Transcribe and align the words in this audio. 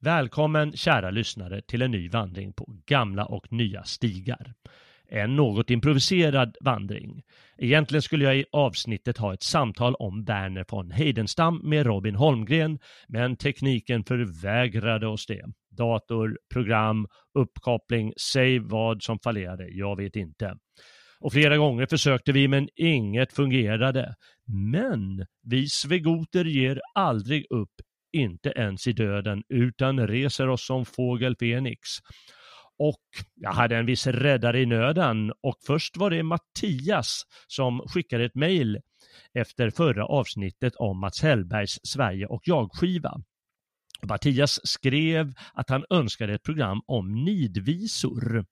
Välkommen 0.00 0.72
kära 0.72 1.10
lyssnare 1.10 1.62
till 1.62 1.82
en 1.82 1.90
ny 1.90 2.08
vandring 2.08 2.52
på 2.52 2.66
gamla 2.86 3.24
och 3.24 3.52
nya 3.52 3.84
stigar. 3.84 4.54
En 5.08 5.36
något 5.36 5.70
improviserad 5.70 6.56
vandring. 6.60 7.22
Egentligen 7.58 8.02
skulle 8.02 8.24
jag 8.24 8.36
i 8.36 8.44
avsnittet 8.52 9.18
ha 9.18 9.34
ett 9.34 9.42
samtal 9.42 9.94
om 9.94 10.24
Werner 10.24 10.64
von 10.68 10.90
Heidenstam 10.90 11.60
med 11.64 11.86
Robin 11.86 12.14
Holmgren, 12.14 12.78
men 13.08 13.36
tekniken 13.36 14.04
förvägrade 14.04 15.06
oss 15.06 15.26
det. 15.26 15.44
Dator, 15.70 16.38
program, 16.52 17.06
uppkoppling, 17.38 18.12
säg 18.32 18.58
vad 18.58 19.02
som 19.02 19.18
fallerade, 19.18 19.68
jag 19.70 19.96
vet 19.96 20.16
inte. 20.16 20.56
Och 21.20 21.32
flera 21.32 21.56
gånger 21.56 21.86
försökte 21.86 22.32
vi 22.32 22.48
men 22.48 22.68
inget 22.74 23.32
fungerade. 23.32 24.14
Men 24.72 25.26
vi 25.42 25.66
svegoter 25.68 26.44
ger 26.44 26.80
aldrig 26.94 27.46
upp 27.50 27.74
inte 28.16 28.52
ens 28.56 28.86
i 28.86 28.92
döden, 28.92 29.42
utan 29.48 30.06
reser 30.06 30.48
oss 30.48 30.66
som 30.66 30.84
fågel 30.84 31.36
Fenix. 31.36 31.80
Och 32.78 33.02
jag 33.34 33.52
hade 33.52 33.76
en 33.76 33.86
viss 33.86 34.06
räddare 34.06 34.60
i 34.60 34.66
nöden 34.66 35.32
och 35.42 35.56
först 35.66 35.96
var 35.96 36.10
det 36.10 36.22
Mattias 36.22 37.22
som 37.46 37.80
skickade 37.88 38.24
ett 38.24 38.34
mejl 38.34 38.78
efter 39.34 39.70
förra 39.70 40.06
avsnittet 40.06 40.76
om 40.76 41.00
Mats 41.00 41.22
Hellbergs 41.22 41.78
Sverige 41.82 42.26
och 42.26 42.42
jag-skiva. 42.44 43.20
Mattias 44.02 44.60
skrev 44.64 45.32
att 45.54 45.70
han 45.70 45.84
önskade 45.90 46.34
ett 46.34 46.42
program 46.42 46.80
om 46.86 47.24
nidvisor. 47.24 48.44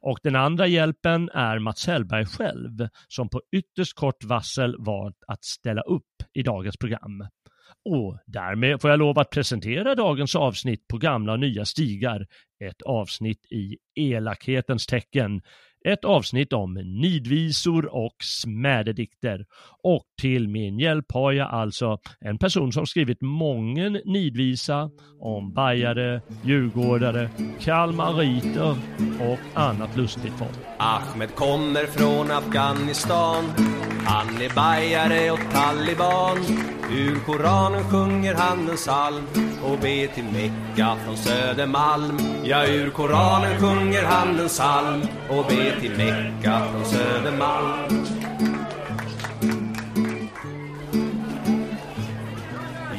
Och 0.00 0.18
den 0.22 0.36
andra 0.36 0.66
hjälpen 0.66 1.30
är 1.34 1.58
Mats 1.58 1.86
Hellberg 1.86 2.26
själv 2.26 2.88
som 3.08 3.28
på 3.28 3.42
ytterst 3.52 3.94
kort 3.94 4.24
vassel 4.24 4.76
valt 4.78 5.24
att 5.26 5.44
ställa 5.44 5.80
upp 5.80 6.22
i 6.32 6.42
dagens 6.42 6.76
program. 6.76 7.26
Och 7.84 8.18
därmed 8.26 8.80
får 8.80 8.90
jag 8.90 8.98
lov 8.98 9.18
att 9.18 9.30
presentera 9.30 9.94
dagens 9.94 10.36
avsnitt 10.36 10.88
på 10.88 10.98
gamla 10.98 11.32
och 11.32 11.40
nya 11.40 11.64
stigar. 11.64 12.26
Ett 12.64 12.82
avsnitt 12.82 13.46
i 13.50 13.76
elakhetens 13.94 14.86
tecken. 14.86 15.42
Ett 15.84 16.04
avsnitt 16.04 16.52
om 16.52 16.74
nidvisor 16.74 17.94
och 17.94 18.16
smädedikter. 18.22 19.46
Och 19.82 20.04
till 20.20 20.48
min 20.48 20.78
hjälp 20.78 21.12
har 21.12 21.32
jag 21.32 21.50
alltså 21.50 21.98
en 22.20 22.38
person 22.38 22.72
som 22.72 22.86
skrivit 22.86 23.20
mången 23.20 24.00
nidvisa 24.04 24.90
om 25.20 25.52
bajare, 25.52 26.22
djurgårdare, 26.44 27.30
kalmariter 27.60 28.76
och 29.20 29.60
annat 29.60 29.96
lustigt 29.96 30.32
folk. 30.38 30.58
Ahmed 30.78 31.34
kommer 31.34 31.86
från 31.86 32.30
Afghanistan 32.30 33.44
Han 34.04 34.42
är 34.42 34.54
bajare 34.54 35.30
och 35.30 35.52
taliban 35.52 36.38
Ur 36.92 37.18
Koranen 37.26 37.84
sjunger 37.84 38.34
han 38.34 38.68
en 38.68 38.76
psalm 38.76 39.26
och 39.64 39.78
ber 39.78 40.14
till 40.14 40.24
Mecka 40.24 40.96
från 41.04 41.16
Södermalm 41.16 42.18
Ja, 42.44 42.66
ur 42.66 42.90
Koranen 42.90 43.60
sjunger 43.60 44.02
han 44.02 44.40
en 44.40 44.48
psalm 44.48 45.00
och 45.28 45.44
ber 45.48 45.69
till 45.80 45.96
Mecka 45.96 46.62
från 46.72 46.84
Södermalm. 46.84 48.06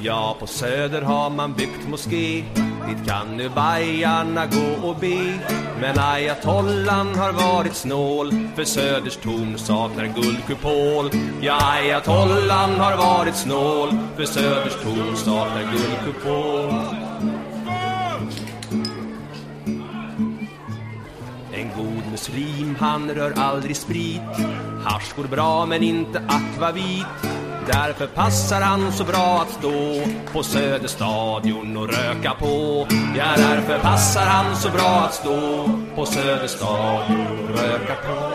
Ja, 0.03 0.35
på 0.39 0.47
Söder 0.47 1.01
har 1.01 1.29
man 1.29 1.53
byggt 1.53 1.87
moské. 1.89 2.43
Dit 2.87 3.07
kan 3.07 3.37
nu 3.37 3.49
bajarna 3.49 4.45
gå 4.45 4.87
och 4.87 4.95
be. 4.95 5.39
Men 5.81 5.99
ayatollan 5.99 7.15
har 7.15 7.31
varit 7.31 7.75
snål 7.75 8.31
För 8.55 8.63
Söders 8.63 9.17
torn 9.17 9.57
saknar 9.57 10.05
guldkupol. 10.05 11.11
Ja, 11.41 11.59
ayatollan 11.61 12.79
har 12.79 12.97
varit 12.97 13.35
snål 13.35 13.89
För 14.15 14.25
Söders 14.25 14.75
torn 14.83 15.15
saknar 15.15 15.63
guldkupol. 15.71 17.30
Muslim, 22.11 22.75
han 22.79 23.11
rör 23.11 23.33
aldrig 23.35 23.75
sprit. 23.75 24.22
Hasch 24.83 25.16
går 25.16 25.23
bra 25.23 25.66
men 25.66 25.83
inte 25.83 26.23
akvavit. 26.27 27.05
Därför 27.67 28.07
passar 28.07 28.61
han 28.61 28.91
så 28.91 29.03
bra 29.03 29.41
att 29.41 29.49
stå 29.49 30.01
på 30.33 30.44
Söderstadion 30.44 31.77
och 31.77 31.88
röka 31.88 32.33
på. 32.39 32.88
Ja, 33.17 33.25
därför 33.38 33.79
passar 33.79 34.25
han 34.25 34.55
så 34.55 34.69
bra 34.69 35.05
att 35.07 35.13
stå 35.13 35.69
på 35.95 36.05
Söderstadion 36.05 37.27
och 37.44 37.59
röka 37.59 37.95
på. 37.95 38.31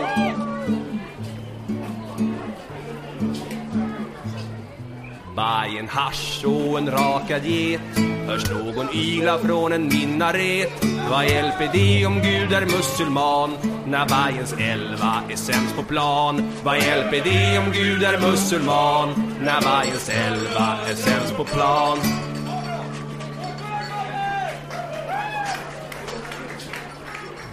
Bajen 5.35 5.87
hasch 5.87 6.45
och 6.45 6.77
en 6.77 6.91
rakad 6.91 7.45
get. 7.45 8.16
Hörs 8.27 8.49
någon 8.49 8.89
yla 8.93 9.37
från 9.37 9.71
en 9.71 9.87
minaret 9.87 10.85
Vad 11.09 11.25
hjälper 11.25 11.69
det 11.73 12.05
om 12.05 12.13
Gud 12.13 12.53
är 12.53 12.61
musulman 12.61 13.51
När 13.85 14.09
Bajens 14.09 14.53
elva 14.53 15.23
är 15.29 15.35
sämst 15.35 15.75
på 15.75 15.83
plan 15.83 16.51
Vad 16.63 16.77
hjälper 16.77 17.23
det 17.23 17.59
om 17.59 17.71
Gud 17.73 18.03
är 18.03 18.19
musulman 18.21 19.09
När 19.41 19.61
Bajens 19.61 20.09
elva 20.09 20.77
är 20.89 20.95
sämst 20.95 21.37
på 21.37 21.43
plan 21.45 21.97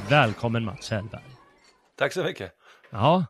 Välkommen 0.09 0.65
Mats 0.65 0.91
Hellberg. 0.91 1.23
Tack 1.99 2.13
så 2.13 2.23
mycket. 2.23 2.53
Ja. 2.91 3.25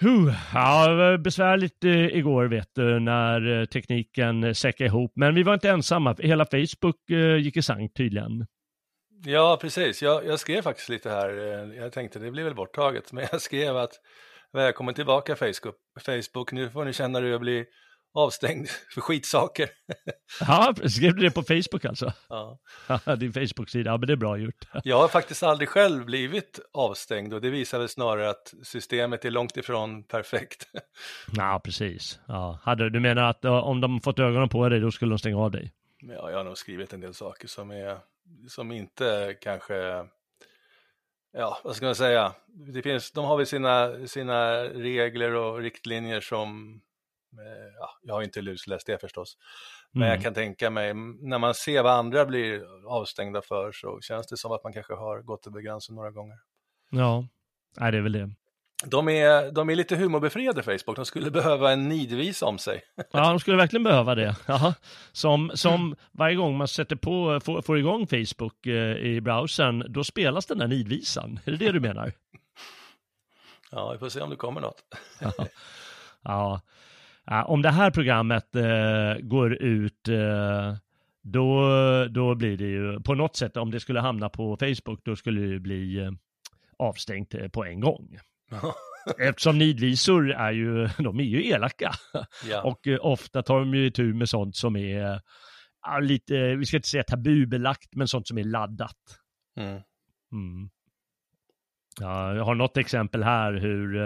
Huh. 0.00 0.34
Ja, 0.54 0.88
det 0.88 0.94
var 0.94 1.18
besvärligt 1.18 1.84
eh, 1.84 2.16
igår 2.16 2.44
vet 2.44 2.74
du, 2.74 3.00
när 3.00 3.60
eh, 3.60 3.64
tekniken 3.64 4.44
eh, 4.44 4.52
säckade 4.52 4.88
ihop. 4.88 5.12
Men 5.14 5.34
vi 5.34 5.42
var 5.42 5.54
inte 5.54 5.70
ensamma, 5.70 6.16
hela 6.18 6.44
Facebook 6.44 7.10
eh, 7.10 7.36
gick 7.36 7.56
i 7.56 7.62
sank 7.62 7.94
tydligen. 7.94 8.46
Ja, 9.24 9.58
precis. 9.60 10.02
Jag, 10.02 10.26
jag 10.26 10.40
skrev 10.40 10.62
faktiskt 10.62 10.88
lite 10.88 11.10
här. 11.10 11.28
Eh, 11.28 11.76
jag 11.76 11.92
tänkte 11.92 12.18
det 12.18 12.30
blir 12.30 12.44
väl 12.44 12.54
borttaget, 12.54 13.12
men 13.12 13.26
jag 13.32 13.40
skrev 13.40 13.76
att 13.76 13.92
välkommen 14.52 14.94
tillbaka 14.94 15.36
Facebook. 15.36 15.76
Facebook. 16.00 16.52
Nu 16.52 16.70
får 16.70 16.84
ni 16.84 16.92
känna 16.92 17.18
hur 17.18 17.30
jag 17.30 17.40
blir 17.40 17.66
avstängd 18.16 18.68
för 18.94 19.00
skitsaker. 19.00 19.68
Ja, 20.40 20.74
skrev 20.88 21.14
du 21.14 21.22
det 21.22 21.30
på 21.30 21.42
Facebook 21.42 21.84
alltså? 21.84 22.12
Ja. 22.28 22.58
Din 23.16 23.32
Facebook-sida, 23.32 23.90
ja 23.90 23.96
men 23.96 24.06
det 24.06 24.12
är 24.12 24.16
bra 24.16 24.36
gjort. 24.36 24.64
Jag 24.84 24.98
har 24.98 25.08
faktiskt 25.08 25.42
aldrig 25.42 25.68
själv 25.68 26.04
blivit 26.04 26.60
avstängd 26.72 27.34
och 27.34 27.40
det 27.40 27.50
visar 27.50 27.78
väl 27.78 27.88
snarare 27.88 28.30
att 28.30 28.54
systemet 28.62 29.24
är 29.24 29.30
långt 29.30 29.56
ifrån 29.56 30.02
perfekt. 30.02 30.68
Ja, 31.36 31.60
precis. 31.64 32.20
Ja. 32.26 32.58
Hade, 32.62 32.90
du 32.90 33.00
menar 33.00 33.22
att 33.22 33.44
om 33.44 33.80
de 33.80 34.00
fått 34.00 34.18
ögonen 34.18 34.48
på 34.48 34.68
dig, 34.68 34.80
då 34.80 34.90
skulle 34.90 35.12
de 35.12 35.18
stänga 35.18 35.38
av 35.38 35.50
dig? 35.50 35.72
Ja, 35.98 36.30
jag 36.30 36.36
har 36.36 36.44
nog 36.44 36.58
skrivit 36.58 36.92
en 36.92 37.00
del 37.00 37.14
saker 37.14 37.48
som, 37.48 37.70
är, 37.70 37.98
som 38.48 38.72
inte 38.72 39.36
kanske, 39.40 40.06
ja 41.32 41.60
vad 41.64 41.76
ska 41.76 41.86
man 41.86 41.94
säga, 41.94 42.32
det 42.46 42.82
finns, 42.82 43.12
de 43.12 43.24
har 43.24 43.36
väl 43.36 43.46
sina, 43.46 44.06
sina 44.06 44.64
regler 44.64 45.34
och 45.34 45.58
riktlinjer 45.58 46.20
som, 46.20 46.80
ja, 47.80 47.90
jag 48.02 48.14
har 48.14 48.22
inte 48.22 48.40
lusläst 48.42 48.86
det 48.86 49.00
förstås, 49.00 49.36
men 49.92 50.02
Mm. 50.02 50.14
jag 50.14 50.22
kan 50.22 50.34
tänka 50.34 50.70
mig, 50.70 50.94
när 51.20 51.38
man 51.38 51.54
ser 51.54 51.82
vad 51.82 51.92
andra 51.92 52.26
blir 52.26 52.62
avstängda 52.88 53.42
för 53.42 53.72
så 53.72 54.00
känns 54.00 54.26
det 54.26 54.36
som 54.36 54.52
att 54.52 54.64
man 54.64 54.72
kanske 54.72 54.94
har 54.94 55.22
gått 55.22 55.46
över 55.46 55.60
gränsen 55.60 55.94
några 55.94 56.10
gånger. 56.10 56.36
Ja, 56.90 57.26
nej 57.76 57.92
det 57.92 57.98
är 57.98 58.02
väl 58.02 58.12
det. 58.12 58.30
De 58.84 59.08
är, 59.08 59.52
de 59.52 59.70
är 59.70 59.74
lite 59.76 59.96
humorbefriade 59.96 60.62
Facebook, 60.62 60.96
de 60.96 61.04
skulle 61.06 61.30
behöva 61.30 61.72
en 61.72 61.88
nidvisa 61.88 62.46
om 62.46 62.58
sig. 62.58 62.82
Ja, 63.12 63.28
de 63.28 63.40
skulle 63.40 63.56
verkligen 63.56 63.84
behöva 63.84 64.14
det. 64.14 64.36
Ja. 64.46 64.74
Som, 65.12 65.50
som 65.54 65.96
varje 66.12 66.36
gång 66.36 66.56
man 66.56 66.68
sätter 66.68 66.96
på, 66.96 67.40
får, 67.40 67.62
får 67.62 67.78
igång 67.78 68.06
Facebook 68.06 68.66
eh, 68.66 68.96
i 68.96 69.20
browsern, 69.20 69.84
då 69.88 70.04
spelas 70.04 70.46
den 70.46 70.58
där 70.58 70.66
nidvisan. 70.68 71.40
Är 71.44 71.50
det 71.50 71.56
det 71.56 71.72
du 71.72 71.80
menar? 71.80 72.12
Ja, 73.70 73.92
vi 73.92 73.98
får 73.98 74.08
se 74.08 74.20
om 74.20 74.30
det 74.30 74.36
kommer 74.36 74.60
något. 74.60 74.82
Ja. 75.20 75.32
Ja, 76.22 76.60
om 77.46 77.62
det 77.62 77.70
här 77.70 77.90
programmet 77.90 78.56
eh, 78.56 79.22
går 79.22 79.54
ut, 79.54 80.08
eh, 80.08 80.74
då, 81.22 81.68
då 82.10 82.34
blir 82.34 82.56
det 82.56 82.66
ju 82.66 83.00
på 83.00 83.14
något 83.14 83.36
sätt, 83.36 83.56
om 83.56 83.70
det 83.70 83.80
skulle 83.80 84.00
hamna 84.00 84.28
på 84.28 84.56
Facebook, 84.56 85.00
då 85.04 85.16
skulle 85.16 85.40
det 85.40 85.46
ju 85.46 85.60
bli 85.60 85.98
eh, 85.98 86.10
avstängt 86.78 87.34
eh, 87.34 87.48
på 87.48 87.64
en 87.64 87.80
gång. 87.80 88.18
Eftersom 89.18 89.58
nidvisor 89.58 90.30
är 90.30 90.52
ju, 90.52 90.88
de 90.98 91.20
är 91.20 91.24
ju 91.24 91.46
elaka. 91.46 91.92
Ja. 92.50 92.62
Och 92.62 92.86
eh, 92.86 92.98
ofta 93.00 93.42
tar 93.42 93.58
de 93.58 93.74
ju 93.74 93.90
tur 93.90 94.14
med 94.14 94.28
sånt 94.28 94.56
som 94.56 94.76
är 94.76 95.20
lite, 96.00 96.54
vi 96.56 96.66
ska 96.66 96.76
inte 96.76 96.88
säga 96.88 97.02
tabubelagt, 97.02 97.94
men 97.94 98.08
sånt 98.08 98.28
som 98.28 98.38
är 98.38 98.44
laddat. 98.44 99.18
Mm. 99.56 99.82
Mm. 100.32 100.70
Ja, 102.00 102.34
jag 102.34 102.44
har 102.44 102.54
något 102.54 102.76
exempel 102.76 103.22
här 103.22 103.52
hur 103.52 103.96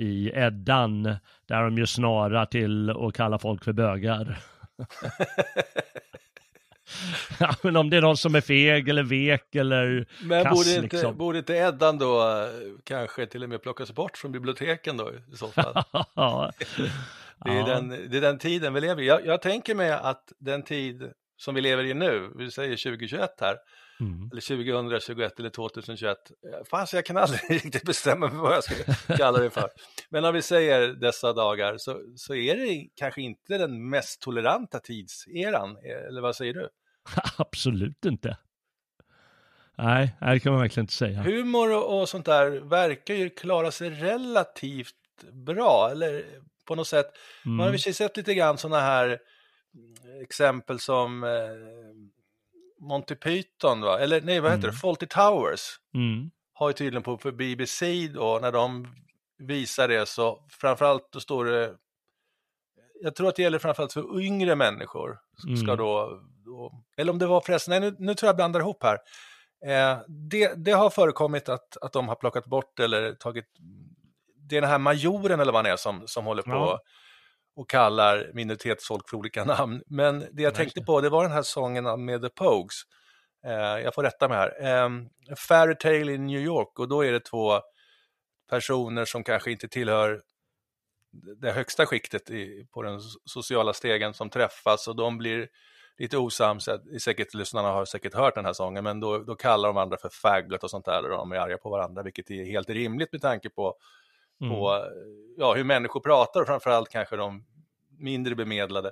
i 0.00 0.30
Eddan, 0.34 1.02
där 1.46 1.62
de 1.62 1.78
ju 1.78 1.86
snara 1.86 2.46
till 2.46 2.90
att 2.90 3.14
kalla 3.14 3.38
folk 3.38 3.64
för 3.64 3.72
bögar. 3.72 4.38
ja, 7.40 7.54
men 7.62 7.76
om 7.76 7.90
det 7.90 7.96
är 7.96 8.00
någon 8.00 8.16
som 8.16 8.34
är 8.34 8.40
feg 8.40 8.88
eller 8.88 9.02
vek 9.02 9.54
eller 9.54 10.06
Men 10.22 10.44
kass, 10.44 10.58
borde, 10.58 10.70
inte, 10.70 10.96
liksom. 10.96 11.16
borde 11.16 11.38
inte 11.38 11.54
Eddan 11.54 11.98
då 11.98 12.20
eh, 12.20 12.46
kanske 12.84 13.26
till 13.26 13.42
och 13.42 13.48
med 13.48 13.62
plockas 13.62 13.92
bort 13.92 14.16
från 14.18 14.32
biblioteken 14.32 14.96
då 14.96 15.10
i 15.32 15.36
så 15.36 15.48
fall? 15.48 15.74
Det 17.44 17.50
är, 17.50 17.54
Ja. 17.58 17.66
den, 17.66 17.88
det 17.88 18.16
är 18.16 18.20
den 18.20 18.38
tiden 18.38 18.74
vi 18.74 18.80
lever 18.80 19.02
i. 19.02 19.06
Jag, 19.06 19.26
jag 19.26 19.42
tänker 19.42 19.74
mig 19.74 19.90
att 19.92 20.32
den 20.38 20.62
tid 20.62 21.10
som 21.40 21.54
vi 21.54 21.60
lever 21.60 21.84
i 21.84 21.94
nu, 21.94 22.32
vi 22.38 22.50
säger 22.50 22.76
2021 22.76 23.30
här, 23.40 23.56
Mm. 24.00 24.28
eller 24.32 24.40
2021 24.40 25.38
eller 25.38 25.50
2021, 25.50 26.18
eh, 26.52 26.64
fan 26.70 26.86
så 26.86 26.96
jag 26.96 27.04
kan 27.06 27.16
aldrig 27.16 27.40
riktigt 27.50 27.82
bestämma 27.84 28.26
mig 28.28 28.36
vad 28.36 28.52
jag 28.54 28.64
ska 28.64 28.74
kalla 29.16 29.38
det 29.38 29.50
för. 29.50 29.68
Men 30.10 30.24
om 30.24 30.34
vi 30.34 30.42
säger 30.42 30.88
dessa 30.88 31.32
dagar 31.32 31.78
så, 31.78 32.00
så 32.16 32.34
är 32.34 32.56
det 32.56 32.88
kanske 32.96 33.22
inte 33.22 33.58
den 33.58 33.88
mest 33.90 34.20
toleranta 34.22 34.78
tidseran, 34.78 35.70
eh, 35.76 36.06
eller 36.08 36.20
vad 36.20 36.36
säger 36.36 36.54
du? 36.54 36.68
Absolut 37.38 38.04
inte. 38.04 38.36
Nej, 39.78 40.16
det 40.20 40.40
kan 40.40 40.52
man 40.52 40.60
verkligen 40.60 40.84
inte 40.84 40.92
säga. 40.94 41.22
Humor 41.22 41.72
och, 41.76 42.00
och 42.00 42.08
sånt 42.08 42.26
där 42.26 42.50
verkar 42.50 43.14
ju 43.14 43.30
klara 43.30 43.70
sig 43.70 43.90
relativt 43.90 44.94
bra, 45.32 45.88
eller 45.92 46.24
på 46.66 46.74
något 46.74 46.88
sätt. 46.88 47.06
Man 47.44 47.58
har 47.58 47.64
Mm. 47.66 47.74
i 47.74 47.76
och 47.76 47.80
för 47.80 47.82
sig 47.82 47.94
sett 47.94 48.16
lite 48.16 48.34
grann 48.34 48.58
sådana 48.58 48.80
här 48.80 49.06
mm, 49.06 49.18
exempel 50.22 50.78
som 50.80 51.24
eh, 51.24 51.30
Monty 52.80 53.14
Python, 53.14 53.80
va? 53.80 53.98
eller 53.98 54.20
nej, 54.20 54.40
vad 54.40 54.50
heter 54.50 54.64
Mm. 54.64 54.74
det, 54.74 54.80
Fawlty 54.80 55.06
Towers 55.06 55.60
Mm. 55.94 56.30
har 56.52 56.68
ju 56.68 56.72
tydligen 56.72 57.02
på 57.02 57.18
för 57.18 57.32
BBC 57.32 58.08
då, 58.08 58.38
när 58.42 58.52
de 58.52 58.94
visar 59.38 59.88
det 59.88 60.06
så 60.06 60.46
framförallt 60.50 61.12
då 61.12 61.20
står 61.20 61.44
det, 61.44 61.74
jag 63.02 63.14
tror 63.14 63.28
att 63.28 63.36
det 63.36 63.42
gäller 63.42 63.58
framförallt 63.58 63.92
för 63.92 64.20
yngre 64.20 64.56
människor, 64.56 65.18
som 65.36 65.56
ska 65.56 65.66
Mm. 65.72 65.76
då, 65.76 66.20
då, 66.44 66.84
eller 66.96 67.12
om 67.12 67.18
det 67.18 67.26
var 67.26 67.40
förresten, 67.40 67.70
nej 67.70 67.80
nu, 67.90 67.96
nu 67.98 68.14
tror 68.14 68.26
jag 68.26 68.32
jag 68.32 68.36
blandar 68.36 68.60
ihop 68.60 68.82
här. 68.82 68.98
Eh, 69.66 69.98
det, 70.08 70.54
det 70.64 70.72
har 70.72 70.90
förekommit 70.90 71.48
att, 71.48 71.76
att 71.76 71.92
de 71.92 72.08
har 72.08 72.14
plockat 72.16 72.46
bort 72.46 72.80
eller 72.80 73.14
tagit, 73.14 73.46
det 74.36 74.56
är 74.56 74.60
den 74.60 74.70
här 74.70 74.78
majoren 74.78 75.40
eller 75.40 75.52
vad 75.52 75.64
han 75.66 75.72
är 75.72 75.76
som, 75.76 76.02
som 76.06 76.24
håller 76.24 76.42
på 76.42 76.50
Ja. 76.50 76.80
Och 77.56 77.70
kallar 77.70 78.30
minoritetsfolk 78.34 79.08
för 79.08 79.16
olika 79.16 79.44
namn. 79.58 79.82
Men 79.86 80.26
det 80.32 80.42
jag 80.42 80.54
tänkte 80.54 80.80
på, 80.80 81.00
det 81.00 81.08
var 81.08 81.22
den 81.22 81.32
här 81.32 81.42
sången 81.42 82.04
med 82.04 82.22
The 82.22 82.28
Pogues. 82.28 82.82
Eh, 83.46 83.82
jag 83.84 83.94
får 83.94 84.02
rätta 84.02 84.28
mig 84.28 84.36
här. 84.36 84.84
Um, 84.84 85.08
Fairy 85.48 85.74
Tale 85.74 86.12
in 86.12 86.26
New 86.26 86.40
York 86.40 86.78
och 86.78 86.88
då 86.88 87.04
är 87.04 87.12
det 87.12 87.20
två 87.20 87.60
personer 88.50 89.04
som 89.04 89.24
kanske 89.24 89.50
inte 89.50 89.68
tillhör 89.68 90.22
det 91.36 91.52
högsta 91.52 91.86
skiktet 91.86 92.30
i, 92.30 92.66
på 92.70 92.82
den 92.82 92.98
so- 92.98 93.18
sociala 93.24 93.72
stegen 93.72 94.14
som 94.14 94.30
träffas 94.30 94.88
och 94.88 94.96
de 94.96 95.18
blir 95.18 95.48
lite 95.98 96.18
osams. 96.18 96.68
Säkert, 97.02 97.34
lyssnarna 97.34 97.68
har 97.68 97.84
säkert 97.84 98.14
hört 98.14 98.34
den 98.34 98.44
här 98.44 98.52
sången, 98.52 98.84
men 98.84 99.00
då, 99.00 99.18
då 99.18 99.34
kallar 99.34 99.68
de 99.68 99.74
varandra 99.74 99.96
för 99.96 100.08
faggot 100.08 100.64
och 100.64 100.70
sånt 100.70 100.84
där 100.84 101.02
och 101.02 101.10
de 101.10 101.32
är 101.32 101.36
arga 101.36 101.58
på 101.58 101.70
varandra, 101.70 102.02
vilket 102.02 102.30
är 102.30 102.44
helt 102.44 102.70
rimligt 102.70 103.12
med 103.12 103.22
tanke 103.22 103.50
på 103.50 103.74
Mm. 104.40 104.52
på 104.54 104.84
ja, 105.36 105.54
hur 105.54 105.64
människor 105.64 106.00
pratar 106.00 106.40
och 106.40 106.46
framförallt 106.46 106.88
kanske 106.88 107.16
de 107.16 107.44
mindre 107.98 108.34
bemedlade. 108.34 108.90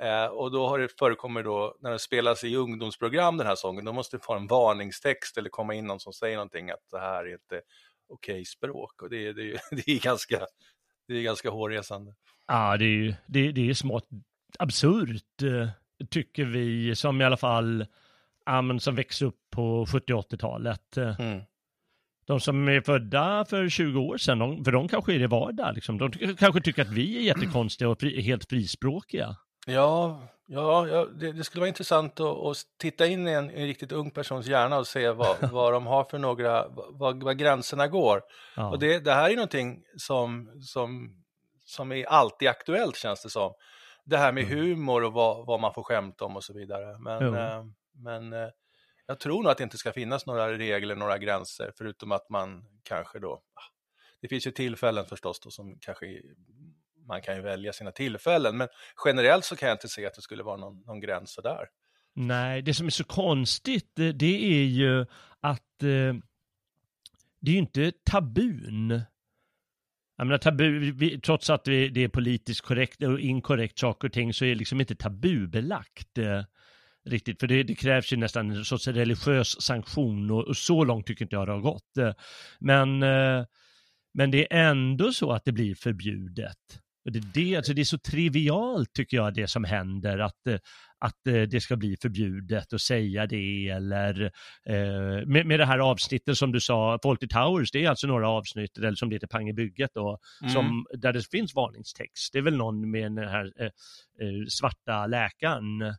Eh, 0.00 0.26
och 0.26 0.50
då 0.50 0.68
har 0.68 0.78
det 0.78 0.98
förekommit 0.98 1.44
då, 1.44 1.76
när 1.80 1.90
det 1.90 1.98
spelas 1.98 2.44
i 2.44 2.56
ungdomsprogram 2.56 3.36
den 3.36 3.46
här 3.46 3.54
sången, 3.54 3.84
då 3.84 3.92
måste 3.92 4.16
det 4.16 4.24
få 4.24 4.34
en 4.34 4.46
varningstext 4.46 5.38
eller 5.38 5.50
komma 5.50 5.74
in 5.74 5.86
någon 5.86 6.00
som 6.00 6.12
säger 6.12 6.36
någonting 6.36 6.70
att 6.70 6.88
det 6.90 6.98
här 6.98 7.24
är 7.24 7.32
inte 7.32 7.60
okej 8.08 8.44
språk. 8.44 9.02
Och 9.02 9.10
det, 9.10 9.26
är- 9.26 9.32
det, 9.32 9.58
det 9.70 9.88
är 9.92 10.00
ganska, 10.02 10.46
det 11.08 11.14
är 11.14 11.22
ganska 11.22 11.50
hårresande. 11.50 12.14
Ja, 12.46 12.76
det 12.76 12.84
är 12.84 12.88
ju 12.88 13.14
det, 13.26 13.52
det 13.52 13.70
är 13.70 13.74
smått 13.74 14.08
absurt, 14.58 15.42
eh, 15.42 15.68
tycker 16.10 16.44
vi, 16.44 16.96
som 16.96 17.20
i 17.20 17.24
alla 17.24 17.36
fall, 17.36 17.86
ja, 18.46 18.62
men 18.62 18.80
som 18.80 18.94
växer 18.94 19.26
upp 19.26 19.40
på 19.50 19.86
70 19.92 20.12
80-talet. 20.14 20.96
Eh, 20.96 21.20
Mm. 21.20 21.40
De 22.28 22.40
som 22.40 22.68
är 22.68 22.80
födda 22.80 23.44
för 23.44 23.68
20 23.68 24.00
år 24.00 24.16
sedan, 24.16 24.38
de, 24.38 24.64
för 24.64 24.72
de 24.72 24.88
kanske 24.88 25.14
är 25.14 25.18
det 25.18 25.26
vardag. 25.26 25.74
Liksom. 25.74 25.98
De 25.98 26.10
kanske 26.38 26.60
tycker 26.60 26.82
att 26.82 26.88
vi 26.88 27.16
är 27.18 27.20
jättekonstiga 27.20 27.88
och 27.88 28.00
fri, 28.00 28.22
helt 28.22 28.48
frispråkiga. 28.48 29.36
Ja, 29.66 30.22
ja, 30.46 30.88
ja 30.88 31.04
det, 31.04 31.32
det 31.32 31.44
skulle 31.44 31.60
vara 31.60 31.68
intressant 31.68 32.20
att, 32.20 32.26
att 32.26 32.56
titta 32.78 33.06
in 33.06 33.28
i 33.28 33.32
en, 33.32 33.50
en 33.50 33.66
riktigt 33.66 33.92
ung 33.92 34.10
persons 34.10 34.46
hjärna 34.46 34.78
och 34.78 34.86
se 34.86 35.10
vad, 35.10 35.36
vad 35.52 35.72
de 35.72 35.86
har 35.86 36.04
för 36.04 36.18
några, 36.18 36.68
vad, 36.68 37.22
vad 37.22 37.38
gränserna 37.38 37.88
går. 37.88 38.20
Ja. 38.56 38.70
Och 38.70 38.78
det, 38.78 38.98
det 38.98 39.12
här 39.12 39.30
är 39.30 39.34
någonting 39.34 39.82
som, 39.96 40.60
som, 40.62 41.10
som 41.64 41.92
är 41.92 42.04
alltid 42.04 42.48
aktuellt 42.48 42.96
känns 42.96 43.22
det 43.22 43.30
som. 43.30 43.52
Det 44.04 44.16
här 44.16 44.32
med 44.32 44.44
humor 44.44 45.04
och 45.04 45.12
vad, 45.12 45.46
vad 45.46 45.60
man 45.60 45.74
får 45.74 45.82
skämta 45.82 46.24
om 46.24 46.36
och 46.36 46.44
så 46.44 46.52
vidare. 46.54 46.98
Men, 46.98 47.34
eh, 47.34 47.64
men 48.04 48.32
eh, 48.32 48.48
jag 49.08 49.20
tror 49.20 49.42
nog 49.42 49.52
att 49.52 49.58
det 49.58 49.64
inte 49.64 49.78
ska 49.78 49.92
finnas 49.92 50.26
några 50.26 50.58
regler, 50.58 50.96
några 50.96 51.18
gränser, 51.18 51.72
förutom 51.78 52.12
att 52.12 52.30
man 52.30 52.64
kanske 52.82 53.18
då, 53.18 53.32
ah, 53.32 53.72
det 54.20 54.28
finns 54.28 54.46
ju 54.46 54.50
tillfällen 54.50 55.06
förstås 55.06 55.40
då 55.40 55.50
som 55.50 55.78
kanske 55.80 56.22
man 57.06 57.22
kan 57.22 57.36
ju 57.36 57.42
välja 57.42 57.72
sina 57.72 57.92
tillfällen, 57.92 58.56
men 58.56 58.68
generellt 59.04 59.44
så 59.44 59.56
kan 59.56 59.68
jag 59.68 59.74
inte 59.74 59.88
se 59.88 60.06
att 60.06 60.14
det 60.14 60.22
skulle 60.22 60.42
vara 60.42 60.56
någon, 60.56 60.80
någon 60.80 61.00
gräns 61.00 61.32
sådär. 61.32 61.66
Nej, 62.14 62.62
det 62.62 62.74
som 62.74 62.86
är 62.86 62.90
så 62.90 63.04
konstigt, 63.04 63.98
eh, 63.98 64.08
det 64.08 64.44
är 64.44 64.64
ju 64.64 65.06
att 65.40 65.82
eh, 65.82 66.14
det 67.40 67.50
är 67.50 67.52
ju 67.52 67.58
inte 67.58 67.92
tabun. 68.10 69.02
Jag 70.16 70.26
menar, 70.26 70.38
tabu, 70.38 70.92
vi, 70.92 71.20
trots 71.20 71.50
att 71.50 71.68
vi, 71.68 71.88
det 71.88 72.04
är 72.04 72.08
politiskt 72.08 72.60
korrekt 72.60 73.02
och 73.02 73.20
inkorrekt 73.20 73.78
saker 73.78 74.08
och 74.08 74.14
ting 74.14 74.34
så 74.34 74.44
är 74.44 74.48
det 74.48 74.54
liksom 74.54 74.80
inte 74.80 74.94
tabubelagt 74.94 76.18
eh, 76.18 76.42
riktigt. 77.08 77.40
För 77.40 77.46
det, 77.46 77.62
det 77.62 77.74
krävs 77.74 78.12
ju 78.12 78.16
nästan 78.16 78.50
en 78.50 78.64
sorts 78.64 78.88
religiös 78.88 79.62
sanktion 79.62 80.30
och, 80.30 80.44
och 80.44 80.56
så 80.56 80.84
långt 80.84 81.06
tycker 81.06 81.24
inte 81.24 81.36
jag 81.36 81.48
det 81.48 81.52
har 81.52 81.60
gått. 81.60 82.16
Men, 82.60 83.02
eh, 83.02 83.44
men 84.14 84.30
det 84.30 84.52
är 84.52 84.70
ändå 84.70 85.12
så 85.12 85.32
att 85.32 85.44
det 85.44 85.52
blir 85.52 85.74
förbjudet. 85.74 86.80
Och 87.04 87.12
det, 87.12 87.18
är 87.18 87.32
det, 87.34 87.56
alltså 87.56 87.74
det 87.74 87.82
är 87.82 87.84
så 87.84 87.98
trivialt 87.98 88.92
tycker 88.92 89.16
jag 89.16 89.34
det 89.34 89.48
som 89.48 89.64
händer 89.64 90.18
att, 90.18 90.46
eh, 90.46 90.58
att 90.98 91.26
eh, 91.26 91.42
det 91.42 91.60
ska 91.60 91.76
bli 91.76 91.96
förbjudet 92.02 92.72
att 92.72 92.80
säga 92.80 93.26
det 93.26 93.68
eller 93.68 94.22
eh, 94.66 95.26
med, 95.26 95.46
med 95.46 95.60
det 95.60 95.66
här 95.66 95.78
avsnittet 95.78 96.36
som 96.38 96.52
du 96.52 96.60
sa, 96.60 96.98
Fawlty 97.02 97.28
Towers, 97.28 97.70
det 97.70 97.84
är 97.84 97.88
alltså 97.88 98.06
några 98.06 98.28
avsnitt, 98.28 98.78
eller 98.78 98.94
som 98.94 99.08
det 99.08 99.16
heter 99.16 99.26
Pang 99.26 99.48
i 99.48 99.52
bygget 99.52 99.90
då, 99.94 100.18
Mm. 100.40 100.52
som, 100.52 100.86
där 100.98 101.12
det 101.12 101.30
finns 101.30 101.54
varningstext. 101.54 102.32
Det 102.32 102.38
är 102.38 102.42
väl 102.42 102.56
någon 102.56 102.90
med 102.90 103.02
den 103.02 103.28
här 103.28 103.44
eh, 103.44 103.70
svarta 104.48 105.06
läkaren. 105.06 105.94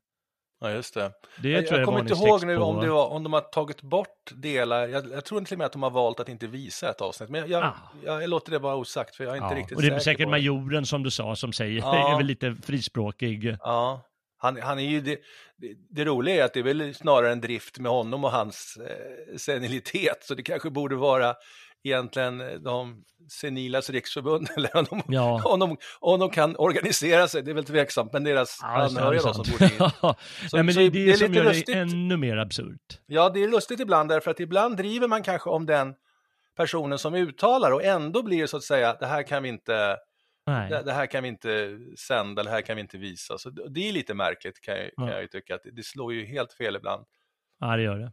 Ja, 0.61 0.71
just 0.71 0.93
det. 0.93 1.11
Det 1.41 1.49
Jag, 1.49 1.63
jag 1.63 1.85
kommer 1.85 1.99
inte 1.99 2.13
ihåg 2.13 2.45
nu 2.45 2.57
om, 2.57 2.79
det 2.79 2.89
var, 2.89 3.07
om 3.07 3.23
de 3.23 3.33
har 3.33 3.41
tagit 3.41 3.81
bort 3.81 4.31
delar. 4.35 4.87
Jag, 4.87 5.11
jag 5.11 5.25
tror 5.25 5.41
till 5.41 5.53
och 5.53 5.57
med 5.57 5.65
att 5.65 5.71
de 5.71 5.83
har 5.83 5.89
valt 5.89 6.19
att 6.19 6.29
inte 6.29 6.47
visa 6.47 6.89
ett 6.89 7.01
avsnitt. 7.01 7.29
Men 7.29 7.49
jag, 7.49 7.63
Ah. 7.63 7.73
jag, 8.05 8.29
låter 8.29 8.51
det 8.51 8.59
vara 8.59 8.75
osagt 8.75 9.15
för 9.15 9.23
jag 9.23 9.31
är 9.31 9.37
inte 9.37 9.53
Ja, 9.53 9.59
riktigt 9.59 9.75
och 9.75 9.81
det 9.81 9.87
är 9.87 9.91
säker 9.91 9.99
säkert 10.03 10.29
majoren 10.29 10.85
som 10.85 11.03
du 11.03 11.11
sa 11.11 11.35
som 11.35 11.53
säger, 11.53 11.79
Ja. 11.79 12.11
är 12.13 12.17
väl 12.17 12.25
lite 12.25 12.55
frispråkig. 12.63 13.57
Ja, 13.61 14.01
han, 14.37 14.61
han 14.61 14.79
är 14.79 14.83
ju 14.83 15.01
det, 15.01 15.17
det, 15.57 15.67
det 15.89 16.05
roliga 16.05 16.35
är 16.35 16.43
att 16.45 16.53
det 16.53 16.59
är 16.59 16.63
väl 16.63 16.95
snarare 16.95 17.31
en 17.31 17.41
drift 17.41 17.79
med 17.79 17.91
honom 17.91 18.23
och 18.23 18.31
hans 18.31 18.77
eh, 18.89 19.37
senilitet. 19.37 20.17
Så 20.23 20.33
det 20.33 20.43
kanske 20.43 20.69
borde 20.69 20.95
vara 20.95 21.35
egentligen 21.83 22.41
eh, 22.41 22.51
de 22.53 23.03
senilas 23.31 23.89
riksförbund 23.89 24.47
eller 24.57 24.77
om 24.77 24.85
de, 24.89 25.03
Ja. 25.13 25.41
om, 25.45 25.59
de, 25.59 25.77
om 25.99 26.19
de 26.19 26.29
kan 26.29 26.55
organisera 26.57 27.27
sig. 27.27 27.43
Det 27.43 27.51
är 27.51 27.55
väl 27.55 27.65
tveksamt, 27.65 28.13
men 28.13 28.23
deras 28.23 28.59
Ja, 28.61 28.67
det 28.77 28.83
anhöriga 28.85 29.21
då 29.21 29.33
som 29.33 29.45
borde 29.51 29.65
in. 29.65 29.71
Så- 30.01 30.15
Nej, 30.53 30.63
men 30.63 30.73
så 30.73 30.79
det 30.79 30.85
är 30.85 30.89
det, 30.91 31.05
det 31.05 31.11
är 31.11 31.13
som 31.15 31.27
lite 31.27 31.37
gör 31.37 31.43
det 31.43 31.49
lustigt. 31.49 31.75
ännu 31.75 32.17
mer 32.17 32.37
absurt. 32.37 32.99
Ja, 33.05 33.29
det 33.29 33.43
är 33.43 33.47
lustigt 33.47 33.79
ibland 33.79 34.09
därför 34.09 34.31
att 34.31 34.39
ibland 34.39 34.77
driver 34.77 35.07
man 35.07 35.23
kanske 35.23 35.49
om 35.49 35.65
den 35.65 35.95
personen 36.57 36.99
som 36.99 37.15
uttalar 37.15 37.71
och 37.71 37.83
ändå 37.83 38.23
blir 38.23 38.41
det 38.41 38.47
så 38.47 38.57
att 38.57 38.63
säga, 38.63 38.93
det 38.99 39.05
här 39.05 39.23
kan 39.23 39.43
vi 39.43 39.49
inte, 39.49 39.97
det, 40.45 40.81
det 40.85 40.93
här 40.93 41.05
kan 41.05 41.23
vi 41.23 41.29
inte 41.29 41.77
sända, 42.07 42.43
det 42.43 42.49
här 42.49 42.61
kan 42.61 42.75
vi 42.75 42.81
inte 42.81 42.97
visa. 42.97 43.37
Så 43.37 43.49
det 43.49 43.69
det 43.69 43.89
är 43.89 43.91
lite 43.91 44.13
märkligt 44.13 44.61
kan 44.61 44.75
jag, 44.77 44.89
kan 44.97 45.07
Ja. 45.07 45.19
jag 45.21 45.31
tycka, 45.31 45.55
att 45.55 45.63
det, 45.63 45.71
det 45.71 45.83
slår 45.85 46.13
ju 46.13 46.25
helt 46.25 46.53
fel 46.53 46.75
ibland. 46.75 47.05
Ja, 47.59 47.75
det 47.75 47.83
gör 47.83 47.97
det. 47.99 48.11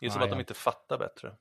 Det 0.00 0.06
är 0.06 0.10
som 0.10 0.20
Ja, 0.20 0.24
att 0.24 0.30
de 0.30 0.40
inte 0.40 0.54
fattar 0.54 0.98
bättre. 0.98 1.32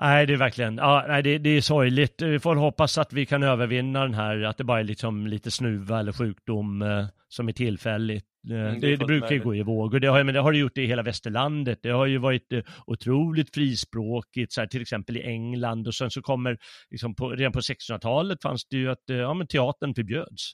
Nej, 0.00 0.26
det 0.26 0.32
är 0.32 0.36
verkligen, 0.36 0.76
ja, 0.76 1.04
nej, 1.08 1.22
det, 1.22 1.38
det 1.38 1.50
är 1.50 1.60
sorgligt. 1.60 2.22
Vi 2.22 2.38
får 2.38 2.56
hoppas 2.56 2.98
att 2.98 3.12
vi 3.12 3.26
kan 3.26 3.42
övervinna 3.42 4.02
den 4.02 4.14
här, 4.14 4.42
att 4.42 4.58
det 4.58 4.64
bara 4.64 4.80
är 4.80 4.84
liksom 4.84 5.26
lite 5.26 5.50
snuva 5.50 6.00
eller 6.00 6.12
sjukdom 6.12 6.82
eh, 6.82 7.06
som 7.28 7.48
är 7.48 7.52
tillfälligt. 7.52 8.24
Eh, 8.50 8.50
det 8.50 8.56
är 8.56 8.72
det, 8.72 8.90
det 8.90 8.96
fullt 8.96 9.06
brukar 9.06 9.32
ju 9.32 9.42
gå 9.42 9.54
i 9.54 9.62
vågor. 9.62 10.00
Det 10.00 10.08
har, 10.08 10.24
men 10.24 10.34
det 10.34 10.40
har 10.40 10.52
det 10.52 10.58
gjort 10.58 10.78
i 10.78 10.86
hela 10.86 11.02
västerlandet. 11.02 11.78
Det 11.82 11.90
har 11.90 12.06
ju 12.06 12.18
varit 12.18 12.52
eh, 12.52 12.60
otroligt 12.86 13.54
frispråkigt, 13.54 14.52
så 14.52 14.60
här, 14.60 14.68
till 14.68 14.82
exempel 14.82 15.16
i 15.16 15.22
England. 15.22 15.86
Och 15.86 15.94
sen 15.94 16.10
så 16.10 16.22
kommer, 16.22 16.58
liksom 16.90 17.14
på, 17.14 17.30
redan 17.30 17.52
på 17.52 17.60
1600-talet 17.60 18.42
fanns 18.42 18.64
det 18.68 18.76
ju 18.76 18.90
att 18.90 19.10
eh, 19.10 19.16
ja, 19.16 19.34
men 19.34 19.46
teatern 19.46 19.94
förbjöds. 19.94 20.52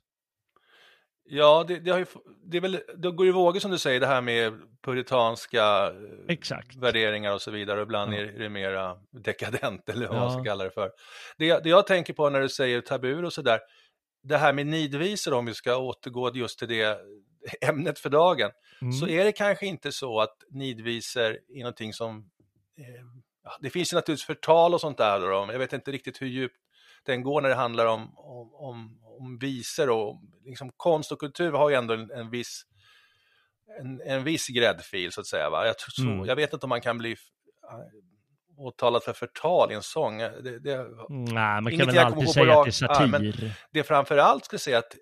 Ja, 1.28 1.64
det, 1.68 1.78
det, 1.78 1.90
har 1.90 1.99
ju, 1.99 2.06
det, 2.45 2.56
är 2.56 2.61
väl, 2.61 2.80
det 2.97 3.11
går 3.11 3.26
i 3.26 3.30
vågor 3.30 3.61
som 3.61 3.71
du 3.71 3.78
säger, 3.78 4.00
det 4.00 4.06
här 4.06 4.21
med 4.21 4.52
puritanska 4.83 5.87
eh, 5.87 5.92
Exakt. 6.28 6.76
värderingar 6.76 7.33
och 7.35 7.42
så 7.42 7.50
vidare. 7.50 7.83
Ibland 7.83 8.14
Ja. 8.14 8.18
är 8.18 8.25
det 8.38 8.49
mera 8.49 8.97
dekadent 9.11 9.88
eller 9.88 10.06
vad 10.09 10.16
man 10.16 10.25
Ja. 10.25 10.30
ska 10.33 10.45
kalla 10.45 10.64
det 10.64 10.71
för. 10.71 10.90
Det, 11.38 11.59
det 11.64 11.68
jag 11.68 11.87
tänker 11.87 12.12
på 12.12 12.30
när 12.30 12.40
du 12.40 12.49
säger 12.49 12.80
tabur 12.80 13.25
och 13.25 13.33
sådär, 13.33 13.61
det 14.23 14.37
här 14.37 14.52
med 14.52 14.66
nidvisor 14.66 15.35
om 15.35 15.47
vi 15.47 15.54
ska 15.54 15.76
återgå 15.76 16.35
just 16.35 16.59
till 16.59 16.68
det 16.68 16.99
ämnet 17.61 17.99
för 17.99 18.11
dagen, 18.11 18.50
Mm. 18.83 18.92
så 18.92 19.09
är 19.09 19.25
det 19.25 19.33
kanske 19.33 19.66
inte 19.66 19.92
så 19.92 20.21
att 20.21 20.37
nidvisor 20.50 21.23
är 21.49 21.59
någonting 21.59 21.92
som... 21.92 22.30
Eh, 22.78 23.04
det 23.61 23.71
finns 23.71 23.92
ju 23.92 23.95
naturligtvis 23.95 24.26
förtal 24.26 24.75
och 24.75 24.80
sånt 24.80 24.99
där, 24.99 25.21
då, 25.21 25.52
jag 25.52 25.59
vet 25.59 25.73
inte 25.73 25.92
riktigt 25.92 26.23
hur 26.23 26.26
djupt 26.26 26.56
den 27.06 27.23
går 27.23 27.40
när 27.40 27.49
det 27.49 27.54
handlar 27.54 27.87
om, 27.87 28.18
om, 28.18 28.54
om, 28.54 28.99
om 29.18 29.38
visor 29.38 29.90
och 29.90 30.20
liksom 30.44 30.73
konst 30.76 31.12
och 31.12 31.18
kultur 31.18 31.52
har 31.52 31.70
ju 31.70 31.76
ändå 31.76 31.94
en, 31.94 32.11
en 32.11 32.30
viss 32.30 32.62
en, 33.80 34.00
en 34.00 34.25
viss 34.25 34.49
gräddfil 34.49 35.12
så 35.12 35.20
att 35.20 35.26
säga. 35.26 35.50
Va? 35.50 35.66
Jag, 35.66 35.78
tror 35.78 36.06
Mm. 36.06 36.25
jag 36.26 36.37
vet 36.37 36.52
inte 36.52 36.66
om 36.66 36.70
man 36.70 36.80
kan 36.80 36.99
bli 36.99 37.11
äh, 37.12 37.16
åtalad 38.58 39.02
för 39.02 39.12
förtal 39.12 39.73
i 39.73 39.75
en 39.75 39.82
sång. 39.82 40.18
Det, 40.18 40.58
det, 40.58 40.87
Nej, 41.08 41.61
man 41.62 41.78
kan 41.78 41.87
väl 41.87 41.99
alltid 41.99 42.28
säga 42.30 42.58
att 42.58 42.64
det 42.64 42.68
är 42.68 42.73
satir. 42.73 43.06
men- 43.06 43.50
det 43.73 43.82
framför 43.82 44.18
allt 44.18 44.44
skulle 44.44 44.58
säga 44.61 44.78
att 44.78 44.96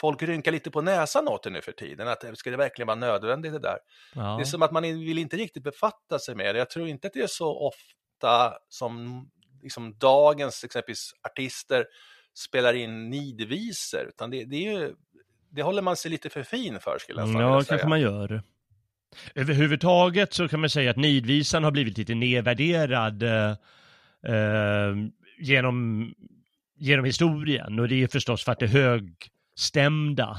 folk 0.00 0.22
rynkar 0.22 0.52
lite 0.52 0.70
på 0.70 0.80
näsan 0.82 1.28
åt 1.28 1.42
det 1.42 1.50
nu 1.50 1.60
för 1.62 1.72
tiden. 1.72 2.08
Att 2.08 2.24
eh, 2.24 2.32
ska 2.32 2.50
det 2.50 2.56
verkligen 2.56 2.86
vara 2.86 2.98
nödvändigt 2.98 3.52
det 3.52 3.58
där? 3.58 3.78
Ja. 4.14 4.36
Det 4.36 4.42
är 4.42 4.44
som 4.44 4.62
att 4.62 4.70
man 4.72 4.82
vill 4.82 5.18
inte 5.18 5.36
riktigt 5.36 5.62
befatta 5.62 6.18
sig 6.18 6.34
med 6.34 6.54
det. 6.54 6.58
Jag 6.58 6.70
tror 6.70 6.88
inte 6.88 7.06
att 7.06 7.12
det 7.12 7.20
är 7.22 7.26
så 7.26 7.58
ofta 7.68 8.54
som 8.68 9.26
liksom 9.62 9.98
dagens 9.98 10.64
exempelvis 10.64 11.10
artister 11.22 11.86
spelar 12.34 12.74
in 12.74 13.10
nidvisor, 13.10 14.08
utan 14.08 14.30
det, 14.30 14.44
det 14.44 14.56
är 14.56 14.72
ju 14.72 14.94
det 15.52 15.62
håller 15.62 15.82
man 15.82 15.96
sig 15.96 16.10
lite 16.10 16.30
för 16.30 16.42
fin 16.42 16.80
för 16.80 16.98
skulle 16.98 17.20
jag 17.20 17.28
Mm, 17.28 17.34
fan 17.34 17.42
Ja, 17.42 17.48
vilja 17.48 17.64
kanske 17.68 17.76
säga. 17.78 17.88
man 17.88 18.00
gör. 18.00 18.42
Överhuvudtaget 19.34 20.32
så 20.34 20.48
kan 20.48 20.60
man 20.60 20.70
säga 20.70 20.90
att 20.90 20.96
nidvisan 20.96 21.64
har 21.64 21.70
blivit 21.70 21.98
lite 21.98 22.14
nedvärderad 22.14 23.22
eh, 23.22 23.50
eh, 24.34 24.94
genom, 25.40 26.10
genom 26.76 27.04
historien. 27.04 27.78
Och 27.78 27.88
det 27.88 28.02
är 28.02 28.08
förstås 28.08 28.44
för 28.44 28.52
att 28.52 28.58
det 28.58 28.66
högstämda, 28.66 30.36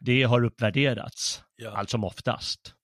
det 0.00 0.22
har 0.22 0.44
uppvärderats, 0.44 1.42
Ja. 1.56 1.70
allt 1.76 1.90
som 1.90 2.04
oftast. 2.04 2.74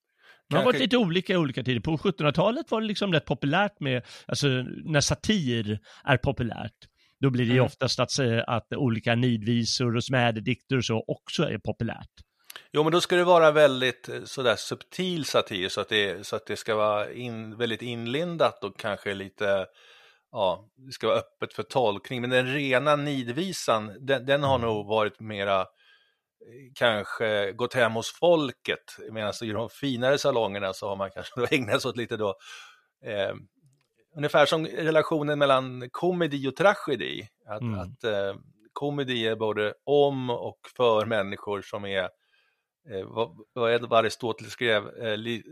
Det 0.49 0.57
har 0.57 0.65
varit 0.65 0.79
lite 0.79 0.97
olika 0.97 1.33
i 1.33 1.37
olika 1.37 1.63
tider. 1.63 1.79
På 1.81 1.97
1700-talet 1.97 2.71
var 2.71 2.81
det 2.81 2.87
liksom 2.87 3.13
rätt 3.13 3.25
populärt 3.25 3.79
med, 3.79 4.03
alltså 4.25 4.47
när 4.85 5.01
satir 5.01 5.79
är 6.03 6.17
populärt, 6.17 6.73
då 7.21 7.29
blir 7.29 7.45
det 7.45 7.51
ju 7.51 7.57
Mm. 7.57 7.65
oftast 7.65 7.99
att, 7.99 8.11
säga 8.11 8.43
att 8.43 8.73
olika 8.73 9.15
nidvisor 9.15 9.95
och 9.95 10.03
smädedikter 10.03 10.77
och 10.77 10.85
så 10.85 11.03
också 11.07 11.43
är 11.43 11.57
populärt. 11.57 12.09
Jo, 12.71 12.83
men 12.83 12.91
då 12.91 13.01
ska 13.01 13.15
det 13.15 13.23
vara 13.23 13.51
väldigt 13.51 14.09
eh, 14.09 14.23
sådär 14.23 14.55
subtil 14.55 15.25
satir 15.25 15.69
så 15.69 15.81
att 15.81 15.89
det, 15.89 16.27
så 16.27 16.35
att 16.35 16.45
det 16.45 16.55
ska 16.55 16.75
vara 16.75 17.11
in, 17.11 17.57
väldigt 17.57 17.81
inlindat 17.81 18.63
och 18.63 18.79
kanske 18.79 19.13
lite, 19.13 19.65
ja, 20.31 20.69
det 20.87 20.91
ska 20.91 21.07
vara 21.07 21.17
öppet 21.17 21.53
för 21.53 21.63
tolkning. 21.63 22.21
Men 22.21 22.29
den 22.29 22.53
rena 22.53 22.95
nidvisan, 22.95 23.91
den, 23.99 24.25
den 24.25 24.43
har 24.43 24.59
nog 24.59 24.87
varit 24.87 25.19
mera, 25.19 25.59
eh, 25.61 25.65
kanske 26.75 27.51
gått 27.51 27.73
hem 27.73 27.91
hos 27.93 28.11
folket. 28.19 28.97
Medan 29.11 29.33
i 29.43 29.51
de 29.51 29.69
finare 29.69 30.17
salongerna 30.17 30.73
så 30.73 30.89
har 30.89 30.95
man 30.95 31.11
kanske 31.11 31.39
då 31.39 31.47
ägnat 31.51 31.81
sig 31.81 31.89
åt 31.89 31.97
lite 31.97 32.17
då, 32.17 32.29
eh, 33.05 33.33
ungefär 34.15 34.45
som 34.45 34.65
relationen 34.65 35.39
mellan 35.39 35.89
komedi 35.91 36.47
och 36.47 36.55
tragedi. 36.55 37.27
Att, 37.47 37.61
Mm. 37.61 37.79
att 37.79 38.03
eh, 38.03 38.35
komedi 38.73 39.27
är 39.27 39.35
både 39.35 39.73
om 39.83 40.29
och 40.29 40.59
för 40.77 41.05
människor 41.05 41.61
som 41.61 41.85
är 41.85 42.03
eh, 42.89 43.03
vad, 43.05 43.37
vad 43.53 43.71
är 43.73 43.79
det 43.79 43.87
vad 43.87 43.99
Aristoteles 43.99 44.53
skrev, 44.53 44.87
eh, 45.03 45.17
li, 45.17 45.43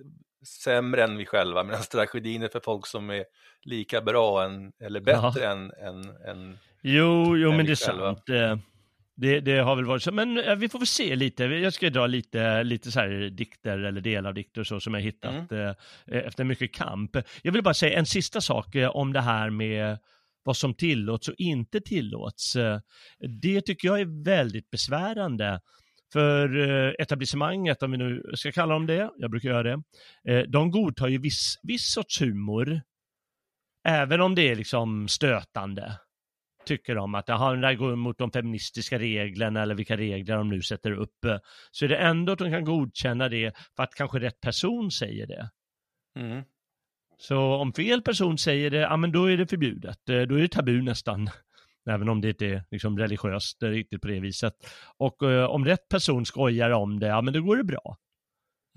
sämre 0.64 1.04
än 1.04 1.18
vi 1.18 1.26
själva, 1.26 1.64
medan 1.64 1.82
tragedin 1.82 2.44
är 2.44 2.48
för 2.48 2.60
folk 2.60 2.88
som 2.88 3.10
är 3.10 3.26
lika 3.62 4.02
bra 4.02 4.44
än, 4.46 4.72
eller 4.80 5.00
bättre 5.02 5.48
än, 5.48 5.72
än, 5.72 6.10
än 6.28 6.58
Jo, 6.82 7.38
jo 7.38 7.50
än 7.52 7.58
men 7.58 7.66
det 7.66 7.72
är 7.72 7.88
själva. 7.88 8.16
sant. 8.16 8.24
Eh, 9.20 9.22
Det, 9.22 9.40
det 9.40 9.58
har 9.60 9.76
väl 9.76 9.86
varit 9.86 10.04
så, 10.04 10.12
men 10.12 10.38
eh, 10.38 10.56
vi 10.56 10.70
får 10.70 10.80
väl 10.80 10.88
se 10.88 11.16
lite. 11.16 11.44
Jag 11.44 11.74
ska 11.74 11.90
dra 11.90 12.08
lite, 12.08 12.64
lite 12.64 12.92
så 12.92 13.00
här 13.00 13.30
dikter 13.30 13.80
eller 13.80 14.02
delar 14.02 14.30
av 14.30 14.34
dikter 14.36 14.64
så 14.64 14.80
som 14.80 14.94
jag 14.94 15.02
hittat 15.02 15.52
Mm. 15.52 15.68
eh, 15.68 15.76
efter 16.28 16.44
mycket 16.44 16.74
kamp. 16.74 17.12
Jag 17.44 17.52
vill 17.52 17.64
bara 17.64 17.74
säga 17.74 18.00
en 18.00 18.06
sista 18.06 18.42
sak 18.42 18.76
eh, 18.76 18.90
om 18.90 19.14
det 19.14 19.22
här 19.22 19.50
med 19.50 19.98
vad 20.44 20.58
som 20.58 20.74
tillåts 20.74 21.28
och 21.28 21.36
inte 21.38 21.82
tillåts. 21.82 22.56
Eh, 22.56 22.80
Det 23.42 23.62
tycker 23.62 23.88
jag 23.88 24.00
är 24.02 24.24
väldigt 24.24 24.70
besvärande. 24.70 25.60
För 26.14 26.58
eh, 26.70 26.94
etablissemanget, 27.00 27.84
om 27.84 27.92
vi 27.92 27.98
nu 27.98 28.24
ska 28.34 28.52
kalla 28.52 28.74
dem 28.74 28.86
det, 28.88 29.10
jag 29.18 29.32
brukar 29.32 29.50
göra 29.50 29.64
det, 29.64 29.82
eh, 30.34 30.44
de 30.48 30.72
godtar 30.72 31.08
ju 31.08 31.18
viss, 31.18 31.60
viss 31.64 31.94
sorts 31.94 32.22
humor, 32.22 32.82
även 33.88 34.22
om 34.22 34.36
det 34.36 34.50
är 34.50 34.56
liksom 34.56 35.08
stötande 35.08 35.94
tycker 36.66 36.96
de 36.96 37.16
att 37.16 37.30
aha, 37.30 37.54
det 37.54 37.62
där 37.62 37.74
går 37.74 37.96
mot 37.96 38.18
de 38.18 38.32
feministiska 38.32 39.00
reglerna 39.00 39.62
eller 39.62 39.76
vilka 39.76 39.98
regler 39.98 40.38
de 40.38 40.50
nu 40.50 40.62
sätter 40.62 40.92
upp, 40.92 41.26
så 41.72 41.86
är 41.86 41.90
det 41.90 41.98
ändå 41.98 42.34
att 42.34 42.40
de 42.40 42.52
kan 42.52 42.66
godkänna 42.66 43.30
det 43.30 43.58
för 43.76 43.84
att 43.84 43.96
kanske 43.96 44.20
rätt 44.20 44.42
person 44.42 44.92
säger 44.92 45.28
det. 45.28 45.50
mm. 46.20 46.44
Så 47.22 47.38
om 47.38 47.74
fel 47.74 48.02
person 48.02 48.38
säger 48.38 48.70
det, 48.70 48.78
ja 48.78 48.98
men 48.98 49.12
då 49.12 49.26
är 49.32 49.38
det 49.38 49.48
förbjudet. 49.48 50.10
Eh, 50.10 50.22
Då 50.22 50.36
är 50.36 50.42
det 50.42 50.48
tabu 50.48 50.82
nästan. 50.82 51.30
Även 51.90 52.10
om 52.10 52.22
det 52.22 52.30
inte 52.30 52.46
är 52.46 52.64
liksom 52.72 52.98
religiöst 53.00 53.64
eh, 53.64 53.70
riktigt 53.70 54.02
på 54.02 54.08
det 54.08 54.20
viset. 54.20 54.54
Och 54.98 55.32
eh, 55.32 55.46
om 55.46 55.66
rätt 55.66 55.90
person 55.90 56.26
skojar 56.26 56.70
om 56.70 57.00
det, 57.00 57.08
ja 57.08 57.22
men 57.22 57.34
då 57.34 57.42
går 57.42 57.58
det 57.58 57.64
bra. 57.64 57.98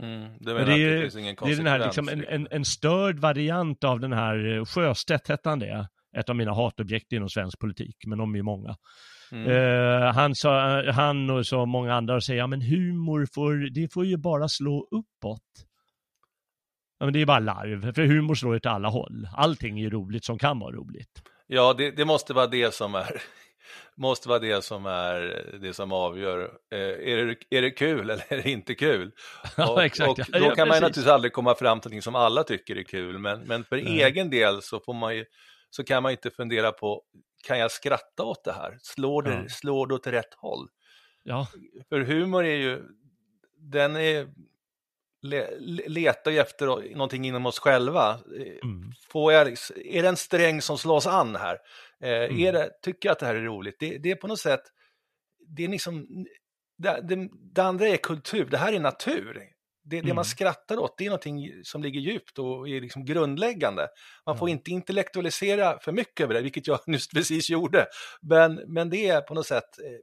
Mm. 0.03 0.39
Du 0.41 0.55
Men 0.55 0.67
det 0.67 0.73
är 0.73 1.01
det 1.01 1.11
Det 1.45 1.53
är 1.53 1.57
den 1.57 1.67
här 1.67 1.79
liksom 1.79 2.09
en, 2.09 2.25
en, 2.25 2.49
en 2.51 2.65
störd 2.65 3.19
variant 3.19 3.85
av 3.85 4.01
den 4.01 4.13
här 4.13 4.57
eh, 4.57 4.65
Sjöstedt 4.65 5.29
hette 5.29 5.49
han 5.49 5.59
det. 5.59 5.89
Ett 6.17 6.29
av 6.29 6.37
mina 6.37 6.53
hatobjekt 6.53 7.13
inom 7.13 7.29
svensk 7.29 7.59
politik, 7.59 7.97
men 8.07 8.19
de 8.19 8.33
är 8.33 8.37
ju 8.37 8.43
många. 8.43 8.77
Mm. 9.33 9.51
Eh, 9.51 10.15
han, 10.15 10.35
sa, 10.35 10.83
han 10.91 11.31
och 11.31 11.47
så 11.47 11.67
många 11.67 11.95
andra 11.95 12.21
säger, 12.21 12.39
ja 12.39 12.47
men 12.47 12.63
humor 12.63 13.27
får, 13.35 13.75
det 13.75 13.93
får 13.93 14.05
ju 14.05 14.17
bara 14.17 14.49
slå 14.49 14.89
uppåt. 14.91 15.43
Ja 16.99 17.07
men 17.07 17.13
det 17.13 17.21
är 17.21 17.27
bara 17.27 17.39
larv, 17.39 17.93
för 17.95 18.07
humor 18.07 18.35
slår 18.35 18.55
ju 18.55 18.61
till 18.61 18.71
alla 18.71 18.89
håll. 18.89 19.29
Allting 19.37 19.79
är 19.79 19.83
ju 19.83 19.91
roligt 19.91 20.25
som 20.25 20.39
kan 20.39 20.59
vara 20.59 20.77
roligt. 20.77 21.23
Ja, 21.47 21.75
det, 21.79 21.91
det 21.91 22.05
måste 22.05 22.35
vara 22.35 22.47
det 22.47 22.75
som 22.75 22.95
är 22.95 23.23
måste 23.97 24.29
vara 24.29 24.39
det 24.39 24.65
som 24.65 24.87
är 24.87 25.45
det 25.61 25.73
som 25.75 25.93
avgör. 25.93 26.51
Eh, 26.73 26.79
är, 26.79 27.27
det, 27.27 27.57
är 27.59 27.63
det 27.63 27.71
kul 27.71 28.11
eller 28.11 28.25
är 28.29 28.43
det 28.43 28.51
inte 28.51 28.75
kul? 28.75 29.13
Ja, 29.57 29.73
och, 29.73 29.83
exakt. 29.83 30.11
och 30.11 30.19
Ja, 30.19 30.39
då 30.39 30.45
ja, 30.45 30.55
kan 30.55 30.69
man 30.69 30.77
ju 30.77 30.81
precis. 30.81 30.81
naturligtvis 30.81 31.07
aldrig 31.07 31.33
komma 31.33 31.55
fram 31.55 31.81
till 31.81 31.89
någonting 31.89 32.03
som 32.03 32.15
alla 32.15 32.45
tycker 32.45 32.77
är 32.77 32.83
kul, 32.83 33.19
men, 33.19 33.41
men 33.41 33.65
för 33.65 33.77
Nej. 33.77 34.03
egen 34.03 34.31
del 34.31 34.63
så, 34.63 34.81
får 34.81 34.95
man 34.95 35.17
ju, 35.17 35.25
så 35.75 35.85
kan 35.85 36.03
man 36.03 36.13
inte 36.13 36.31
fundera 36.31 36.73
på, 36.73 37.03
kan 37.47 37.59
jag 37.59 37.71
skratta 37.71 38.25
åt 38.25 38.45
det 38.45 38.53
här? 38.53 38.79
Slår 38.83 39.23
det, 39.23 39.35
Ja. 39.35 39.49
slår 39.49 39.87
det 39.87 39.95
åt 39.95 40.07
rätt 40.07 40.35
håll? 40.35 40.69
Ja, 41.23 41.49
För 41.89 42.01
humor 42.01 42.45
är 42.45 42.57
ju, 42.57 42.83
den 43.59 43.97
är, 43.97 44.29
le, 45.23 45.51
le- 45.59 45.89
letar 45.89 46.31
ju 46.31 46.39
efter 46.39 46.67
någonting 46.95 47.25
inom 47.27 47.47
oss 47.47 47.59
själva. 47.59 48.11
Eh, 48.11 48.59
mm. 48.63 48.93
Får 49.09 49.33
jag, 49.33 49.49
är 49.77 50.03
det 50.03 50.09
en 50.09 50.17
sträng 50.17 50.63
som 50.63 50.79
slås 50.79 51.07
an 51.07 51.37
här? 51.37 51.59
Eh, 52.01 52.11
Mm. 52.25 52.39
är 52.39 52.53
det, 52.53 52.71
tycker 52.83 53.09
jag 53.09 53.13
att 53.13 53.19
det 53.19 53.27
här 53.27 53.35
är 53.35 53.41
roligt? 53.45 53.77
Det, 53.79 53.99
det 53.99 54.11
är 54.11 54.17
på 54.17 54.27
något 54.29 54.41
sätt, 54.41 54.63
det 55.47 55.65
är 55.65 55.69
liksom, 55.69 56.07
det, 56.79 57.01
det, 57.03 57.29
det 57.33 57.63
andra 57.63 57.89
är 57.89 57.97
kultur, 57.97 58.45
det 58.51 58.59
här 58.59 58.73
är 58.73 58.81
natur. 58.81 59.43
Det, 59.85 59.97
det 59.97 60.03
Mm. 60.05 60.15
man 60.17 60.25
skrattar 60.25 60.79
åt, 60.79 60.99
det 60.99 61.05
är 61.05 61.09
någonting 61.09 61.51
som 61.65 61.83
ligger 61.83 62.01
djupt 62.01 62.39
och 62.39 62.69
är 62.69 62.81
liksom 62.81 63.05
grundläggande. 63.05 63.89
Man 64.27 64.39
får 64.39 64.49
Ja. 64.49 64.53
inte 64.53 64.71
intellektualisera 64.71 65.79
för 65.79 65.93
mycket 65.93 66.25
över 66.25 66.35
det, 66.35 66.41
vilket 66.43 66.67
jag 66.67 66.81
nyss 66.89 67.09
precis 67.09 67.51
gjorde. 67.51 67.87
Men, 68.21 68.55
men 68.67 68.91
det 68.91 69.09
är 69.09 69.21
på 69.21 69.35
något 69.35 69.47
sätt, 69.47 69.79
eh, 69.79 69.99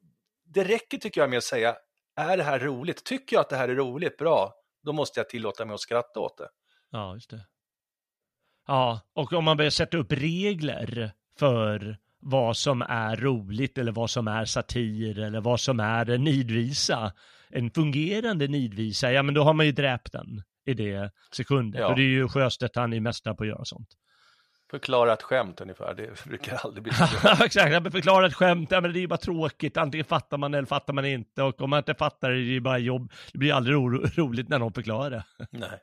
det 0.46 0.64
räcker 0.64 0.98
tycker 0.98 1.22
jag 1.22 1.30
med 1.30 1.38
att 1.38 1.44
säga, 1.44 1.76
är 2.16 2.38
det 2.38 2.44
här 2.44 2.60
roligt? 2.60 3.04
Tycker 3.04 3.36
jag 3.36 3.42
att 3.42 3.50
det 3.50 3.56
här 3.58 3.70
är 3.70 3.76
roligt, 3.76 4.18
bra, 4.18 4.54
då 4.84 4.94
måste 4.94 5.20
jag 5.20 5.30
tillåta 5.30 5.66
mig 5.66 5.74
att 5.74 5.80
skratta 5.80 6.20
åt 6.20 6.38
det. 6.38 6.50
ja 6.92 7.14
just 7.14 7.30
det. 7.30 7.46
Ja, 8.68 9.00
och 9.16 9.34
om 9.34 9.44
man 9.44 9.58
börjar 9.58 9.70
sätta 9.72 9.98
upp 9.98 10.12
regler 10.12 11.12
för 11.40 11.98
vad 12.22 12.58
som 12.58 12.82
är 12.82 13.16
roligt 13.16 13.78
eller 13.78 13.92
vad 13.92 14.10
som 14.10 14.28
är 14.28 14.46
satir 14.46 15.20
eller 15.20 15.42
vad 15.42 15.60
som 15.60 15.80
är 15.80 16.10
en 16.10 16.24
nidvisa, 16.24 17.14
en 17.54 17.72
fungerande 17.72 18.48
nidvisa, 18.48 19.12
ja 19.12 19.24
men 19.24 19.34
då 19.34 19.44
har 19.44 19.54
man 19.54 19.66
ju 19.66 19.72
dräpt 19.72 20.12
den 20.12 20.44
i 20.66 20.74
det 20.74 21.12
sekundet. 21.36 21.82
Ja. 21.82 21.88
Och 21.88 21.96
det 21.96 22.02
är 22.02 22.08
ju 22.08 22.28
Sjöstedt, 22.28 22.76
han 22.76 22.94
är 22.94 22.98
ju 22.98 23.02
mästare 23.02 23.36
på 23.36 23.44
att 23.44 23.50
göra 23.50 23.66
sånt. 23.66 23.90
Förklara 24.72 25.14
ett 25.14 25.24
skämt 25.24 25.62
ungefär, 25.62 25.94
det 25.94 26.24
brukar 26.26 26.56
aldrig 26.56 26.84
bli 26.84 26.94
så. 26.94 27.04
Exakt, 27.44 27.72
jag 27.72 27.92
förklarar 27.92 28.28
ett 28.28 28.34
skämt, 28.34 28.72
ja, 28.72 28.82
men 28.82 28.94
det 28.94 29.00
är 29.00 29.02
ju 29.02 29.08
bara 29.08 29.18
tråkigt, 29.18 29.78
antingen 29.78 30.06
fattar 30.06 30.38
man 30.38 30.54
eller 30.54 30.66
fattar 30.66 30.94
man 30.94 31.06
inte 31.06 31.44
och 31.44 31.62
om 31.62 31.70
man 31.70 31.78
inte 31.78 31.96
fattar 31.96 32.30
det, 32.30 32.36
det 32.36 32.42
är 32.42 32.44
ju 32.44 32.62
bara 32.62 32.78
jobb, 32.78 33.12
det 33.32 33.38
blir 33.38 33.54
aldrig 33.54 33.76
ro 33.76 33.90
roligt 33.90 34.50
när 34.50 34.60
någon 34.60 34.74
förklarar 34.74 35.10
det. 35.10 35.48
Nej. 35.52 35.80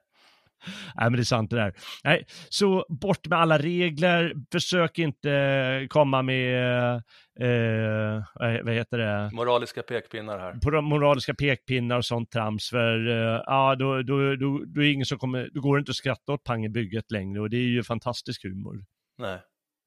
Nej, 0.95 1.05
men 1.11 1.13
det 1.13 1.21
är 1.21 1.25
sant 1.25 1.51
det 1.51 1.57
där. 1.57 1.75
Nej, 2.05 2.27
så 2.49 2.87
bort 2.89 3.27
med 3.29 3.39
alla 3.39 3.59
regler, 3.59 4.35
försök 4.53 4.99
inte 4.99 5.87
komma 5.91 6.23
med, 6.23 6.95
eh, 7.41 8.23
vad 8.65 8.75
heter 8.75 8.99
det? 8.99 9.31
Moraliska 9.33 9.83
pekpinnar 9.83 10.39
här. 10.39 10.81
Moraliska 10.83 11.35
pekpinnar 11.35 11.97
och 11.97 12.05
sånt 12.05 12.31
trams, 12.31 12.71
för 12.71 13.09
eh, 13.09 13.43
ja, 13.47 13.77
då, 13.79 14.03
då, 14.03 14.37
då, 14.37 14.65
då, 14.67 14.81
är 14.83 14.93
ingen 14.93 15.07
som 15.07 15.19
kommer, 15.19 15.49
då 15.55 15.61
går 15.61 15.77
det 15.77 15.81
inte 15.81 15.91
att 15.91 15.97
skratta 15.97 16.33
åt 16.33 16.45
pang 16.45 16.65
i 16.65 16.69
bygget 16.69 17.11
längre 17.11 17.41
och 17.41 17.51
det 17.51 17.57
är 17.57 17.69
ju 17.69 17.83
fantastisk 17.83 18.45
humor. 18.45 18.85
Nej. 19.19 19.41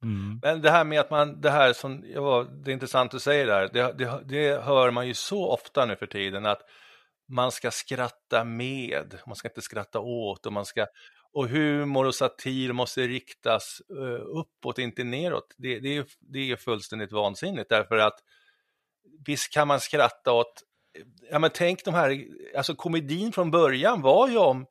Mm. 0.04 0.40
Men 0.42 0.62
det 0.62 0.72
här 0.72 0.84
med 0.84 1.00
att 1.00 1.10
man, 1.10 1.42
det 1.42 1.50
här 1.50 1.74
som, 1.74 2.04
ja, 2.16 2.48
det 2.64 2.72
är 2.72 2.74
intressant 2.74 3.14
att 3.14 3.22
säga 3.22 3.46
där, 3.46 3.70
det, 3.74 3.98
det, 3.98 4.22
det 4.26 4.64
hör 4.64 4.92
man 4.92 5.08
ju 5.08 5.14
så 5.14 5.50
ofta 5.50 5.86
nu 5.86 5.96
för 5.96 6.06
tiden 6.06 6.46
att 6.46 6.62
man 7.30 7.52
ska 7.52 7.72
skratta 7.72 8.44
med, 8.44 9.20
man 9.28 9.36
ska 9.36 9.48
inte 9.48 9.62
skratta 9.62 10.00
åt 10.00 10.46
och 10.46 10.54
man 10.54 10.66
ska, 10.66 10.88
och 11.34 11.50
humor 11.50 12.06
och 12.06 12.16
satir 12.16 12.74
måste 12.74 13.08
riktas 13.08 13.82
uh, 13.92 14.40
uppåt, 14.40 14.78
inte 14.80 15.04
neråt. 15.04 15.56
Det, 15.58 15.80
det, 15.80 15.98
är, 15.98 16.06
det 16.20 16.52
är 16.52 16.56
fullständigt 16.56 17.12
vansinnigt 17.12 17.70
därför 17.70 17.98
att 17.98 18.20
visst 19.26 19.54
kan 19.54 19.68
man 19.68 19.80
skratta 19.80 20.34
åt, 20.34 20.64
ja 21.32 21.40
men 21.40 21.50
tänk 21.54 21.86
de 21.86 21.94
här, 21.94 22.26
alltså 22.58 22.76
komedin 22.76 23.32
från 23.32 23.52
början 23.52 24.02
var 24.02 24.28
ju 24.28 24.38
om 24.38 24.66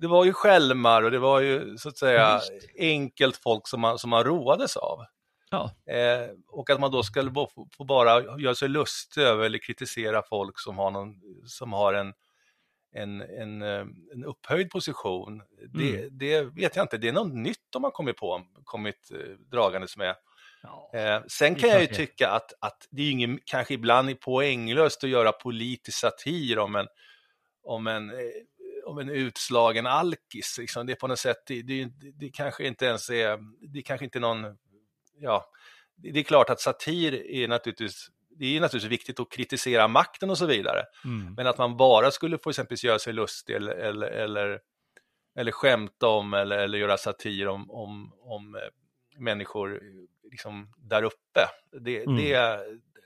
det 0.00 0.06
var 0.06 0.24
ju 0.24 0.32
skälmar 0.32 1.02
och 1.02 1.10
det 1.10 1.18
var 1.18 1.40
ju 1.40 1.78
så 1.78 1.88
att 1.88 1.98
säga 1.98 2.40
enkelt 2.78 3.36
folk 3.36 3.68
som 3.68 3.80
man, 3.80 3.98
som 3.98 4.10
man 4.10 4.24
roades 4.24 4.76
av. 4.76 4.98
Ja. 5.50 5.92
Eh, 5.92 6.30
och 6.48 6.70
att 6.70 6.80
man 6.80 6.90
då 6.90 7.02
skulle 7.02 7.30
få 7.76 7.84
bara 7.84 8.40
göra 8.40 8.54
sig 8.54 8.68
lustig 8.68 9.22
över 9.22 9.44
eller 9.44 9.58
kritisera 9.58 10.22
folk 10.22 10.60
som 10.60 10.78
har, 10.78 10.90
någon, 10.90 11.14
som 11.44 11.72
har 11.72 11.94
en, 11.94 12.12
en, 12.92 13.20
en, 13.20 13.62
eh, 13.62 13.86
en 14.12 14.24
upphöjd 14.24 14.70
position. 14.70 15.42
Det, 15.74 15.96
mm. 15.96 16.18
det 16.18 16.42
vet 16.42 16.76
jag 16.76 16.84
inte, 16.84 16.98
det 16.98 17.08
är 17.08 17.12
något 17.12 17.34
nytt 17.34 17.66
de 17.70 17.84
har 17.84 17.90
kommit 17.90 18.16
på, 18.16 18.42
kommit 18.64 19.10
eh, 19.14 19.36
dragandes 19.50 19.96
med. 19.96 20.16
Ja, 20.62 20.90
eh, 20.94 21.22
sen 21.28 21.54
kan 21.54 21.68
jag 21.68 21.80
ju 21.80 21.86
tycka 21.86 22.30
att, 22.30 22.52
att 22.60 22.88
det 22.90 23.02
är 23.02 23.10
ingen, 23.10 23.40
kanske 23.44 23.74
ibland 23.74 24.10
är 24.10 24.14
poänglöst 24.14 25.04
att 25.04 25.10
göra 25.10 25.32
politisk 25.32 25.98
satir 25.98 26.58
om 26.58 26.76
en, 26.76 26.86
om 27.62 27.86
en, 27.86 28.10
eh, 28.10 28.16
om 28.86 28.98
en 28.98 29.08
utslagen 29.08 29.86
alkis. 29.86 30.56
Liksom. 30.58 30.86
Det 30.86 30.92
är 30.92 30.96
på 30.96 31.06
något 31.06 31.18
sätt, 31.18 31.42
det, 31.46 31.62
det, 31.62 31.90
det 32.14 32.28
kanske 32.28 32.66
inte 32.66 32.86
ens 32.86 33.10
är, 33.10 33.38
det 33.60 33.82
kanske 33.82 34.04
inte 34.04 34.18
är 34.18 34.20
någon 34.20 34.56
ja, 35.20 35.50
det 35.96 36.18
är 36.18 36.22
klart 36.22 36.50
att 36.50 36.60
satir 36.60 37.30
är 37.30 37.48
naturligtvis 37.48 38.10
det 38.38 38.56
är 38.56 38.60
naturligtvis 38.60 38.92
viktigt 38.92 39.20
att 39.20 39.30
kritisera 39.30 39.88
makten 39.88 40.30
och 40.30 40.38
så 40.38 40.46
vidare. 40.46 40.84
Mm. 41.04 41.34
Men 41.34 41.46
att 41.46 41.58
man 41.58 41.76
bara 41.76 42.10
skulle 42.10 42.38
få 42.38 42.50
exempelvis 42.50 42.84
göra 42.84 42.98
sig 42.98 43.12
lustig 43.12 43.54
eller, 43.56 43.72
eller, 43.72 44.06
eller, 44.06 44.60
eller 45.36 45.52
skämta 45.52 46.06
om 46.06 46.34
eller, 46.34 46.58
eller 46.58 46.78
göra 46.78 46.96
satir 46.96 47.48
om, 47.48 47.70
om, 47.70 48.12
om 48.20 48.54
eh, 48.54 48.60
människor 49.18 49.80
liksom 50.30 50.72
där 50.76 51.02
uppe, 51.02 51.40
det, 51.80 52.02
mm. 52.02 52.16
det, 52.16 52.60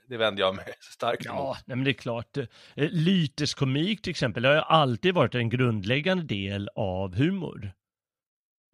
det 0.07 0.17
vänder 0.17 0.43
jag 0.43 0.55
mig 0.55 0.73
starkt 0.79 1.25
emot. 1.25 1.37
Ja, 1.37 1.57
nej, 1.65 1.75
men 1.77 1.85
det 1.85 1.91
är 1.91 1.93
klart. 1.93 2.37
Eh, 2.37 2.47
lyteskomik 2.75 4.01
till 4.01 4.11
exempel 4.11 4.43
det 4.43 4.49
har 4.49 4.55
ju 4.55 4.61
alltid 4.61 5.13
varit 5.13 5.35
en 5.35 5.49
grundläggande 5.49 6.23
del 6.23 6.69
av 6.75 7.15
humor. 7.15 7.71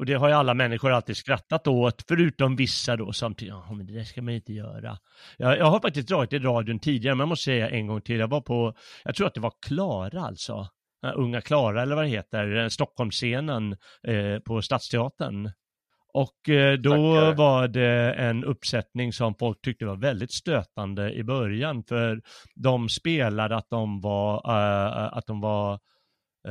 Och 0.01 0.05
det 0.05 0.13
har 0.13 0.27
ju 0.27 0.33
alla 0.33 0.53
människor 0.53 0.91
alltid 0.91 1.17
skrattat 1.17 1.67
åt, 1.67 2.03
förutom 2.07 2.55
vissa 2.55 2.95
då 2.95 3.13
som 3.13 3.35
tycker, 3.35 3.53
ja 3.53 3.73
men 3.73 3.85
det 3.85 3.93
där 3.93 4.03
ska 4.03 4.21
man 4.21 4.33
inte 4.33 4.53
göra. 4.53 4.97
Jag, 5.37 5.57
jag 5.57 5.65
har 5.65 5.79
faktiskt 5.79 6.07
dragit 6.07 6.33
i 6.33 6.39
radion 6.39 6.79
tidigare, 6.79 7.15
men 7.15 7.19
jag 7.19 7.29
måste 7.29 7.43
säga 7.43 7.69
en 7.69 7.87
gång 7.87 8.01
till, 8.01 8.19
jag 8.19 8.27
var 8.27 8.41
på, 8.41 8.73
jag 9.03 9.15
tror 9.15 9.27
att 9.27 9.33
det 9.33 9.39
var 9.39 9.53
Klara 9.65 10.21
alltså, 10.21 10.67
Unga 11.15 11.41
Klara 11.41 11.81
eller 11.81 11.95
vad 11.95 12.05
det 12.05 12.09
heter, 12.09 12.69
Stockholmsscenen 12.69 13.77
eh, 14.07 14.39
på 14.45 14.61
Stadsteatern. 14.61 15.51
Och 16.13 16.49
eh, 16.49 16.77
då 16.77 16.89
Tackar. 16.89 17.35
var 17.35 17.67
det 17.67 18.13
en 18.13 18.43
uppsättning 18.43 19.13
som 19.13 19.35
folk 19.35 19.61
tyckte 19.61 19.85
var 19.85 19.95
väldigt 19.97 20.31
stötande 20.33 21.13
i 21.13 21.23
början, 21.23 21.83
för 21.83 22.21
de 22.55 22.89
spelade 22.89 23.55
att 23.55 23.69
de 23.69 24.01
var, 24.01 24.35
äh, 24.45 25.17
att 25.17 25.27
de 25.27 25.41
var 25.41 25.79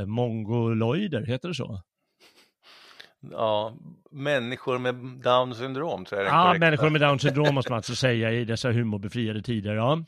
mongoloider, 0.07 1.27
heter 1.27 1.49
det 1.49 1.55
så? 1.55 1.81
Ja, 3.31 3.77
människor 4.11 4.79
med 4.79 4.95
down 5.25 5.55
syndrom 5.55 6.05
tror 6.05 6.21
jag 6.21 6.29
är 6.29 6.35
Ja, 6.35 6.59
människor 6.59 6.91
med 6.91 7.01
down 7.01 7.19
syndrom 7.19 7.55
måste 7.55 7.71
man 7.71 7.77
alltså 7.77 7.95
säga 7.95 8.33
i 8.33 8.45
dessa 8.45 8.73
humorbefriade 8.73 9.43
tider, 9.43 9.75
ja. 9.75 10.05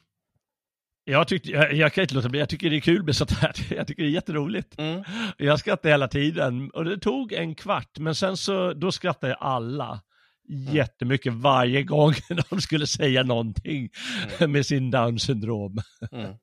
Jag, 1.04 1.28
tyckte, 1.28 1.50
jag, 1.50 1.72
jag 1.72 1.92
kan 1.92 2.02
inte 2.02 2.14
låta 2.14 2.28
bli, 2.28 2.40
jag 2.40 2.48
tycker 2.48 2.70
det 2.70 2.76
är 2.76 2.80
kul 2.80 3.02
med 3.02 3.16
sånt 3.16 3.30
här. 3.30 3.52
Jag 3.76 3.86
tycker 3.86 4.02
det 4.02 4.08
är 4.08 4.12
jätteroligt. 4.12 4.78
Mm. 4.78 5.04
Jag 5.38 5.58
skrattar 5.58 5.88
hela 5.88 6.08
tiden 6.08 6.70
och 6.70 6.84
det 6.84 6.98
tog 6.98 7.32
en 7.32 7.54
kvart, 7.54 7.98
men 7.98 8.14
sen 8.14 8.36
så, 8.36 8.72
då 8.72 8.92
skrattade 8.92 9.34
alla 9.34 10.00
mm. 10.50 10.74
jättemycket 10.74 11.32
varje 11.32 11.82
gång 11.82 12.12
de 12.50 12.60
skulle 12.60 12.86
säga 12.86 13.22
någonting 13.22 13.90
mm. 14.38 14.52
med 14.52 14.66
sin 14.66 14.90
down 14.90 15.18
syndrom. 15.18 15.78
Mm. 16.12 16.34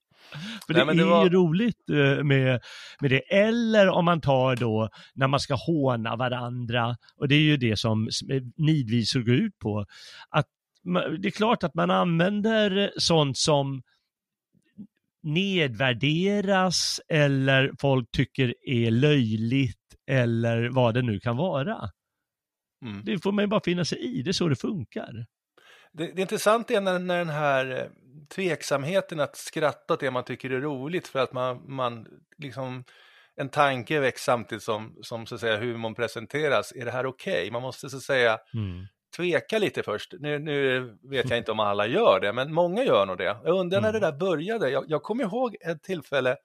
För 0.68 0.74
det, 0.74 0.86
Nej, 0.86 0.96
det 0.96 1.02
är 1.02 1.06
var... 1.06 1.24
ju 1.24 1.30
roligt 1.30 1.90
eh, 1.90 2.24
med, 2.24 2.62
med 3.02 3.12
det. 3.12 3.20
Eller 3.20 3.88
om 3.90 4.06
man 4.06 4.22
tar 4.22 4.56
då 4.56 4.90
när 5.14 5.28
man 5.28 5.40
ska 5.40 5.56
håna 5.56 6.16
varandra, 6.16 6.98
och 7.16 7.28
det 7.28 7.36
är 7.36 7.40
ju 7.40 7.58
det 7.58 7.78
som 7.78 8.10
nidvisor 8.58 9.20
går 9.20 9.36
ut 9.36 9.60
på, 9.60 9.86
att 10.30 10.46
det 11.20 11.28
är 11.28 11.32
klart 11.32 11.64
att 11.64 11.76
man 11.76 11.92
använder 11.92 12.92
sånt 12.98 13.38
som 13.38 13.82
nedvärderas 15.24 17.02
eller 17.08 17.72
folk 17.80 18.12
tycker 18.12 18.56
är 18.70 18.92
löjligt 18.92 19.78
eller 20.08 20.70
vad 20.70 20.94
det 20.94 21.02
nu 21.02 21.20
kan 21.20 21.38
vara. 21.38 21.90
Mm. 22.86 23.02
Det 23.06 23.20
får 23.20 23.32
man 23.32 23.44
ju 23.44 23.48
bara 23.48 23.62
finna 23.64 23.86
sig 23.86 24.00
i, 24.00 24.22
det 24.22 24.32
är 24.32 24.34
så 24.34 24.48
det 24.48 24.56
funkar. 24.56 25.26
Det, 25.92 26.12
det 26.16 26.22
intressanta 26.22 26.74
är 26.74 26.82
när, 26.82 27.00
när 27.00 27.18
den 27.18 27.30
här 27.30 27.72
eh, 27.72 27.86
tveksamheten 28.30 29.20
att 29.20 29.36
skratta 29.36 29.94
åt 29.94 30.00
det 30.00 30.12
man 30.12 30.24
tycker 30.24 30.50
är 30.50 30.62
roligt 30.62 31.08
för 31.08 31.20
att 31.20 31.34
man, 31.34 31.64
man 31.68 32.08
liksom 32.38 32.84
en 33.36 33.50
tanke 33.50 34.00
väcks 34.00 34.24
samtidigt 34.24 34.64
som, 34.64 34.98
som 35.02 35.26
så 35.26 35.36
att 35.36 35.42
säga 35.42 35.58
humorn 35.58 35.96
presenteras. 35.96 36.72
Är 36.72 36.86
det 36.86 36.92
här 36.92 37.06
okej? 37.06 37.34
Okay? 37.34 37.52
Man 37.52 37.62
måste 37.62 37.90
så 37.90 37.98
att 37.98 38.04
säga 38.04 38.40
mm. 38.54 38.86
tveka 39.16 39.60
lite 39.60 39.84
först. 39.84 40.14
Nu, 40.20 40.40
nu, 40.40 40.82
vet 41.04 41.30
jag 41.30 41.38
inte 41.38 41.52
om 41.52 41.60
alla 41.60 41.88
gör 41.88 42.20
det, 42.20 42.34
men 42.34 42.54
många 42.54 42.84
gör 42.84 43.06
nog 43.06 43.18
det. 43.18 43.38
Jag 43.44 43.60
undrar 43.60 43.78
mm. 43.78 43.88
när 43.88 44.00
det 44.00 44.06
där 44.06 44.18
började. 44.18 44.70
Jag, 44.70 44.86
jag 44.88 45.04
kommer 45.04 45.24
ihåg 45.24 45.56
ett 45.62 45.84
tillfälle, 45.84 46.38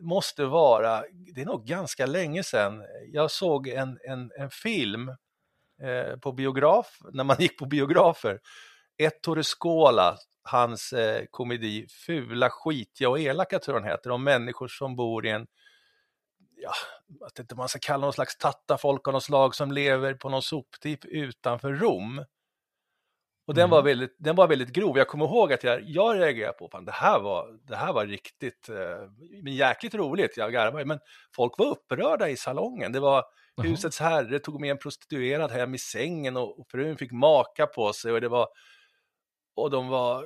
måste 0.00 0.44
vara, 0.44 1.02
det 1.34 1.40
är 1.40 1.46
nog 1.46 1.66
ganska 1.66 2.06
länge 2.06 2.42
sedan, 2.42 2.82
jag 3.12 3.30
såg 3.30 3.68
en, 3.68 3.98
en, 4.08 4.32
en 4.38 4.50
film 4.50 5.08
eh, 5.82 6.16
på 6.20 6.32
biograf, 6.32 6.98
när 7.12 7.24
man 7.24 7.36
gick 7.38 7.58
på 7.58 7.66
biografer. 7.66 8.40
Ettore 8.98 9.42
Skåla 9.42 10.18
hans 10.46 10.92
eh, 10.92 11.24
komedi 11.30 11.86
Fula, 11.88 12.50
skitiga 12.50 13.08
och 13.08 13.20
elaka 13.20 13.58
tror 13.58 13.76
jag 13.76 13.82
den 13.82 13.90
heter, 13.90 14.10
om 14.10 14.24
människor 14.24 14.68
som 14.68 14.96
bor 14.96 15.26
i 15.26 15.30
en, 15.30 15.46
ja, 16.56 16.72
att 17.26 17.38
inte 17.38 17.54
man 17.54 17.68
ska 17.68 17.78
kalla 17.82 18.06
någon 18.06 18.12
slags 18.12 18.38
tattafolk 18.38 19.08
av 19.08 19.14
något 19.14 19.24
slag 19.24 19.54
som 19.54 19.72
lever 19.72 20.14
på 20.14 20.28
någon 20.28 20.42
soptipp 20.42 21.04
utanför 21.04 21.72
Rom. 21.72 22.24
Och 23.46 23.54
mm. 23.54 23.60
den, 23.60 23.70
var 23.70 23.82
väldigt, 23.82 24.16
den 24.18 24.36
var 24.36 24.48
väldigt 24.48 24.72
grov. 24.72 24.98
Jag 24.98 25.08
kommer 25.08 25.24
ihåg 25.24 25.52
att 25.52 25.64
jag, 25.64 25.82
jag 25.84 26.18
reagerade 26.18 26.52
på, 26.52 26.68
fan, 26.68 26.84
det 26.84 26.92
här 26.92 27.20
var, 27.20 27.58
det 27.62 27.76
här 27.76 27.92
var 27.92 28.06
riktigt, 28.06 28.68
eh, 28.68 29.10
men 29.42 29.54
jäkligt 29.54 29.94
roligt, 29.94 30.36
jag 30.36 30.52
garvade, 30.52 30.84
men 30.84 30.98
folk 31.36 31.58
var 31.58 31.66
upprörda 31.66 32.28
i 32.28 32.36
salongen. 32.36 32.92
Det 32.92 33.00
var 33.00 33.24
husets 33.62 34.00
herre 34.00 34.38
tog 34.38 34.60
med 34.60 34.70
en 34.70 34.78
prostituerad 34.78 35.50
hem 35.50 35.74
i 35.74 35.78
sängen 35.78 36.36
och, 36.36 36.60
och 36.60 36.70
frun 36.70 36.96
fick 36.96 37.12
maka 37.12 37.66
på 37.66 37.92
sig 37.92 38.12
och 38.12 38.20
det 38.20 38.28
var 38.28 38.48
och 39.56 39.70
de 39.70 39.88
var 39.88 40.24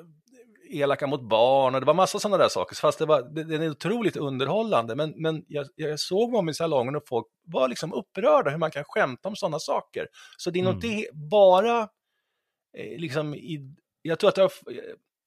elaka 0.71 1.07
mot 1.07 1.23
barn 1.23 1.75
och 1.75 1.81
det 1.81 1.87
var 1.87 1.95
massa 1.95 2.19
sådana 2.19 2.39
där 2.39 2.49
saker. 2.49 2.77
Fast 2.77 2.99
det 2.99 3.07
var, 3.07 3.23
det, 3.23 3.45
det 3.45 3.65
är 3.65 3.71
otroligt 3.71 4.17
underhållande. 4.17 4.97
Men, 4.97 5.15
men 5.17 5.45
jag, 5.49 5.67
jag 5.75 6.01
såg 6.01 6.33
dem 6.33 6.49
i 6.49 6.55
salongen 6.55 6.97
och 6.97 7.09
folk 7.09 7.27
var 7.47 7.69
liksom 7.69 7.93
upprörda 7.93 8.51
hur 8.51 8.59
man 8.59 8.71
kan 8.71 8.85
skämta 8.85 9.29
om 9.29 9.37
sådana 9.37 9.59
saker. 9.59 10.07
Så 10.37 10.51
det 10.51 10.59
är 10.59 10.61
mm. 10.61 10.73
nog 10.73 10.83
det, 10.83 11.09
bara 11.13 11.89
eh, 12.77 12.99
liksom 12.99 13.35
i, 13.35 13.75
jag 14.03 14.19
tror 14.19 14.29
att 14.29 14.35
det 14.35 14.43
har, 14.43 14.53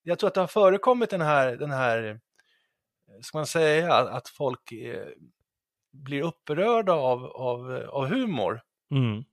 jag 0.04 0.20
tror 0.20 0.28
att 0.28 0.34
det 0.34 0.40
har 0.40 0.48
förekommit 0.48 1.10
den 1.10 1.22
här, 1.22 1.56
den 1.56 1.72
här, 1.72 2.20
ska 3.22 3.38
man 3.38 3.48
säga, 3.48 3.94
att 3.94 4.30
folk 4.30 4.72
eh, 4.72 5.08
blir 5.92 6.22
upprörda 6.22 6.94
av, 6.94 7.26
av, 7.26 7.72
av 7.90 8.06
humor. 8.06 8.62
Mm. 8.92 9.24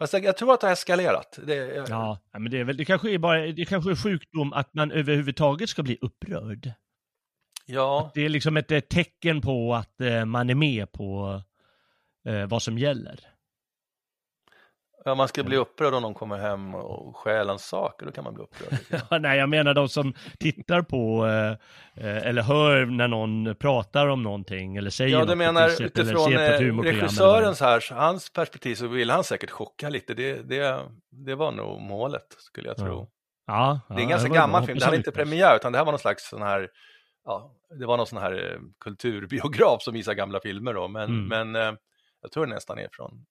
Fast 0.00 0.12
jag, 0.12 0.24
jag, 0.24 0.36
tror 0.36 0.54
att 0.54 0.60
det 0.60 0.66
har 0.66 0.72
eskalerat. 0.72 1.38
Det, 1.46 1.54
jag... 1.54 1.88
Ja, 1.88 2.18
men 2.32 2.50
det, 2.50 2.58
är 2.58 2.64
väl, 2.64 2.76
det 2.76 2.84
kanske 2.84 3.10
är 3.10 3.18
bara 3.18 3.46
det 3.46 3.64
kanske 3.64 3.90
är 3.90 3.96
sjukdom 3.96 4.52
att 4.52 4.74
man 4.74 4.92
överhuvudtaget 4.92 5.70
ska 5.70 5.82
bli 5.82 5.98
upprörd. 6.00 6.72
Ja. 7.66 8.06
Att 8.06 8.14
det 8.14 8.24
är 8.24 8.28
liksom 8.28 8.56
ett, 8.56 8.88
tecken 8.88 9.40
på 9.40 9.74
att 9.74 10.00
eh, 10.00 10.24
man 10.24 10.50
är 10.50 10.54
med 10.54 10.92
på 10.92 11.42
eh, 12.24 12.46
vad 12.46 12.62
som 12.62 12.78
gäller. 12.78 13.20
Ja, 15.04 15.14
man 15.14 15.28
ska 15.28 15.42
bli 15.42 15.56
upprörd 15.56 15.94
om 15.94 16.02
någon 16.02 16.14
kommer 16.14 16.38
hem 16.38 16.74
och 16.74 17.16
stjäl 17.16 17.46
ens 17.46 17.68
saker, 17.68 18.06
då 18.06 18.12
kan 18.12 18.24
man 18.24 18.34
bli 18.34 18.42
upprörd. 18.42 18.78
jag. 19.10 19.22
Nej, 19.22 19.38
jag 19.38 19.48
menar 19.48 19.74
de 19.74 19.88
som 19.88 20.14
tittar 20.38 20.82
på 20.82 21.26
eh, 21.26 21.50
eh, 22.06 22.26
eller 22.26 22.42
hör 22.42 22.86
när 22.86 23.08
någon 23.08 23.54
pratar 23.56 24.06
om 24.06 24.22
någonting 24.22 24.76
eller 24.76 24.90
säger 24.90 25.10
Ja, 25.10 25.18
något 25.18 25.28
du 25.28 25.32
på 25.32 25.38
menar 25.38 25.62
eller 25.68 25.82
utifrån 25.82 26.32
eh, 26.32 26.82
regissörens 26.82 27.60
här, 27.60 27.84
hans 27.92 28.32
perspektiv 28.32 28.74
så 28.74 28.86
vill 28.86 29.10
han 29.10 29.24
säkert 29.24 29.50
chocka 29.50 29.88
lite. 29.88 30.14
Det, 30.14 30.48
det, 30.48 30.80
det 31.10 31.34
var 31.34 31.52
nog 31.52 31.80
målet, 31.80 32.26
skulle 32.38 32.68
jag 32.68 32.76
tro. 32.76 33.08
Ja, 33.46 33.80
Det 33.88 33.94
är 33.94 33.98
en 33.98 34.02
ja, 34.02 34.08
ganska 34.08 34.28
gammal 34.28 34.66
film, 34.66 34.78
det 34.78 34.84
han 34.84 34.94
inte 34.94 35.10
premiär, 35.12 35.56
utan 35.56 35.72
det 35.72 35.78
här 35.78 35.84
var 35.84 35.92
någon 35.92 35.98
slags 35.98 36.28
sån 36.28 36.42
här, 36.42 36.68
ja, 37.24 37.54
det 37.80 37.86
var 37.86 37.96
någon 37.96 38.06
sån 38.06 38.18
här 38.18 38.58
kulturbiograf 38.84 39.82
som 39.82 39.94
visar 39.94 40.14
gamla 40.14 40.40
filmer 40.40 40.74
då, 40.74 40.88
men, 40.88 41.28
Mm. 41.28 41.52
men 41.52 41.76
jag 42.22 42.32
tror 42.32 42.46
det 42.46 42.54
nästan 42.54 42.78
är 42.78 42.88
från 42.92 43.26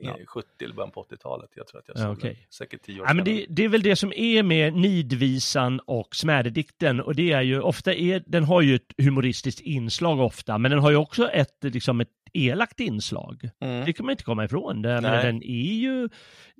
Ja. 0.00 0.16
70 0.26 0.64
eller 0.64 0.74
början 0.74 0.90
på 0.90 1.02
80-talet. 1.10 1.50
Jag 1.54 1.66
tror 1.66 1.80
att 1.80 1.88
jag 1.88 1.96
Ja, 1.96 2.00
såg 2.02 2.12
okej. 2.18 2.34
den 2.34 2.42
säkert 2.50 2.82
tio 2.82 3.00
år 3.00 3.06
Ja, 3.08 3.14
men 3.14 3.24
det, 3.24 3.46
det 3.48 3.64
är 3.64 3.68
väl 3.68 3.82
det 3.82 3.96
som 3.96 4.12
är 4.16 4.42
med 4.42 4.74
nidvisan 4.74 5.80
och 5.80 6.16
smärdedikten 6.16 7.00
och 7.00 7.14
det 7.14 7.32
är 7.32 7.42
ju 7.42 7.60
ofta 7.60 7.94
är, 7.94 8.22
den 8.26 8.44
har 8.44 8.60
ju 8.62 8.74
ett 8.74 8.92
humoristiskt 8.98 9.60
inslag 9.60 10.20
ofta, 10.20 10.58
men 10.58 10.70
den 10.70 10.80
har 10.80 10.90
ju 10.90 10.96
också 10.96 11.28
ett, 11.28 11.58
liksom 11.64 12.00
ett 12.00 12.08
elakt 12.32 12.80
inslag. 12.80 13.50
Mm. 13.60 13.84
Det 13.86 13.92
kan 13.92 14.06
man 14.06 14.10
inte 14.10 14.24
komma 14.24 14.44
ifrån. 14.44 14.82
Det, 14.82 15.00
men 15.00 15.24
den 15.26 15.42
är 15.42 15.74
ju, 15.74 16.08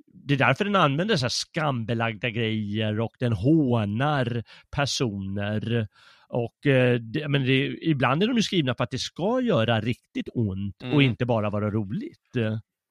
det 0.07 0.33
är 0.33 0.37
därför 0.37 0.65
den 0.65 0.75
använder 0.75 1.15
så 1.17 1.25
här 1.25 1.29
skambelagda 1.29 2.29
grejer 2.29 2.99
och 2.99 3.15
den 3.19 3.33
hånar 3.33 4.43
personer. 4.71 5.87
Och 6.27 6.65
eh, 6.65 6.99
det, 6.99 7.27
men 7.27 7.43
det, 7.45 7.77
ibland 7.81 8.23
är 8.23 8.27
de 8.27 8.35
ju 8.37 8.43
skrivna 8.43 8.75
för 8.75 8.83
att 8.83 8.91
det 8.91 8.97
ska 8.99 9.41
göra 9.41 9.81
riktigt 9.81 10.29
ont 10.33 10.75
och 10.81 10.87
Mm. 10.87 11.01
inte 11.01 11.25
bara 11.25 11.49
vara 11.49 11.71
roligt. 11.71 12.35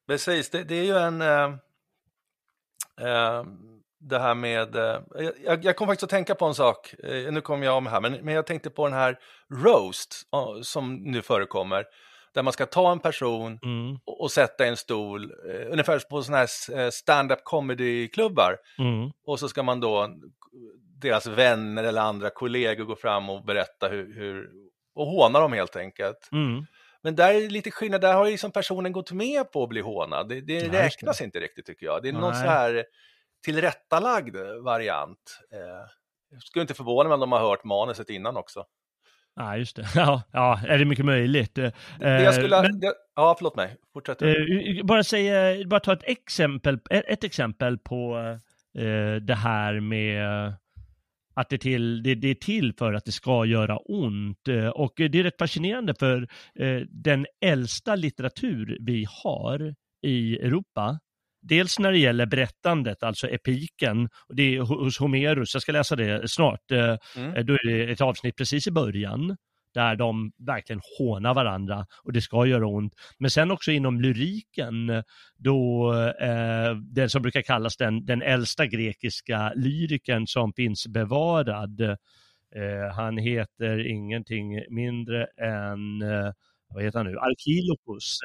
Precis, 0.07 0.51
det, 0.51 0.65
det 0.65 0.75
är 0.75 0.85
ju 0.85 0.97
en... 0.97 1.23
Eh, 1.23 1.45
eh, 3.01 3.45
det 4.01 4.19
här 4.19 4.35
med... 4.35 4.77
Eh, 4.77 5.01
jag, 5.45 5.65
jag 5.65 5.77
kom 5.77 5.87
faktiskt 5.87 6.05
att 6.05 6.11
tänka 6.11 6.35
på 6.35 6.47
en 6.47 6.55
sak, 6.55 6.95
eh, 6.99 7.33
nu 7.33 7.41
kommer 7.41 7.67
jag 7.67 7.77
om 7.77 7.87
här, 7.87 8.01
men, 8.01 8.13
men 8.13 8.35
jag 8.35 8.47
tänkte 8.47 8.71
på 8.71 8.85
den 8.85 8.99
här 8.99 9.19
roast 9.53 10.15
som 10.63 10.95
nu 10.95 11.23
förekommer. 11.23 11.85
Där 12.35 12.43
man 12.43 12.53
ska 12.53 12.67
ta 12.67 12.93
en 12.93 12.99
person 13.01 13.59
Mm, 13.63 13.99
och, 14.05 14.21
och 14.21 14.31
sätta 14.31 14.67
en 14.67 14.77
stol, 14.77 15.23
eh, 15.25 15.73
ungefär 15.73 15.99
på 16.11 16.23
sådana 16.23 16.39
här 16.39 16.81
eh, 16.81 16.91
stand-up 16.91 17.45
comedy-klubbar. 17.45 18.57
mm, 18.79 19.11
Och 19.27 19.41
så 19.41 19.49
ska 19.49 19.63
man 19.63 19.81
då, 19.81 20.09
deras 21.01 21.27
vänner 21.27 21.85
eller 21.85 22.01
andra 22.01 22.31
kollegor 22.31 22.85
gå 22.85 22.97
fram 22.97 23.31
och 23.31 23.45
berätta 23.45 23.89
hur, 23.89 24.15
hur 24.15 24.51
och 24.95 25.07
håna 25.07 25.41
dem 25.41 25.53
helt 25.53 25.77
enkelt. 25.77 26.29
mm. 26.33 26.67
Men 27.05 27.15
där 27.15 27.35
är 27.35 27.41
det 27.41 27.49
lite 27.49 27.71
skillnad, 27.71 28.01
där 28.01 28.15
har 28.15 28.25
ju 28.25 28.31
liksom 28.31 28.53
personen 28.53 28.93
gått 28.93 29.13
med 29.13 29.53
på 29.53 29.63
att 29.63 29.69
bli 29.69 29.81
hånad. 29.81 30.29
Det, 30.29 30.41
det 30.41 30.69
räknas 30.69 31.21
inte 31.21 31.41
riktigt 31.41 31.67
tycker 31.67 31.87
jag. 31.87 32.03
Det 32.03 32.09
är 32.09 32.13
någon 32.13 32.33
Nej. 32.33 32.43
så 32.43 32.49
här 32.49 32.85
tillrättalagd 33.45 34.37
variant. 34.65 35.41
Eh, 35.53 36.39
skulle 36.41 36.61
inte 36.61 36.75
förvåna 36.75 37.09
mig 37.09 37.15
om 37.15 37.21
de 37.21 37.33
har 37.33 37.41
hört 37.41 37.65
manuset 37.65 38.11
innan 38.11 38.37
också. 38.37 38.65
Ja, 39.37 39.57
just 39.57 39.77
det. 39.77 39.87
Ja, 39.95 40.23
ja, 40.33 40.61
är 40.69 40.79
det 40.79 40.85
mycket 40.85 41.05
möjligt. 41.05 41.59
Eh, 41.59 41.71
Det 41.99 42.23
jag 42.23 42.35
skulle, 42.35 42.63
men- 42.63 42.81
det, 42.81 42.95
ja, 43.15 43.35
förlåt 43.39 43.57
mig, 43.57 43.77
fortsätt. 43.93 44.23
Eh, 44.23 44.35
bara 44.85 45.05
säga, 45.05 45.67
bara 45.67 45.81
ta 45.81 45.93
ett 45.93 46.05
exempel, 46.09 46.79
ett, 46.91 47.25
exempel 47.25 47.79
på 47.79 48.17
eh, 48.79 49.15
det 49.23 49.35
här 49.35 49.81
med 49.81 50.53
att 51.35 51.49
det, 51.49 51.59
till, 51.59 52.03
det, 52.03 52.15
det 52.15 52.29
är 52.29 52.35
till 52.35 52.73
för 52.79 52.93
att 52.93 53.05
det 53.05 53.13
ska 53.13 53.45
göra 53.45 53.77
ont. 53.77 54.49
Eh, 54.49 54.69
och 54.69 54.93
det 54.97 55.19
är 55.19 55.23
rätt 55.23 55.39
fascinerande 55.39 55.95
för 55.99 56.29
eh, 56.59 56.81
den 56.89 57.27
äldsta 57.45 57.97
litteratur 57.97 58.79
vi 58.81 59.07
har 59.25 59.75
i 60.07 60.37
Europa, 60.39 60.99
dels 61.43 61.79
när 61.79 61.93
det 61.93 61.99
gäller 61.99 62.27
berättandet, 62.27 63.03
alltså 63.03 63.29
epiken, 63.29 64.09
och 64.29 64.37
det 64.37 64.57
är 64.57 64.61
hos 64.61 64.99
Homerus, 64.99 65.55
jag 65.55 65.63
ska 65.63 65.73
läsa 65.73 65.97
det 65.97 66.31
snart, 66.31 66.71
eh, 66.73 66.97
Mm. 67.17 67.47
Då 67.47 67.53
är 67.55 67.67
det 67.67 67.93
ett 67.93 68.01
avsnitt 68.01 68.37
precis 68.37 68.67
i 68.67 68.71
början 68.71 69.37
där 69.75 69.97
de 69.97 70.33
verkligen 70.39 70.81
hånar 70.99 71.35
varandra 71.35 71.87
och 72.03 72.13
det 72.13 72.21
ska 72.21 72.47
göra 72.47 72.67
ont. 72.67 72.95
Men 73.19 73.31
sen 73.31 73.51
också 73.51 73.71
inom 73.71 74.01
lyriken, 74.01 75.03
då 75.37 75.93
eh, 76.21 76.77
den 76.77 77.11
som 77.11 77.23
brukar 77.23 77.43
kallas 77.43 77.77
den, 77.77 78.07
den 78.07 78.23
äldsta 78.23 78.67
grekiska 78.67 79.53
lyriken 79.57 80.27
som 80.27 80.53
finns 80.53 80.87
bevarad, 80.87 81.81
eh, 81.81 82.95
han 82.97 83.19
heter 83.19 83.87
ingenting 83.87 84.61
mindre 84.71 85.25
än, 85.25 86.03
eh, 86.03 86.33
vad 86.69 86.85
heter 86.85 86.99
han 86.99 87.07
nu, 87.07 87.19
Alkilopus. 87.19 88.19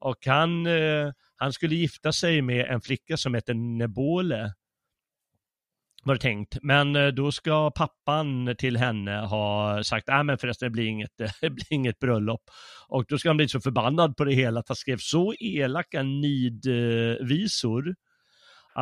Och 0.00 0.26
han, 0.26 0.66
eh, 0.66 1.12
han 1.36 1.52
skulle 1.52 1.74
gifta 1.74 2.12
sig 2.12 2.42
med 2.42 2.66
en 2.66 2.80
flicka 2.80 3.16
som 3.16 3.34
heter 3.34 3.54
Nebole 3.54 4.52
var 6.04 6.14
det 6.14 6.20
tänkt. 6.20 6.58
Men 6.62 6.96
eh, 6.96 7.06
då 7.06 7.32
ska 7.32 7.70
pappan 7.70 8.54
till 8.58 8.76
henne 8.76 9.16
ha 9.16 9.84
sagt, 9.84 10.08
nej 10.08 10.24
men 10.24 10.38
förresten 10.38 10.66
det 10.66 10.70
blir 10.70 10.86
inget, 10.86 11.16
det 11.40 11.50
blir 11.50 11.72
inget 11.72 11.98
bröllop. 11.98 12.42
Och 12.88 13.04
då 13.08 13.18
ska 13.18 13.28
han 13.28 13.36
bli 13.36 13.48
så 13.48 13.60
förbannad 13.60 14.16
på 14.16 14.24
det 14.24 14.34
hela 14.34 14.60
att 14.60 14.68
han 14.68 14.76
skrev 14.76 14.96
så 15.00 15.34
elaka 15.40 16.02
nidvisor 16.02 17.88
eh, 17.88 17.94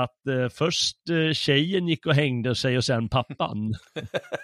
att 0.05 0.27
eh, 0.27 0.49
först 0.49 0.97
eh, 1.11 1.33
tjejen 1.33 1.89
gick 1.89 2.07
och 2.07 2.15
hängde 2.15 2.55
sig 2.55 2.77
och 2.77 2.85
sen 2.85 3.09
pappan. 3.09 3.75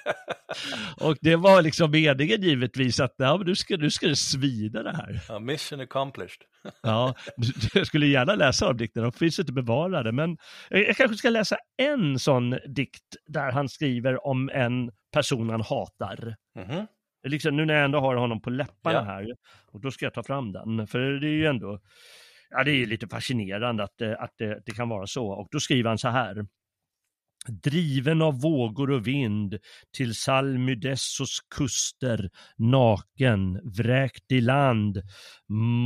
och 1.00 1.16
det 1.20 1.36
var 1.36 1.62
liksom 1.62 1.90
meningen 1.90 2.42
givetvis 2.42 3.00
att 3.00 3.14
ja, 3.18 3.36
men 3.36 3.46
nu, 3.46 3.54
ska, 3.54 3.76
nu 3.76 3.90
ska 3.90 4.06
det 4.08 4.16
svida 4.16 4.82
det 4.82 4.96
här. 4.96 5.20
Ja, 5.28 5.38
mission 5.38 5.80
accomplished. 5.80 6.42
Ja, 6.82 7.14
jag 7.74 7.86
skulle 7.86 8.06
gärna 8.06 8.34
läsa 8.34 8.66
de 8.66 8.76
dikterna, 8.76 9.06
de 9.06 9.12
finns 9.12 9.38
inte 9.38 9.52
bevarade. 9.52 10.12
Men 10.12 10.36
jag 10.70 10.88
jag 10.88 10.96
kanske 10.96 11.16
ska 11.16 11.30
läsa 11.30 11.56
en 11.82 12.18
sån 12.18 12.50
dikt 12.50 13.16
där 13.26 13.52
han 13.52 13.68
skriver 13.68 14.26
om 14.26 14.50
en 14.54 14.90
person 15.12 15.50
han 15.50 15.60
hatar. 15.60 16.36
Mhm. 16.58 16.86
Liksom, 17.28 17.56
nu 17.56 17.64
när 17.64 17.74
jag 17.74 17.84
ändå 17.84 18.00
har 18.00 18.16
honom 18.16 18.42
på 18.42 18.50
läpparna 18.50 18.98
Ja. 18.98 19.04
här, 19.04 19.26
och 19.72 19.80
då 19.80 19.90
ska 19.90 20.06
jag 20.06 20.14
ta 20.14 20.22
fram 20.22 20.52
den. 20.52 20.86
För 20.86 20.98
det 20.98 21.26
är 21.26 21.32
ju 21.32 21.46
ändå, 21.46 21.78
ja 22.52 22.64
det 22.64 22.70
är 22.72 22.86
lite 22.86 23.08
fascinerande 23.08 23.84
att, 23.84 23.94
det- 23.98 24.18
att 24.18 24.34
det, 24.38 24.62
det 24.66 24.72
kan 24.72 24.88
vara 24.88 25.06
så. 25.06 25.26
Och 25.28 25.48
då 25.50 25.60
skriver 25.60 25.88
han 25.88 25.98
så 25.98 26.08
här. 26.08 26.46
Driven 27.62 28.22
av 28.22 28.40
vågor 28.40 28.90
och 28.90 29.06
vind 29.06 29.58
till 29.96 30.14
Salmydessos 30.14 31.38
kuster, 31.56 32.30
naken, 32.56 33.60
vräkt 33.76 34.32
i 34.32 34.40
land, 34.40 35.02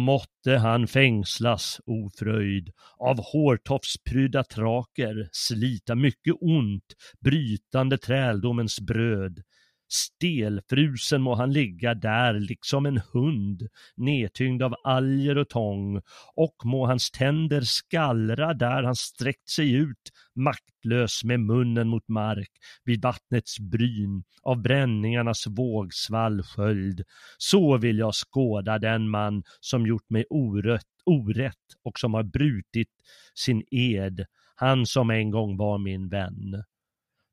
måtte 0.07 0.57
han 0.57 0.87
fängslas, 0.87 1.81
ofröjd, 1.87 2.71
av 2.99 3.17
hårtofsprydda 3.33 4.45
traker, 4.45 5.29
slita 5.33 5.95
mycket 5.95 6.35
ont, 6.41 6.85
brytande 7.21 7.99
träldomens 7.99 8.81
bröd. 8.81 9.43
Stelfrusen 9.88 11.22
må 11.22 11.35
han 11.35 11.53
ligga 11.53 11.94
där 11.94 12.35
liksom 12.35 12.87
en 12.87 13.01
hund, 13.12 13.68
nedtyngd 13.96 14.62
av 14.62 14.75
alger 14.85 15.38
och 15.38 15.49
tång, 15.49 16.01
och 16.35 16.57
må 16.64 16.87
hans 16.87 17.11
tänder 17.11 17.61
skallra 17.61 18.55
där 18.55 18.83
han 18.83 18.96
sträckt 18.96 19.49
sig 19.49 19.72
ut, 19.72 20.12
maktlös 20.35 21.25
med 21.25 21.40
munnen 21.40 21.88
mot 21.88 22.09
mark, 22.09 22.51
vid 22.85 23.03
vattnets 23.03 23.61
bryn, 23.61 24.25
av 24.42 24.62
bränningarnas 24.62 25.46
vågsvall 25.46 26.42
sköld. 26.42 27.03
Så 27.38 27.79
vill 27.79 27.99
jag 27.99 28.14
skåda 28.14 28.79
den 28.79 29.11
man 29.11 29.42
som 29.61 29.87
gjort 29.87 30.11
mig 30.11 30.25
orätt, 30.31 30.87
orätt 31.05 31.66
och 31.85 31.99
som 31.99 32.14
har 32.14 32.22
brutit 32.22 32.90
sin 33.35 33.62
ed, 33.70 34.27
han 34.57 34.87
som 34.87 35.11
en 35.11 35.31
gång 35.31 35.57
var 35.57 35.79
min 35.79 36.09
vän. 36.09 36.64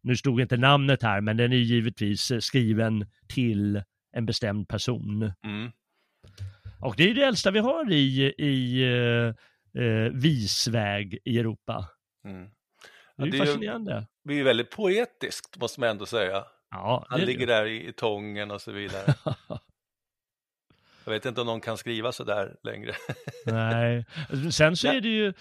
Nu 0.03 0.15
stod 0.17 0.41
inte 0.41 0.57
namnet 0.57 1.03
här, 1.03 1.21
men 1.21 1.37
den 1.37 1.51
är 1.53 1.57
givetvis 1.57 2.31
eh, 2.31 2.39
skriven 2.39 3.05
till 3.27 3.81
en 4.11 4.25
bestämd 4.25 4.67
person. 4.67 5.31
Mm. 5.45 5.71
Och 6.79 6.95
det 6.97 7.09
är 7.09 7.13
det 7.13 7.23
äldsta 7.23 7.51
vi 7.51 7.59
har 7.59 7.91
i, 7.91 8.33
i 8.37 8.83
eh, 8.83 9.83
eh, 9.83 10.11
visväg 10.13 11.17
i 11.25 11.39
Europa. 11.39 11.89
Mm. 12.25 12.49
Det 13.17 13.23
är 13.23 13.25
Ja, 13.25 13.25
ju 13.25 13.31
det 13.31 13.37
är 13.37 13.39
ju- 13.39 13.45
fascinerande. 13.45 14.07
Det 14.23 14.33
är 14.33 14.37
ju 14.37 14.43
väldigt 14.43 14.71
poetiskt, 14.71 15.57
måste 15.59 15.79
man 15.79 15.89
ändå 15.89 16.05
säga. 16.05 16.43
Ja, 16.69 17.05
Han 17.09 17.19
det- 17.19 17.25
ligger 17.25 17.47
där 17.47 17.65
i, 17.65 17.87
i 17.87 17.93
tången 17.93 18.51
och 18.51 18.61
så 18.61 18.71
vidare. 18.71 19.13
Jag 21.05 21.13
vet 21.13 21.25
inte 21.25 21.41
om 21.41 21.47
någon 21.47 21.61
kan 21.61 21.77
skriva 21.77 22.11
så 22.11 22.23
där 22.23 22.55
längre. 22.63 22.93
Nej, 23.45 24.05
sen 24.51 24.77
så 24.77 24.87
är 24.87 25.01
det 25.01 25.09
ju 25.09 25.33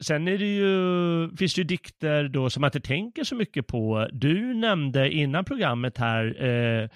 Sen 0.00 0.28
är 0.28 0.38
det 0.38 0.54
ju, 0.54 1.36
finns 1.36 1.54
det 1.54 1.60
ju 1.60 1.64
dikter 1.64 2.28
då 2.28 2.50
som 2.50 2.60
man 2.60 2.68
inte 2.68 2.80
tänker 2.80 3.24
så 3.24 3.34
mycket 3.34 3.66
på. 3.66 4.08
Du 4.12 4.54
nämnde 4.54 5.10
innan 5.10 5.44
programmet 5.44 5.98
här 5.98 6.44
eh, 6.44 6.88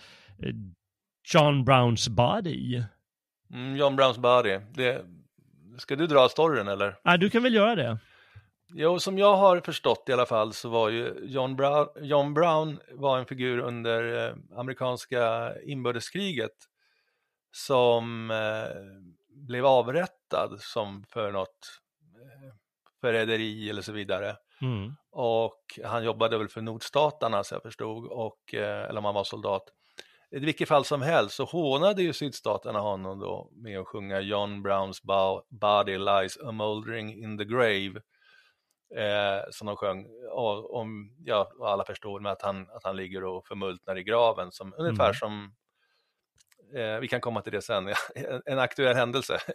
John 1.35 1.65
Browns 1.65 2.09
Body. 2.09 2.83
Mm, 3.53 3.77
John 3.77 3.97
Browns 3.97 4.19
Body. 4.19 4.59
Det, 4.75 5.05
ska 5.79 5.97
du 5.97 6.07
dra 6.07 6.29
storyn 6.29 6.69
eller? 6.69 6.97
Ah, 7.03 7.17
du 7.17 7.31
kan 7.31 7.43
väl 7.43 7.55
göra 7.55 7.75
det? 7.75 7.99
Jo, 8.77 8.99
som 8.99 9.19
jag 9.19 9.37
har 9.37 9.61
förstått 9.61 10.05
i 10.09 10.13
alla 10.13 10.27
fall 10.27 10.53
så 10.53 10.69
var 10.69 10.89
ju 10.89 11.15
John 11.23 11.57
Brown, 11.57 11.87
John 12.01 12.35
Brown 12.35 12.81
var 12.93 13.19
en 13.19 13.27
figur 13.27 13.59
under 13.59 14.29
eh, 14.29 14.59
amerikanska 14.59 15.53
inbördeskriget 15.63 16.55
som 17.53 18.31
eh, 18.31 18.77
blev 19.29 19.67
avrättad 19.67 20.61
som 20.61 21.05
för 21.09 21.33
något, 21.33 21.81
förräderi 23.05 23.71
eller 23.71 23.83
så 23.83 23.93
vidare. 23.93 24.37
Mm. 24.63 24.97
Och 25.13 25.63
han 25.85 26.05
jobbade 26.05 26.39
väl 26.39 26.49
för 26.49 26.61
nordstaterna 26.61 27.45
så 27.45 27.55
jag 27.55 27.63
förstod, 27.63 28.07
och, 28.07 28.55
eh, 28.55 28.85
eller 28.89 28.99
om 28.99 29.05
han 29.05 29.15
var 29.15 29.25
soldat. 29.25 29.63
I 30.31 30.39
vilket 30.39 30.69
fall 30.69 30.85
som 30.85 31.03
helst 31.03 31.37
så 31.37 31.45
hånade 31.45 32.03
ju 32.03 32.13
sydstaterna 32.13 32.81
honom 32.81 33.21
då 33.21 33.51
med 33.53 33.81
att 33.81 33.87
sjunga 33.87 34.21
John 34.21 34.63
Browns 34.63 35.03
body 35.51 35.99
lies 35.99 36.39
a 36.39 36.53
moldering 36.53 37.25
in 37.25 37.39
the 37.39 37.45
grave. 37.45 38.01
Eh, 38.97 39.43
som 39.51 39.67
de 39.67 39.77
sjöng, 39.77 40.07
och, 40.33 40.75
om, 40.75 41.17
ja, 41.25 41.51
alla 41.63 41.85
förstår 41.85 42.21
med 42.21 42.33
att 42.33 42.43
han, 42.43 42.71
att 42.71 42.85
han 42.85 42.97
ligger 42.97 43.25
och 43.25 43.47
förmultnar 43.47 43.99
i 43.99 44.03
graven, 44.03 44.53
som, 44.53 44.75
ungefär 44.79 45.05
Mm. 45.05 45.15
som 45.15 45.55
Eh, 46.77 47.01
vi 47.01 47.09
kan 47.09 47.21
komma 47.21 47.43
till 47.43 47.53
det 47.53 47.63
sen, 47.63 47.89
en, 48.15 48.43
en 48.45 48.59
aktuell 48.59 48.97
händelse. 48.97 49.39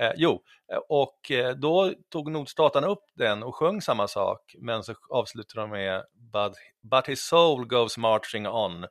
Eh, 0.00 0.12
jo, 0.16 0.42
eh, 0.72 0.78
och 0.88 1.30
eh, 1.30 1.54
då 1.54 1.92
tog 2.10 2.30
nordstaterna 2.30 2.86
upp 2.86 3.04
den 3.14 3.42
och 3.42 3.56
sjöng 3.56 3.82
samma 3.82 4.08
sak, 4.08 4.54
men 4.58 4.84
så 4.84 4.94
avslutade 5.10 5.60
de 5.60 5.70
med 5.70 6.04
But, 6.32 6.52
but 6.92 7.08
his 7.08 7.22
soul 7.22 7.66
goes 7.66 7.98
marching 7.98 8.46
on. 8.46 8.84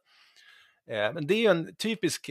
Eh, 0.92 1.14
men 1.14 1.28
det 1.28 1.34
är 1.34 1.40
ju 1.40 1.48
en 1.48 1.76
typisk 1.76 2.30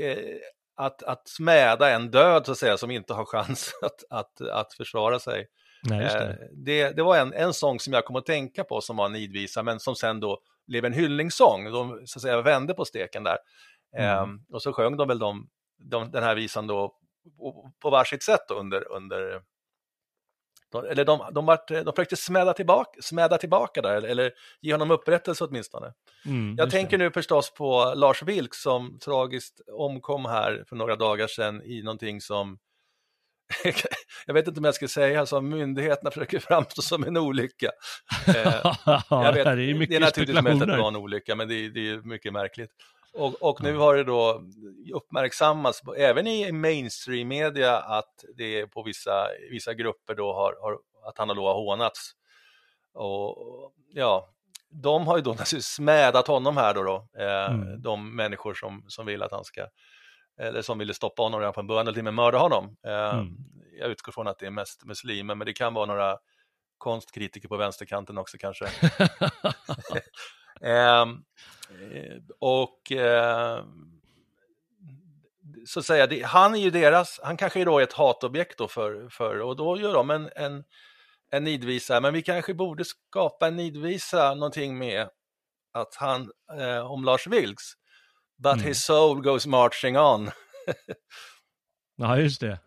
att, 0.76 1.02
att 1.02 1.28
smäda 1.28 1.90
en 1.90 2.11
död 2.11 2.46
så 2.46 2.52
att 2.52 2.59
säga 2.59 2.76
som 2.76 2.90
inte 2.90 3.14
har 3.14 3.24
chans 3.33 3.72
att, 3.83 4.05
att, 4.11 4.40
att 4.40 4.74
försvara 4.74 5.18
sig. 5.18 5.46
Nej, 5.83 6.00
det. 6.00 6.48
det, 6.52 6.96
det 6.96 7.02
var 7.02 7.16
en, 7.16 7.33
en 7.33 7.55
sång 7.55 7.81
som 7.81 7.92
jag 7.92 8.05
kom 8.05 8.16
att 8.16 8.26
tänka 8.26 8.64
på 8.64 8.81
som 8.81 8.96
var 8.96 9.07
en 9.07 9.12
nidvisa, 9.12 9.62
men 9.62 9.81
som 9.81 9.96
sen 9.96 10.20
då 10.20 10.40
blev 10.66 10.85
en 10.85 10.92
hyllningssång. 10.92 11.64
De 11.64 12.07
så 12.07 12.18
att 12.18 12.22
säga 12.22 12.42
vände 12.42 12.74
på 12.74 12.85
steken 12.85 13.24
där. 13.24 13.38
Mm. 13.96 14.18
Ehm, 14.22 14.40
och 14.52 14.62
så 14.62 14.72
sjöng 14.72 14.96
de 14.96 15.09
väl 15.09 15.18
de, 15.18 15.48
de, 15.78 16.11
den 16.11 16.22
här 16.22 16.35
visan 16.35 16.66
då 16.66 16.94
på, 17.83 17.90
varsitt 17.90 18.22
sätt 18.22 18.50
under, 18.50 18.92
under 18.92 19.42
de, 20.72 20.85
eller 20.85 21.05
de, 21.05 21.28
de, 21.33 21.46
vart, 21.46 21.68
de 21.68 21.85
försökte 21.96 22.16
smäda 22.16 22.52
tillbaka, 22.52 23.02
smäda 23.02 23.38
tillbaka 23.38 23.83
där, 23.83 23.94
eller, 23.96 24.09
eller 24.09 24.33
ge 24.61 24.72
honom 24.74 24.90
upprättelse 24.90 25.44
åtminstone. 25.44 25.92
Mm, 26.26 26.55
Jag 26.59 26.70
tänker 26.70 26.98
det. 26.98 27.05
nu 27.05 27.11
förstås 27.11 27.55
på 27.55 27.92
Lars 27.96 28.22
Vilks 28.22 28.62
som 28.62 28.98
tragiskt 28.98 29.61
omkom 29.72 30.24
här 30.24 30.64
för 30.68 30.76
några 30.76 30.96
dagar 30.96 31.26
sedan 31.26 31.62
i 31.62 31.83
någonting 31.83 32.20
som 32.20 32.59
jag 34.26 34.35
vet 34.35 34.48
inte 34.48 34.61
om 34.61 34.64
jag 34.64 34.74
ska 34.74 34.88
säga 34.88 35.26
som 35.26 35.48
myndigheterna 35.48 36.11
försöker 36.11 36.38
framstå 36.38 36.83
som 36.83 37.05
en 37.05 37.16
olycka. 37.16 37.70
Eh, 38.28 38.61
jag 39.11 39.33
vet, 39.33 39.44
det 39.44 39.50
är 39.50 39.74
mycket 39.74 39.88
det 39.88 39.96
är 39.96 40.00
naturligtvis 40.00 40.42
möjligt 40.42 40.62
att 40.62 40.68
det 40.68 40.76
var 40.83 40.88
en 40.88 40.96
olycka, 40.96 41.35
men 41.37 41.48
det, 41.48 41.55
är- 41.55 41.70
det 41.70 41.90
är 41.90 41.96
mycket 41.96 42.33
märkligt. 42.33 42.70
Och, 43.14 43.42
och 43.42 43.62
nu 43.62 43.77
har 43.77 43.96
det 43.96 44.05
då 44.05 44.42
uppmärksammats, 44.94 45.83
även 45.96 46.27
i 46.27 46.53
mainstream-media, 46.53 47.79
att 47.79 48.25
det 48.37 48.61
är 48.61 48.66
på 48.66 48.83
vissa, 48.83 49.29
vissa 49.51 49.75
grupper 49.75 50.14
då 50.14 50.33
har, 50.33 50.57
har, 50.62 50.79
att 51.09 51.18
han 51.18 51.29
har 51.29 51.37
då 51.37 51.46
har 51.46 51.55
hånats. 51.55 52.12
Och 52.94 53.72
ja, 53.94 54.29
de 54.70 55.07
har 55.07 55.16
ju 55.16 55.22
då 55.22 55.31
naturligtvis 55.31 55.66
smädat 55.66 56.27
honom 56.27 56.57
här 56.57 56.75
då, 56.75 56.83
då 56.83 57.09
eh, 57.22 57.51
Mm. 57.53 57.83
de 57.83 58.16
människor 58.16 58.55
som, 58.55 58.85
som 58.88 59.07
vill 59.07 59.22
att 59.22 59.33
han 59.33 59.44
ska, 59.44 59.66
eller 60.40 60.62
som 60.62 60.79
ville 60.79 60.94
stoppa 60.94 61.22
honom 61.22 61.40
redan 61.40 61.55
från 61.55 61.66
början, 61.66 61.87
eller 61.87 61.92
till 61.94 62.01
och 62.01 62.05
med 62.05 62.14
mörda 62.14 62.38
honom. 62.38 62.77
Eh, 62.87 63.14
Mm. 63.14 63.37
Jag 63.81 63.90
utgår 63.90 64.12
från 64.12 64.27
att 64.29 64.38
det 64.38 64.46
är 64.46 64.51
mest 64.51 64.85
muslimer, 64.85 65.35
men 65.35 65.46
det 65.46 65.53
kan 65.53 65.75
vara 65.75 65.87
några 65.87 66.18
konstkritiker 66.79 67.48
på 67.48 67.57
vänsterkanten 67.57 68.18
också 68.18 68.37
kanske. 68.40 68.66
Eh, 70.61 71.07
och 72.38 72.92
eh, 72.92 73.64
så 75.66 75.80
att 75.80 75.87
säga, 75.87 76.06
det, 76.06 76.22
han 76.22 76.54
är 76.54 76.58
ju 76.58 76.70
deras, 76.70 77.20
han 77.22 77.37
kanske 77.37 77.61
är 77.61 77.64
då 77.66 77.78
ett 77.80 77.92
hatobjekt 77.92 78.58
då 78.58 78.68
för, 78.68 79.08
för 79.08 79.40
och 79.40 79.56
då 79.56 79.78
gör 79.80 79.94
de 79.94 80.11
en, 80.11 80.30
en, 80.37 80.64
en 81.30 81.44
nidvisa, 81.44 82.00
men 82.00 82.14
vi 82.14 82.22
kanske 82.22 82.54
borde 82.54 82.85
skapa 82.85 83.46
en 83.46 83.56
nidvisa 83.56 84.35
någonting 84.35 84.78
med 84.78 85.08
att 85.72 85.94
han, 85.94 86.30
eh, 86.58 86.90
om 86.90 87.04
Lars 87.04 87.26
Vilks, 87.26 87.64
but 88.37 88.52
Mm. 88.54 88.64
his 88.66 88.85
soul 88.85 89.22
goes 89.22 89.46
marching 89.46 89.98
on. 89.98 90.30
ja, 91.96 92.18
just 92.18 92.40
det. 92.40 92.58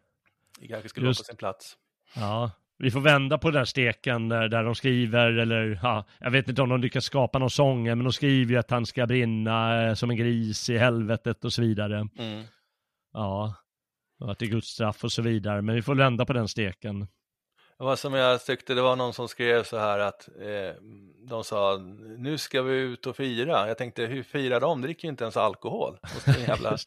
Det 0.59 0.67
kanske 0.67 0.89
skulle 0.89 1.07
Just- 1.07 1.19
vara 1.19 1.23
på 1.23 1.27
sin 1.27 1.37
plats. 1.37 1.77
Ja, 2.15 2.51
vi 2.77 2.91
får 2.91 2.99
vända 2.99 3.37
på 3.37 3.51
den 3.51 3.57
här 3.57 3.65
steken 3.65 4.29
där, 4.29 4.47
där 4.47 4.63
de 4.63 4.75
skriver, 4.75 5.31
eller 5.31 5.79
ja, 5.83 6.05
jag 6.19 6.31
vet 6.31 6.49
inte 6.49 6.61
om 6.61 6.69
de 6.69 6.81
lyckas 6.81 7.05
skapa 7.05 7.39
någon 7.39 7.49
sång, 7.49 7.83
men 7.83 8.03
de 8.03 8.13
skriver 8.13 8.51
ju 8.51 8.59
att 8.59 8.71
han 8.71 8.85
ska 8.85 9.07
brinna 9.07 9.87
eh, 9.87 9.93
som 9.93 10.09
en 10.09 10.17
gris 10.17 10.69
i 10.69 10.77
helvetet 10.77 11.45
och 11.45 11.53
så 11.53 11.61
vidare. 11.61 12.07
Mm. 12.17 12.43
Ja, 13.13 13.55
och 14.19 14.31
att 14.31 14.39
det 14.39 14.45
är 14.45 14.49
Guds 14.49 14.67
straff 14.67 15.03
och 15.03 15.11
så 15.11 15.21
vidare, 15.21 15.61
men 15.61 15.75
vi 15.75 15.81
får 15.81 15.95
vända 15.95 16.25
på 16.25 16.33
den 16.33 16.47
steken. 16.47 17.07
Det 17.77 17.83
var 17.83 17.95
som 17.95 18.13
jag 18.13 18.45
tyckte, 18.45 18.73
det 18.73 18.81
var 18.81 18.95
någon 18.95 19.13
som 19.13 19.27
skrev 19.27 19.63
så 19.63 19.77
här 19.77 19.99
att 19.99 20.27
eh, 20.27 20.81
de 21.27 21.43
sa 21.43 21.77
nu 22.17 22.37
ska 22.37 22.61
vi 22.61 22.75
ut 22.75 23.05
och 23.05 23.15
fira. 23.15 23.67
Jag 23.67 23.77
tänkte 23.77 24.05
hur 24.05 24.23
firar 24.23 24.59
de? 24.59 24.69
De 24.69 24.81
dricker 24.81 25.07
ju 25.07 25.09
inte 25.09 25.23
ens 25.23 25.37
alkohol. 25.37 25.97
Det 26.25 26.31
är 26.31 26.35
en 26.35 26.41
jävla 26.41 26.77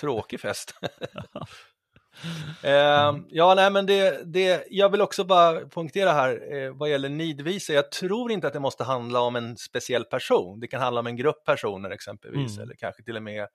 tråkig 0.00 0.40
fest. 0.40 0.74
eh, 2.62 3.16
ja, 3.28 3.54
nej, 3.56 3.70
men 3.70 3.86
det, 3.86 4.32
det, 4.32 4.64
jag 4.70 4.88
vill 4.88 5.00
också 5.00 5.24
bara 5.24 5.60
poängtera 5.68 6.12
här 6.12 6.54
eh, 6.54 6.72
vad 6.74 6.90
gäller 6.90 7.08
nidvisa. 7.08 7.72
Jag 7.72 7.90
tror 7.90 8.32
inte 8.32 8.46
att 8.46 8.52
det 8.52 8.60
måste 8.60 8.84
handla 8.84 9.20
om 9.20 9.36
en 9.36 9.56
speciell 9.56 10.04
person. 10.04 10.60
Det 10.60 10.66
kan 10.66 10.80
handla 10.80 11.00
om 11.00 11.06
en 11.06 11.16
grupp 11.16 11.44
personer 11.44 11.90
exempelvis, 11.90 12.56
Mm. 12.56 12.62
eller 12.62 12.74
kanske 12.76 13.02
till 13.02 13.16
och 13.16 13.22
med 13.22 13.48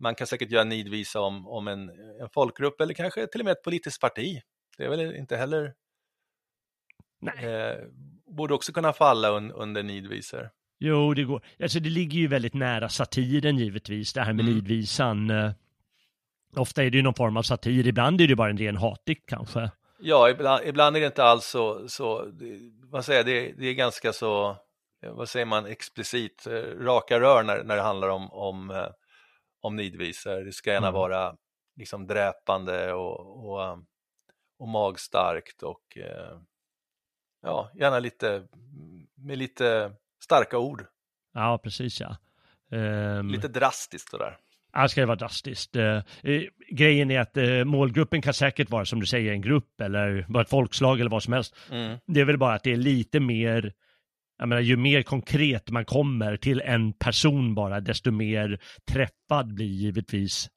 man 0.00 0.14
kan 0.14 0.26
säkert 0.26 0.50
göra 0.50 0.64
nidvisa 0.64 1.20
om, 1.20 1.48
om 1.48 1.68
en, 1.68 1.88
en 2.20 2.28
folkgrupp 2.34 2.80
eller 2.80 2.94
kanske 2.94 3.26
till 3.26 3.40
och 3.40 3.44
med 3.44 3.52
ett 3.52 3.62
politiskt 3.62 4.00
parti. 4.00 4.40
Det 4.78 4.84
är 4.84 4.88
väl 4.88 5.16
inte 5.16 5.36
heller 5.36 5.74
Nej, 7.20 7.44
eh, 7.44 7.76
borde 8.36 8.54
också 8.54 8.72
kunna 8.72 8.92
falla 8.92 9.28
un, 9.30 9.52
under 9.52 9.82
nidvisor. 9.82 10.50
jo 10.78 11.14
det 11.14 11.24
går. 11.24 11.44
Alltså 11.62 11.80
det 11.80 11.88
ligger 11.88 12.18
ju 12.18 12.26
väldigt 12.26 12.54
nära 12.54 12.88
satiren 12.88 13.58
givetvis, 13.58 14.12
det 14.12 14.20
här 14.20 14.32
med 14.32 14.42
Mm. 14.44 14.54
nidvisan. 14.54 15.30
Ofta 16.56 16.84
är 16.84 16.90
det 16.90 16.96
ju 16.96 17.02
någon 17.02 17.14
form 17.14 17.36
av 17.36 17.42
satir, 17.42 17.86
ibland 17.86 18.20
är 18.20 18.28
det 18.28 18.36
bara 18.36 18.50
en 18.50 18.58
ren 18.58 18.76
hatdikt 18.76 19.28
kanske. 19.28 19.70
Ja, 19.98 20.30
ibland, 20.30 20.64
ibland 20.64 20.96
är 20.96 21.00
det 21.00 21.06
inte 21.06 21.24
alls 21.24 21.46
så, 21.46 21.88
så 21.88 22.32
vad 22.82 23.04
säger 23.04 23.18
jag, 23.18 23.26
det, 23.26 23.52
det 23.52 23.66
är 23.66 23.74
ganska 23.74 24.12
så, 24.12 24.56
vad 25.06 25.28
säger 25.28 25.46
man, 25.46 25.66
explicit, 25.66 26.46
eh, 26.46 26.52
raka 26.80 27.20
rör 27.20 27.42
när, 27.42 27.64
när 27.64 27.76
det 27.76 27.82
handlar 27.82 28.08
om, 28.08 28.32
om, 28.32 28.70
eh, 28.70 28.88
om 29.60 29.76
nidvisor. 29.76 30.44
Det 30.44 30.52
ska 30.52 30.70
gärna 30.72 30.86
Mm. 30.88 30.98
vara 31.00 31.36
liksom 31.76 32.06
dräpande 32.06 32.92
och, 32.92 33.46
och, 33.46 33.78
och 34.58 34.68
magstarkt 34.68 35.62
och 35.62 35.96
eh, 35.98 36.38
ja, 37.42 37.70
gärna 37.74 37.98
lite 37.98 38.42
med 39.14 39.38
lite 39.38 39.92
starka 40.24 40.58
ord, 40.58 40.86
Ja, 41.34 41.58
precis 41.62 42.00
ja. 42.00 42.16
Ehm, 42.76 43.28
lite 43.28 43.48
drastiskt 43.48 44.10
sådär. 44.10 44.38
Ja, 44.76 44.88
ska 44.88 45.00
det 45.00 45.06
vara 45.06 45.16
drastiskt. 45.16 45.76
Eh, 45.76 45.96
eh, 46.22 46.42
grejen 46.70 47.10
är 47.10 47.20
att 47.20 47.36
eh, 47.36 47.64
målgruppen 47.64 48.22
kan 48.22 48.34
säkert 48.34 48.70
vara 48.70 48.84
som 48.84 49.00
du 49.00 49.06
säger 49.06 49.32
en 49.32 49.40
grupp 49.40 49.80
eller 49.80 50.26
bara 50.28 50.42
ett 50.42 50.50
folkslag 50.50 51.00
eller 51.00 51.10
vad 51.10 51.22
som 51.22 51.32
helst. 51.32 51.56
Mm. 51.70 51.98
Det 52.06 52.20
är 52.20 52.24
väl 52.24 52.38
bara 52.38 52.54
att 52.54 52.62
det 52.62 52.72
är 52.72 52.76
lite 52.76 53.20
mer, 53.20 53.72
jag 54.38 54.48
menar 54.48 54.62
ju 54.62 54.76
mer 54.76 55.02
konkret 55.02 55.70
man 55.70 55.84
kommer 55.84 56.36
till 56.36 56.60
en 56.60 56.92
person 56.92 57.54
bara, 57.54 57.80
desto 57.80 58.10
mer 58.10 58.60
träffad 58.90 59.54
blir 59.54 59.66
givetvis 59.66 60.48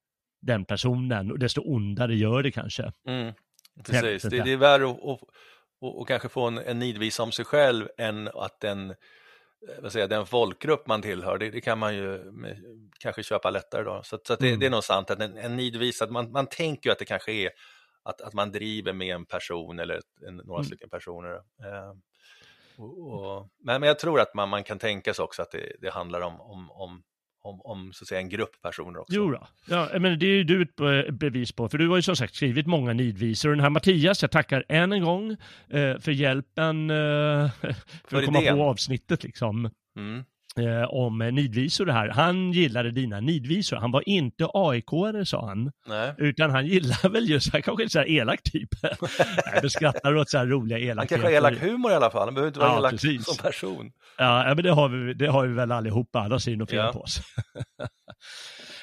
den 0.41 0.65
personen 0.65 1.31
och 1.31 1.39
desto 1.39 1.61
ondare 1.61 2.15
gör 2.15 2.43
det 2.43 2.51
kanske. 2.51 2.91
Mm, 3.07 3.33
precis, 3.85 4.23
det, 4.23 4.43
det 4.43 4.51
är 4.51 4.57
värre 4.57 4.89
att, 4.89 5.03
att, 5.03 5.21
att, 5.81 6.01
att 6.01 6.07
kanske 6.07 6.29
få 6.29 6.47
en, 6.47 6.57
en 6.57 6.79
nidvisa 6.79 7.23
om 7.23 7.31
sig 7.31 7.45
själv 7.45 7.87
än 7.97 8.27
att 8.27 8.59
den, 8.59 8.93
vad 9.81 9.91
säger, 9.91 10.07
den 10.07 10.25
folkgrupp 10.25 10.87
man 10.87 11.01
tillhör, 11.01 11.37
det, 11.37 11.49
det 11.49 11.61
kan 11.61 11.79
man 11.79 11.95
ju 11.95 12.31
med, 12.31 12.57
kanske 12.99 13.23
köpa 13.23 13.49
lättare 13.49 13.83
då. 13.83 14.01
Så, 14.03 14.19
så 14.27 14.35
det, 14.35 14.47
Mm. 14.47 14.59
det 14.59 14.65
är 14.65 14.69
nog 14.69 14.83
sant 14.83 15.11
att 15.11 15.19
en, 15.21 15.37
en 15.37 15.55
nidvisa, 15.55 16.05
att 16.05 16.11
man, 16.11 16.31
man 16.31 16.47
tänker 16.47 16.89
ju 16.89 16.91
att 16.93 16.99
det 16.99 17.05
kanske 17.05 17.31
är 17.31 17.51
att, 18.03 18.21
att 18.21 18.33
man 18.33 18.51
driver 18.51 18.93
med 18.93 19.15
en 19.15 19.25
person 19.25 19.79
eller 19.79 20.01
en, 20.27 20.35
några 20.35 20.59
Mm. 20.59 20.65
stycken 20.65 20.89
personer. 20.89 21.33
Eh, 21.35 21.93
och, 22.77 23.13
och, 23.13 23.49
men, 23.63 23.81
men 23.81 23.87
jag 23.87 23.99
tror 23.99 24.19
att 24.19 24.33
man, 24.33 24.49
man 24.49 24.63
kan 24.63 24.79
tänka 24.79 25.13
sig 25.13 25.23
också 25.23 25.41
att 25.41 25.51
det, 25.51 25.75
det 25.81 25.89
handlar 25.89 26.21
om, 26.21 26.41
om, 26.41 26.71
om, 26.71 27.03
om, 27.41 27.61
om 27.61 27.93
så 27.93 28.03
att 28.03 28.07
säga, 28.07 28.21
en 28.21 28.29
grupp 28.29 28.61
personer 28.61 28.99
också. 28.99 29.15
Jo 29.15 29.31
då. 29.31 29.47
Ja, 29.69 29.89
men 29.99 30.19
det 30.19 30.25
är 30.25 30.35
ju 30.35 30.43
du 30.43 30.61
ett 30.61 30.79
eh, 30.79 31.11
bevis 31.11 31.51
på, 31.51 31.69
för 31.69 31.77
du 31.77 31.89
har 31.89 31.95
ju 31.95 32.01
som 32.01 32.15
sagt 32.15 32.35
skrivit 32.35 32.67
många 32.67 32.93
nidvisor 32.93 33.49
den 33.49 33.59
här 33.59 33.69
Mattias, 33.69 34.21
jag 34.21 34.31
tackar 34.31 34.65
än 34.69 34.91
en 34.91 35.03
gång 35.03 35.31
eh, 35.69 35.99
för 35.99 36.11
hjälpen 36.11 36.89
eh, 36.89 36.95
för, 36.95 37.75
För 38.07 38.17
att 38.17 38.25
komma 38.25 38.41
idén. 38.41 38.57
på 38.57 38.63
avsnittet 38.63 39.23
liksom. 39.23 39.69
Mm. 39.97 40.23
Eh, 40.67 40.83
om 40.89 41.17
nidvisor 41.17 41.85
det 41.85 41.93
här. 41.93 42.09
Han 42.09 42.51
gillade 42.51 42.91
dina 42.91 43.19
nidvisor. 43.19 43.77
Han 43.77 43.91
var 43.91 44.09
inte 44.09 44.45
AIK-are 44.45 45.25
sa 45.25 45.47
han, 45.47 45.71
Nej. 45.87 46.13
utan 46.17 46.51
han 46.51 46.65
gillar 46.67 47.09
väl 47.09 47.29
just, 47.29 47.51
han 47.53 47.61
kanske 47.61 47.83
är 47.83 47.87
så 47.87 47.99
här 47.99 48.09
elak 48.09 48.43
typ. 48.43 48.69
Men 49.61 49.69
skrattar 49.69 50.15
åt 50.15 50.29
så 50.29 50.37
här 50.37 50.45
roliga 50.47 50.77
Han 50.77 50.87
elakheter. 50.87 51.15
kanske 51.23 51.27
har 51.27 51.49
elak 51.49 51.61
humor 51.61 51.91
i 51.91 51.95
alla 51.95 52.09
fall, 52.11 52.25
han 52.27 52.33
behöver 52.33 52.47
inte 52.47 52.59
vara 52.59 52.69
Ja, 52.71 52.77
elak 52.79 52.91
precis. 52.91 53.25
som 53.25 53.37
person. 53.37 53.91
Ja, 54.17 54.53
men 54.55 54.63
det 54.63 54.71
har 54.71 54.89
vi, 54.89 55.13
det 55.13 55.27
har 55.27 55.47
vi 55.47 55.53
väl 55.53 55.71
allihopa, 55.71 56.19
alla 56.19 56.39
ser 56.39 56.55
något 56.55 56.69
fel 56.69 56.79
Ja. 56.79 56.91
på 56.93 56.99
oss. 56.99 57.19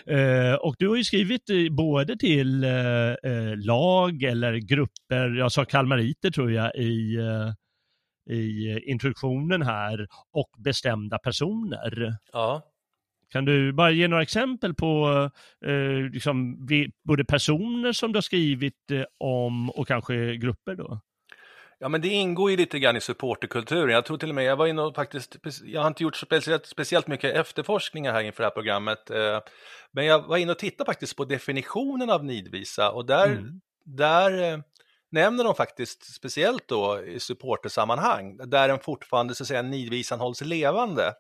Eh, 0.07 0.55
och 0.55 0.75
du 0.79 0.89
har 0.89 0.97
ju 0.97 1.05
skrivit 1.05 1.51
eh, 1.51 1.57
både 1.77 2.17
till 2.17 2.65
eh, 2.65 2.71
eh, 2.71 3.57
lag 3.57 4.23
eller 4.23 4.55
grupper, 4.55 5.39
jag 5.39 5.53
sa 5.53 5.65
kalmariter 5.65 6.31
tror 6.31 6.53
jag 6.53 6.75
i, 6.77 7.17
i 8.27 8.73
eh, 8.73 8.91
introduktionen 8.91 9.63
här, 9.63 10.07
och 10.33 10.51
bestämda 10.59 11.19
personer. 11.19 12.17
Ja. 12.33 12.63
Kan 13.31 13.45
du 13.45 13.73
bara 13.73 13.91
ge 13.91 14.09
några 14.09 14.23
exempel 14.23 14.75
på 14.75 15.31
eh, 15.67 16.11
liksom, 16.13 16.67
både 17.05 17.25
personer 17.25 17.93
som 17.93 18.13
du 18.13 18.17
har 18.17 18.23
skrivit 18.23 18.91
eh, 18.91 19.03
om 19.19 19.71
och 19.71 19.89
kanske 19.89 20.37
grupper 20.37 20.75
då? 20.75 21.01
Ja, 21.79 21.89
men 21.89 22.01
det 22.01 22.09
ingår 22.09 22.51
ju 22.51 22.57
lite 22.57 22.79
grann 22.79 22.97
i 22.97 23.01
supporterkulturen. 23.01 23.91
Jag 23.91 24.05
tror 24.05 24.19
till 24.19 24.29
och 24.29 24.35
med, 24.35 24.45
jag 24.45 24.57
var 24.57 24.67
inne 24.67 24.83
och 24.83 24.95
faktiskt, 24.95 25.37
jag 25.65 25.81
har 25.81 25.89
inte 25.89 26.03
gjort 26.03 26.17
speciellt, 26.17 26.67
speciellt 26.67 27.07
mycket 27.07 27.37
efterforskningar 27.37 28.13
här 28.13 28.23
inför 28.23 28.43
det 28.43 28.47
här 28.47 28.55
programmet, 28.55 29.11
eh, 29.11 29.41
men 29.93 30.07
jag 30.07 30.29
var 30.29 30.37
inne 30.37 30.53
och 30.53 30.59
tittade 30.59 30.89
faktiskt 30.89 31.17
på 31.17 31.25
definitionen 31.25 32.11
av 32.11 32.25
nidvisa 32.25 32.91
och 32.91 33.07
där, 33.07 33.27
Mm. 33.27 33.61
där 33.85 34.53
eh, 34.53 34.59
nämner 35.11 35.45
de 35.45 35.55
faktiskt 35.55 36.15
speciellt 36.15 36.69
då 36.69 37.05
i 37.05 37.21
supportersammanhang, 37.21 38.37
där 38.37 38.69
den 38.69 38.79
fortfarande 38.79 39.35
så 39.35 39.43
att 39.43 39.49
säga 39.49 39.63
nidvisan 39.63 40.21
hålls 40.21 40.41
levande. 40.41 41.15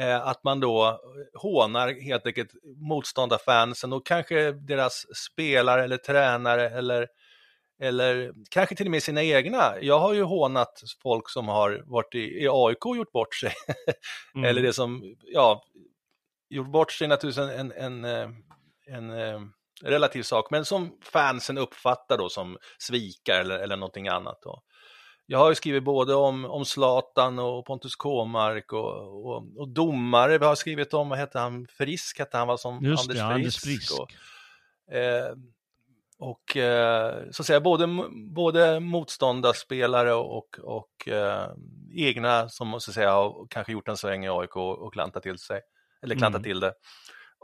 Eh, 0.00 0.26
att 0.26 0.44
man 0.44 0.60
då 0.60 1.00
hånar 1.34 2.02
helt 2.02 2.26
enkelt 2.26 2.50
motståndarfansen 2.76 3.92
och 3.92 4.06
kanske 4.06 4.52
deras 4.52 5.06
spelare 5.16 5.84
eller 5.84 5.96
tränare 5.96 6.70
eller 6.70 7.08
eller 7.80 8.32
kanske 8.50 8.76
till 8.76 8.86
och 8.86 8.90
med 8.90 9.02
sina 9.02 9.22
egna. 9.22 9.74
Jag 9.80 9.98
har 9.98 10.14
ju 10.14 10.22
hånat 10.22 10.82
folk 11.02 11.30
som 11.30 11.48
har 11.48 11.82
varit 11.86 12.14
i, 12.14 12.18
i 12.18 12.48
AIK 12.50 12.86
och 12.86 12.96
gjort 12.96 13.12
bort 13.12 13.34
sig. 13.34 13.52
Mm. 14.34 14.44
Eller 14.44 14.62
det 14.62 14.72
som, 14.72 15.14
ja, 15.22 15.62
gjort 16.50 16.72
bort 16.72 16.92
sig 16.92 17.08
naturligtvis 17.08 17.48
en, 17.50 17.72
en, 17.72 17.72
en, 17.72 18.04
eh, 18.04 18.28
en, 18.86 19.10
eh, 19.10 19.40
relativ 19.84 20.22
sak, 20.22 20.50
men 20.50 20.64
som 20.64 20.98
fansen 21.02 21.58
uppfattar 21.58 22.18
då 22.18 22.28
som 22.28 22.58
svikare 22.78 23.40
eller, 23.40 23.58
eller 23.58 23.76
någonting 23.76 24.08
annat. 24.08 24.38
Då. 24.42 24.62
Jag 25.26 25.38
har 25.38 25.48
ju 25.48 25.54
skrivit 25.54 25.84
både 25.84 26.14
om, 26.14 26.44
om 26.44 26.64
Zlatan 26.64 27.38
och 27.38 27.66
Pontus 27.66 27.96
Kåmark 27.96 28.72
och, 28.72 29.26
och, 29.26 29.44
och 29.56 29.68
domare. 29.68 30.38
Vi 30.38 30.46
har 30.46 30.54
skrivit 30.54 30.94
om, 30.94 31.08
vad 31.08 31.18
hette 31.18 31.38
han, 31.38 31.66
Frisk 31.66 32.18
hette 32.18 32.36
han, 32.36 32.48
var 32.48 32.56
som 32.56 32.84
Just 32.84 33.02
Anders 33.02 33.16
det, 33.16 33.22
Frisk. 33.22 33.34
Anders 33.34 33.56
Frisk. 33.60 33.92
Och, 34.00 34.94
eh, 34.94 35.34
och 36.18 36.56
eh, 36.56 37.14
så 37.30 37.42
att 37.42 37.46
säga, 37.46 37.60
både, 37.60 37.88
både 38.34 38.80
motståndarspelare 38.80 40.14
och, 40.14 40.58
och 40.62 41.08
eh, 41.08 41.46
egna 41.96 42.48
som 42.48 42.80
så 42.80 42.90
att 42.90 42.94
säga, 42.94 43.12
har 43.12 43.46
kanske 43.50 43.72
gjort 43.72 43.88
en 43.88 43.96
sväng 43.96 44.24
i 44.24 44.28
AIK 44.28 44.56
och, 44.56 44.78
och 44.78 44.92
klantat 44.92 45.22
till 45.22 45.38
sig, 45.38 45.60
eller 46.02 46.14
klantat 46.14 46.38
Mm. 46.38 46.42
till 46.42 46.60
det. 46.60 46.72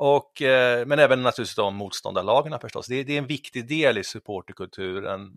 Och, 0.02 0.42
eh, 0.42 0.86
men 0.86 0.98
även 0.98 1.22
naturligtvis 1.22 1.56
de 1.56 1.74
motståndarlagarna 1.76 2.58
förstås. 2.58 2.86
Det, 2.86 2.94
är- 2.94 3.04
det 3.04 3.12
är 3.12 3.18
en 3.18 3.26
viktig 3.26 3.68
del 3.68 3.98
i 3.98 4.04
supporterkulturen 4.04 5.32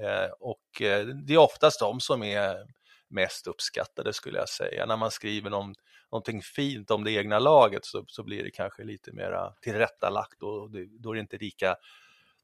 eh, 0.00 0.30
och 0.40 0.82
eh, 0.82 1.06
det 1.06 1.34
är 1.34 1.38
oftast 1.38 1.80
de 1.80 2.00
som 2.00 2.22
är 2.22 2.56
mest 3.08 3.46
uppskattade 3.46 4.12
skulle 4.12 4.38
jag 4.38 4.48
säga. 4.48 4.86
När 4.86 4.96
man 4.96 5.10
skriver 5.10 5.50
någon, 5.50 5.74
någonting 6.12 6.42
fint 6.42 6.90
om 6.90 7.04
det 7.04 7.12
egna 7.12 7.38
laget 7.38 7.84
så, 7.84 8.04
så 8.08 8.22
blir 8.22 8.44
det 8.44 8.50
kanske 8.50 8.84
lite 8.84 9.12
mera 9.12 9.52
tillrättalagt 9.62 10.42
och 10.42 10.70
det, 10.70 10.84
då 11.00 11.10
är 11.10 11.14
det 11.14 11.20
inte 11.20 11.38
lika 11.38 11.76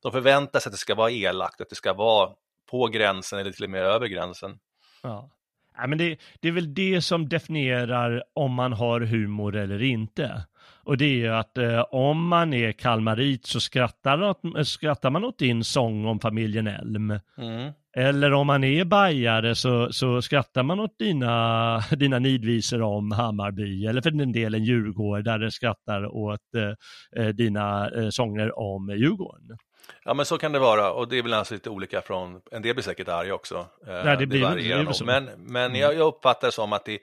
de 0.02 0.12
förväntar 0.12 0.60
sig 0.60 0.70
att 0.70 0.74
det 0.74 0.78
ska 0.78 0.94
vara 0.94 1.10
elakt, 1.10 1.60
att 1.60 1.68
det 1.68 1.74
ska 1.76 1.92
vara 1.92 2.32
på 2.70 2.86
gränsen 2.86 3.38
eller 3.38 3.52
till 3.52 3.64
och 3.64 3.70
med 3.70 3.82
över 3.82 4.06
gränsen. 4.06 4.58
Ja. 5.02 5.30
Ja, 5.76 5.86
men 5.86 5.98
det, 5.98 6.18
det 6.40 6.48
är 6.48 6.52
väl 6.52 6.74
det 6.74 7.00
som 7.00 7.28
definierar 7.28 8.22
om 8.34 8.54
man 8.54 8.72
har 8.72 9.00
humor 9.00 9.56
eller 9.56 9.82
inte. 9.82 10.44
Och 10.84 10.96
det 10.96 11.04
är 11.04 11.16
ju 11.16 11.28
att 11.28 11.58
eh, 11.58 11.80
om 11.80 12.28
man 12.28 12.54
är 12.54 12.72
kalmarit 12.72 13.46
så 13.46 13.60
skrattar, 13.60 14.22
åt, 14.22 14.40
skrattar 14.64 15.10
man 15.10 15.24
åt 15.24 15.38
din 15.38 15.64
sång 15.64 16.06
om 16.06 16.20
familjen 16.20 16.66
Elm. 16.66 17.10
Mm. 17.38 17.72
Eller 17.96 18.32
om 18.32 18.46
man 18.46 18.64
är 18.64 18.84
bajare 18.84 19.54
så, 19.54 19.92
så 19.92 20.22
skrattar 20.22 20.62
man 20.62 20.80
åt 20.80 20.98
dina, 20.98 21.78
dina 21.90 22.18
nidvisor 22.18 22.82
om 22.82 23.12
Hammarby, 23.12 23.86
eller 23.86 24.02
för 24.02 24.10
den 24.10 24.32
delen 24.32 24.64
Djurgården, 24.64 25.40
där 25.40 25.50
skrattar 25.50 26.06
åt 26.06 26.54
eh, 26.56 27.22
eh, 27.24 27.28
dina 27.28 27.90
eh, 27.90 28.08
sånger 28.08 28.58
om 28.58 28.90
Djurgården. 28.90 29.56
Ja 30.04 30.14
men 30.14 30.26
så 30.26 30.38
kan 30.38 30.52
det 30.52 30.58
vara 30.58 30.92
och 30.92 31.08
det 31.08 31.18
är 31.18 31.22
väl 31.22 31.32
alltså 31.34 31.54
lite 31.54 31.70
olika 31.70 32.02
från, 32.02 32.40
en 32.50 32.62
del 32.62 32.74
blir 32.74 32.82
säkert 32.84 33.08
arga 33.08 33.34
också. 33.34 33.66
Eh, 33.86 33.92
Ja, 33.94 34.16
det 34.16 34.26
blir 34.26 34.42
varierar 34.42 34.78
det 34.78 34.84
nog. 34.84 34.94
så. 34.96 35.04
Men, 35.04 35.24
men 35.24 35.64
Mm. 35.70 35.80
jag, 35.80 35.94
jag 35.94 36.06
uppfattar 36.06 36.48
det 36.48 36.52
som 36.52 36.72
att, 36.72 36.84
det, 36.84 36.98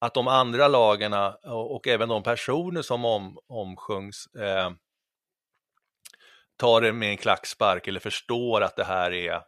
att 0.00 0.14
de 0.14 0.28
andra 0.28 0.68
lagarna 0.68 1.34
och, 1.44 1.74
och 1.76 1.88
även 1.88 2.08
de 2.08 2.22
personer 2.22 2.82
som 2.82 3.04
om, 3.04 3.38
omsjungs 3.48 4.26
eh, 4.34 4.70
tar 6.58 6.80
det 6.80 6.92
med 6.92 7.10
en 7.10 7.16
klackspark 7.16 7.88
eller 7.88 8.00
förstår 8.00 8.60
att 8.60 8.76
det 8.76 8.84
här 8.84 9.12
är 9.12 9.42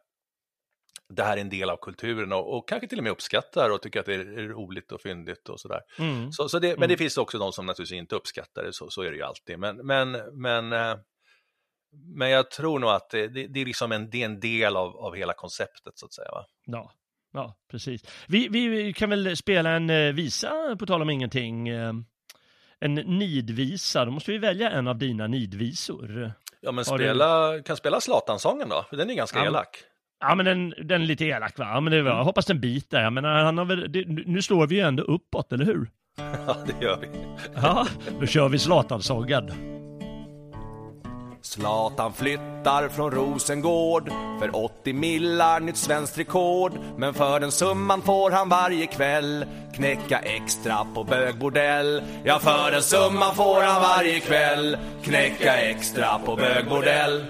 det 1.14 1.22
här 1.22 1.36
är 1.36 1.40
en 1.40 1.50
del 1.50 1.70
av 1.70 1.76
kulturen 1.76 2.32
och, 2.32 2.56
och 2.56 2.68
kanske 2.68 2.88
till 2.88 2.98
och 2.98 3.04
med 3.04 3.12
uppskattar 3.12 3.70
och 3.70 3.82
tycker 3.82 4.00
att 4.00 4.06
det 4.06 4.14
är 4.14 4.48
roligt 4.48 4.92
och 4.92 5.00
fyndigt 5.00 5.48
och 5.48 5.60
sådär. 5.60 5.80
Mm. 5.98 6.32
Så, 6.32 6.48
så 6.48 6.58
det, 6.58 6.68
Men 6.68 6.76
Mm. 6.76 6.88
det 6.88 6.96
finns 6.96 7.18
också 7.18 7.38
de 7.38 7.52
som 7.52 7.66
naturligtvis 7.66 7.98
inte 7.98 8.14
uppskattar 8.16 8.62
det, 8.62 8.72
så, 8.72 8.90
så 8.90 9.02
är 9.02 9.10
det 9.10 9.16
ju 9.16 9.22
alltid. 9.22 9.58
Men, 9.58 9.76
men, 9.86 10.12
men, 10.42 10.72
eh, 10.72 10.96
men 11.92 12.30
jag 12.30 12.50
tror 12.50 12.78
nog 12.78 12.90
att 12.90 13.10
det, 13.10 13.28
det, 13.28 13.46
det, 13.46 13.60
är, 13.60 13.64
liksom 13.66 13.92
en, 13.92 14.10
det 14.10 14.20
är 14.22 14.24
en 14.24 14.40
del 14.40 14.76
av, 14.76 14.96
av 14.96 15.14
hela 15.16 15.32
konceptet 15.32 15.92
så 15.98 16.06
att 16.06 16.12
säga. 16.12 16.28
Va? 16.30 16.44
Ja, 16.66 16.92
ja 17.32 17.56
precis. 17.70 18.02
Vi, 18.28 18.48
vi 18.48 18.92
kan 18.92 19.10
väl 19.10 19.36
spela 19.36 19.70
en 19.70 19.90
eh, 19.90 20.12
visa, 20.12 20.76
på 20.78 20.86
tal 20.86 21.02
om 21.02 21.10
ingenting. 21.10 21.68
Eh, 21.68 21.92
en 22.80 22.94
nidvisa, 22.94 24.04
då 24.04 24.10
måste 24.10 24.30
vi 24.32 24.38
välja 24.38 24.70
en 24.70 24.88
av 24.88 24.98
dina 24.98 25.26
nidvisor. 25.26 26.32
Ja, 26.60 26.72
men 26.72 26.84
Har 26.88 26.98
du- 26.98 27.04
spela, 27.04 27.62
kan 27.62 27.76
spela 27.76 28.00
Zlatan-sången 28.00 28.68
då, 28.68 28.84
för 28.90 28.96
den 28.96 29.10
är 29.10 29.14
ganska 29.14 29.38
Ja, 29.38 29.46
elak. 29.46 29.68
Ja, 30.20 30.34
men 30.34 30.46
den, 30.46 30.74
den 30.88 31.02
är 31.02 31.06
lite 31.06 31.24
elak 31.24 31.58
va? 31.58 31.64
Ja, 31.74 31.80
Men 31.80 31.92
det 31.92 32.02
var, 32.02 32.10
jag 32.10 32.24
hoppas 32.24 32.46
den 32.46 32.60
biter. 32.60 33.00
Jag 33.02 33.12
menar, 33.12 33.44
han 33.44 33.58
har 33.58 33.64
väl, 33.64 33.92
det, 33.92 34.04
nu 34.06 34.42
slår 34.42 34.66
vi 34.66 34.74
ju 34.74 34.80
ändå 34.80 35.02
uppåt, 35.02 35.52
eller 35.52 35.64
hur? 35.64 35.90
Ja, 36.46 36.56
det 36.66 36.84
gör 36.84 36.96
vi. 37.00 37.08
Ja, 37.54 37.86
då 38.20 38.26
kör 38.26 38.48
vi 38.48 38.58
Zlatan-sången. 38.58 39.52
Zlatan 41.52 42.12
flyttar 42.12 42.88
från 42.88 43.10
Rosengård 43.10 44.08
för 44.40 44.56
80 44.56 44.92
millar, 44.92 45.60
nytt 45.60 45.76
svenskt 45.76 46.18
rekord. 46.18 46.72
Men 46.96 47.14
för 47.14 47.40
den 47.40 47.52
summan 47.52 48.02
får 48.02 48.30
han 48.30 48.48
varje 48.48 48.86
kväll 48.86 49.46
knäcka 49.74 50.18
extra 50.18 50.86
på 50.94 51.04
bögbordell. 51.04 52.02
Ja, 52.24 52.38
för 52.38 52.70
den 52.70 52.82
summan 52.82 53.34
får 53.34 53.62
han 53.62 53.82
varje 53.82 54.20
kväll 54.20 54.76
knäcka 55.02 55.56
extra 55.56 56.18
på 56.18 56.36
bögbordell. 56.36 57.24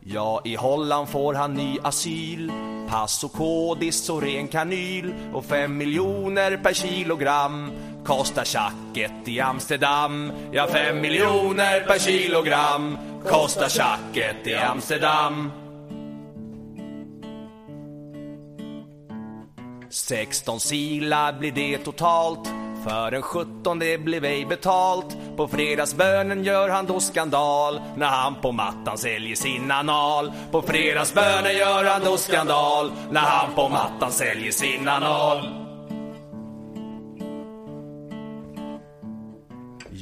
Ja, 0.00 0.40
i 0.44 0.54
Holland 0.54 1.08
får 1.08 1.34
han 1.34 1.54
ny 1.54 1.78
asyl 1.82 2.52
Pass 2.88 3.24
och 3.24 3.32
kodis 3.32 4.10
och 4.10 4.22
ren 4.22 4.48
kanyl 4.48 5.14
Och 5.32 5.44
fem 5.44 5.76
miljoner 5.76 6.56
per 6.56 6.72
kilogram 6.72 7.72
Kostar 8.04 8.44
tjacket 8.44 9.28
i 9.28 9.40
Amsterdam. 9.40 10.32
Ja, 10.52 10.66
fem 10.66 11.00
miljoner 11.00 11.80
per 11.80 11.98
kilogram. 11.98 12.98
Kostar 13.26 13.68
tjacket 13.68 14.46
i 14.46 14.54
Amsterdam. 14.54 15.52
16 19.90 20.60
sila 20.60 21.32
blir 21.32 21.52
det 21.52 21.78
totalt. 21.78 22.48
För 22.84 23.12
en 23.12 23.22
sjuttonde 23.22 23.98
blev 23.98 24.24
ej 24.24 24.46
betalt. 24.46 25.16
På 25.36 25.48
fredagsbönen 25.48 26.44
gör 26.44 26.68
han 26.68 26.86
då 26.86 27.00
skandal. 27.00 27.80
När 27.96 28.06
han 28.06 28.34
på 28.34 28.52
mattan 28.52 28.98
säljer 28.98 29.36
sin 29.36 29.70
anal. 29.70 30.32
På 30.50 30.62
fredagsbönen 30.62 31.56
gör 31.56 31.84
han 31.84 32.04
då 32.04 32.16
skandal. 32.16 32.92
När 33.10 33.20
han 33.20 33.54
på 33.54 33.68
mattan 33.68 34.12
säljer 34.12 34.52
sin 34.52 34.88
anal. 34.88 35.59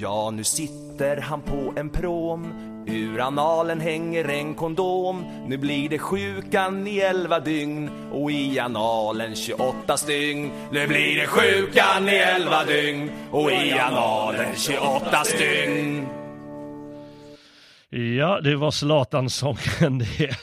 Ja, 0.00 0.30
nu 0.30 0.44
sitter 0.44 1.20
han 1.20 1.42
på 1.42 1.72
en 1.76 1.90
prom 1.90 2.52
Ur 2.86 3.20
analen 3.20 3.80
hänger 3.80 4.28
en 4.28 4.54
kondom 4.54 5.24
Nu 5.46 5.56
blir 5.56 5.88
det 5.88 5.98
sjukan 5.98 6.86
i 6.86 6.98
elva 6.98 7.40
dygn 7.40 7.90
Och 8.12 8.30
i 8.30 8.58
analen 8.58 9.34
28 9.34 9.96
stygn 9.96 10.50
Nu 10.72 10.86
blir 10.86 11.16
det 11.20 11.26
sjukan 11.26 12.08
i 12.08 12.14
elva 12.14 12.64
dygn 12.64 13.10
Och 13.30 13.50
i 13.50 13.72
analen 13.72 14.56
28 14.56 15.24
stygn 15.24 16.06
Ja, 17.90 18.40
det 18.40 18.56
var 18.56 18.70
Zlatan-sången 18.70 19.98
det. 19.98 20.36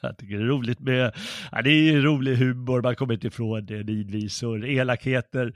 Jag 0.00 0.18
tycker 0.18 0.36
det 0.36 0.42
är 0.42 0.46
roligt 0.46 0.80
med, 0.80 1.12
ja, 1.52 1.62
det 1.62 1.70
är 1.70 2.00
rolig 2.00 2.36
humor, 2.36 2.82
man 2.82 2.96
kommer 2.96 3.14
inte 3.14 3.26
ifrån 3.26 3.66
det, 3.66 3.82
nidvisor, 3.82 4.64
elakheter. 4.64 5.52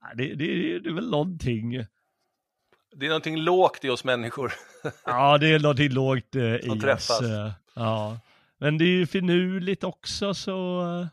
Ja, 0.00 0.06
det, 0.16 0.34
det, 0.34 0.78
det 0.78 0.88
är 0.88 0.94
väl 0.94 1.10
någonting. 1.10 1.84
Det 2.96 3.06
är 3.06 3.08
någonting 3.10 3.36
lågt 3.36 3.84
i 3.84 3.88
oss 3.88 4.04
människor. 4.04 4.52
Ja, 5.06 5.38
det 5.38 5.46
är 5.52 5.58
någonting 5.60 5.90
lågt 5.92 6.36
eh, 6.36 6.54
i 6.54 6.78
träffas. 6.80 7.10
oss. 7.20 7.22
eh, 7.22 7.50
Ja, 7.74 8.18
men 8.58 8.78
det 8.78 8.84
är 8.84 8.88
ju 8.88 9.06
finurligt 9.06 9.84
också 9.84 10.34
så, 10.34 10.80
eh, 11.00 11.06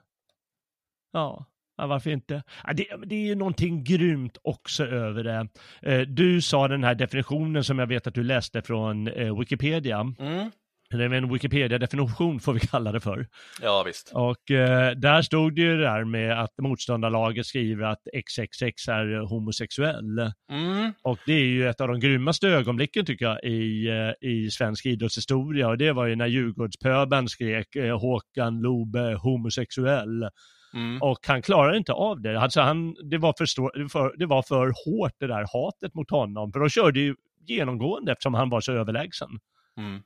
ja. 1.13 1.45
Ja, 1.77 1.87
varför 1.87 2.09
inte? 2.09 2.43
Ja, 2.67 2.73
det, 2.73 2.85
det 3.05 3.15
är 3.15 3.19
ju 3.27 3.35
någonting 3.35 3.83
grymt 3.83 4.37
också 4.41 4.85
över 4.85 5.23
det. 5.23 5.47
Eh, 5.81 6.01
Du 6.01 6.41
sa 6.41 6.67
den 6.67 6.83
här 6.83 6.95
definitionen 6.95 7.63
som 7.63 7.79
jag 7.79 7.87
vet 7.87 8.07
att 8.07 8.13
du 8.13 8.23
läste 8.23 8.61
från 8.61 9.07
eh, 9.07 9.39
Wikipedia. 9.39 10.13
Mm. 10.19 10.51
Det 10.97 11.03
är 11.03 11.13
en 11.13 11.33
Wikipedia-definition 11.33 12.39
får 12.39 12.53
vi 12.53 12.59
kalla 12.59 12.91
det 12.91 12.99
för. 12.99 13.27
Ja, 13.61 13.83
visst. 13.85 14.11
Och 14.13 14.51
eh, 14.51 14.91
där 14.91 15.21
stod 15.21 15.55
det 15.55 15.61
ju 15.61 15.77
det 15.77 15.83
där 15.83 16.03
med 16.03 16.41
att 16.41 16.57
motståndarlaget 16.57 17.45
skriver 17.45 17.85
att 17.85 18.07
XXX 18.13 18.87
är 18.87 19.29
homosexuell. 19.29 20.19
Mm. 20.51 20.93
Och 21.01 21.19
det 21.25 21.33
är 21.33 21.45
ju 21.45 21.69
ett 21.69 21.81
av 21.81 21.87
de 21.87 21.99
grymmaste 21.99 22.47
ögonblicken 22.47 23.05
tycker 23.05 23.25
jag 23.25 23.43
i, 23.43 23.87
eh, 23.87 24.29
i 24.29 24.51
svensk 24.51 24.85
idrottshistoria. 24.85 25.67
Och 25.67 25.77
det 25.77 25.91
var 25.91 26.05
ju 26.05 26.15
när 26.15 26.27
Djurgårdspöben 26.27 27.27
skrek 27.27 27.75
eh, 27.75 27.99
Håkan 27.99 28.61
Lobe 28.61 29.17
homosexuell. 29.21 30.29
Mm. 30.73 31.01
Och 31.01 31.19
han 31.27 31.41
klarade 31.41 31.77
inte 31.77 31.93
av 31.93 32.21
det. 32.21 32.39
Alltså 32.39 32.61
han, 32.61 32.95
det, 33.09 33.17
var 33.17 33.33
för 33.37 33.89
för, 33.89 34.17
det 34.17 34.25
var 34.25 34.41
för 34.41 34.73
hårt 34.85 35.13
det 35.19 35.27
där 35.27 35.45
hatet 35.53 35.93
mot 35.93 36.11
honom. 36.11 36.51
För 36.51 36.59
de 36.59 36.69
körde 36.69 36.99
ju 36.99 37.15
genomgående 37.47 38.11
eftersom 38.11 38.33
han 38.33 38.49
var 38.49 38.61
så 38.61 38.71
överlägsen. 38.71 39.29
Mm. 39.77 40.01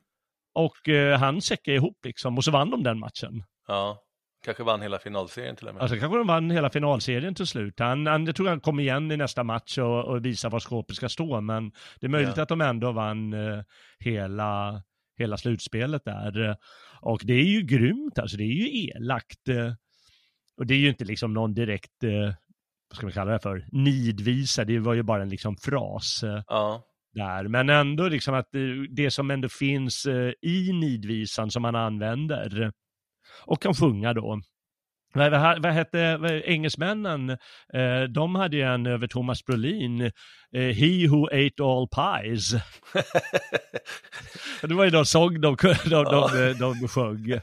Och 0.54 0.88
eh, 0.88 1.18
han 1.18 1.40
säckade 1.42 1.76
ihop 1.76 1.98
liksom 2.04 2.36
och 2.36 2.44
så 2.44 2.50
vann 2.50 2.70
de 2.70 2.82
den 2.82 2.98
matchen. 2.98 3.44
Ja, 3.68 4.00
kanske 4.44 4.62
vann 4.62 4.82
hela 4.82 4.98
finalserien 4.98 5.56
till 5.56 5.68
och 5.68 5.74
med. 5.74 5.82
Alltså 5.82 5.96
kanske 5.98 6.18
de 6.18 6.26
vann 6.26 6.50
hela 6.50 6.70
finalserien 6.70 7.34
till 7.34 7.46
slut. 7.46 7.74
Han, 7.78 8.06
han, 8.06 8.26
jag 8.26 8.36
tror 8.36 8.48
han 8.48 8.60
kommer 8.60 8.82
igen 8.82 9.10
i 9.12 9.16
nästa 9.16 9.44
match 9.44 9.78
och, 9.78 10.04
och 10.04 10.24
visar 10.24 10.50
var 10.50 10.60
skåpet 10.60 10.96
ska 10.96 11.08
stå, 11.08 11.40
men 11.40 11.70
det 12.00 12.06
är 12.06 12.10
möjligt 12.10 12.36
Ja. 12.36 12.42
att 12.42 12.48
de 12.48 12.60
ändå 12.60 12.92
vann 12.92 13.32
eh, 13.32 13.62
hela, 13.98 14.82
hela 15.18 15.36
slutspelet 15.36 16.04
där. 16.04 16.56
Och 17.00 17.20
det 17.24 17.32
är 17.34 17.44
ju 17.44 17.62
grymt, 17.62 18.18
alltså 18.18 18.36
det 18.36 18.44
är 18.44 18.54
ju 18.68 18.88
elakt. 18.88 19.48
Eh, 19.48 19.72
och 20.56 20.66
det 20.66 20.74
är 20.74 20.78
ju 20.78 20.88
inte 20.88 21.04
liksom 21.04 21.34
någon 21.34 21.54
direkt, 21.54 22.04
eh, 22.04 22.34
vad 22.88 22.96
ska 22.96 23.06
man 23.06 23.12
kalla 23.12 23.32
det 23.32 23.38
för, 23.40 23.66
nidvisa, 23.72 24.64
det 24.64 24.78
var 24.78 24.94
ju 24.94 25.02
bara 25.02 25.22
en 25.22 25.28
liksom 25.28 25.56
fras. 25.56 26.22
Eh, 26.22 26.42
Ja, 26.46 26.84
där. 27.14 27.48
Men 27.48 27.70
ändå 27.70 28.08
liksom 28.08 28.34
att 28.34 28.48
det, 28.52 28.88
det 28.88 29.10
som 29.10 29.30
ändå 29.30 29.48
finns 29.48 30.06
eh, 30.06 30.32
i 30.42 30.72
nidvisan 30.72 31.50
som 31.50 31.62
man 31.62 31.74
använder 31.74 32.72
och 33.46 33.62
kan 33.62 33.74
sjunga 33.74 34.12
då. 34.12 34.40
Vad, 35.14 35.30
vad, 35.30 35.62
vad 35.62 35.72
hette 35.72 36.16
vad, 36.16 36.30
engelsmännen? 36.30 37.30
Eh, 37.74 38.02
de 38.08 38.34
hade 38.34 38.56
ju 38.56 38.62
en 38.62 38.86
över 38.86 39.06
Thomas 39.06 39.44
Brolin, 39.44 40.00
eh, 40.52 40.60
He 40.60 41.08
who 41.08 41.26
ate 41.26 41.62
all 41.62 41.88
pies. 41.88 42.52
det 44.62 44.74
var 44.74 44.84
ju 44.84 44.90
någon 44.90 45.06
sång 45.06 45.40
de, 45.40 45.56
de, 45.60 45.90
de, 45.90 46.54
de, 46.58 46.80
de 46.80 46.88
sjöng. 46.88 47.40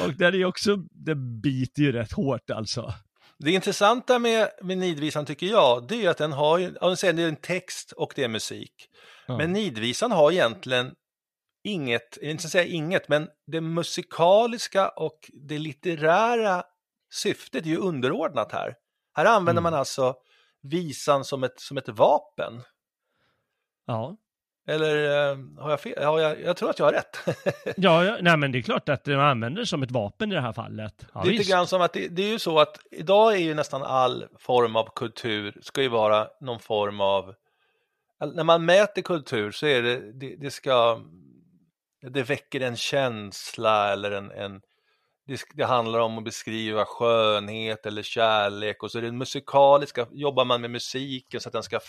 Och 0.00 0.14
det 0.18 0.26
är 0.26 0.44
också, 0.44 0.76
det 0.76 1.14
biter 1.14 1.82
ju 1.82 1.92
rätt 1.92 2.12
hårt 2.12 2.50
alltså. 2.50 2.94
Det 3.38 3.50
intressanta 3.50 4.18
med, 4.18 4.50
med 4.62 4.78
Nidvisan 4.78 5.26
tycker 5.26 5.46
jag, 5.46 5.88
det 5.88 6.04
är 6.04 6.10
att 6.10 6.18
den 6.18 6.32
har 6.32 6.58
det 7.12 7.22
är 7.22 7.28
en 7.28 7.36
text 7.36 7.92
och 7.92 8.12
det 8.16 8.24
är 8.24 8.28
musik. 8.28 8.88
Ja. 9.26 9.36
Men 9.36 9.52
Nidvisan 9.52 10.12
har 10.12 10.32
egentligen 10.32 10.94
inget, 11.64 12.16
inte 12.16 12.48
säga 12.48 12.64
inget, 12.64 13.08
men 13.08 13.28
det 13.46 13.60
musikaliska 13.60 14.88
och 14.88 15.30
det 15.32 15.58
litterära 15.58 16.64
syftet 17.12 17.64
är 17.64 17.70
ju 17.70 17.76
underordnat 17.76 18.52
här. 18.52 18.74
Här 19.14 19.24
använder 19.24 19.60
Mm. 19.60 19.62
man 19.62 19.74
alltså 19.74 20.14
visan 20.62 21.24
som 21.24 21.44
ett, 21.44 21.60
som 21.60 21.76
ett 21.78 21.88
vapen. 21.88 22.62
Ja. 23.86 24.16
Eller 24.66 25.30
eh, 25.30 25.38
har 25.58 25.70
jag 25.70 25.80
fel? 25.80 26.04
Har 26.04 26.20
jag, 26.20 26.40
jag 26.40 26.56
tror 26.56 26.70
att 26.70 26.78
jag 26.78 26.86
har 26.86 26.92
rätt. 26.92 27.18
Ja, 27.76 28.04
ja, 28.04 28.16
nej 28.20 28.36
men 28.36 28.52
det 28.52 28.58
är 28.58 28.62
klart 28.62 28.88
att 28.88 29.04
de 29.04 29.14
använder 29.14 29.60
det 29.60 29.66
som 29.66 29.82
ett 29.82 29.90
vapen 29.90 30.32
i 30.32 30.34
det 30.34 30.40
här 30.40 30.52
fallet. 30.52 31.06
Ja, 31.14 31.20
det 31.20 31.28
är 31.28 31.30
lite 31.30 31.38
visst. 31.38 31.50
grann 31.50 31.66
som 31.66 31.82
att 31.82 31.92
det, 31.92 32.08
det 32.08 32.22
är 32.22 32.28
ju 32.28 32.38
så 32.38 32.58
att 32.58 32.78
idag 32.90 33.34
är 33.34 33.38
ju 33.38 33.54
nästan 33.54 33.82
all 33.82 34.26
form 34.38 34.76
av 34.76 34.88
kultur 34.94 35.58
ska 35.62 35.82
ju 35.82 35.88
vara 35.88 36.28
någon 36.40 36.60
form 36.60 37.00
av 37.00 37.34
när 38.34 38.44
man 38.44 38.64
mäter 38.64 39.02
kultur 39.02 39.50
så 39.50 39.66
är 39.66 39.82
det, 39.82 40.12
det, 40.12 40.36
det 40.36 40.50
ska 40.50 41.00
det 42.10 42.22
väcker 42.22 42.60
en 42.60 42.76
känsla 42.76 43.92
eller 43.92 44.10
en, 44.10 44.30
en 44.30 44.60
det, 45.26 45.40
det 45.54 45.64
handlar 45.64 45.98
om 45.98 46.18
att 46.18 46.24
beskriva 46.24 46.84
skönhet 46.84 47.86
eller 47.86 48.02
kärlek 48.02 48.82
och 48.82 48.90
så 48.90 48.98
är 48.98 49.02
det 49.02 49.12
musikaliska, 49.12 50.06
jobbar 50.10 50.44
man 50.44 50.60
med 50.60 50.70
musiken 50.70 51.40
så 51.40 51.48
att 51.48 51.52
den 51.52 51.62
ska 51.62 51.80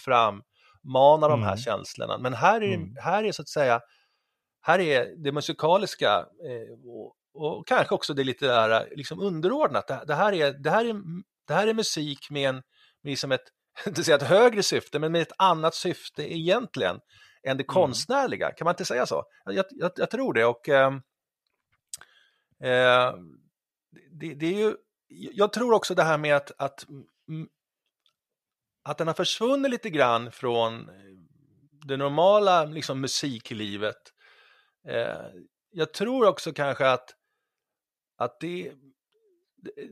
frammana 0.88 1.28
de 1.28 1.44
här 1.44 1.52
Mm. 1.52 1.58
känslorna. 1.58 2.18
Men 2.18 2.34
här 2.34 2.64
är, 2.64 2.76
Mm. 2.76 2.96
här 3.04 3.24
är 3.24 3.32
så 3.32 3.42
att 3.42 3.50
säga, 3.50 3.82
här 4.62 4.80
är 4.80 5.24
det 5.24 5.32
musikaliska 5.32 6.26
eh, 6.46 6.90
och, 6.90 7.16
och 7.34 7.68
kanske 7.68 7.96
också 7.96 8.14
det 8.14 8.24
litterära 8.24 8.84
liksom 8.96 9.20
underordnat. 9.20 9.88
Det, 9.88 10.04
det, 10.08 10.16
här 10.16 10.34
är, 10.34 10.54
det, 10.54 10.70
här 10.70 10.86
är, 10.86 10.96
det 11.48 11.54
här 11.54 11.68
är 11.68 11.74
musik 11.74 12.30
med, 12.30 12.50
en, 12.50 12.56
med 12.56 13.10
liksom 13.12 13.32
ett, 13.32 13.46
inte 13.88 14.04
säga 14.04 14.16
ett 14.16 14.24
högre 14.24 14.64
syfte, 14.64 15.00
men 15.00 15.12
med 15.12 15.22
ett 15.22 15.34
annat 15.38 15.76
syfte 15.76 16.34
egentligen 16.34 17.00
än 17.44 17.58
det 17.58 17.64
konstnärliga. 17.64 18.52
Kan 18.52 18.66
man 18.66 18.72
inte 18.74 18.86
säga 18.86 19.06
så? 19.06 19.24
Jag, 19.46 19.66
jag, 19.70 19.92
jag 19.96 20.10
tror 20.12 20.34
det 20.34 20.46
och 20.46 20.70
ehm, 20.70 20.96
eh, 22.64 23.14
det, 24.12 24.34
det 24.34 24.46
är 24.46 24.58
ju, 24.58 24.76
jag 25.10 25.54
tror 25.54 25.74
också 25.74 25.96
det 25.96 26.04
här 26.04 26.18
med 26.18 26.36
att, 26.36 26.52
att, 26.58 26.86
mm, 27.30 27.48
att 28.88 28.98
den 28.98 29.08
har 29.08 29.14
försvunnit 29.14 29.72
lite 29.72 29.90
grann 29.90 30.32
från 30.32 30.90
det 31.88 31.98
normala 31.98 32.66
liksom, 32.66 33.02
musiklivet. 33.02 33.98
Eh, 34.88 35.42
jag 35.72 35.94
tror 35.94 36.28
också 36.28 36.54
kanske 36.54 36.90
att, 36.90 37.10
att 38.18 38.40
det, 38.40 38.72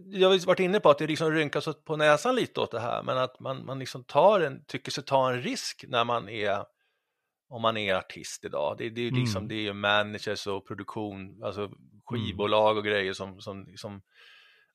jag 0.06 0.30
har 0.30 0.46
varit 0.46 0.60
inne 0.60 0.80
på 0.80 0.89
att 0.89 0.98
det 0.98 1.08
liksom 1.08 1.32
rynkas 1.32 1.68
på 1.86 1.98
näsan 1.98 2.36
lite 2.36 2.60
åt 2.60 2.72
det 2.72 2.80
här, 2.80 3.04
men 3.04 3.18
att 3.18 3.39
man, 3.39 3.66
man 3.66 3.80
liksom 3.80 4.04
tar 4.04 4.39
en, 4.39 4.66
tycker 4.66 4.91
sig 4.91 5.04
ta 5.04 5.32
en 5.32 5.41
risk 5.41 5.86
när 5.88 6.06
man 6.06 6.30
är 6.30 6.66
om 7.50 7.62
man 7.62 7.78
är 7.78 7.96
artist 7.96 8.46
idag. 8.46 8.78
Det, 8.78 8.89
det, 8.89 9.02
är 9.02 9.06
ju 9.06 9.12
liksom, 9.12 9.38
Mm. 9.38 9.48
det 9.48 9.56
är 9.56 9.62
ju 9.62 9.74
managers 9.74 10.48
och 10.48 10.68
produktion, 10.68 11.43
alltså 11.43 11.72
skivbolag 12.06 12.78
och 12.78 12.86
grejer 12.86 13.14
som, 13.14 13.41
som, 13.41 13.74
som 13.76 14.02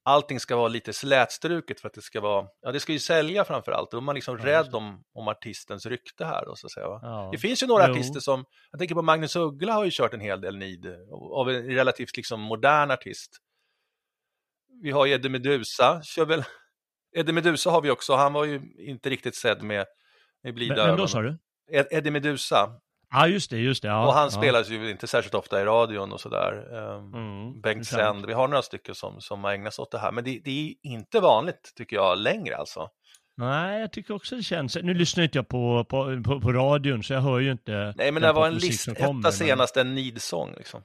allting 0.02 0.40
ska 0.40 0.56
vara 0.56 0.68
lite 0.68 0.92
slätstruket 0.92 1.80
för 1.80 1.88
att 1.88 1.94
det 1.94 2.02
ska 2.02 2.20
vara, 2.20 2.46
ja 2.60 2.72
det 2.72 2.80
ska 2.80 2.92
ju 2.92 2.98
sälja 2.98 3.44
framför 3.44 3.72
allt. 3.72 3.90
Då 3.90 3.96
är 3.96 4.00
man 4.00 4.14
liksom 4.14 4.38
Ja, 4.38 4.44
rädd 4.46 4.74
om, 4.74 5.04
om 5.14 5.28
artistens 5.28 5.86
rykte 5.86 6.24
här 6.24 6.44
då 6.46 6.56
så 6.56 6.66
att 6.66 6.70
säga. 6.72 6.86
Ja. 6.86 7.28
Det 7.32 7.38
finns 7.38 7.62
ju 7.62 7.66
några 7.66 7.86
Jo. 7.88 7.92
artister 7.94 8.20
som, 8.20 8.44
jag 8.70 8.78
tänker 8.78 8.94
på 8.94 9.02
Magnus 9.02 9.36
Uggla 9.36 9.72
har 9.72 9.84
ju 9.84 9.90
kört 9.92 10.14
en 10.14 10.20
hel 10.20 10.40
del 10.40 10.56
nid 10.56 10.86
av 11.32 11.50
en 11.50 11.66
relativt 11.66 12.16
liksom 12.16 12.40
modern 12.40 12.90
artist. 12.90 13.30
Vi 14.82 14.90
har 14.90 15.06
ju 15.06 15.12
Eddie 15.14 15.28
Meduza, 15.28 16.02
kör 16.02 16.24
väl, 16.24 16.44
Eddie 17.16 17.32
Meduza 17.32 17.70
har 17.70 17.80
vi 17.82 17.90
också, 17.90 18.14
han 18.14 18.32
var 18.32 18.44
ju 18.44 18.60
inte 18.78 19.10
riktigt 19.10 19.34
sedd 19.36 19.62
med, 19.62 19.86
med 20.42 20.54
blida 20.54 20.74
Men, 20.74 20.86
men 20.86 20.88
då 20.96 21.02
ögon. 21.02 21.08
sa 21.08 21.22
du? 21.22 21.38
Ed- 21.72 21.86
Eddie 21.90 22.10
Meduza, 22.10 22.80
Ja, 23.12 23.26
just 23.26 23.50
det, 23.50 23.58
just 23.58 23.82
det. 23.82 23.88
Ja, 23.88 24.06
och 24.06 24.12
han 24.14 24.24
ja. 24.24 24.30
spelas 24.30 24.70
ju 24.70 24.90
inte 24.90 25.06
särskilt 25.06 25.34
ofta 25.34 25.60
i 25.60 25.64
radion 25.64 26.12
och 26.12 26.20
sådär. 26.20 26.74
Um, 26.74 27.14
Mm, 27.14 27.60
Bengt. 27.60 27.86
Sänd, 27.86 28.26
vi 28.26 28.32
har 28.32 28.48
några 28.48 28.62
stycken 28.62 28.94
som, 28.94 29.20
som 29.20 29.44
har 29.44 29.52
ägnat 29.52 29.74
sig 29.74 29.82
åt 29.82 29.90
det 29.90 29.98
här, 29.98 30.12
men 30.12 30.24
det, 30.24 30.40
det 30.44 30.50
är 30.50 30.74
inte 30.82 31.20
vanligt 31.20 31.72
tycker 31.76 31.96
jag 31.96 32.18
längre 32.18 32.56
alltså. 32.56 32.88
Nej, 33.36 33.80
jag 33.80 33.92
tycker 33.92 34.14
också 34.14 34.36
det 34.36 34.42
känns. 34.42 34.76
Nu 34.82 34.94
lyssnar 34.94 35.24
inte 35.24 35.38
jag 35.38 35.48
på, 35.48 35.84
på, 35.84 36.22
på, 36.24 36.40
på 36.40 36.52
radion, 36.52 37.02
så 37.02 37.12
jag 37.12 37.20
hör 37.20 37.38
ju 37.38 37.52
inte. 37.52 37.94
Nej, 37.96 38.12
men 38.12 38.22
det 38.22 38.32
var 38.32 38.46
en 38.46 38.54
listetta 38.54 39.12
men- 39.12 39.32
senast, 39.32 39.76
en 39.76 39.94
nidsång 39.94 40.54
liksom. 40.56 40.82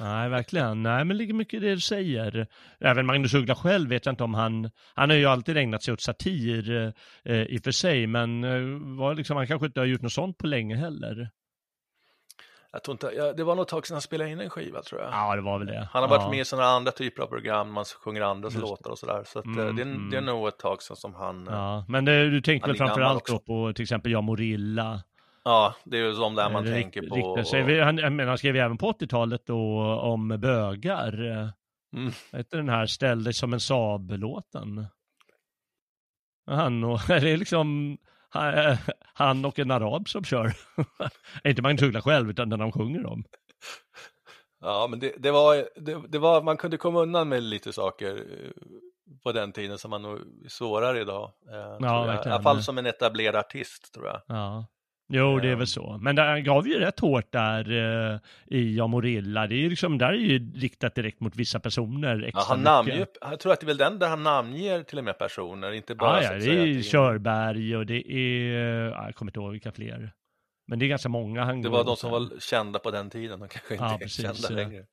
Nej, 0.00 0.28
verkligen. 0.28 0.82
Nej, 0.82 0.98
men 1.04 1.08
det 1.08 1.14
ligger 1.14 1.34
mycket 1.34 1.54
i 1.62 1.66
det 1.66 1.74
du 1.74 1.80
säger. 1.80 2.46
Även 2.80 3.06
Magnus 3.06 3.34
Uggla 3.34 3.54
själv 3.54 3.88
vet 3.90 4.06
jag 4.06 4.12
inte 4.12 4.24
om 4.24 4.34
han... 4.34 4.70
Han 4.94 5.10
har 5.10 5.16
ju 5.16 5.26
alltid 5.26 5.56
ägnat 5.56 5.82
sig 5.82 5.94
åt 5.94 6.00
satir 6.00 6.92
eh, 7.24 7.42
i 7.42 7.58
och 7.58 7.64
för 7.64 7.70
sig, 7.70 8.06
men 8.06 8.44
eh, 8.44 8.96
var 8.98 9.14
liksom, 9.14 9.36
han 9.36 9.46
kanske 9.46 9.66
inte 9.66 9.80
har 9.80 9.86
gjort 9.86 10.02
något 10.02 10.12
sånt 10.12 10.38
på 10.38 10.46
länge 10.46 10.76
heller. 10.76 11.30
Jag 12.74 12.82
tror 12.82 12.92
inte, 12.92 13.10
ja, 13.16 13.32
det 13.32 13.44
var 13.44 13.54
nog 13.54 13.62
ett 13.62 13.68
tag 13.68 13.86
sedan 13.86 13.94
han 13.94 14.02
spelade 14.02 14.30
in 14.30 14.40
en 14.40 14.50
skiva 14.50 14.82
tror 14.82 15.00
jag. 15.00 15.10
Ja, 15.12 15.36
det 15.36 15.42
var 15.42 15.58
väl 15.58 15.66
det. 15.66 15.88
Han 15.92 16.02
har 16.02 16.10
varit 16.10 16.22
ja. 16.22 16.30
med 16.30 16.38
i 16.40 16.44
sådana 16.44 16.68
andra 16.68 16.92
typer 16.92 17.22
av 17.22 17.26
program, 17.26 17.72
man 17.72 17.84
sjunger 17.84 18.20
andras 18.22 18.52
Just 18.54 18.62
låtar 18.66 18.90
och 18.90 18.98
sådär. 18.98 19.22
Så 19.26 19.38
att, 19.38 19.46
eh, 19.46 19.52
Mm, 19.52 19.76
det, 19.76 19.82
är, 19.82 19.86
mm. 19.86 20.10
det 20.10 20.16
är 20.16 20.20
nog 20.20 20.48
ett 20.48 20.58
tag 20.58 20.82
sedan 20.82 20.96
som 20.96 21.14
han... 21.14 21.46
Ja, 21.50 21.52
Ja, 21.52 21.84
men 21.88 22.04
det, 22.04 22.30
du 22.30 22.42
Han 22.42 22.44
väl 22.44 22.70
är 22.70 22.74
gammal 22.74 22.88
framför 22.88 23.00
allt 23.02 23.16
också. 23.22 23.32
då 23.32 23.38
på 23.38 23.72
till 23.72 23.82
exempel 23.82 24.12
Jag 24.12 24.24
Morilla. 24.24 25.02
det 25.84 25.96
är 25.98 26.02
ju 26.02 26.14
som 26.14 26.34
där 26.34 26.50
man 26.50 26.66
Eh, 26.66 26.72
tänker 26.72 27.02
på. 27.08 27.14
riktar 27.14 27.40
Och, 27.40 27.46
sig. 27.46 27.80
Han, 27.80 27.94
menar, 27.96 28.24
han 28.26 28.38
skrev 28.38 28.56
ju 28.56 28.62
även 28.62 28.78
på 28.78 28.92
80-talet 28.92 29.46
då 29.46 29.82
om 30.00 30.28
bögar. 30.28 31.14
Mm. 31.96 32.12
Heter 32.32 32.56
den 32.56 32.68
här 32.68 32.86
Ställ 32.86 33.24
dig 33.24 33.32
som 33.34 33.52
en 33.52 33.60
Saab-låten? 33.60 34.86
Han 36.46 36.84
och, 36.84 37.00
det 37.08 37.30
är 37.30 37.36
liksom 37.36 37.98
han, 38.28 38.76
han 39.14 39.44
och 39.44 39.58
en 39.58 39.70
arab 39.70 40.08
som 40.08 40.24
kör. 40.24 40.52
inte 41.44 41.62
Magnus 41.62 41.82
Uggla 41.82 42.02
själv, 42.02 42.30
utan 42.30 42.48
den 42.48 42.58
de 42.58 42.72
sjunger 42.72 43.06
om. 43.06 43.24
Ja, 44.60 44.86
men 44.90 44.98
det, 44.98 45.14
det, 45.18 45.30
var, 45.30 45.68
det, 45.76 46.02
det 46.08 46.18
var, 46.18 46.42
man 46.42 46.56
kunde 46.56 46.76
komma 46.76 47.00
undan 47.00 47.28
med 47.28 47.42
lite 47.42 47.72
saker 47.72 48.16
eh, 48.16 48.50
på 49.22 49.32
den 49.32 49.52
tiden 49.52 49.78
som 49.78 49.90
man 49.90 50.02
nog 50.02 50.16
är 50.44 50.48
svårare 50.48 51.00
idag. 51.00 51.32
eh, 51.48 51.78
tror 51.78 52.06
jag. 52.06 52.26
I 52.26 52.28
alla 52.28 52.42
fall 52.42 52.62
som 52.62 52.78
en 52.78 52.86
etablerad 52.86 53.36
artist 53.36 53.94
tror 53.94 54.06
jag. 54.06 54.22
Ja. 54.26 54.66
Jo, 55.08 55.38
det 55.38 55.48
är 55.48 55.52
Ehm. 55.52 55.58
väl 55.58 55.66
så. 55.66 55.98
Men 56.00 56.16
det 56.16 56.40
gav 56.40 56.68
ju 56.68 56.78
rätt 56.78 57.00
hårt 57.00 57.32
där 57.32 57.70
eh, 58.12 58.18
i 58.46 58.76
Ja 58.76 58.86
Morilla. 58.86 59.46
Det 59.46 59.54
är 59.54 59.58
ju 59.58 59.68
liksom, 59.70 59.98
där 59.98 60.08
är 60.08 60.12
ju 60.16 60.52
riktat 60.52 60.94
direkt 60.94 61.20
mot 61.20 61.36
vissa 61.36 61.60
personer 61.60 62.22
extra 62.22 62.40
Ja, 62.40 62.44
han 62.48 62.60
namnger, 62.62 63.06
jag 63.20 63.40
tror 63.40 63.52
att 63.52 63.60
det 63.60 63.64
är 63.64 63.66
väl 63.66 63.76
den 63.76 63.98
där 63.98 64.08
han 64.08 64.22
namnger 64.22 64.82
till 64.82 64.98
och 64.98 65.04
med 65.04 65.18
personer, 65.18 65.72
inte 65.72 65.94
bara 65.94 66.22
Ja, 66.22 66.28
så 66.28 66.34
ja, 66.34 66.38
det 66.54 66.60
är 66.78 66.82
Körberg 66.82 67.76
och 67.76 67.86
det 67.86 68.12
är, 68.12 68.54
ja, 68.90 69.04
jag 69.04 69.14
kommer 69.14 69.30
inte 69.30 69.40
ihåg 69.40 69.52
vilka 69.52 69.72
fler. 69.72 70.12
Men 70.66 70.78
det 70.78 70.86
är 70.86 70.88
ganska 70.88 71.08
många 71.08 71.44
han 71.44 71.62
Det 71.62 71.68
var 71.68 71.84
de 71.84 71.96
som 71.96 72.10
var 72.10 72.40
kända 72.40 72.78
på 72.78 72.90
den 72.90 73.10
tiden, 73.10 73.40
de 73.40 73.48
kanske 73.48 73.74
inte 73.74 73.84
Ja, 73.84 73.94
är 73.94 73.98
precis. 73.98 74.42
kända 74.46 74.62
längre. 74.62 74.84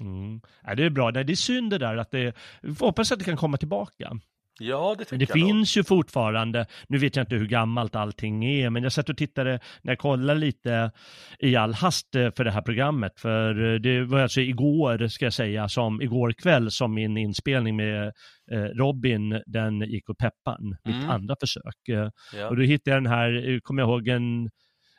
Mm. 0.00 0.40
Ja, 0.66 0.74
det 0.74 0.84
är 0.84 0.90
bra, 0.90 1.10
det 1.10 1.20
är 1.32 1.34
synd 1.34 1.70
det 1.70 1.78
där 1.78 1.96
att 1.96 2.10
det, 2.10 2.36
hoppas 2.80 3.12
att 3.12 3.18
det 3.18 3.24
kan 3.24 3.36
komma 3.36 3.56
tillbaka. 3.56 4.12
Ja, 4.60 4.94
det 4.98 5.04
tycker 5.04 5.12
Men 5.12 5.18
det 5.18 5.38
jag 5.38 5.48
finns 5.48 5.76
ju 5.76 5.84
fortfarande, 5.84 6.66
nu 6.88 6.98
vet 6.98 7.16
jag 7.16 7.22
inte 7.22 7.36
hur 7.36 7.46
gammalt 7.46 7.96
allting 7.96 8.44
är, 8.44 8.70
men 8.70 8.82
jag 8.82 8.92
satt 8.92 9.08
och 9.08 9.16
tittade 9.16 9.60
när 9.82 9.92
jag 9.92 9.98
kollade 9.98 10.40
lite 10.40 10.90
i 11.38 11.56
all 11.56 11.74
hast 11.74 12.14
eh, 12.14 12.30
för 12.36 12.44
det 12.44 12.50
här 12.50 12.62
programmet, 12.62 13.12
för 13.20 13.74
eh, 13.74 13.80
det 13.80 14.04
var 14.04 14.20
alltså 14.20 14.40
igår, 14.40 15.08
ska 15.08 15.26
jag 15.26 15.32
säga, 15.32 15.68
som 15.68 16.02
igår 16.02 16.32
kväll 16.32 16.70
som 16.70 16.94
min 16.94 17.16
inspelning 17.16 17.76
med 17.76 18.12
eh, 18.52 18.60
Robin, 18.60 19.42
den 19.46 19.80
gick 19.80 20.10
åt 20.10 20.18
peppan, 20.18 20.76
mitt 20.84 20.96
Mm. 20.96 21.10
andra 21.10 21.36
försök. 21.40 21.74
Ja. 21.86 22.48
Och 22.48 22.56
då 22.56 22.62
hittade 22.62 22.96
jag 22.96 23.02
den 23.02 23.12
här, 23.12 23.60
kommer 23.62 23.82
jag 23.82 23.88
ihåg 23.90 24.08
en, 24.08 24.50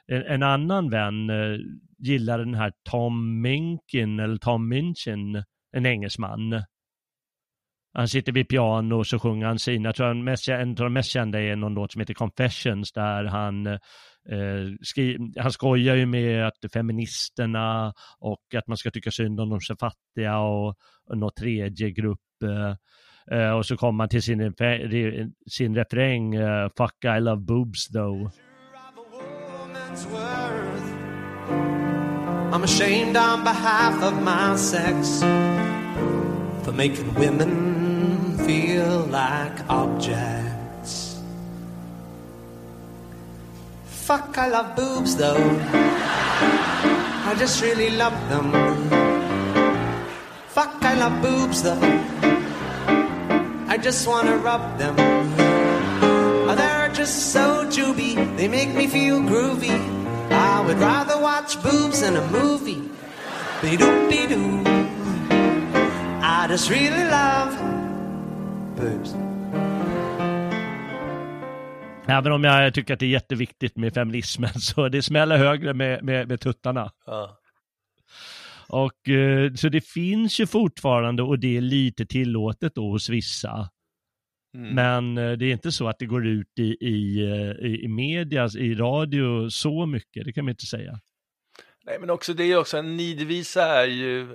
en, 0.08 0.24
en 0.24 0.44
annan 0.44 0.90
vän 0.90 1.32
gillade 2.00 2.46
den 2.46 2.56
här 2.56 2.72
Tom 2.90 3.42
Minkin, 3.42 4.20
eller 4.20 4.38
Tom 4.38 4.70
Minchin, 4.70 5.44
en 5.72 5.86
engelsman. 5.86 6.64
Han 7.94 8.08
sitter 8.08 8.32
vid 8.32 8.48
piano 8.48 8.96
och 8.96 9.08
så 9.08 9.20
sjunger 9.20 9.48
han 9.48 9.60
sina, 9.60 9.88
jag 9.90 9.96
tror 9.96 10.08
han 10.08 10.24
mest, 10.24 10.48
en 10.48 10.70
av 10.70 10.76
de 10.76 10.94
mest 10.94 11.10
kända 11.10 11.42
är 11.42 11.56
någon 11.56 11.74
låt 11.74 11.92
som 11.92 12.00
heter 12.00 12.14
Confessions 12.14 12.92
där 12.92 13.24
han 13.24 13.68
eh, 13.68 13.80
skri, 14.82 15.18
han 15.38 15.52
skojar 15.52 15.96
ju 15.96 16.06
med 16.06 16.48
att 16.48 16.72
feministerna 16.74 17.94
och 18.20 18.56
att 18.56 18.68
man 18.68 18.78
ska 18.78 18.92
tycka 18.92 19.12
synd 19.12 19.40
om 19.40 19.50
de 19.50 19.62
så 19.62 19.76
fattiga 19.76 20.38
och, 20.38 20.76
och 21.06 21.18
någon 21.18 21.32
tredje 21.40 21.92
grupp. 21.92 22.20
Eh, 22.44 23.40
eh, 23.40 23.52
och 23.52 23.66
så 23.66 23.78
kommer 23.78 24.04
han 24.04 24.10
till 24.10 24.24
sin, 24.24 24.54
sin 25.50 25.76
refräng, 25.76 26.36
eh, 26.36 26.70
Fuck 26.78 27.06
I 27.18 27.20
love 27.20 27.42
boobs 27.42 27.88
though. 27.88 28.32
I'm 32.52 32.64
ashamed 32.64 33.16
on 33.16 33.44
behalf 33.44 34.04
of 34.04 34.24
my 34.24 34.58
sex 34.58 35.22
for 36.64 36.72
making 36.72 37.14
women 37.14 37.79
feel 38.46 39.06
like 39.08 39.58
objects. 39.70 41.20
Fuck, 43.86 44.38
I 44.38 44.48
love 44.48 44.76
boobs 44.76 45.16
though. 45.16 45.60
I 47.30 47.36
just 47.38 47.62
really 47.62 47.92
love 47.92 48.18
them. 48.30 48.52
Fuck, 50.48 50.84
I 50.84 50.94
love 50.96 51.22
boobs 51.22 51.62
though. 51.62 51.80
I 53.68 53.78
just 53.78 54.08
wanna 54.08 54.38
rub 54.38 54.78
them. 54.78 54.96
Oh, 56.50 56.56
they're 56.56 56.90
just 56.90 57.32
so 57.32 57.66
juby, 57.66 58.16
they 58.36 58.48
make 58.48 58.74
me 58.74 58.88
feel 58.88 59.20
groovy. 59.20 59.78
I 60.32 60.66
would 60.66 60.80
rather 60.80 61.22
watch 61.22 61.62
boobs 61.62 62.02
in 62.02 62.16
a 62.16 62.26
movie. 62.32 62.82
Be 63.62 63.78
doo 63.78 64.10
be 64.10 64.26
doo. 64.26 64.64
I 66.22 66.48
just 66.48 66.70
really 66.70 67.04
love 67.04 67.79
boobs. 68.80 69.16
Även 72.08 72.32
om 72.32 72.44
jag 72.44 72.74
tycker 72.74 72.94
att 72.94 73.00
det 73.00 73.06
är 73.06 73.10
jätteviktigt 73.10 73.78
med 73.78 73.94
feminismen 73.94 74.54
så 74.60 74.90
det 74.90 75.02
smäller 75.02 75.38
högre 75.38 75.74
med, 75.74 76.04
med, 76.04 76.28
med 76.28 76.42
tuttarna. 76.42 76.92
Ja. 77.06 77.40
Och 78.70 79.10
eh, 79.10 79.54
så 79.54 79.70
det 79.70 79.82
finns 79.82 80.40
ju 80.40 80.48
fortfarande 80.48 81.24
och 81.24 81.40
det 81.40 81.58
är 81.58 81.62
lite 81.62 82.06
tillåtet 82.06 82.76
då 82.76 82.92
hos 82.92 83.10
vissa. 83.10 83.70
Mm. 84.54 84.76
Men 84.76 85.18
eh, 85.18 85.38
det 85.38 85.46
är 85.46 85.52
inte 85.52 85.72
så 85.72 85.88
att 85.88 86.00
det 86.00 86.06
går 86.06 86.28
ut 86.28 86.60
i, 86.60 86.88
i, 86.88 87.22
eh, 87.22 87.66
i, 87.66 87.88
media, 87.88 88.50
i 88.58 88.76
radio 88.76 89.50
så 89.50 89.86
mycket, 89.86 90.26
det 90.26 90.34
kan 90.34 90.46
man 90.46 90.50
inte 90.50 90.66
säga. 90.66 91.00
Nej, 91.86 92.00
men 92.00 92.10
också 92.10 92.34
det 92.34 92.44
är 92.44 92.58
också 92.58 92.78
en 92.78 92.98
nidvisa 92.98 93.64
är 93.64 93.88
ju, 93.88 94.28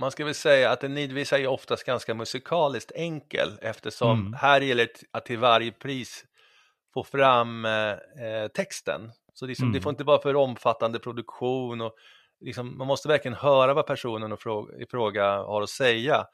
man 0.00 0.10
ska 0.10 0.24
väl 0.24 0.34
säga 0.34 0.70
att 0.70 0.84
en 0.84 0.94
nidvisa 0.94 1.38
är 1.38 1.46
oftast 1.46 1.84
ganska 1.84 2.14
musikaliskt 2.14 2.92
enkel 2.94 3.58
eftersom 3.62 4.20
Mm. 4.20 4.32
här 4.32 4.60
gäller 4.60 4.84
det 4.84 5.02
att 5.10 5.24
till 5.26 5.38
varje 5.38 5.72
pris 5.72 6.24
få 6.94 7.04
fram 7.04 7.64
eh, 7.64 7.90
eh, 7.90 8.48
texten. 8.54 9.10
Så 9.34 9.46
liksom, 9.46 9.64
Mm. 9.64 9.72
det 9.72 9.80
får 9.80 9.90
inte 9.90 10.04
vara 10.04 10.22
för 10.22 10.36
omfattande 10.36 10.98
produktion 10.98 11.80
och 11.80 11.94
liksom, 12.40 12.78
man 12.78 12.86
måste 12.86 13.08
verkligen 13.08 13.34
höra 13.36 13.74
vad 13.74 13.86
personen 13.86 14.32
i 14.80 14.86
fråga, 14.90 15.24
har 15.36 15.62
att 15.62 15.70
säga. 15.70 16.26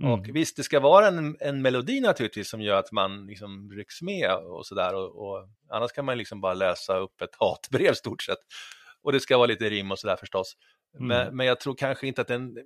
Mm. 0.00 0.12
Och 0.12 0.26
visst, 0.32 0.56
det 0.56 0.62
ska 0.62 0.80
vara 0.80 1.06
en, 1.08 1.36
en 1.40 1.62
melodi 1.62 2.00
naturligtvis 2.00 2.50
som 2.50 2.60
gör 2.60 2.76
att 2.76 2.92
man 2.92 3.26
liksom 3.26 3.70
rycks 3.72 4.02
med 4.02 4.34
och 4.34 4.66
sådär. 4.66 4.94
Och, 4.94 5.28
och, 5.28 5.48
annars 5.70 5.92
kan 5.92 6.04
man 6.04 6.18
liksom 6.18 6.40
bara 6.40 6.54
läsa 6.54 6.96
upp 6.98 7.20
ett 7.22 7.34
hatbrev 7.38 7.94
stort 7.94 8.22
sett. 8.22 8.38
Och 9.02 9.12
det 9.12 9.20
ska 9.20 9.36
vara 9.36 9.46
lite 9.46 9.70
rim 9.70 9.90
och 9.90 9.98
sådär 9.98 10.16
förstås. 10.16 10.56
Men, 10.98 11.20
Mm. 11.20 11.36
men 11.36 11.46
jag 11.46 11.60
tror 11.60 11.74
kanske 11.74 12.06
inte 12.06 12.20
att 12.20 12.28
den, 12.28 12.56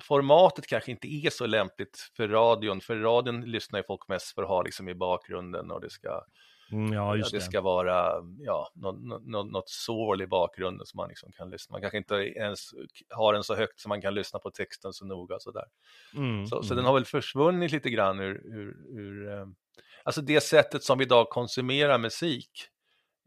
formatet 0.00 0.66
kanske 0.66 0.90
inte 0.90 1.08
är 1.08 1.30
så 1.30 1.46
lämpligt 1.46 2.10
för 2.16 2.28
radion. 2.28 2.80
För 2.80 2.96
radion 2.96 3.40
lyssnar 3.40 3.78
ju 3.78 3.84
folk 3.84 4.08
mest 4.08 4.34
för 4.34 4.42
att 4.42 4.48
ha 4.48 4.62
liksom 4.62 4.88
i 4.88 4.94
bakgrunden 4.94 5.70
och 5.70 5.80
det 5.80 5.90
ska, 5.90 6.24
Mm, 6.72 6.92
ja, 6.92 7.00
ja, 7.00 7.16
just 7.16 7.30
det 7.30 7.36
det. 7.36 7.42
ska 7.42 7.60
vara 7.60 8.12
ja, 8.38 8.70
något, 8.74 9.26
något, 9.26 9.52
något 9.52 9.68
sorl 9.68 10.22
i 10.22 10.26
bakgrunden 10.26 10.86
som 10.86 10.96
man 10.96 11.08
liksom 11.08 11.32
kan 11.32 11.50
lyssna. 11.50 11.74
Man 11.74 11.80
kanske 11.80 11.98
inte 11.98 12.14
ens 12.14 12.70
har 13.10 13.32
den 13.32 13.44
så 13.44 13.54
högt 13.54 13.80
så 13.80 13.88
man 13.88 14.02
kan 14.02 14.14
lyssna 14.14 14.38
på 14.38 14.50
texten 14.50 14.92
så 14.92 15.04
noga. 15.04 15.38
Så 15.38 15.50
där. 15.50 15.64
Mm, 16.16 16.46
Så, 16.46 16.62
så 16.62 16.72
mm. 16.72 16.76
den 16.76 16.84
har 16.86 16.94
väl 16.94 17.04
försvunnit 17.04 17.72
lite 17.72 17.90
grann 17.90 18.20
ur, 18.20 18.34
ur, 18.46 18.98
ur 19.00 19.32
eh, 19.32 19.46
alltså 20.04 20.20
det 20.22 20.40
sättet 20.40 20.82
som 20.82 20.98
vi 20.98 21.04
idag 21.04 21.28
konsumerar 21.28 21.98
musik 21.98 22.50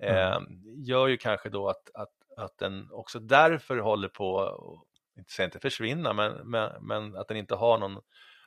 eh, 0.02 0.40
gör 0.78 1.08
ju 1.08 1.18
kanske 1.18 1.50
då 1.50 1.70
att, 1.70 1.90
att, 1.94 2.14
att 2.38 2.58
den 2.58 2.92
också 2.92 3.20
därför 3.20 3.78
håller 3.78 4.10
på, 4.10 4.56
inte 5.18 5.32
säga 5.34 5.46
inte 5.46 5.60
försvinna, 5.60 6.14
men, 6.14 6.50
men, 6.50 6.72
men 6.88 7.16
att 7.16 7.28
den 7.28 7.38
inte 7.38 7.56
har 7.56 7.78
någon, 7.78 8.02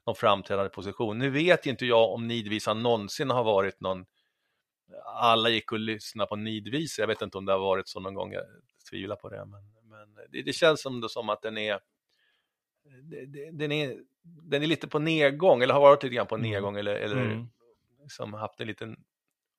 någon 0.06 0.14
framträdande 0.16 0.70
position. 0.70 1.18
Nu 1.18 1.30
vet 1.30 1.66
ju 1.66 1.70
inte 1.70 1.86
jag 1.86 2.10
om 2.12 2.26
nidvisan 2.26 2.82
någonsin 2.82 3.30
har 3.30 3.44
varit 3.44 3.80
någon, 3.80 4.06
alla 5.04 5.48
gick 5.48 5.72
och 5.72 5.78
lyssnade 5.78 6.28
på 6.28 6.36
nidvisa, 6.36 7.02
jag 7.02 7.06
vet 7.06 7.22
inte 7.22 7.38
om 7.38 7.44
det 7.44 7.52
har 7.52 7.58
varit 7.60 7.88
så 7.88 8.00
någon 8.00 8.14
gång, 8.14 8.32
jag 8.32 8.44
tvivlar 8.90 9.16
på 9.16 9.28
det, 9.28 9.44
men, 9.44 9.62
men 9.88 10.14
det, 10.30 10.42
det 10.42 10.52
känns 10.52 10.82
som, 10.82 11.00
det, 11.00 11.08
som 11.08 11.28
att 11.28 11.42
den 11.42 11.58
är 11.58 11.80
det- 13.02 13.50
den 13.52 13.72
är, 13.72 13.98
den 14.22 14.62
är 14.62 14.66
lite 14.66 14.88
på 14.88 14.98
nedgång, 14.98 15.62
eller 15.62 15.74
har 15.74 15.80
varit 15.80 16.02
lite 16.02 16.14
grann 16.14 16.26
på 16.26 16.34
Mm. 16.34 16.50
nedgång, 16.50 16.76
eller, 16.76 16.94
eller 16.94 17.16
Mm. 17.16 17.46
liksom 18.02 18.34
haft 18.34 18.60
en 18.60 18.66
liten 18.66 18.96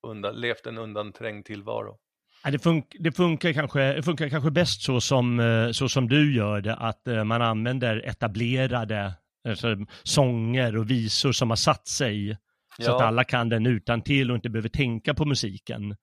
undan, 0.03 0.36
levt 0.36 0.66
en 0.68 0.78
undanträngd 0.78 1.45
tillvaro. 1.45 1.99
Ja, 2.44 2.52
det, 2.52 2.58
fun- 2.58 2.84
det, 3.00 3.12
funkar 3.12 3.54
kanske, 3.54 3.94
det 3.94 4.04
funkar 4.04 4.30
kanske 4.30 4.52
bäst 4.52 4.82
så 4.82 5.02
som, 5.02 5.39
eh, 5.39 5.72
så 5.72 5.89
som 5.89 6.08
du 6.08 6.36
gör 6.36 6.62
det, 6.62 6.76
att 6.76 7.08
eh, 7.08 7.24
man 7.24 7.42
använder 7.42 8.08
etablerade 8.10 9.14
alltså, 9.50 9.76
sånger 10.04 10.78
och 10.78 10.89
visor 10.92 11.32
som 11.32 11.50
har 11.50 11.58
satt 11.58 11.88
sig. 11.88 12.38
Så 12.80 12.84
Ja. 12.92 12.96
att 12.96 13.02
alla 13.02 13.24
kan 13.24 13.50
den 13.50 13.66
utan 13.66 14.02
till 14.02 14.32
och 14.32 14.36
inte 14.36 14.50
behöver 14.50 14.70
tänka 14.70 15.14
på 15.14 15.26
musiken. 15.26 15.96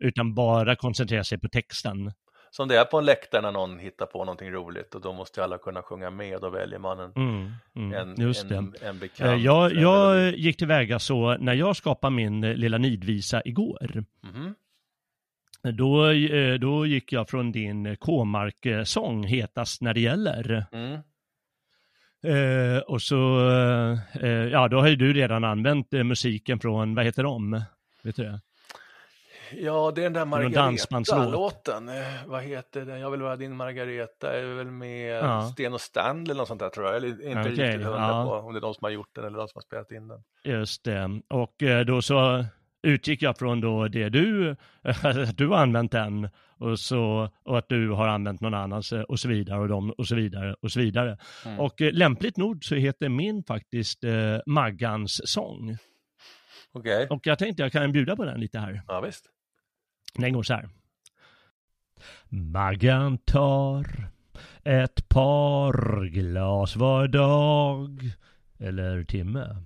Utan 0.00 0.34
bara 0.34 0.76
koncentrera 0.76 1.24
sig 1.24 1.38
på 1.38 1.48
texten. 1.48 2.12
Som 2.50 2.68
det 2.68 2.76
är 2.78 2.84
på 2.84 2.98
en 2.98 3.04
läktare 3.04 3.42
när 3.42 3.52
någon 3.52 3.78
hittar 3.78 4.06
på 4.06 4.18
någonting 4.24 4.50
roligt 4.50 4.94
och 4.94 5.00
då 5.00 5.12
måste 5.12 5.44
alla 5.44 5.58
kunna 5.58 5.82
sjunga 5.82 6.10
med, 6.10 6.40
då 6.40 6.50
väljer 6.50 6.78
man 6.78 7.00
en, 7.00 7.12
Mm, 7.16 7.50
mm, 7.76 7.92
en, 7.92 8.14
just 8.26 8.48
det. 8.48 8.56
en, 8.56 8.74
en 8.82 8.88
Eh, 8.88 9.00
bekant. 9.00 9.42
Jag, 9.42 9.74
jag 9.74 10.30
gick 10.38 10.56
tillväga 10.56 10.98
så 10.98 11.36
när 11.38 11.54
jag 11.54 11.76
skapade 11.76 12.16
min 12.16 12.40
lilla 12.40 12.78
nidvisa 12.78 13.42
igår. 13.44 14.04
Mhm. 14.22 14.54
Då, 15.72 16.10
eh, 16.10 16.54
då 16.54 16.86
gick 16.86 17.12
jag 17.12 17.28
från 17.28 17.52
din 17.52 17.96
K-mark-sång 17.96 19.24
Hetast 19.26 19.82
när 19.82 19.94
det 19.94 20.00
gäller. 20.00 20.66
Mm. 20.72 20.98
Eh, 22.26 22.78
och 22.78 23.02
så, 23.02 23.48
eh, 24.20 24.30
ja 24.30 24.68
då 24.68 24.80
har 24.80 24.88
ju 24.88 24.96
du 24.96 25.12
redan 25.12 25.44
använt 25.44 25.94
eh, 25.94 26.04
musiken 26.04 26.60
från, 26.60 26.94
vad 26.94 27.04
heter 27.04 27.22
de? 27.22 27.62
Vet 28.02 28.16
du 28.16 28.22
det? 28.22 28.40
Ja, 29.52 29.92
det 29.94 30.00
är 30.00 30.04
den 30.04 30.12
där. 30.12 30.24
Margareta-låten. 30.24 31.88
Eh, 31.88 31.94
Vad 32.26 32.42
heter 32.42 32.84
den? 32.84 33.00
Jag 33.00 33.10
vill 33.10 33.22
vara 33.22 33.36
din 33.36 33.56
Margareta. 33.56 34.32
är 34.32 34.44
väl 34.54 34.70
med 34.70 35.16
Ja. 35.24 35.42
Sten 35.52 35.74
och 35.74 35.80
Stanley 35.80 36.24
eller 36.24 36.34
något 36.34 36.48
sånt 36.48 36.60
där 36.60 36.68
tror 36.68 36.86
jag. 36.86 36.96
Eller 36.96 37.08
inte 37.08 37.40
Okej, 37.40 37.50
riktigt 37.52 37.86
hundra 37.86 38.00
ja. 38.08 38.24
på 38.24 38.46
om 38.46 38.52
det 38.54 38.58
är 38.58 38.60
de 38.60 38.74
som 38.74 38.84
har 38.84 38.90
gjort 38.90 39.14
den 39.14 39.24
eller 39.24 39.38
de 39.38 39.48
som 39.48 39.56
har 39.58 39.62
spelat 39.62 39.90
in 39.90 40.08
den. 40.08 40.22
Just 40.44 40.84
det. 40.84 41.20
Och 41.28 41.62
eh, 41.62 41.84
då 41.84 42.02
så 42.02 42.44
utgick 42.86 43.22
jag 43.22 43.38
från 43.38 43.60
då 43.60 43.88
det 43.88 44.08
du, 44.08 44.56
att 44.82 45.36
du 45.36 45.48
har 45.48 45.56
använt 45.56 45.92
den 45.92 46.28
och, 46.58 46.80
så, 46.80 47.30
och 47.42 47.58
att 47.58 47.68
du 47.68 47.90
har 47.90 48.08
använt 48.08 48.40
någon 48.40 48.54
annans 48.54 48.92
och 48.92 49.20
så 49.20 49.28
vidare 49.28 49.60
och, 49.60 49.68
de, 49.68 49.90
och 49.90 50.08
så 50.08 50.14
vidare 50.14 50.54
och 50.60 50.72
så 50.72 50.80
vidare. 50.80 51.18
Mm. 51.44 51.60
Och 51.60 51.82
eh, 51.82 51.92
lämpligt 51.92 52.36
nog 52.36 52.64
så 52.64 52.74
heter 52.74 53.08
min 53.08 53.42
faktiskt 53.42 54.04
eh, 54.04 54.38
Maggans 54.46 55.20
sång. 55.24 55.76
Okej, 56.72 57.06
Och 57.10 57.26
jag 57.26 57.38
tänkte 57.38 57.62
jag 57.62 57.72
kan 57.72 57.92
bjuda 57.92 58.16
på 58.16 58.24
den 58.24 58.40
lite 58.40 58.58
här. 58.58 58.82
ja 58.88 59.00
visst. 59.00 59.24
Den 60.14 60.32
går 60.32 60.42
så 60.42 60.54
här. 60.54 60.68
Maggan 62.28 63.18
tar 63.18 63.86
ett 64.64 65.08
par 65.08 66.04
glas 66.04 66.76
var 66.76 67.08
dag 67.08 68.10
eller 68.58 69.04
timme. 69.04 69.56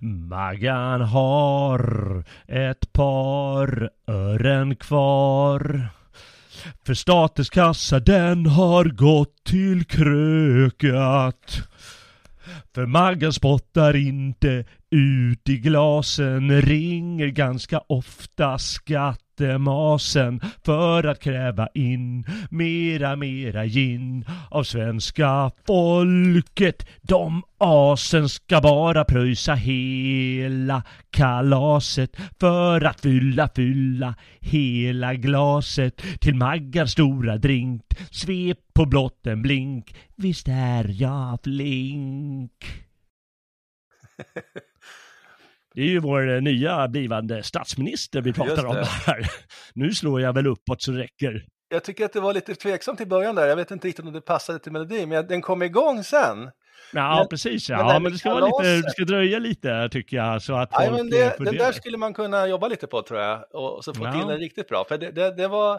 Maggan 0.00 1.00
har 1.00 2.24
ett 2.46 2.92
par 2.92 3.90
ören 4.06 4.76
kvar 4.76 5.88
För 6.86 6.94
statens 6.94 7.50
kassa 7.50 8.00
den 8.00 8.46
har 8.46 8.84
gått 8.84 9.44
till 9.44 9.84
krökat. 9.84 11.68
För 12.74 12.86
Maggan 12.86 13.32
spottar 13.32 13.96
inte 13.96 14.64
ut 14.90 15.48
i 15.48 15.56
glasen, 15.56 16.62
ringer 16.62 17.26
ganska 17.26 17.78
ofta 17.86 18.58
skatt 18.58 19.27
skattemasen 19.38 20.40
för 20.64 21.04
att 21.04 21.20
kräva 21.20 21.68
in 21.74 22.26
mera, 22.50 23.16
mera 23.16 23.66
gin 23.66 24.24
av 24.50 24.64
svenska 24.64 25.50
folket. 25.66 26.86
De 27.02 27.42
asen 27.58 28.28
ska 28.28 28.60
bara 28.60 29.04
pröjsa 29.04 29.54
hela 29.54 30.82
kalaset 31.10 32.16
för 32.40 32.84
att 32.84 33.00
fylla, 33.00 33.48
fylla 33.54 34.14
hela 34.40 35.14
glaset 35.14 36.02
till 36.20 36.34
Maggans 36.34 36.92
stora 36.92 37.36
drink. 37.36 37.82
Svep 38.10 38.58
på 38.74 38.86
blott 38.86 39.26
en 39.26 39.42
blink, 39.42 39.94
visst 40.16 40.48
är 40.48 41.02
jag 41.02 41.38
flink. 41.42 42.64
Det 45.74 45.80
är 45.82 45.86
ju 45.86 45.98
vår 45.98 46.34
eh, 46.34 46.40
nya 46.42 46.88
blivande 46.88 47.42
statsminister 47.42 48.20
vi 48.20 48.32
pratar 48.32 48.66
om 48.66 48.76
här. 49.06 49.20
Nu 49.74 49.92
slår 49.92 50.20
jag 50.20 50.32
väl 50.32 50.46
uppåt 50.46 50.82
så 50.82 50.92
räcker. 50.92 51.44
Jag 51.68 51.84
tycker 51.84 52.04
att 52.04 52.12
det 52.12 52.20
var 52.20 52.34
lite 52.34 52.54
tveksamt 52.54 53.00
i 53.00 53.06
början 53.06 53.34
där. 53.34 53.46
Jag 53.46 53.56
vet 53.56 53.70
inte 53.70 53.88
riktigt 53.88 54.04
om 54.06 54.12
det 54.12 54.20
passade 54.20 54.58
till 54.58 54.72
melodin, 54.72 55.08
men 55.08 55.26
den 55.26 55.42
kom 55.42 55.62
igång 55.62 56.04
sen. 56.04 56.50
Ja, 56.92 57.16
Men- 57.18 57.28
precis. 57.28 57.68
men 57.70 57.78
Ja, 57.78 57.92
men 57.92 58.02
med 58.02 58.12
det 58.12 58.18
ska, 58.18 58.30
vara 58.34 58.44
lite, 58.46 58.76
det 58.86 58.90
ska 58.90 59.04
dröja 59.04 59.38
lite 59.38 59.88
tycker 59.92 60.16
jag. 60.16 60.42
Så 60.42 60.54
att 60.54 60.70
Nej, 60.78 60.90
men 60.90 61.00
eh, 61.00 61.06
det, 61.10 61.36
får 61.36 61.44
den 61.44 61.56
där 61.56 61.72
skulle 61.72 61.96
man 61.98 62.14
kunna 62.14 62.46
jobba 62.46 62.68
lite 62.68 62.86
på 62.86 63.02
tror 63.02 63.20
jag 63.20 63.44
och, 63.52 63.76
och 63.76 63.84
så 63.84 63.94
få 63.94 64.04
Ja. 64.04 64.12
till 64.12 64.28
den 64.28 64.38
riktigt 64.38 64.68
bra. 64.68 64.84
För 64.88 64.98
det, 64.98 65.10
det, 65.10 65.34
det 65.36 65.48
var, 65.48 65.78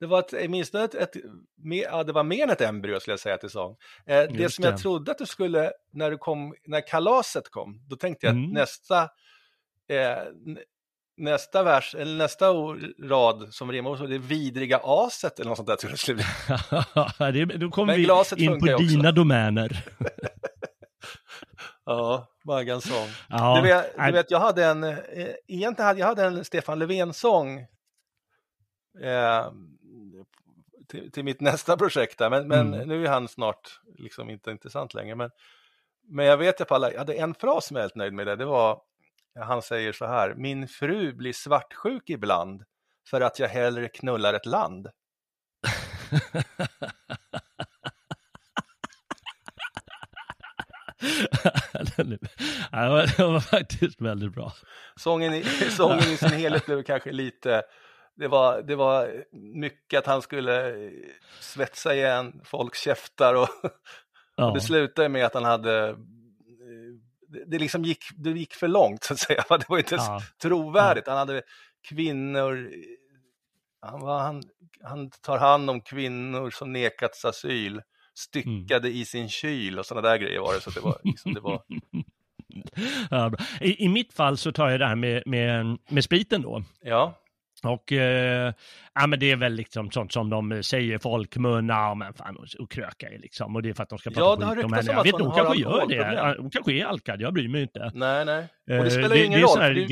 det 0.00 0.06
var 0.06 0.18
ett, 0.18 0.32
åtminstone 0.44 0.84
ett, 0.84 0.94
ett 0.94 1.16
mer, 1.56 1.82
ja, 1.82 2.04
det 2.04 2.12
var 2.12 2.22
mer 2.24 2.42
än 2.42 2.50
ett 2.50 2.60
embryo 2.60 3.00
skulle 3.00 3.12
jag 3.12 3.20
säga 3.20 3.36
till 3.36 3.50
sång. 3.50 3.76
Eh, 4.06 4.22
det 4.22 4.52
som 4.52 4.64
jag 4.64 4.74
det. 4.74 4.78
trodde 4.78 5.10
att 5.12 5.18
du 5.18 5.26
skulle, 5.26 5.72
när 5.92 6.10
du 6.10 6.18
kom, 6.18 6.54
när 6.66 6.86
kalaset 6.88 7.50
kom, 7.50 7.80
då 7.88 7.96
tänkte 7.96 8.26
jag 8.26 8.34
Mm. 8.34 8.44
att 8.46 8.52
nästa, 8.52 9.02
eh, 9.88 10.18
nästa 11.16 11.62
vers, 11.62 11.94
eller 11.94 12.16
nästa 12.16 12.46
rad 13.08 13.48
som 13.54 13.72
rimmar 13.72 13.96
så 13.96 14.06
det 14.06 14.18
vidriga 14.18 14.80
aset 14.84 15.40
eller 15.40 15.48
något 15.48 15.56
sånt 15.56 15.68
där 15.68 15.76
tror 15.76 15.90
jag 15.92 15.98
skulle 15.98 16.16
bli. 17.18 17.44
det, 17.46 17.56
då 17.58 17.70
kommer 17.70 17.94
vi 17.96 18.02
in 18.44 18.60
på 18.60 18.66
ju 18.66 18.74
också. 18.74 18.86
dina 18.86 19.12
domäner. 19.12 19.84
Ja, 21.84 22.26
Maggans 22.44 22.84
sång. 22.88 23.08
Ja, 23.28 23.56
Du, 23.56 23.68
vet, 23.68 23.96
du 24.06 24.12
vet, 24.12 24.30
jag 24.30 24.40
hade 24.40 24.64
en, 24.64 24.84
eh, 24.84 24.98
egentligen 25.48 25.86
hade 25.86 26.00
jag 26.00 26.06
hade 26.06 26.24
en 26.24 26.44
Stefan 26.44 26.78
Löfven-sång 26.78 27.58
eh, 29.02 29.50
till, 30.90 31.12
till 31.12 31.24
mitt 31.24 31.40
nästa 31.40 31.76
projekt 31.76 32.18
där, 32.18 32.30
men, 32.30 32.48
men 32.48 32.74
Mm. 32.74 32.88
nu 32.88 33.04
är 33.04 33.08
han 33.10 33.28
snart 33.28 33.80
liksom 33.98 34.30
inte 34.30 34.50
intressant 34.50 34.94
längre. 34.94 35.14
Men, 35.14 35.30
men 36.08 36.26
jag 36.26 36.36
vet 36.36 36.60
att 36.60 36.72
alla, 36.72 36.90
jag 36.92 36.98
hade 36.98 37.14
en 37.14 37.34
fras 37.34 37.66
som 37.66 37.76
jag 37.76 37.80
är 37.80 37.84
helt 37.84 37.94
nöjd 37.94 38.12
med 38.12 38.26
det, 38.26 38.36
det 38.36 38.44
var, 38.44 38.80
han 39.40 39.62
säger 39.62 39.92
så 39.92 40.06
här, 40.06 40.34
min 40.34 40.68
fru 40.68 41.12
blir 41.12 41.32
svartsjuk 41.32 42.10
ibland 42.10 42.64
för 43.10 43.20
att 43.20 43.38
jag 43.38 43.48
hellre 43.48 43.88
knullar 43.88 44.34
ett 44.34 44.46
land. 44.46 44.88
det 53.16 53.24
var 53.24 53.40
faktiskt 53.40 54.00
väldigt 54.00 54.32
bra. 54.32 54.52
Sången 54.96 55.34
i, 55.34 55.44
sången 55.70 55.98
i 55.98 56.16
sin 56.16 56.32
helhet 56.32 56.66
blev 56.66 56.82
kanske 56.82 57.12
lite, 57.12 57.62
det 58.20 58.28
var, 58.28 58.62
det 58.62 58.76
var 58.76 59.24
mycket 59.32 59.98
att 59.98 60.06
han 60.06 60.22
skulle 60.22 60.84
eh, 60.86 60.90
svetsa 61.40 61.94
igen 61.94 62.40
folks 62.44 62.80
käftar 62.82 63.34
och, 63.34 63.48
Ja. 64.36 64.46
och 64.48 64.54
det 64.54 64.60
slutade 64.60 65.08
med 65.08 65.24
att 65.26 65.34
han 65.34 65.44
hade, 65.44 65.88
eh, 65.88 65.94
det, 67.28 67.44
det 67.46 67.58
liksom 67.58 67.84
gick, 67.84 68.04
det 68.16 68.30
gick 68.30 68.54
för 68.54 68.68
långt 68.68 69.04
så 69.04 69.12
att 69.12 69.18
säga, 69.18 69.44
det 69.48 69.68
var 69.68 69.78
inte 69.78 69.94
Ja. 69.94 70.20
trovärdigt. 70.42 71.06
Han 71.08 71.16
hade 71.16 71.42
kvinnor, 71.88 72.70
han, 73.82 74.00
var, 74.00 74.20
han, 74.20 74.42
han 74.82 75.10
tar 75.10 75.38
hand 75.38 75.70
om 75.70 75.80
kvinnor 75.80 76.50
som 76.50 76.72
nekats 76.72 77.24
asyl, 77.24 77.82
styckade 78.14 78.88
Mm. 78.88 79.00
i 79.00 79.04
sin 79.04 79.28
kyl 79.28 79.78
och 79.78 79.86
sådana 79.86 80.08
där 80.08 80.16
grejer 80.16 80.40
var 80.40 80.54
det. 80.54 80.60
Så 80.60 80.70
det 80.70 80.80
var, 80.80 80.98
liksom, 81.04 81.34
det 81.34 81.40
var 81.40 81.62
Ja. 83.10 83.32
I, 83.60 83.84
I 83.84 83.88
mitt 83.88 84.12
fall 84.12 84.36
så 84.36 84.52
tar 84.52 84.70
jag 84.70 84.80
det 84.80 84.86
här 84.86 84.96
med, 84.96 85.22
med, 85.26 85.78
med 85.88 86.04
spriten 86.04 86.42
då. 86.42 86.62
ja, 86.80 87.19
Och 87.64 87.92
eh, 87.92 88.52
ja, 88.94 89.06
men 89.06 89.18
det 89.18 89.30
är 89.30 89.36
väl 89.36 89.52
liksom 89.52 89.90
sånt 89.90 90.12
som 90.12 90.30
de 90.30 90.62
säger 90.62 90.94
i 90.96 90.98
folkmun, 90.98 91.68
ja 91.68 91.94
men 91.94 92.14
fan 92.14 92.36
och, 92.36 92.46
och 92.58 92.70
kröka 92.70 93.08
är 93.08 93.18
liksom. 93.18 93.56
Och 93.56 93.62
det 93.62 93.68
är 93.68 93.74
för 93.74 93.82
att 93.82 93.88
de 93.88 93.98
ska 93.98 94.10
prata 94.10 94.20
Ja, 94.22 94.36
det 94.36 94.44
har 94.44 94.54
skit 94.56 94.64
om 94.64 94.72
henne. 94.72 94.92
Jag 94.92 95.04
vet 95.04 95.12
inte, 95.12 95.22
hon 95.24 95.34
kanske 95.36 95.62
gör 95.62 95.86
det. 95.86 96.36
Hon 96.38 96.50
kanske 96.50 96.72
är 96.72 96.84
alkad, 96.84 97.20
jag 97.20 97.34
bryr 97.34 97.48
mig 97.48 97.62
inte. 97.62 97.90
nej, 97.94 98.24
nej. 98.24 98.48
Och 98.68 98.74
Eh, 98.74 98.84
det 98.84 98.90
spelar 98.90 99.08
det- 99.08 99.18
ju 99.18 99.24
ingen 99.24 99.40
det 99.40 99.44
är 99.44 99.48
roll, 99.48 99.58
här- 99.60 99.70
du, 99.74 99.86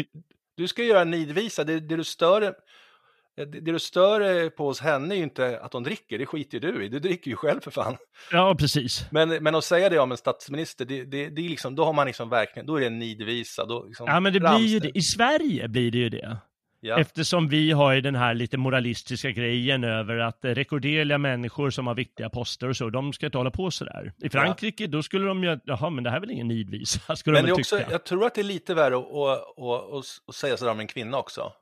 du 0.57 0.69
ska 0.69 0.83
göra 0.83 1.01
en 1.01 1.11
nidvisa, 1.11 1.65
det, 1.65 1.81
det, 1.81 1.97
du 1.97 2.05
stör, 2.05 2.41
det, 2.41 3.45
det 3.45 3.73
du 3.73 3.79
stör 3.79 4.49
på 4.51 4.67
hos 4.67 4.81
henne 4.81 5.15
är 5.15 5.17
ju 5.17 5.23
inte 5.23 5.61
att 5.61 5.73
hon 5.73 5.83
dricker, 5.83 6.19
det 6.19 6.27
skiter 6.27 6.59
ju 6.61 6.73
du 6.73 6.85
i, 6.85 6.89
du 6.89 6.99
dricker 6.99 7.31
ju 7.31 7.37
själv 7.37 7.61
för 7.61 7.71
fan. 7.71 7.97
Ja, 8.33 8.55
precis. 8.59 9.07
Men, 9.11 9.29
men 9.29 9.55
att 9.55 9.65
säga 9.65 9.89
det 9.89 9.99
om 9.99 10.11
en 10.11 10.17
statsminister, 10.17 10.85
det, 10.85 11.05
det, 11.05 11.29
det 11.29 11.45
är 11.45 11.49
liksom, 11.49 11.75
då 11.75 11.85
har 11.85 11.93
man 11.93 12.07
liksom 12.07 12.29
verkligen, 12.31 12.67
då 12.67 12.77
är 12.77 12.81
det 12.81 12.87
en 12.87 12.99
nidvisa. 12.99 13.65
Då 13.67 13.85
liksom 13.87 14.07
Ja, 14.07 14.21
men 14.21 14.33
det 14.33 14.41
blir 14.41 14.67
ju 14.67 14.79
det. 14.79 14.99
I 14.99 15.03
Sverige 15.03 15.69
blir 15.69 15.91
det 15.91 15.99
ju 15.99 16.09
det. 16.09 16.37
Ja. 16.81 16.99
Eftersom 17.01 17.49
vi 17.49 17.73
har 17.73 17.93
ju 17.93 18.01
den 18.01 18.15
här 18.17 18.35
lite 18.35 18.57
moralistiska 18.57 19.31
grejen 19.31 19.85
över 19.85 20.19
att 20.19 20.39
rekorderliga 20.43 21.19
människor 21.19 21.71
som 21.71 21.87
har 21.87 21.95
viktiga 21.95 22.31
poster 22.31 22.69
och 22.69 22.77
så, 22.77 22.91
de 22.91 23.13
ska 23.13 23.27
inte 23.27 23.39
hålla 23.39 23.51
på 23.51 23.71
sådär. 23.71 24.13
I 24.23 24.29
Frankrike, 24.29 24.87
då 24.87 25.03
skulle 25.03 25.27
de 25.27 25.45
ju, 25.45 25.59
jaha 25.65 25.91
men 25.91 26.05
det 26.05 26.11
här 26.11 26.17
är 26.17 26.21
väl 26.21 26.31
ingen 26.31 26.49
nidvisa, 26.49 27.17
skulle 27.17 27.35
Men 27.35 27.43
de 27.45 27.47
det 27.47 27.53
är 27.53 27.55
väl 27.55 27.61
också, 27.61 27.77
tycka. 27.79 27.91
jag 27.91 28.05
tror 28.05 28.27
att 28.27 28.35
det 28.35 28.41
är 28.41 28.45
lite 28.45 28.75
värre 28.75 28.97
att, 28.97 29.05
att, 29.05 29.93
att, 29.93 30.05
att, 30.29 30.35
säga 30.35 30.57
sådär 30.57 30.73
om 30.73 30.81
en 30.81 30.87
kvinna 30.87 31.19
också. 31.19 31.53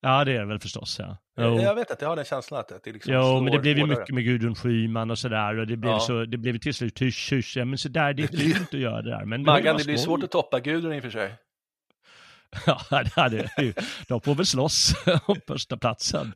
Ja, 0.00 0.24
det 0.24 0.32
är 0.32 0.38
det 0.40 0.46
väl 0.46 0.58
förstås, 0.58 0.98
ja. 0.98 1.16
Jo. 1.40 1.60
jag 1.60 1.74
vet 1.74 1.90
att 1.90 2.02
jag 2.02 2.08
har 2.08 2.16
den 2.16 2.24
känslan 2.24 2.60
att 2.60 2.84
det 2.84 2.92
liksom 2.92 3.14
Jo, 3.14 3.20
slår 3.22 3.40
men 3.40 3.52
det 3.52 3.58
blev 3.58 3.78
ju 3.78 3.86
mycket 3.86 4.14
med 4.14 4.24
Gudrun 4.24 4.54
Schyman 4.54 5.10
och 5.10 5.18
sådär 5.18 5.58
och 5.58 5.66
det 5.66 5.76
blev, 5.76 5.92
Ja. 5.92 6.00
så, 6.00 6.24
det 6.24 6.36
blev 6.36 6.58
till 6.58 6.74
slut 6.74 7.02
hysch, 7.02 7.32
hysch, 7.32 7.56
ja, 7.56 7.64
men 7.64 7.78
sådär, 7.78 8.12
det 8.12 8.22
är 8.22 8.28
Det 8.32 8.36
fult 8.36 8.74
att 8.74 8.80
göra 8.80 9.02
det 9.02 9.10
där. 9.10 9.24
Men 9.24 9.42
det 9.42 9.46
Maggan, 9.46 9.74
bara 9.74 9.78
det 9.78 9.84
blir 9.84 9.96
svårt 9.96 10.22
att 10.22 10.30
toppa 10.30 10.60
Gudrun 10.60 10.92
i 10.92 10.98
och 10.98 11.02
för 11.02 11.10
sig. 11.10 11.34
Ja, 12.66 12.80
det 12.90 13.12
hade, 13.12 13.50
de 14.08 14.20
får 14.20 14.34
väl 14.34 14.46
slåss 14.46 14.94
om 15.26 15.36
första 15.46 15.76
platsen. 15.76 16.32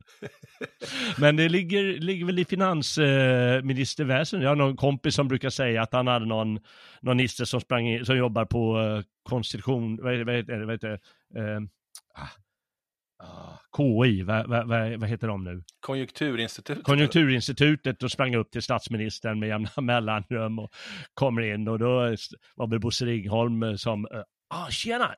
Men 1.19 1.37
det 1.37 1.49
ligger, 1.49 1.83
ligger 1.83 2.27
väl 2.27 2.39
i 2.39 2.45
finansministerväsendet. 2.45 4.45
Jag 4.45 4.51
har 4.51 4.57
någon 4.57 4.77
kompis 4.77 5.15
som 5.15 5.29
brukar 5.29 5.51
säga 5.51 5.83
att 5.83 5.93
han 5.93 6.07
hade 6.07 6.27
någon, 6.27 6.59
någon 7.01 7.17
nisse 7.17 7.47
som 7.47 7.61
sprang 7.61 7.89
in, 7.89 8.07
som 8.07 8.17
jobbar 8.17 8.45
på 8.45 8.81
eh, 8.81 9.03
konstitution, 9.23 9.97
vad 9.97 10.27
vad 10.27 10.37
heter 10.37 10.59
det, 10.59 10.67
vad 10.67 10.75
heter 10.75 10.89
det, 10.89 11.01
eh, 11.41 11.61
ah, 12.15 12.29
ah, 13.23 13.59
KI, 13.77 14.23
vad, 14.23 14.49
vad, 14.49 14.69
vad, 14.69 15.09
heter 15.09 15.29
de 15.29 15.45
nu? 15.45 15.63
Konjunkturinstitutet. 15.81 16.85
Konjunkturinstitutet 16.85 18.03
och 18.03 18.11
sprang 18.11 18.35
upp 18.35 18.51
till 18.51 18.63
statsministern 18.63 19.41
med 19.41 19.49
jämna 19.49 19.71
mellanrum 19.81 20.59
och 20.59 20.71
kommer 21.15 21.43
in 21.43 21.69
och 21.69 21.79
då 21.79 22.17
var 22.55 22.67
väl 22.67 22.81
Bosse 22.81 23.05
Ringholm 23.05 23.63
eh, 23.63 23.75
som, 23.75 24.05
eh, 24.05 24.23
ah 24.49 24.71
tjena, 24.71 25.15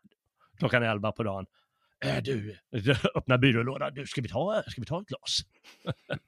klockan 0.62 0.82
11 0.82 1.12
på 1.12 1.22
dagen. 1.22 1.46
Äh, 2.04 2.22
du, 2.22 2.56
öppna 3.14 3.38
byrålådan, 3.38 3.94
du 3.94 4.06
ska 4.06 4.20
vi 4.20 4.28
ta, 4.28 4.62
ska 4.66 4.80
vi 4.80 4.86
ta 4.86 5.00
ett 5.00 5.08
glas? 5.08 5.38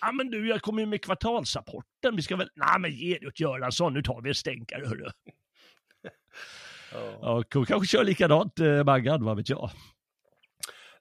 Ja 0.00 0.12
men 0.12 0.30
du, 0.30 0.48
jag 0.48 0.62
kommer 0.62 0.80
ju 0.82 0.86
med 0.86 1.04
kvartalsrapporten, 1.04 2.16
vi 2.16 2.22
ska 2.22 2.36
väl, 2.36 2.50
nej 2.54 2.78
men 2.78 2.90
ge 2.90 3.18
det 3.20 3.26
åt 3.26 3.40
Göransson, 3.40 3.94
nu 3.94 4.02
tar 4.02 4.22
vi 4.22 4.28
en 4.28 4.34
stänkare 4.34 4.86
hörru. 4.86 5.10
Ja. 6.94 7.44
Ja, 7.50 7.64
kanske 7.64 7.86
kör 7.86 8.04
likadant 8.04 8.60
eh, 8.60 8.84
Maggan, 8.84 9.24
vad 9.24 9.36
vet 9.36 9.48
jag. 9.48 9.70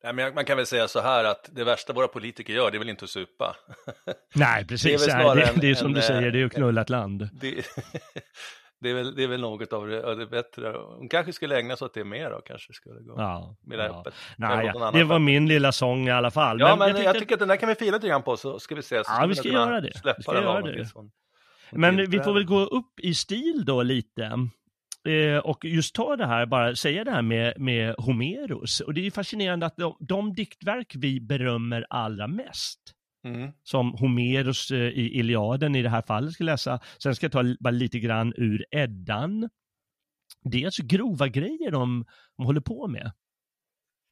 Nej, 0.04 0.14
men 0.14 0.34
man 0.36 0.46
kan 0.46 0.58
väl 0.58 0.66
säga 0.66 0.88
så 0.88 1.02
här 1.02 1.24
att 1.24 1.50
det 1.52 1.64
värsta 1.64 1.94
våra 1.94 2.08
politiker 2.08 2.54
gör, 2.54 2.72
det 2.72 2.78
är 2.78 2.80
väl 2.80 2.90
inte 2.90 3.06
att 3.06 3.12
supa. 3.12 3.56
Nej 4.36 4.68
precis, 4.68 4.84
Det 4.84 4.94
är 4.94 4.98
väl 4.98 5.22
snarare 5.22 5.54
det, 5.54 5.62
det 5.62 5.70
är 5.70 5.76
som 5.76 5.88
en, 5.88 5.94
du 5.94 6.02
säger, 6.02 6.22
det 6.22 6.28
är 6.28 6.40
ju 6.40 6.42
eh, 6.42 6.48
att 6.48 6.54
knulla 6.54 6.82
ett 6.82 6.90
land. 6.90 7.30
Det, 7.34 7.66
det, 8.82 8.90
är 8.90 8.94
väl, 8.94 9.16
det 9.16 9.24
är 9.24 9.28
väl 9.28 9.42
något 9.42 9.74
av 9.74 9.88
det, 9.88 10.06
av 10.06 10.18
det 10.18 10.26
bättre. 10.26 10.76
Hon 10.98 11.10
kanske 11.10 11.34
skulle 11.34 11.60
ägna 11.60 11.76
sig 11.76 11.86
åt 11.86 11.94
det 11.94 12.04
mer 12.04 12.30
då, 12.30 12.42
kanske 12.42 12.74
skulle 12.74 13.00
gå 13.02 13.14
Ja, 13.18 13.56
mer 13.68 13.78
ja. 13.78 13.84
öppet. 14.00 14.14
Nej, 14.38 14.54
Eller 14.54 14.64
ja, 14.64 14.74
någon 14.74 14.82
annan 14.82 14.94
det 14.94 15.04
var 15.04 15.20
min 15.20 15.48
lilla 15.48 15.72
sång 15.72 16.08
i 16.08 16.12
alla 16.12 16.32
fall. 16.32 16.60
Ja, 16.60 16.76
men, 16.76 16.88
jag, 16.88 16.96
tänkte- 16.98 17.20
tycker 17.20 17.36
att 17.36 17.40
den 17.40 17.48
där 17.48 17.56
kan 17.56 17.70
vi 17.70 17.76
fila 17.76 17.92
lite 17.98 18.08
grann 18.08 18.24
på 18.24 18.38
så 18.38 18.60
ska 18.60 18.76
vi 18.76 18.82
se. 18.82 19.04
Så 19.04 19.12
Ja, 19.20 19.26
vi 19.26 19.36
ska 19.36 19.50
göra 19.50 19.82
det. 19.82 19.98
Släppa 19.98 20.18
Vi 20.18 20.24
ska 20.24 20.34
den 20.34 20.44
göra 20.44 20.62
det. 20.62 20.88
hon- 20.94 21.12
hon 21.72 21.82
Men 21.82 22.12
vi 22.12 22.20
får 22.20 22.34
väl 22.34 22.46
gå 22.46 22.60
upp 22.60 23.00
i 23.02 23.14
stil 23.14 23.64
då 23.66 23.84
lite. 23.84 24.24
Eh, 25.08 25.38
och 25.38 25.66
just 25.66 25.96
ta 25.96 26.16
det 26.16 26.26
här, 26.28 26.46
bara 26.46 26.76
säga 26.76 27.04
det 27.04 27.12
här 27.12 27.22
med, 27.22 27.54
med 27.60 27.96
Homeros. 27.98 28.80
Och 28.80 28.94
det 28.94 29.08
är 29.08 29.12
fascinerande 29.12 29.66
att 29.66 29.76
de, 29.78 29.96
de 30.00 30.34
diktverk 30.34 30.94
vi 30.98 31.22
berömmer 31.22 31.86
allra 31.90 32.28
mest, 32.28 32.80
Mm. 33.24 33.52
som 33.64 33.94
Homeros 33.94 34.72
eh, 34.72 34.78
i 34.78 35.20
Iliaden 35.20 35.76
i 35.76 35.82
det 35.82 35.90
här 35.90 36.02
fallet 36.02 36.34
ska 36.34 36.44
läsa, 36.44 36.80
sen 37.04 37.16
ska 37.16 37.26
jag 37.26 37.32
ta 37.32 37.56
bara 37.60 37.72
lite 37.72 38.00
grann 38.00 38.34
ur 38.38 38.66
Eddan. 38.72 39.50
Det 40.44 40.62
är 40.62 40.66
alltså 40.66 40.84
grova 40.86 41.28
grejer 41.28 41.72
de, 41.72 42.06
de 42.38 42.46
håller 42.46 42.62
på 42.62 42.88
med. 42.88 43.12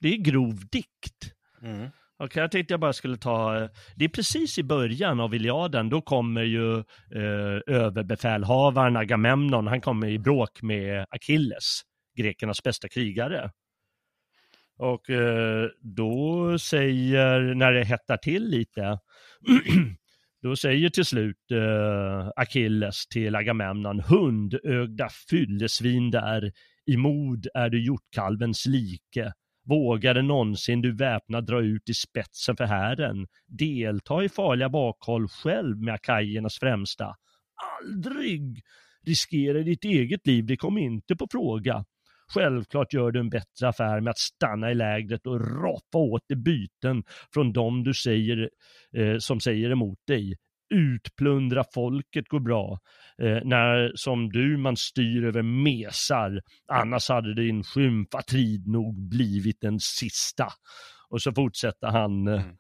Det 0.01 0.07
är 0.07 0.17
grov 0.17 0.67
dikt. 0.71 1.33
Mm. 1.61 1.89
Okej, 2.23 2.41
jag 2.41 2.51
tänkte 2.51 2.73
jag 2.73 2.79
bara 2.79 2.93
skulle 2.93 3.17
ta, 3.17 3.69
det 3.95 4.05
är 4.05 4.09
precis 4.09 4.57
i 4.57 4.63
början 4.63 5.19
av 5.19 5.35
Iliaden, 5.35 5.89
då 5.89 6.01
kommer 6.01 6.43
ju 6.43 6.77
eh, 7.15 7.75
överbefälhavaren 7.75 8.97
Agamemnon, 8.97 9.67
han 9.67 9.81
kommer 9.81 10.07
i 10.07 10.19
bråk 10.19 10.61
med 10.61 11.05
Achilles, 11.09 11.81
grekernas 12.17 12.63
bästa 12.63 12.89
krigare. 12.89 13.51
Och 14.79 15.09
eh, 15.09 15.67
då 15.81 16.57
säger, 16.59 17.55
när 17.55 17.73
det 17.73 17.83
hettar 17.83 18.17
till 18.17 18.49
lite, 18.49 18.99
då 20.41 20.55
säger 20.55 20.89
till 20.89 21.05
slut 21.05 21.51
eh, 21.51 22.29
Achilles 22.35 23.07
till 23.07 23.35
Agamemnon, 23.35 23.99
hundögda 23.99 25.09
fyllesvin 25.29 26.11
där, 26.11 26.51
i 26.85 26.97
mod 26.97 27.47
är 27.53 27.69
du 27.69 27.85
hjortkalvens 27.85 28.65
like. 28.65 29.33
Vågade 29.65 30.21
någonsin 30.21 30.81
du 30.81 30.95
väpnad 30.95 31.45
dra 31.45 31.61
ut 31.61 31.89
i 31.89 31.93
spetsen 31.93 32.57
för 32.57 32.65
hären, 32.65 33.27
delta 33.47 34.23
i 34.23 34.29
farliga 34.29 34.69
bakhåll 34.69 35.27
själv 35.27 35.77
med 35.77 35.93
akajernas 35.93 36.59
främsta? 36.59 37.15
Aldrig! 37.81 38.61
Riskera 39.05 39.59
ditt 39.59 39.83
eget 39.83 40.27
liv, 40.27 40.45
det 40.45 40.57
kom 40.57 40.77
inte 40.77 41.15
på 41.15 41.27
fråga. 41.31 41.85
Självklart 42.33 42.93
gör 42.93 43.11
du 43.11 43.19
en 43.19 43.29
bättre 43.29 43.67
affär 43.67 44.01
med 44.01 44.11
att 44.11 44.17
stanna 44.17 44.71
i 44.71 44.75
lägret 44.75 45.27
och 45.27 45.41
rapa 45.63 45.97
åt 45.97 46.27
dig 46.27 46.37
byten 46.37 47.03
från 47.33 47.53
dem 47.53 47.83
du 47.83 47.93
säger, 47.93 48.49
eh, 48.97 49.17
som 49.17 49.39
säger 49.39 49.69
emot 49.71 49.99
dig. 50.07 50.35
Utplundra 50.73 51.63
folket 51.73 52.27
går 52.27 52.39
bra, 52.39 52.79
eh, 53.21 53.39
när 53.43 53.91
som 53.95 54.29
du 54.29 54.57
man 54.57 54.77
styr 54.77 55.23
över 55.23 55.41
mesar, 55.41 56.41
annars 56.71 57.09
hade 57.09 57.35
din 57.35 57.63
skymfatrid 57.63 58.67
nog 58.67 59.09
blivit 59.09 59.61
den 59.61 59.79
sista. 59.79 60.47
Och 61.09 61.21
så 61.21 61.33
fortsätter 61.33 61.87
han 61.87 62.27
eh, 62.27 62.33
Mm 62.33 62.55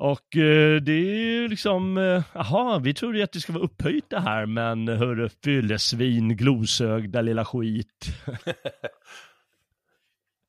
och 0.00 0.36
eh, 0.36 0.80
det 0.80 0.92
är 0.92 1.14
ju 1.14 1.48
liksom, 1.48 1.98
eh, 1.98 2.22
jaha, 2.32 2.78
vi 2.78 2.94
trodde 2.94 3.18
ju 3.18 3.24
att 3.24 3.32
det 3.32 3.40
skulle 3.40 3.58
vara 3.58 3.66
upphöjt 3.66 4.10
det 4.10 4.20
här, 4.20 4.46
men 4.46 4.88
hörru, 4.88 5.28
fyllesvin, 5.44 6.36
glosögda 6.36 7.20
lilla 7.20 7.44
skit. 7.44 8.06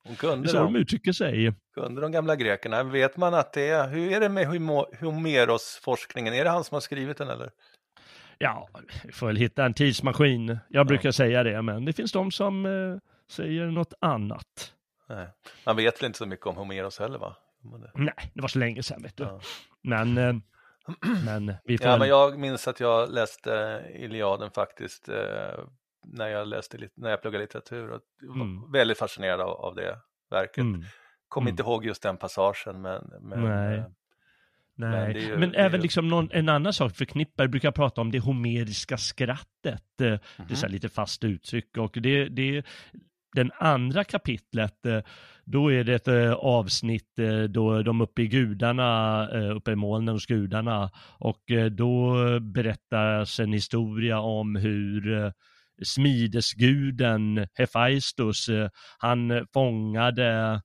Hon 0.04 0.16
kunde, 0.16 0.48
så 0.48 0.56
de 0.56 0.62
dem, 0.62 0.76
uttrycker 0.76 1.12
sig. 1.12 1.54
kunde 1.74 2.00
de 2.00 2.12
gamla 2.12 2.36
grekerna. 2.36 2.82
Vet 2.82 3.16
man 3.16 3.34
att 3.34 3.52
det 3.52 3.68
är, 3.68 3.88
hur 3.88 4.12
är 4.12 4.20
det 4.20 4.28
med 4.28 4.46
Homeros-forskningen? 5.00 6.34
Är 6.34 6.44
det 6.44 6.50
han 6.50 6.64
som 6.64 6.74
har 6.74 6.80
skrivit 6.80 7.16
den 7.16 7.28
eller? 7.28 7.50
Ja, 8.38 8.68
vi 9.04 9.12
får 9.12 9.26
väl 9.26 9.36
hitta 9.36 9.64
en 9.64 9.74
tidsmaskin. 9.74 10.58
Jag 10.68 10.86
brukar 10.86 11.10
säga 11.10 11.42
det, 11.42 11.62
men 11.62 11.84
det 11.84 11.92
finns 11.92 12.12
de 12.12 12.30
som 12.30 12.66
eh, 12.66 12.96
säger 13.30 13.66
något 13.66 13.94
annat. 14.00 14.72
Nej. 15.08 15.28
Man 15.66 15.76
vet 15.76 16.02
väl 16.02 16.06
inte 16.06 16.18
så 16.18 16.26
mycket 16.26 16.46
om 16.46 16.56
Homeros 16.56 16.98
heller 16.98 17.18
va? 17.18 17.36
Men 17.62 17.80
det- 17.80 17.90
Nej, 17.94 18.30
det 18.34 18.40
var 18.40 18.48
så 18.48 18.58
länge 18.58 18.82
sedan 18.82 19.02
vet 19.02 19.16
du. 19.16 19.24
Ja. 19.24 19.40
Men, 19.82 20.18
eh, 20.18 20.34
men 21.24 21.54
vi 21.64 21.78
får 21.78 21.86
Ja, 21.86 21.98
men 21.98 22.08
jag 22.08 22.38
minns 22.38 22.68
att 22.68 22.80
jag 22.80 23.10
läste 23.12 23.82
Iliaden 23.94 24.50
faktiskt 24.50 25.08
eh, 25.08 25.64
när 26.06 26.28
jag 26.28 26.48
läste 26.48 26.78
när 26.94 27.10
jag 27.10 27.22
pluggade 27.22 27.44
litteratur 27.44 27.90
och 27.90 28.00
var 28.22 28.34
Mm. 28.44 28.72
väldigt 28.72 28.98
fascinerad 28.98 29.40
av, 29.40 29.48
av 29.50 29.74
det 29.74 29.98
verket. 30.30 30.58
Mm. 30.58 30.82
Kom 31.28 31.42
Mm. 31.42 31.50
inte 31.50 31.62
ihåg 31.62 31.84
just 31.84 32.02
den 32.02 32.16
passagen 32.16 32.82
men, 32.82 33.10
men 33.20 33.44
Nej. 33.44 33.78
eh, 33.78 33.84
Nej, 34.74 34.90
Men 34.90 35.00
men, 35.00 35.16
är 35.16 35.20
ju- 35.20 35.54
är 35.54 35.54
även 35.54 35.78
ju- 35.80 35.82
liksom 35.82 36.08
någon, 36.08 36.28
en 36.32 36.48
annan 36.48 36.72
sak 36.72 36.92
förknippar, 36.96 37.46
brukar 37.46 37.70
prata 37.72 38.00
om 38.00 38.10
det 38.10 38.18
homeriska 38.18 38.96
skrattet. 38.96 39.42
eh, 39.64 39.78
Det 39.98 40.06
är 40.38 40.62
Mhm. 40.66 40.72
lite 40.72 40.88
fast 40.88 41.24
uttryck 41.24 41.76
och 41.76 41.92
det, 42.00 42.28
det 42.28 42.64
den 43.34 43.50
andra 43.58 44.04
kapitlet, 44.04 44.86
då 45.44 45.72
är 45.72 45.84
det 45.84 45.94
ett 45.94 46.08
eh, 46.08 46.32
avsnitt 46.32 47.18
eh, 47.18 47.42
då 47.42 47.82
de 47.82 48.00
uppe 48.00 48.22
i 48.22 48.28
gudarna, 48.28 49.28
eh, 49.34 49.56
uppe 49.56 49.72
i 49.72 49.76
molnen 49.76 50.14
hos 50.14 50.26
gudarna. 50.26 50.90
Och 51.18 51.50
eh, 51.50 51.66
då 51.66 52.14
berättas 52.40 53.40
en 53.40 53.52
historia 53.52 54.20
om 54.20 54.56
hur 54.56 55.12
eh, 55.24 55.30
smidesguden 55.82 57.46
Hephaistus, 57.54 58.48
eh, 58.48 58.68
han 58.98 59.46
fångade 59.52 60.60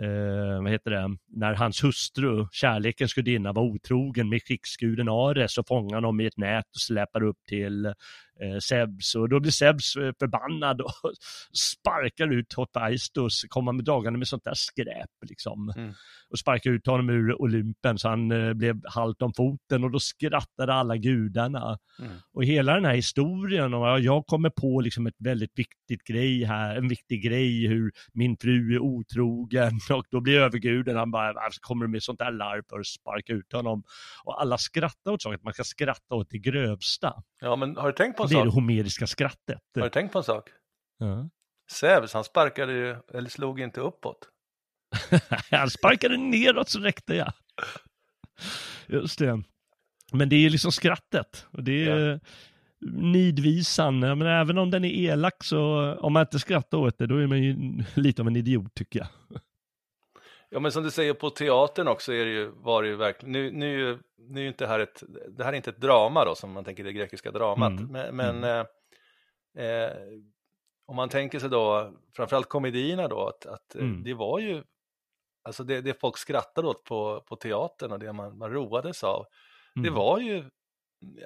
eh, 0.00 0.62
vad 0.62 0.70
heter 0.70 0.90
det, 0.90 1.16
när 1.28 1.54
hans 1.54 1.84
hustru, 1.84 2.46
kärlekens 2.52 3.14
gudinna, 3.14 3.52
var 3.52 3.62
otrogen 3.62 4.28
med 4.28 4.44
krigsguden 4.46 5.08
Ares 5.08 5.54
så 5.54 5.64
fångade 5.64 5.96
honom 5.96 6.16
dem 6.16 6.20
i 6.20 6.26
ett 6.26 6.36
nät 6.36 6.64
och 6.74 6.80
släpade 6.80 7.26
upp 7.26 7.38
till 7.48 7.94
eh, 8.42 8.58
Zeus 8.58 9.14
och 9.14 9.28
då 9.28 9.40
blir 9.40 9.50
Zeus 9.52 9.96
eh, 9.96 10.12
förbannad 10.18 10.80
och 10.80 10.92
sparkar 11.52 12.32
ut 12.32 12.54
Hephaistos, 12.56 13.44
kommer 13.48 13.72
med 13.72 13.84
dragande 13.84 14.18
med 14.18 14.28
sånt 14.28 14.44
där 14.44 14.54
skräp 14.54 15.10
liksom. 15.28 15.72
Mm. 15.76 15.94
Och 16.30 16.38
sparkar 16.38 16.70
ut 16.70 16.86
honom 16.86 17.10
ur 17.10 17.42
Olympen 17.42 17.98
så 17.98 18.08
han 18.08 18.30
eh, 18.32 18.52
blev 18.54 18.80
halt 18.84 19.22
om 19.22 19.32
foten 19.34 19.84
och 19.84 19.90
då 19.90 19.98
skrattade 19.98 20.74
alla 20.74 20.96
gudarna. 20.96 21.78
Mm. 21.98 22.12
Och 22.32 22.44
hela 22.44 22.74
den 22.74 22.84
här 22.84 22.94
historien, 22.94 23.74
och 23.74 24.00
jag- 24.00 24.26
kommer 24.26 24.50
på 24.50 24.80
liksom 24.80 25.06
ett 25.06 25.14
väldigt 25.18 25.52
viktigt 25.58 26.04
grej 26.04 26.44
här, 26.44 26.76
en 26.76 26.88
viktig 26.88 27.22
grej 27.24 27.66
hur 27.66 27.92
min 28.12 28.36
fru 28.36 28.74
är 28.74 28.78
otrogen 28.78 29.72
och 29.90 30.04
då 30.10 30.20
blir 30.20 30.38
överguden, 30.40 30.96
han 30.96 31.10
bara, 31.10 31.32
"Varför 31.32 31.58
kommer 31.60 31.86
med 31.86 32.02
sånt 32.02 32.18
där 32.18 32.32
larv 32.32 32.62
för 32.70 32.80
att 32.80 32.86
sparka 32.86 33.32
ut 33.32 33.52
honom? 33.52 33.82
Och 34.24 34.40
alla 34.40 34.58
skrattar 34.58 35.10
åt 35.12 35.22
saker, 35.22 35.38
man 35.42 35.52
ska 35.52 35.64
skratta 35.64 36.14
åt 36.14 36.30
det 36.30 36.38
grövsta. 36.38 37.14
ja, 37.40 37.56
men 37.56 37.76
har 37.76 37.86
du 37.86 37.92
tänkt 37.92 38.16
på 38.16 38.25
en 38.30 38.36
Det 38.36 38.40
är 38.40 38.44
det 38.44 38.50
homeriska 38.50 39.06
skrattet. 39.06 39.60
Har 39.74 39.82
du 39.82 39.90
tänkt 39.90 40.12
på 40.12 40.18
en 40.18 40.24
sak? 40.24 40.48
Ja. 40.98 41.28
Zeus, 41.70 42.12
han 42.12 42.24
sparkade 42.24 42.72
ju, 42.72 42.96
eller 43.14 43.30
slog 43.30 43.60
inte 43.60 43.80
uppåt. 43.80 44.28
Han 45.50 45.70
sparkade 45.70 46.16
neråt 46.16 46.68
så 46.68 46.80
räckte 46.80 47.14
jag. 47.14 47.32
Just 48.86 49.18
det. 49.18 49.42
Men 50.12 50.28
det 50.28 50.36
är 50.36 50.50
liksom 50.50 50.72
skrattet. 50.72 51.46
Och 51.50 51.62
det 51.62 51.88
är 51.88 52.20
nidvisan. 52.90 53.98
Men 53.98 54.22
även 54.22 54.58
om 54.58 54.70
den 54.70 54.84
är 54.84 54.90
elak 54.90 55.44
så 55.44 55.92
om 55.94 56.12
man 56.12 56.20
inte 56.20 56.38
skrattar 56.38 56.78
åt 56.78 56.98
det 56.98 57.06
då 57.06 57.16
är 57.16 57.26
man 57.26 57.42
ju 57.42 57.82
lite 57.94 58.22
av 58.22 58.28
en 58.28 58.36
idiot 58.36 58.74
tycker 58.74 58.98
jag. 58.98 59.08
Ja, 60.48 60.60
men 60.60 60.72
som 60.72 60.82
du 60.82 60.90
säger 60.90 61.14
på 61.14 61.30
teatern 61.30 61.88
också 61.88 62.12
är 62.12 62.24
det 62.24 62.30
ju, 62.30 62.46
var 62.46 62.82
det 62.82 62.88
ju 62.88 62.96
verkligen, 62.96 63.32
nu, 63.32 63.50
nu, 63.50 63.98
nu 64.18 64.44
är 64.44 64.48
inte 64.48 64.66
här 64.66 64.80
ett, 64.80 65.02
det 65.28 65.44
här 65.44 65.52
är 65.52 65.56
inte 65.56 65.70
ett 65.70 65.80
drama 65.80 66.24
då 66.24 66.34
som 66.34 66.52
man 66.52 66.64
tänker 66.64 66.84
det 66.84 66.92
grekiska 66.92 67.30
dramat, 67.30 67.70
Mm. 67.80 67.86
men, 67.92 68.16
men 68.16 68.44
eh, 68.44 68.66
eh, 69.66 69.92
om 70.86 70.96
man 70.96 71.08
tänker 71.08 71.38
sig 71.38 71.48
då, 71.50 71.92
framförallt 72.16 72.48
komedierna 72.48 73.08
då, 73.08 73.26
att, 73.28 73.46
att 73.46 73.74
eh, 73.74 73.80
Mm. 73.82 74.02
det 74.02 74.14
var 74.14 74.38
ju, 74.38 74.62
alltså 75.42 75.64
det, 75.64 75.80
det 75.80 76.00
folk 76.00 76.16
skrattade 76.18 76.68
åt 76.68 76.84
på, 76.84 77.20
på 77.28 77.36
teatern 77.36 77.92
och 77.92 77.98
det 77.98 78.12
man, 78.12 78.38
man 78.38 78.50
roades 78.52 79.04
av, 79.04 79.26
det 79.74 79.80
Mm. 79.88 79.94
var 79.94 80.18
ju 80.18 80.44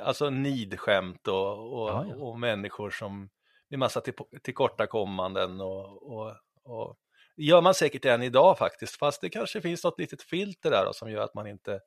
alltså 0.01 0.31
nidskämt 0.31 1.29
och, 1.29 1.83
och, 1.83 1.89
Ja, 1.89 2.07
ja. 2.09 2.17
och 2.17 2.39
människor 2.39 2.91
som 2.91 3.31
med 3.69 3.79
massa 3.79 4.01
till, 4.01 4.15
tillkortakommanden 4.43 5.61
och, 5.61 6.13
och, 6.13 6.35
och 6.65 6.97
gör 7.41 7.61
man 7.61 7.75
säkert 7.75 8.05
än 8.05 8.23
idag 8.23 8.59
faktiskt, 8.59 8.97
fast 8.99 9.21
det 9.21 9.29
kanske 9.31 9.61
finns 9.61 9.85
något 9.85 9.99
litet 10.01 10.23
filter 10.23 10.71
där 10.71 10.85
då, 10.85 10.93
som 10.93 11.11
gör 11.11 11.25
att 11.25 11.35
man 11.35 11.47
inte 11.47 11.81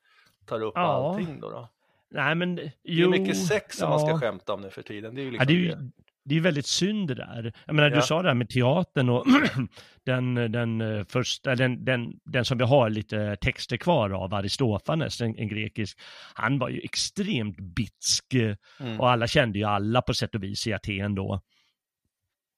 tar 0.46 0.62
upp 0.64 0.74
Ja. 0.76 0.82
allting 0.82 1.40
då. 1.40 1.50
då. 1.50 1.70
Nej 2.12 2.36
men 2.36 2.56
Det 2.56 2.62
är 2.64 2.72
jo. 2.84 3.10
mycket 3.10 3.48
sex 3.48 3.78
som 3.78 3.90
man 3.90 4.00
ska 4.00 4.10
ja. 4.10 4.20
skämta 4.20 4.54
om 4.54 4.62
nu 4.62 4.70
för 4.70 4.82
tiden. 4.82 5.16
Det 5.16 5.22
är 5.22 5.24
ju 5.24 5.32
Ja, 5.36 5.44
liksom 5.44 5.48
det 5.48 5.54
är 5.54 5.58
ju 5.78 5.92
det. 6.26 6.36
är 6.36 6.40
väldigt 6.42 6.66
synd 6.66 7.08
det 7.08 7.16
där. 7.16 7.54
Jag 7.66 7.76
menar, 7.76 7.90
Ja. 7.90 7.96
du 7.96 8.02
sa 8.02 8.22
det 8.22 8.28
här 8.30 8.36
med 8.36 8.50
teatern 8.50 9.10
och 9.10 9.26
den, 10.06 10.36
den 10.36 10.82
eh, 10.82 11.06
första, 11.06 11.56
den, 11.56 11.86
den, 11.86 12.14
den 12.26 12.46
som 12.46 12.58
vi 12.58 12.64
har 12.64 12.90
lite 12.90 13.38
texter 13.42 13.78
kvar 13.78 14.10
av, 14.10 14.34
Aristofanes, 14.34 15.22
en, 15.22 15.38
en 15.38 15.48
grekisk, 15.48 16.00
han 16.34 16.60
var 16.60 16.70
ju 16.70 16.80
extremt 16.80 17.58
bitsk 17.60 18.34
Mm. 18.80 19.00
och 19.00 19.10
alla 19.12 19.28
kände 19.28 19.60
ju 19.60 19.66
alla 19.66 20.02
på 20.02 20.14
sätt 20.14 20.36
och 20.36 20.44
vis 20.44 20.68
i 20.68 20.74
Aten 20.74 21.16
då. 21.16 21.42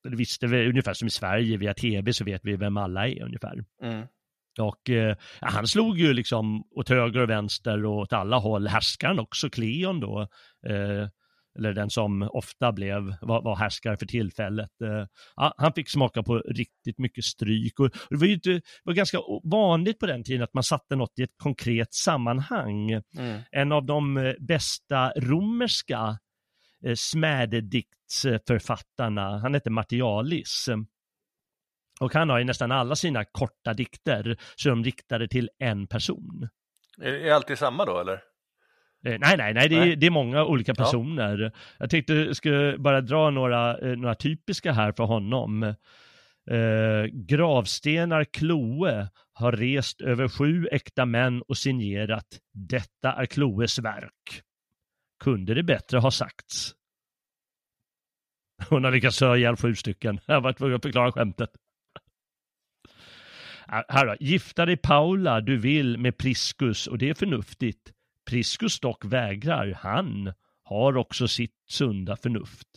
Det 0.09 0.15
visste 0.15 0.47
vi, 0.47 0.69
ungefär 0.69 0.93
som 0.93 1.07
i 1.07 1.11
Sverige, 1.11 1.57
via 1.57 1.73
tv 1.73 2.13
så 2.13 2.23
vet 2.23 2.41
vi 2.43 2.55
vem 2.55 2.77
alla 2.77 3.07
är 3.07 3.23
ungefär. 3.23 3.63
Mm. 3.83 4.07
Och 4.59 4.89
eh, 4.89 5.15
han 5.41 5.67
slog 5.67 5.99
ju 5.99 6.13
liksom 6.13 6.63
åt 6.75 6.89
höger 6.89 7.21
och 7.21 7.29
vänster 7.29 7.85
och 7.85 7.97
åt 7.97 8.13
alla 8.13 8.37
håll. 8.37 8.67
Härskaren 8.67 9.19
också, 9.19 9.49
Kleon 9.49 9.99
då, 9.99 10.21
eh, 10.67 11.09
eller 11.57 11.73
den 11.73 11.89
som 11.89 12.29
ofta 12.33 12.71
blev, 12.71 13.01
var, 13.21 13.41
var 13.41 13.55
härskare 13.55 13.97
för 13.97 14.05
tillfället. 14.05 14.81
Eh, 14.81 15.05
han 15.57 15.73
fick 15.73 15.89
smaka 15.89 16.23
på 16.23 16.37
riktigt 16.37 16.97
mycket 16.97 17.23
stryk. 17.23 17.79
Och, 17.79 17.89
det 18.09 18.15
var 18.15 18.27
ju 18.27 18.33
inte, 18.33 18.61
var 18.83 18.93
ganska 18.93 19.17
vanligt 19.43 19.99
på 19.99 20.05
den 20.05 20.23
tiden 20.23 20.43
att 20.43 20.53
man 20.53 20.63
satte 20.63 20.95
något 20.95 21.19
i 21.19 21.23
ett 21.23 21.37
konkret 21.37 21.93
sammanhang. 21.93 22.91
Mm. 22.91 23.41
En 23.51 23.71
av 23.71 23.85
de 23.85 24.17
eh, 24.17 24.33
bästa 24.39 25.11
romerska 25.11 26.17
smädediktsförfattarna, 26.95 29.37
han 29.39 29.53
hette 29.53 29.69
Martialis. 29.69 30.69
Och 31.99 32.13
han 32.13 32.29
har 32.29 32.39
i 32.39 32.43
nästan 32.43 32.71
alla 32.71 32.95
sina 32.95 33.25
korta 33.25 33.73
dikter 33.73 34.37
så 34.55 34.69
de 34.69 34.83
riktade 34.83 35.27
till 35.27 35.49
en 35.59 35.87
person. 35.87 36.49
Är 37.01 37.13
är 37.13 37.31
alltid 37.33 37.57
samma 37.57 37.85
då 37.85 37.99
eller? 37.99 38.13
Eh, 39.05 39.17
nej, 39.19 39.37
nej, 39.37 39.53
nej, 39.53 39.69
det 39.69 39.75
är, 39.75 39.95
det 39.95 40.05
är 40.05 40.09
många 40.11 40.45
olika 40.45 40.73
Ja. 40.77 40.83
personer. 40.83 41.51
Jag 41.79 41.89
tänkte 41.89 42.13
jag 42.13 42.35
skulle 42.35 42.77
bara 42.77 43.01
dra 43.01 43.29
några, 43.29 43.77
eh, 43.77 43.97
några 43.97 44.15
typiska 44.15 44.71
här 44.71 44.91
för 44.91 45.03
honom. 45.03 45.63
Eh, 46.51 47.03
gravstenar 47.11 48.23
Kloe 48.23 49.07
har 49.33 49.51
rest 49.51 50.01
över 50.01 50.27
sju 50.27 50.67
äkta 50.71 51.05
män 51.05 51.41
och 51.41 51.57
signerat 51.57 52.27
Detta 52.53 53.13
är 53.13 53.25
Kloes 53.25 53.79
verk. 53.79 54.41
Kunde 55.19 55.53
det 55.53 55.63
bättre 55.63 55.97
ha 55.97 56.11
sagts? 56.11 56.75
Hon 58.69 58.83
har 58.83 58.91
lyckats 58.91 59.19
köra 59.19 59.37
ihjäl 59.37 59.55
sju 59.55 59.75
stycken. 59.75 60.19
Jag 60.25 60.41
var 60.41 60.53
tvungen 60.53 60.75
att 60.75 60.81
förklara 60.81 61.11
skämtet. 61.11 61.49
Här 63.67 64.05
då. 64.05 64.15
Gifta 64.19 64.65
dig 64.65 64.77
Paula 64.77 65.41
du 65.41 65.57
vill 65.57 65.97
med 65.97 66.17
Priscus 66.17 66.87
och 66.87 66.97
det 66.97 67.09
är 67.09 67.13
förnuftigt. 67.13 67.93
Priscus 68.29 68.79
dock 68.79 69.05
vägrar. 69.05 69.73
Han 69.81 70.33
har 70.63 70.97
också 70.97 71.27
sitt 71.27 71.63
sunda 71.67 72.15
förnuft. 72.15 72.67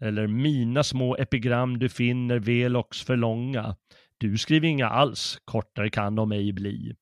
Eller 0.00 0.26
mina 0.26 0.82
små 0.84 1.16
epigram 1.16 1.78
du 1.78 1.88
finner 1.88 2.38
velox 2.38 3.02
för 3.02 3.16
långa. 3.16 3.76
Du 4.18 4.38
skriver 4.38 4.68
inga 4.68 4.88
alls, 4.88 5.38
kortare 5.44 5.90
kan 5.90 6.14
de 6.14 6.32
ej 6.32 6.52
bli. 6.52 6.96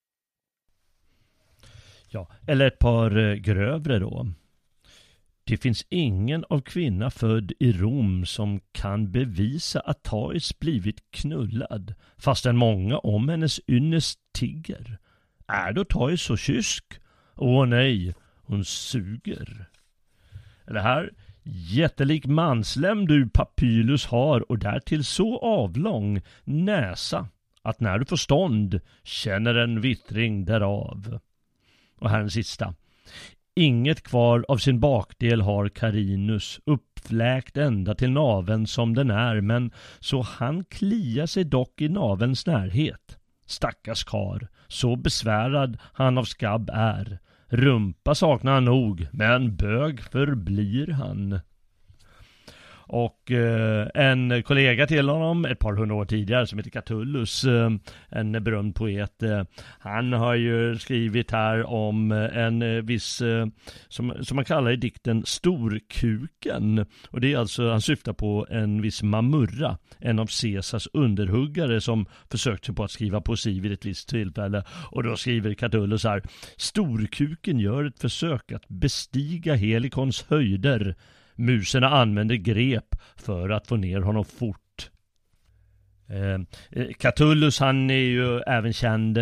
Ja, 2.15 2.29
eller 2.47 2.67
ett 2.67 2.79
par 2.79 3.17
eh, 3.17 3.35
grövre 3.35 3.99
då. 3.99 4.27
Det 5.45 5.57
finns 5.57 5.87
ingen 5.89 6.45
av 6.49 6.61
kvinna 6.61 7.11
född 7.11 7.53
i 7.61 7.73
Rom 7.73 8.27
som 8.27 8.61
kan 8.73 9.12
bevisa 9.12 9.81
att 9.81 10.03
Thais 10.03 10.59
blivit 10.59 11.11
knullad, 11.11 11.95
fastän 12.17 12.57
många 12.57 12.99
om 12.99 13.29
hennes 13.29 13.61
ynnest 13.69 14.21
tigger. 14.33 14.99
Är 15.47 15.73
då 15.73 15.85
Thais 15.85 16.23
så 16.23 16.37
kysk? 16.37 16.85
Åh 17.37 17.67
nej, 17.67 18.15
hon 18.43 18.65
suger. 18.65 19.67
Eller 20.67 20.81
här, 20.81 21.12
jättelik 21.43 22.27
manslem 22.27 23.07
du 23.07 23.29
papylus 23.29 24.07
har 24.07 24.51
och 24.51 24.59
därtill 24.59 25.05
så 25.05 25.39
avlång 25.39 26.21
näsa 26.45 27.29
att 27.62 27.81
när 27.81 27.99
du 27.99 28.05
får 28.05 28.17
stånd 28.17 28.81
känner 29.03 29.55
en 29.55 29.81
vittring 29.81 30.45
därav. 30.45 31.21
Och 32.01 32.11
här 32.11 32.19
den 32.19 32.31
sista. 32.31 32.75
Inget 33.57 34.03
kvar 34.03 34.45
av 34.49 34.59
sin 34.59 34.81
bakdel 34.81 35.41
har 35.41 35.69
Carinus, 35.69 36.61
uppfläkt 36.67 37.57
ända 37.57 37.95
till 37.95 38.11
naven 38.11 38.67
som 38.67 38.95
den 38.95 39.11
är, 39.11 39.41
men 39.41 39.71
så 40.01 40.23
han 40.23 40.65
kliar 40.65 41.27
sig 41.27 41.45
dock 41.45 41.81
i 41.81 41.89
navens 41.89 42.47
närhet. 42.47 43.19
Stackars 43.47 44.05
kar, 44.05 44.49
så 44.69 44.97
besvärad 44.97 45.79
han 45.93 46.19
av 46.19 46.25
skabb 46.25 46.71
är. 46.73 47.19
Rumpa 47.49 48.15
saknar 48.15 48.53
han 48.53 48.65
nog, 48.65 49.07
men 49.13 49.57
bög 49.57 50.01
förblir 50.01 50.93
han. 50.93 51.41
Och 52.87 53.30
eh, 53.30 53.89
en 53.95 54.43
kollega 54.43 54.87
till 54.87 55.09
honom 55.09 55.45
ett 55.45 55.59
par 55.59 55.72
hundra 55.72 55.97
år 55.97 56.05
tidigare 56.05 56.47
som 56.47 56.59
heter 56.59 56.70
Catullus, 56.70 57.45
eh, 57.45 57.70
en 58.09 58.45
berömd 58.45 58.74
poet. 58.74 59.22
Eh, 59.22 59.43
han 59.78 60.12
har 60.12 60.35
ju 60.35 60.78
skrivit 60.78 61.30
här 61.30 61.66
om 61.66 62.12
eh, 62.12 62.37
en 62.37 62.62
eh, 62.62 62.82
viss, 62.82 63.20
eh, 63.20 63.47
som, 63.89 64.12
som 64.20 64.37
man 64.37 64.45
kallar 64.45 64.70
i 64.70 64.76
dikten, 64.76 65.22
Storkuken. 65.26 66.87
Och 67.11 67.20
det 67.20 67.32
är 67.32 67.39
alltså, 67.39 67.70
han 67.70 67.80
syftar 67.80 68.12
på 68.12 68.47
en 68.51 68.82
viss 68.82 69.03
Mamurra, 69.03 69.78
en 69.99 70.18
av 70.18 70.28
Caesars 70.41 70.89
underhuggare 70.93 71.80
som 71.80 72.07
försökte 72.30 72.72
på 72.72 72.85
att 72.85 72.91
skriva 72.91 73.20
poesi 73.20 73.61
vid 73.61 73.72
ett 73.72 73.85
visst 73.87 74.09
tillfälle. 74.09 74.64
Och 74.91 75.03
då 75.03 75.16
skriver 75.16 75.55
Catullus 75.55 76.05
här, 76.05 76.22
Storkuken 76.57 77.59
gör 77.59 77.85
ett 77.85 77.99
försök 77.99 78.53
att 78.53 78.68
bestiga 78.68 79.55
Helikons 79.55 80.24
höjder 80.28 80.97
Muserna 81.35 81.89
använder 81.89 82.35
grep 82.35 82.95
för 83.16 83.51
att 83.51 83.66
få 83.66 83.76
ner 83.76 84.01
honom 84.01 84.24
fort. 84.24 84.91
Eh, 86.09 86.41
eh, 86.70 86.93
Catullus 86.99 87.61
han 87.61 87.91
är 87.91 87.95
ju 87.95 88.41
även 88.41 88.72
känd 88.72 89.18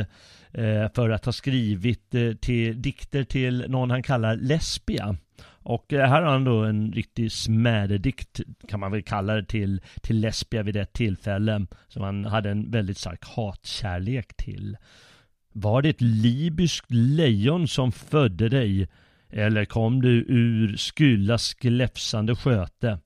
eh, 0.52 0.92
för 0.94 1.10
att 1.10 1.24
ha 1.24 1.32
skrivit 1.32 2.14
eh, 2.14 2.32
till, 2.32 2.82
dikter 2.82 3.24
till 3.24 3.64
någon 3.68 3.90
han 3.90 4.02
kallar 4.02 4.36
Lesbia. 4.36 5.16
Och 5.64 5.92
eh, 5.92 6.08
här 6.08 6.22
har 6.22 6.32
han 6.32 6.44
då 6.44 6.64
en 6.64 6.92
riktig 6.92 7.32
smädedikt 7.32 8.40
kan 8.68 8.80
man 8.80 8.92
väl 8.92 9.02
kalla 9.02 9.34
det 9.34 9.44
till, 9.44 9.80
till 10.00 10.20
Lesbia 10.20 10.62
vid 10.62 10.76
ett 10.76 10.92
tillfälle 10.92 11.66
som 11.88 12.02
han 12.02 12.24
hade 12.24 12.50
en 12.50 12.70
väldigt 12.70 12.98
stark 12.98 13.24
hatkärlek 13.24 14.36
till. 14.36 14.76
Var 15.52 15.82
det 15.82 15.88
ett 15.88 16.00
libyskt 16.00 16.90
lejon 16.90 17.68
som 17.68 17.92
födde 17.92 18.48
dig 18.48 18.88
eller 19.32 19.64
kom 19.64 20.02
du 20.02 20.24
ur 20.28 20.76
Skyllas 20.76 21.54
gläfsande 21.54 22.36
sköte? 22.36 22.98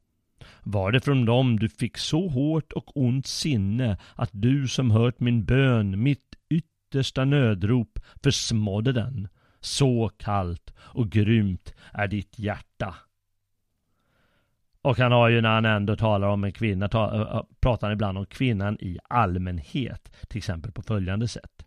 Var 0.63 0.93
det 0.93 1.01
från 1.01 1.25
dem 1.25 1.59
du 1.59 1.69
fick 1.69 1.99
så 1.99 2.29
hårt 2.29 2.73
och 2.73 2.97
ont 2.97 3.27
sinne 3.27 3.99
att 4.15 4.31
du 4.33 4.69
som 4.69 4.91
hört 4.91 5.21
min 5.21 5.45
bön, 5.45 6.03
mitt 6.03 6.35
yttersta 6.51 7.25
nödrop, 7.25 7.99
försmådde 8.23 8.93
den? 8.93 9.29
Så 9.61 10.11
kallt 10.17 10.75
och 10.79 11.11
grymt 11.11 11.75
är 11.93 12.09
ditt 12.09 12.39
hjärta. 12.39 12.95
Och 14.83 14.99
han 14.99 15.13
har 15.13 15.29
ju 15.29 15.41
när 15.41 15.55
han 15.55 15.65
ändå 15.65 15.97
talar 15.97 16.29
om 16.29 16.45
en 16.45 16.53
kvinna, 16.53 16.89
pratar 17.61 17.87
han 17.87 17.93
ibland 17.93 18.19
om 18.19 18.27
kvinnan 18.27 18.79
i 18.81 18.99
allmänhet, 19.09 20.13
till 20.29 20.39
exempel 20.39 20.73
på 20.73 20.83
följande 20.83 21.29
sätt. 21.29 21.66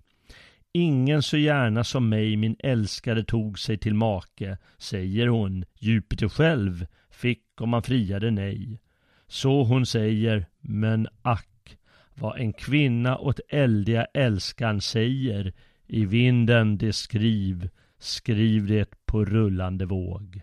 Ingen 0.73 1.23
så 1.23 1.37
gärna 1.37 1.83
som 1.83 2.09
mig 2.09 2.37
min 2.37 2.55
älskade 2.59 3.23
tog 3.23 3.59
sig 3.59 3.77
till 3.77 3.93
make, 3.93 4.57
säger 4.77 5.27
hon, 5.27 5.65
Jupiter 5.79 6.29
själv 6.29 6.85
fick 7.11 7.61
om 7.61 7.69
man 7.69 7.83
friade 7.83 8.31
nej. 8.31 8.81
Så 9.27 9.63
hon 9.63 9.85
säger, 9.85 10.45
men 10.61 11.07
ack, 11.21 11.77
vad 12.13 12.39
en 12.39 12.53
kvinna 12.53 13.17
åt 13.17 13.39
eldiga 13.49 14.05
älskan 14.13 14.81
säger, 14.81 15.53
i 15.87 16.05
vinden 16.05 16.77
det 16.77 16.93
skriv, 16.93 17.69
skriv 17.99 18.67
det 18.67 19.05
på 19.05 19.25
rullande 19.25 19.85
våg. 19.85 20.41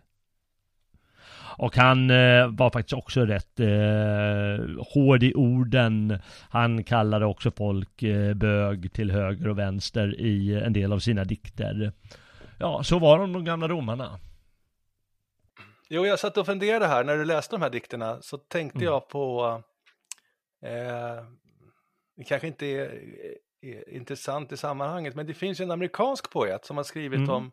Och 1.59 1.77
han 1.77 2.11
eh, 2.11 2.49
var 2.49 2.71
faktiskt 2.71 2.93
också 2.93 3.21
rätt 3.21 3.61
eh, 3.61 4.85
hård 4.95 5.23
i 5.23 5.35
orden. 5.35 6.19
Han 6.51 6.85
kallade 6.85 7.27
också 7.27 7.51
folk 7.51 8.03
eh, 8.03 8.35
bög 8.35 8.93
till 8.93 9.11
höger 9.11 9.49
och 9.49 9.59
vänster 9.59 10.21
i 10.21 10.55
en 10.55 10.73
del 10.73 10.93
av 10.93 10.99
sina 10.99 11.25
dikter. 11.25 11.93
Ja, 12.59 12.83
så 12.83 12.99
var 12.99 13.19
de 13.19 13.33
de 13.33 13.45
gamla 13.45 13.69
romarna. 13.69 14.21
Jo, 15.89 16.07
jag 16.07 16.19
satt 16.19 16.37
och 16.37 16.47
funderade 16.47 16.87
här 16.87 17.05
när 17.05 17.17
du 17.17 17.25
läste 17.25 17.57
de 17.57 17.63
här 17.63 17.71
dikterna 17.71 18.23
så 18.23 18.39
tänkte 18.39 18.79
mm. 18.79 18.87
jag 18.87 19.09
på, 19.09 19.63
eh, 20.63 21.25
det 22.17 22.25
kanske 22.25 22.47
inte 22.47 22.67
är, 22.67 23.01
är, 23.61 23.95
intressant 23.95 24.53
i 24.53 24.57
sammanhanget, 24.57 25.15
men 25.15 25.27
det 25.27 25.35
finns 25.35 25.61
en 25.61 25.71
amerikansk 25.71 26.31
poet 26.31 26.65
som 26.65 26.77
har 26.77 26.85
skrivit 26.85 27.19
mm. 27.19 27.31
om, 27.31 27.53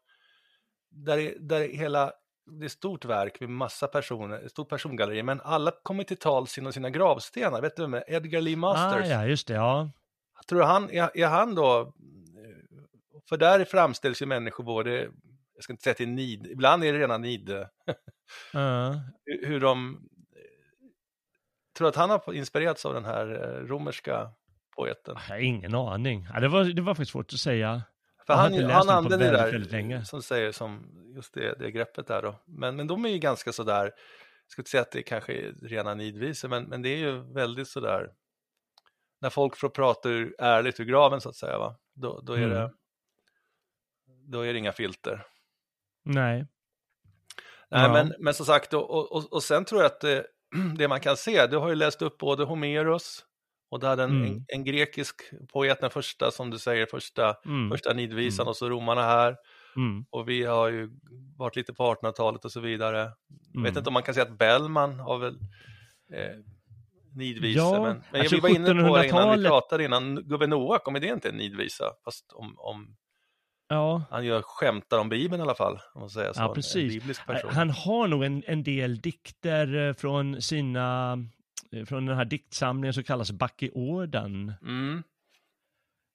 där, 0.89 1.33
där 1.39 1.67
hela 1.67 2.13
det 2.45 2.65
är 2.65 2.69
stort 2.69 3.05
verk 3.05 3.39
med 3.39 3.49
massa 3.49 3.87
personer, 3.87 4.47
stort 4.47 4.69
persongalleri, 4.69 5.23
men 5.23 5.41
alla 5.41 5.71
kommer 5.83 6.03
till 6.03 6.17
tals 6.17 6.57
inom 6.57 6.73
sina 6.73 6.89
gravstenar. 6.89 7.61
Vet 7.61 7.75
du 7.75 7.81
vem 7.81 8.03
Edgar 8.07 8.41
Lee 8.41 8.55
Masters? 8.55 9.05
Ah, 9.05 9.13
ja, 9.13 9.25
just 9.25 9.47
det, 9.47 9.53
ja. 9.53 9.89
Tror 10.47 10.59
du 10.59 10.65
han, 10.65 10.89
är, 10.89 11.17
är 11.17 11.27
han 11.27 11.55
då, 11.55 11.93
för 13.29 13.37
där 13.37 13.65
framställs 13.65 14.21
ju 14.21 14.25
människor 14.25 14.63
både, 14.63 15.01
jag 15.55 15.63
ska 15.63 15.73
inte 15.73 15.83
säga 15.83 15.95
det 15.97 16.03
är 16.03 16.07
nid, 16.07 16.47
ibland 16.47 16.83
är 16.83 16.93
det 16.93 16.99
rena 16.99 17.17
nid, 17.17 17.49
uh. 17.49 17.65
hur 19.43 19.59
de, 19.59 20.07
tror 21.77 21.85
du 21.85 21.89
att 21.89 21.95
han 21.95 22.09
har 22.09 22.33
inspirerats 22.33 22.85
av 22.85 22.93
den 22.93 23.05
här 23.05 23.27
eh, 23.27 23.67
romerska 23.67 24.31
poeten? 24.75 25.15
Jag 25.27 25.35
har 25.35 25.41
ingen 25.41 25.75
aning. 25.75 26.27
Ja, 26.33 26.39
det, 26.39 26.47
var, 26.47 26.63
det 26.63 26.81
var 26.81 26.93
faktiskt 26.93 27.11
svårt 27.11 27.33
att 27.33 27.39
säga. 27.39 27.81
För 28.25 28.33
han, 28.33 28.53
han 28.53 28.89
använder 28.89 29.31
det 29.31 29.37
där, 29.37 29.59
länge. 29.59 30.05
som 30.05 30.21
säger 30.21 30.51
som 30.51 30.87
just 31.15 31.33
det, 31.33 31.55
det 31.59 31.71
greppet 31.71 32.07
där 32.07 32.21
då. 32.21 32.39
Men, 32.45 32.75
men 32.75 32.87
de 32.87 33.05
är 33.05 33.09
ju 33.09 33.17
ganska 33.17 33.53
sådär, 33.53 33.83
jag 33.83 34.51
ska 34.51 34.59
inte 34.59 34.71
säga 34.71 34.81
att 34.81 34.91
det 34.91 35.03
kanske 35.03 35.33
är 35.33 35.53
rena 35.61 35.93
nidvisor, 35.93 36.49
men, 36.49 36.63
men 36.63 36.81
det 36.81 36.89
är 36.89 36.97
ju 36.97 37.33
väldigt 37.33 37.67
sådär, 37.67 38.11
när 39.21 39.29
folk 39.29 39.57
får 39.57 39.69
prata 39.69 40.09
ur, 40.09 40.35
ärligt 40.39 40.79
ur 40.79 40.85
graven 40.85 41.21
så 41.21 41.29
att 41.29 41.35
säga, 41.35 41.57
va? 41.57 41.75
Då, 41.93 42.21
då, 42.21 42.33
är, 42.33 42.37
mm. 42.37 42.49
det, 42.49 42.71
då 44.05 44.41
är 44.41 44.53
det 44.53 44.59
inga 44.59 44.71
filter. 44.71 45.25
Nej. 46.03 46.47
Nej, 47.69 47.81
ja. 47.81 47.93
men, 47.93 48.13
men 48.19 48.33
som 48.33 48.45
sagt, 48.45 48.73
och, 48.73 49.11
och, 49.11 49.33
och 49.33 49.43
sen 49.43 49.65
tror 49.65 49.81
jag 49.81 49.91
att 49.91 50.01
det, 50.01 50.27
det 50.77 50.87
man 50.87 50.99
kan 50.99 51.17
se, 51.17 51.47
du 51.47 51.57
har 51.57 51.69
ju 51.69 51.75
läst 51.75 52.01
upp 52.01 52.17
både 52.17 52.43
Homeros, 52.43 53.25
och 53.73 53.79
det 53.79 53.87
hade 53.87 54.03
en, 54.03 54.09
mm. 54.09 54.27
en, 54.27 54.45
en, 54.47 54.63
grekisk 54.63 55.15
poet, 55.53 55.81
den 55.81 55.89
första 55.89 56.31
som 56.31 56.49
du 56.49 56.59
säger, 56.59 56.85
första, 56.85 57.35
mm. 57.45 57.69
första 57.69 57.93
nidvisan 57.93 58.43
mm. 58.43 58.49
och 58.49 58.57
så 58.57 58.69
romarna 58.69 59.01
här. 59.01 59.35
Mm. 59.75 60.05
Och 60.09 60.29
vi 60.29 60.43
har 60.43 60.69
ju 60.69 60.89
varit 61.37 61.55
lite 61.55 61.73
på 61.73 61.95
1800-talet 61.95 62.45
och 62.45 62.51
så 62.51 62.59
vidare. 62.59 62.97
Jag 62.97 63.61
vet 63.61 63.69
mm. 63.69 63.77
inte 63.77 63.89
om 63.89 63.93
man 63.93 64.03
kan 64.03 64.13
säga 64.13 64.25
att 64.25 64.37
Bellman 64.37 64.99
har 64.99 65.17
väl 65.17 65.33
eh, 66.13 66.39
nidvisor, 67.15 67.75
ja, 67.75 67.83
men, 67.83 68.03
men 68.11 68.21
alltså 68.21 68.35
vi 68.35 68.41
var 68.41 68.49
inne 68.49 68.67
på 68.67 68.97
det 68.97 69.07
innan 69.07 69.39
vi 69.39 69.45
pratade 69.45 69.83
innan, 69.83 70.15
Gubbe 70.15 70.47
Noa, 70.47 70.79
kommer 70.79 70.99
det 70.99 71.07
inte 71.07 71.29
en 71.29 71.35
nidvisa? 71.35 71.85
Fast 72.05 72.33
om, 72.33 72.55
om 72.57 72.95
Ja. 73.67 74.03
Han 74.09 74.25
gör 74.25 74.41
skämtar 74.41 74.99
om 74.99 75.09
Bibeln 75.09 75.41
i 75.41 75.43
alla 75.43 75.55
fall. 75.55 75.79
Om 75.93 76.01
man 76.01 76.09
säger 76.09 76.33
så. 76.33 76.41
Ja, 76.41 76.53
precis. 76.53 77.19
Han 77.49 77.69
har 77.69 78.07
nog 78.07 78.23
en, 78.23 78.43
en 78.47 78.63
del 78.63 79.01
dikter 79.01 79.87
eh, 79.87 79.93
från 79.93 80.41
sina 80.41 81.17
från 81.85 82.05
den 82.05 82.17
här 82.17 82.25
diktsamlingen 82.25 82.93
som 82.93 83.03
kallas 83.03 83.31
Backeorden. 83.31 84.53
Mm. 84.61 85.03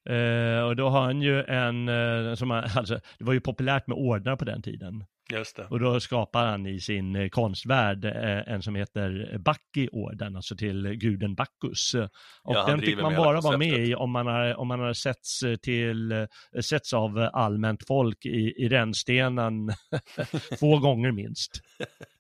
Eh, 0.09 0.61
och 0.61 0.77
då 0.77 0.89
har 0.89 1.01
han 1.01 1.23
ju 1.23 1.43
en, 1.45 1.89
eh, 1.89 2.35
som 2.35 2.51
han, 2.51 2.65
alltså, 2.77 3.01
det 3.19 3.25
var 3.25 3.33
ju 3.33 3.41
populärt 3.41 3.87
med 3.87 3.97
ordnar 3.97 4.37
på 4.37 4.45
den 4.45 4.63
tiden. 4.63 5.05
Just 5.33 5.57
det. 5.57 5.65
Och 5.65 5.81
då 5.81 6.01
skapar 6.01 6.47
han 6.47 6.67
i 6.67 6.81
sin 6.81 7.17
eh, 7.17 7.29
konstvärld 7.29 8.05
eh, 8.05 8.53
en 8.53 8.63
som 8.63 8.75
heter 8.75 9.39
Bacchiorden, 9.39 10.37
alltså 10.37 10.57
till 10.57 10.95
guden 10.95 11.35
Bacchus. 11.35 11.95
Och 12.43 12.55
Ja, 12.55 12.67
den 12.67 12.81
fick 12.81 13.01
man 13.01 13.15
bara 13.17 13.41
vara 13.41 13.59
med 13.59 13.89
i 13.89 13.95
om 13.95 14.11
man 14.11 14.27
har, 14.27 14.55
om 14.55 14.69
man 14.69 14.81
har 14.81 14.93
setts, 14.93 15.41
till, 15.63 16.27
setts 16.61 16.93
av 16.93 17.31
allmänt 17.33 17.87
folk 17.87 18.27
i, 18.27 18.55
i 18.57 18.69
rännstenen 18.69 19.73
två 20.59 20.79
gånger 20.79 21.13
minst. 21.13 21.63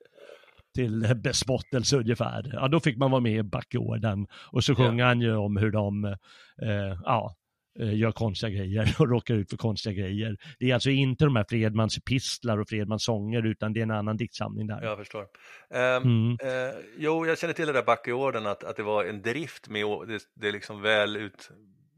Till 0.78 1.14
bespottelse 1.22 1.96
ungefär. 1.96 2.50
Ja, 2.52 2.68
då 2.68 2.80
fick 2.80 2.96
man 2.96 3.10
vara 3.10 3.20
med 3.20 3.32
i 3.32 3.42
Bacchiorden. 3.42 4.26
Och 4.52 4.64
så 4.64 4.72
Ja. 4.72 4.76
sjunger 4.76 5.04
han 5.04 5.20
ju 5.20 5.36
om 5.36 5.56
hur 5.56 5.70
de, 5.70 6.04
eh, 6.04 6.98
ja, 7.04 7.34
eh, 7.80 7.94
gör 7.98 8.12
konstiga 8.12 8.50
grejer 8.50 8.96
och 8.98 9.08
råkar 9.08 9.34
ut 9.34 9.50
för 9.50 9.56
konstiga 9.56 9.92
grejer. 10.02 10.36
Det 10.58 10.70
är 10.70 10.74
alltså 10.74 10.90
inte 10.90 11.24
de 11.24 11.36
här 11.36 11.44
Fredmans 11.48 11.98
epistlar 11.98 12.58
och 12.58 12.68
Fredmans 12.68 13.04
sånger 13.04 13.46
utan 13.46 13.72
det 13.72 13.80
är 13.80 13.82
en 13.82 13.90
annan 13.90 14.16
diktsamling 14.16 14.66
där. 14.66 14.82
Jag 14.82 14.98
förstår. 14.98 15.26
Ehm, 15.74 16.02
Mm. 16.02 16.32
eh, 16.42 16.74
jo, 16.98 17.26
jag 17.26 17.38
känner 17.38 17.54
till 17.54 17.66
det 17.66 17.72
där 17.72 17.82
Backeorden, 17.82 18.46
att, 18.46 18.64
att 18.64 18.76
det 18.76 18.82
var 18.82 19.04
en 19.04 19.22
drift 19.22 19.68
med 19.68 19.84
det, 20.08 20.18
det 20.34 20.48
är 20.48 20.52
liksom 20.52 20.82
väl 20.82 21.16
ut... 21.16 21.50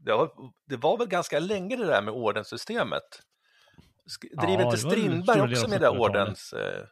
Det 0.05 0.11
var, 0.11 0.29
det 0.69 0.77
var 0.77 0.97
väl 0.97 1.07
ganska 1.07 1.39
länge 1.39 1.75
det 1.75 1.85
där 1.85 2.01
med 2.01 2.13
ordenssystemet? 2.13 3.03
Sk- 4.05 4.29
Ja, 4.31 4.45
Driver 4.45 4.63
inte 4.65 4.77
Strindberg 4.77 5.41
också 5.41 5.67
med 5.69 5.81
det 5.81 5.85
där 5.85 5.91
1700-talet. 5.93 6.09
ordens... 6.21 6.53
Eh, 6.53 6.83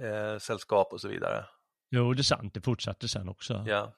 eh, 0.00 0.38
sällskap 0.38 0.92
och 0.92 1.00
så 1.00 1.08
vidare? 1.08 1.44
Jo, 1.90 2.14
det 2.14 2.20
är 2.20 2.22
sant. 2.22 2.54
Det 2.54 2.60
fortsatte 2.60 3.08
sen 3.08 3.28
också. 3.28 3.64
Ja. 3.66 3.94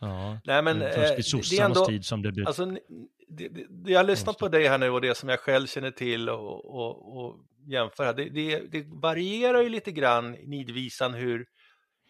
Ja. 0.00 0.38
Nej, 0.44 0.62
men 0.62 0.78
Det 0.78 0.84
var 0.84 0.90
eh, 1.04 1.08
Först 1.08 1.18
är 1.18 1.22
sossarnas 1.22 1.60
ändå... 1.76 1.86
tid 1.86 2.04
som 2.04 2.22
det 2.22 2.32
blev... 2.32 2.46
Alltså, 2.46 2.64
ni- 2.64 2.80
det, 3.28 3.48
det, 3.48 3.64
det 3.70 3.92
jag 3.92 3.98
har 3.98 4.04
lyssnat 4.04 4.38
på 4.38 4.48
dig 4.48 4.66
här 4.68 4.78
nu 4.78 4.90
och 4.90 5.00
det 5.00 5.14
som 5.14 5.28
jag 5.28 5.40
själv 5.40 5.66
känner 5.66 5.90
till 5.90 6.28
och, 6.30 6.64
och, 6.74 7.16
och 7.18 7.36
jämför 7.66 8.04
här, 8.04 8.12
det, 8.14 8.86
varierar 9.02 9.62
ju 9.62 9.68
lite 9.68 9.92
grann 9.92 10.34
i 10.34 10.46
nidvisan 10.46 11.14
hur 11.14 11.46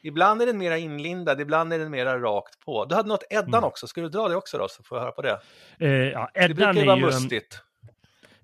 Ibland 0.03 0.43
är 0.43 0.47
den 0.47 0.59
mera 0.59 0.79
inlindad, 0.79 1.41
ibland 1.41 1.73
är 1.73 1.79
den 1.79 1.91
mera 1.91 2.19
rakt 2.21 2.59
på. 2.61 2.85
Du 2.85 2.95
hade 2.95 3.09
något 3.09 3.25
Eddan 3.31 3.49
Mm. 3.55 3.65
också, 3.65 3.87
ska 3.87 4.01
du 4.01 4.09
dra 4.09 4.29
det 4.29 4.37
också 4.37 4.59
då 4.59 4.69
så 4.69 4.83
får 4.83 4.99
jag 4.99 5.03
höra 5.03 5.13
på 5.13 5.23
det? 5.23 5.41
eh, 5.81 5.91
ja, 5.91 6.31
Det 6.35 6.41
brukar 6.55 6.63
Eddan 6.63 6.77
ju 6.77 6.83
är 6.83 6.87
vara 6.87 6.97
mustigt. 6.97 7.61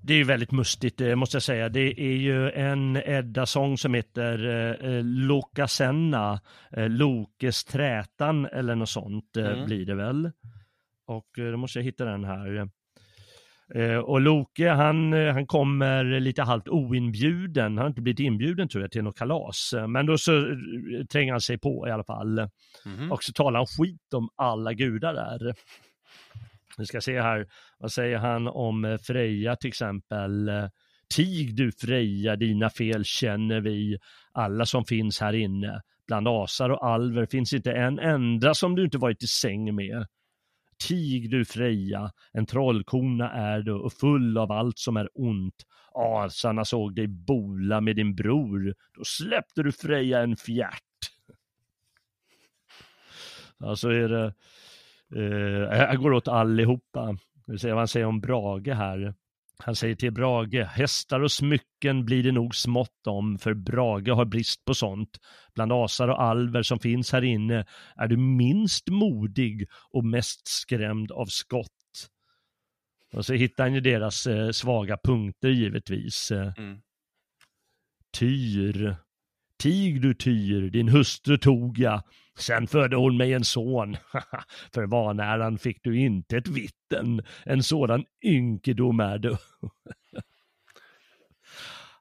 Det 0.05 0.13
är 0.15 0.19
ju 0.19 0.25
väldigt 0.25 0.53
mustigt, 0.53 1.01
eh, 1.01 1.15
måste 1.15 1.35
jag 1.37 1.43
säga. 1.43 1.69
Det 1.69 2.01
är 2.01 2.17
ju 2.17 2.51
en 2.51 2.97
Edda-sång 2.97 3.79
som 3.79 3.95
heter 3.95 4.47
eh, 4.85 5.05
Lokasenna, 5.05 6.41
eh, 6.71 6.89
Lokes 6.89 7.65
trätan 7.65 8.47
eller 8.47 8.75
något 8.75 8.89
sånt 8.89 9.37
eh, 9.37 9.47
Mm. 9.47 9.65
blir 9.67 9.87
det 9.87 9.95
väl. 9.95 10.31
Och 11.07 11.39
eh, 11.39 11.51
då 11.51 11.57
måste 11.57 11.79
jag 11.79 11.85
hitta 11.85 12.05
den 12.05 12.25
här. 12.25 12.69
Eh, 13.75 13.97
och 13.99 14.21
Loke, 14.21 14.69
han, 14.71 15.13
eh, 15.13 15.33
han 15.33 15.47
kommer 15.47 16.21
lite 16.21 16.43
halvt 16.43 16.69
oinbjuden, 16.69 17.65
han 17.65 17.79
har 17.79 17.87
inte 17.87 18.01
blivit 18.03 18.21
inbjuden 18.21 18.69
tror 18.69 18.83
jag 18.85 18.91
till 18.91 19.03
något 19.05 19.19
kalas. 19.19 19.73
Eh, 19.77 19.87
Men 19.89 20.07
då 20.07 20.19
så 20.19 20.37
eh, 20.39 21.07
tränger 21.13 21.33
han 21.33 21.41
sig 21.41 21.59
på 21.59 21.89
i 21.89 21.91
alla 21.91 22.05
fall. 22.05 22.49
Mhm. 22.87 23.13
Och 23.13 23.23
så 23.25 23.33
talar 23.33 23.59
han 23.59 23.67
skit 23.67 24.15
om 24.15 24.29
alla 24.37 24.73
gudar 24.73 25.15
där. 25.15 25.55
Vi 26.79 26.87
ska 26.87 27.01
se 27.01 27.21
här, 27.21 27.47
vad 27.79 27.93
säger 27.93 28.19
han 28.19 28.49
om 28.49 28.85
eh, 28.85 28.99
Freja 28.99 29.57
till 29.57 29.69
exempel? 29.69 30.51
Tig 31.15 31.57
du 31.57 31.73
Freja, 31.73 32.37
dina 32.37 32.71
fel 32.71 33.05
känner 33.05 33.61
vi, 33.61 33.99
alla 34.33 34.67
som 34.67 34.85
finns 34.85 35.21
här 35.21 35.33
inne. 35.33 35.83
Bland 36.07 36.29
asar 36.29 36.71
och 36.71 36.87
alver 36.87 37.27
finns 37.27 37.53
inte 37.53 37.73
en 37.73 37.99
enda 37.99 38.55
som 38.55 38.75
du 38.75 38.85
inte 38.85 38.99
varit 38.99 39.23
i 39.23 39.27
säng 39.27 39.75
med. 39.75 40.07
Tig 40.89 41.31
du 41.31 41.45
Freja, 41.45 42.11
en 42.33 42.47
trollkona 42.47 43.31
är 43.31 43.61
du 43.63 43.73
och 43.73 43.93
full 43.93 44.39
av 44.39 44.53
allt 44.53 44.79
som 44.79 44.97
är 44.97 45.09
ont. 45.15 45.55
Asarna 45.95 46.65
såg 46.65 46.95
dig 46.95 47.07
bola 47.07 47.81
med 47.81 47.97
din 47.97 48.15
bror, 48.15 48.75
då 48.95 49.05
släppte 49.05 49.63
du 49.63 49.73
Freja 49.73 50.21
en 50.21 50.37
fjärt. 50.37 50.83
Alltså 53.59 53.89
är 53.89 54.09
det, 54.09 54.35
jag 55.71 55.97
går 55.99 56.13
åt 56.13 56.29
allihopa. 56.29 57.17
Vi 57.47 57.59
ser 57.59 57.69
vad 57.69 57.79
han 57.79 57.89
säger 57.89 58.07
om 58.07 58.21
Brage 58.21 58.69
här. 58.69 59.15
Han 59.59 59.77
säger 59.77 59.95
till 59.95 60.13
Brage, 60.13 60.67
hästar 60.67 61.21
och 61.21 61.33
smycken 61.33 62.05
blir 62.05 62.23
det 62.23 62.33
nog 62.33 62.55
smått 62.55 63.07
om, 63.07 63.39
för 63.39 63.55
Brage 63.55 64.09
har 64.09 64.25
brist 64.25 64.65
på 64.65 64.75
sånt. 64.75 65.19
Bland 65.55 65.73
asar 65.73 66.09
och 66.09 66.23
alver 66.23 66.63
som 66.63 66.79
finns 66.79 67.13
här 67.13 67.25
inne 67.25 67.67
är 67.97 68.09
du 68.09 68.17
minst 68.17 68.89
modig 68.89 69.69
och 69.91 70.05
mest 70.05 70.49
skrämd 70.49 71.13
av 71.13 71.27
skott. 71.27 71.69
Och 73.15 73.27
så 73.27 73.35
hittar 73.35 73.65
han 73.65 73.75
ju 73.75 73.81
deras 73.81 74.27
eh, 74.27 74.51
svaga 74.51 74.99
punkter 75.05 75.49
givetvis. 75.49 76.31
Eh, 76.31 76.53
Mm. 76.59 76.81
Tyr. 78.19 78.97
Tig 79.63 80.03
du 80.03 80.15
Tyr, 80.15 80.71
din 80.71 80.89
hustru 80.89 81.39
tog 81.39 81.79
jag. 81.79 82.03
Sen 82.39 82.67
födde 82.67 82.97
hon 82.97 83.17
mig 83.17 83.33
en 83.33 83.45
son. 83.45 83.97
För 84.75 84.87
vanäran 84.87 85.59
fick 85.59 85.85
du 85.85 85.99
inte 86.01 86.37
ett 86.37 86.49
vitten. 86.49 87.23
En 87.45 87.63
sådan 87.63 88.05
ynkedom 88.25 89.01
är 89.01 89.19
du. 89.19 89.37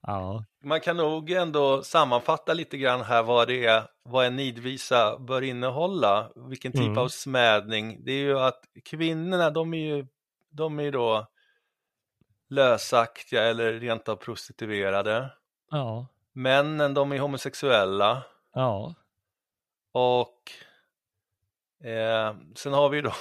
ja, 0.01 0.45
Man 0.63 0.81
kan 0.81 0.97
nog 0.97 1.31
ändå 1.31 1.83
sammanfatta 1.83 2.53
lite 2.53 2.77
grann 2.77 3.01
här 3.01 3.23
vad 3.23 3.47
det 3.47 3.65
är, 3.65 3.83
vad 4.03 4.25
en 4.25 4.35
nidvisa 4.35 5.19
bör 5.19 5.41
innehålla, 5.41 6.31
vilken 6.35 6.71
typ 6.71 6.81
Mm. 6.81 6.97
av 6.97 7.07
smädning. 7.07 8.05
Det 8.05 8.11
är 8.11 8.23
ju 8.23 8.39
att 8.39 8.59
kvinnorna, 8.85 9.49
de 9.49 9.73
är 9.73 9.95
ju, 9.95 10.07
de 10.49 10.79
är 10.79 10.83
ju 10.83 10.91
då 10.91 11.27
lösaktiga 12.49 13.43
eller 13.43 13.73
rent 13.73 14.09
av 14.09 14.15
prostituerade. 14.15 15.29
ja, 15.71 16.07
Männen, 16.33 16.93
de 16.93 17.11
är 17.11 17.19
homosexuella. 17.19 18.23
ja, 18.53 18.93
Och 19.91 20.51
eh, 21.87 22.35
sen 22.55 22.73
har 22.73 22.89
vi 22.89 22.97
ju 22.97 23.01
då 23.01 23.13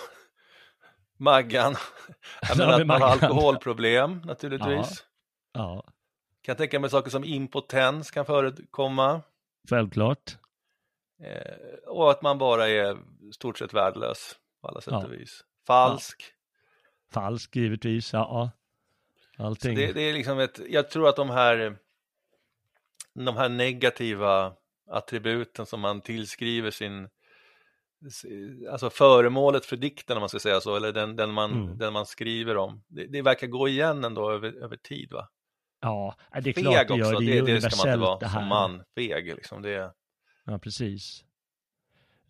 Maggan. 1.17 1.75
Jag 2.49 2.59
menar 2.59 2.81
att 2.81 2.87
man 2.87 3.03
har 3.03 3.09
alkoholproblem 3.09 4.21
naturligtvis. 4.25 5.05
ja, 5.53 5.85
Kan 6.43 6.57
tänka 6.57 6.81
mig 6.81 6.91
saker 6.91 7.11
som 7.11 7.25
impotens 7.25 8.11
kan 8.11 8.27
förekomma. 8.27 9.21
självklart. 9.71 10.37
Eh, 11.23 11.55
och 11.87 12.11
att 12.11 12.23
man 12.23 12.39
bara 12.39 12.69
är 12.69 12.99
stort 13.33 13.59
sett 13.59 13.75
värdelös 13.75 14.37
på 14.61 14.69
alla 14.69 14.81
sätt 14.81 14.93
Ja. 14.93 15.05
och 15.05 15.13
vis. 15.13 15.45
Falsk. 15.67 16.25
Falsk 17.13 17.57
givetvis, 17.57 18.13
ja. 18.13 18.51
Allting. 19.39 19.75
det, 19.77 19.93
det 19.93 20.01
är 20.01 20.13
liksom 20.13 20.39
ett, 20.39 20.61
jag 20.69 20.91
tror 20.91 21.09
att 21.09 21.17
de 21.17 21.31
här, 21.31 21.77
de 23.25 23.37
här 23.37 23.49
negativa 23.49 24.53
attributen 24.91 25.67
som 25.67 25.81
man 25.81 26.01
tillskriver 26.01 26.71
sin, 26.71 27.09
alltså 28.71 28.91
föremålet 28.91 29.67
för 29.67 29.77
dikten 29.77 30.17
om 30.17 30.21
man 30.21 30.29
ska 30.29 30.39
säga 30.39 30.61
så, 30.61 30.77
eller 30.77 30.93
den, 30.93 31.17
den, 31.17 31.31
man, 31.33 31.53
Mm. 31.53 31.79
den 31.79 31.93
man 31.93 32.07
skriver 32.07 32.57
om. 32.57 32.83
Det, 32.89 33.07
det 33.07 33.23
verkar 33.23 33.47
gå 33.47 33.69
igen 33.69 34.05
ändå 34.05 34.31
över, 34.31 34.63
över 34.65 34.77
tid 34.77 35.13
va? 35.13 35.29
Ja, 35.83 36.17
det 36.33 36.39
är 36.39 36.43
Feg 36.43 36.55
klart 36.65 36.89
det 36.89 36.95
också, 36.95 37.13
gör. 37.13 37.21
Det 37.21 37.39
är 37.39 37.43
det, 37.43 37.51
ju 37.53 37.59
det 37.59 37.71
ska 37.71 37.87
man 37.87 37.95
inte 37.95 38.07
vara 38.07 38.19
det 38.19 38.27
här. 38.27 38.41
som 38.41 38.49
man, 38.49 38.83
feg 38.95 39.27
liksom. 39.27 39.63
Det, 39.63 39.93
Ja, 40.45 40.59
precis. 40.59 41.25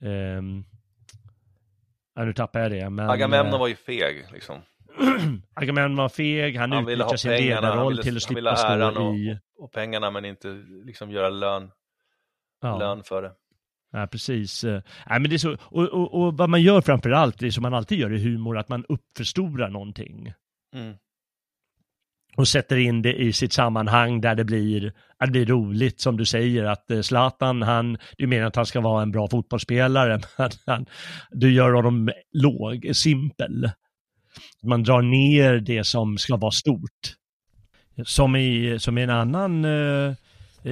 Um, 0.01 0.64
ja, 2.14 2.24
nu 2.24 2.32
tappar 2.32 2.61
jag 2.61 2.70
det. 2.70 2.91
Men, 2.91 3.11
Agamemnon 3.11 3.55
eh, 3.55 3.59
var 3.61 3.68
ju 3.68 3.74
feg 3.76 4.26
liksom. 4.32 4.57
Agamemnon 5.55 5.97
var 5.97 6.09
feg, 6.09 6.57
han, 6.57 6.72
Han 6.72 6.88
utnyttjade 6.88 7.18
sin 7.18 7.30
ledarroll 7.30 7.99
till 7.99 8.16
att 8.16 8.22
slippa 8.22 8.57
stå 8.57 9.01
och- 9.03 9.14
i... 9.16 9.38
Och 9.61 9.73
pengarna 9.73 10.11
men 10.11 10.25
inte 10.25 10.49
liksom 10.85 11.11
göra 11.11 11.29
lön, 11.29 11.71
Ja, 12.63 12.79
lön 12.79 13.03
för 13.05 13.23
det. 13.23 13.33
ja 13.93 14.07
precis. 14.07 14.65
Eh, 14.65 14.83
Nej, 15.09 15.21
men 15.21 15.31
det 15.31 15.37
är 15.37 15.39
så, 15.39 15.57
och, 15.61 15.89
och, 15.89 16.15
och 16.15 16.37
vad 16.37 16.51
man 16.51 16.63
gör 16.63 16.81
framför 16.81 17.11
allt, 17.11 17.39
det 17.39 17.47
är 17.47 17.51
som 17.51 17.63
man 17.63 17.75
alltid 17.75 17.99
gör 17.99 18.13
i 18.13 18.23
humor, 18.23 18.59
att 18.59 18.69
man 18.69 18.85
uppförstorar 18.89 19.69
någonting. 19.71 20.33
Mm. 20.75 20.97
Och 22.37 22.49
sätter 22.49 22.77
in 22.77 23.03
det 23.03 23.15
i 23.15 23.33
sitt 23.33 23.53
sammanhang 23.53 24.21
där 24.21 24.35
det 24.35 24.45
blir, 24.45 24.93
det 25.19 25.31
blir 25.31 25.47
roligt, 25.47 26.01
som 26.01 26.17
du 26.17 26.25
säger, 26.25 26.65
att 26.65 26.91
eh, 26.91 27.01
Zlatan, 27.01 27.63
han, 27.63 27.99
du 28.19 28.27
menar 28.27 28.47
att 28.47 28.57
han 28.57 28.67
ska 28.67 28.81
vara 28.81 29.03
en 29.03 29.11
bra 29.11 29.29
fotbollsspelare, 29.29 30.21
men 30.39 30.51
han, 30.67 30.87
du 31.31 31.53
gör 31.53 31.73
honom 31.73 32.11
låg, 32.33 32.91
simpel. 32.93 33.71
Man 34.63 34.83
drar 34.83 35.03
ner 35.03 35.55
det 35.61 35.85
som 35.85 36.19
ska 36.19 36.37
vara 36.37 36.51
stort. 36.51 37.20
Som 38.05 38.36
i, 38.36 38.78
som 38.78 38.98
i 38.98 39.03
en 39.03 39.11
annan 39.11 39.64
eh, 39.64 40.14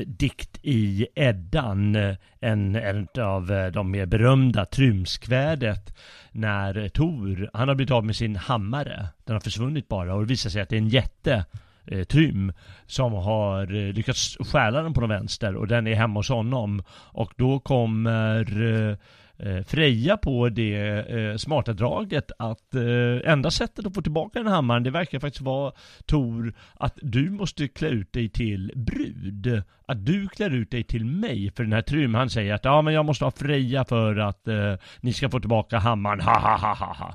dikt 0.06 0.58
i 0.62 1.06
Eddan, 1.14 1.96
eh, 1.96 2.16
en, 2.40 2.76
en 2.76 3.08
av 3.18 3.52
eh, 3.52 3.66
de 3.66 3.90
mer 3.90 4.06
berömda, 4.06 4.64
Trymskvädet, 4.64 5.94
när 6.32 6.88
Tor, 6.88 7.50
han 7.52 7.68
har 7.68 7.74
blivit 7.74 7.92
av 7.92 8.04
med 8.04 8.16
sin 8.16 8.36
hammare, 8.36 9.06
den 9.24 9.34
har 9.34 9.40
försvunnit 9.40 9.88
bara 9.88 10.14
och 10.14 10.20
det 10.20 10.28
visar 10.28 10.50
sig 10.50 10.62
att 10.62 10.68
det 10.68 10.76
är 10.76 10.80
en 10.80 10.88
jätte 10.88 11.44
eh, 11.86 12.04
Trym 12.04 12.52
som 12.86 13.12
har 13.12 13.74
eh, 13.74 13.92
lyckats 13.92 14.36
stjäla 14.40 14.82
den 14.82 14.94
på 14.94 15.00
den 15.00 15.10
vänster 15.10 15.56
och 15.56 15.68
den 15.68 15.86
är 15.86 15.94
hemma 15.94 16.18
hos 16.18 16.28
honom. 16.28 16.82
Och 16.90 17.32
då 17.36 17.58
kommer 17.58 18.62
eh, 18.62 18.96
Eh, 19.40 19.62
freja 19.62 20.16
på 20.16 20.48
det 20.48 20.76
eh, 21.10 21.36
smarta 21.36 21.72
draget 21.72 22.30
att 22.38 22.74
eh, 22.74 23.32
enda 23.32 23.50
sättet 23.50 23.86
att 23.86 23.94
få 23.94 24.02
tillbaka 24.02 24.38
den 24.38 24.52
hammaren 24.52 24.82
det 24.82 24.90
verkar 24.90 25.18
faktiskt 25.18 25.42
vara 25.44 25.72
Tor 26.06 26.54
att 26.74 26.98
du 27.02 27.30
måste 27.30 27.68
klä 27.68 27.88
ut 27.88 28.12
dig 28.12 28.28
till 28.28 28.72
brud. 28.76 29.62
Att 29.86 30.06
du 30.06 30.28
klär 30.28 30.50
ut 30.50 30.70
dig 30.70 30.84
till 30.84 31.04
mig 31.04 31.52
för 31.56 31.62
den 31.62 31.72
här 31.72 31.82
Trym 31.82 32.14
han 32.14 32.30
säger 32.30 32.54
att 32.54 32.64
ja 32.64 32.82
men 32.82 32.94
jag 32.94 33.04
måste 33.04 33.24
ha 33.24 33.30
Freja 33.30 33.84
för 33.84 34.16
att 34.16 34.48
eh, 34.48 34.74
ni 35.00 35.12
ska 35.12 35.30
få 35.30 35.40
tillbaka 35.40 35.78
hammaren, 35.78 36.20
ha 36.20 36.38
ha 36.38 36.56
ha 36.56 36.74
ha 36.74 36.94
ha. 36.94 37.14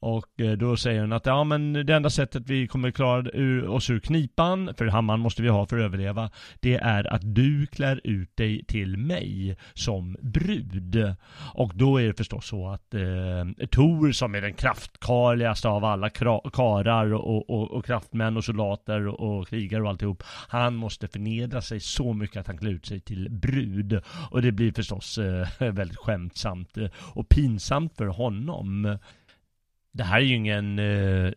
Och 0.00 0.40
eh, 0.40 0.52
då 0.52 0.76
säger 0.76 1.00
hon 1.00 1.12
att 1.12 1.26
ja 1.26 1.44
men 1.44 1.72
det 1.72 1.94
enda 1.94 2.10
sättet 2.10 2.42
vi 2.46 2.66
kommer 2.66 2.90
klara 2.90 3.30
ur, 3.32 3.68
oss 3.68 3.90
ur 3.90 4.00
knipan, 4.00 4.74
för 4.76 4.86
hammaren 4.86 5.20
måste 5.20 5.42
vi 5.42 5.48
ha 5.48 5.66
för 5.66 5.78
att 5.78 5.84
överleva, 5.84 6.30
det 6.60 6.74
är 6.74 7.12
att 7.12 7.34
du 7.34 7.66
klär 7.66 8.00
ut 8.04 8.36
dig 8.36 8.64
till 8.64 8.96
mig 8.96 9.56
som 9.74 10.16
brud. 10.20 11.14
Och 11.54 11.72
då 11.74 12.00
är 12.00 12.06
det 12.06 12.14
förstås 12.14 12.46
så 12.46 12.68
att 12.68 12.94
eh, 12.94 13.66
Tor 13.70 14.12
som 14.12 14.34
är 14.34 14.40
den 14.40 14.54
kraftkarligaste 14.54 15.68
av 15.68 15.84
alla 15.84 16.10
karar 16.10 17.14
och, 17.14 17.50
och, 17.50 17.70
och 17.70 17.84
kraftmän 17.84 18.36
och 18.36 18.44
soldater 18.44 19.06
och, 19.06 19.38
och 19.38 19.48
krigare 19.48 19.82
och 19.82 19.88
alltihop, 19.88 20.22
han 20.48 20.74
måste 20.74 21.08
förnedra 21.08 21.62
sig 21.62 21.80
så 21.80 22.12
mycket 22.12 22.36
att 22.36 22.46
han 22.46 22.58
klär 22.58 22.70
ut 22.70 22.86
sig 22.86 23.00
till 23.00 23.30
brud. 23.30 24.00
Och 24.30 24.42
det 24.42 24.52
blir 24.52 24.72
förstås 24.72 25.18
eh, 25.18 25.48
väldigt 25.72 25.98
skämtsamt 25.98 26.76
eh, 26.76 26.88
och 26.96 27.28
pinsamt 27.28 27.96
för 27.96 28.06
honom. 28.06 28.98
Det 29.92 30.04
här 30.04 30.16
är 30.16 30.24
ju 30.24 30.34
ingen 30.34 30.78
eh, 30.78 31.32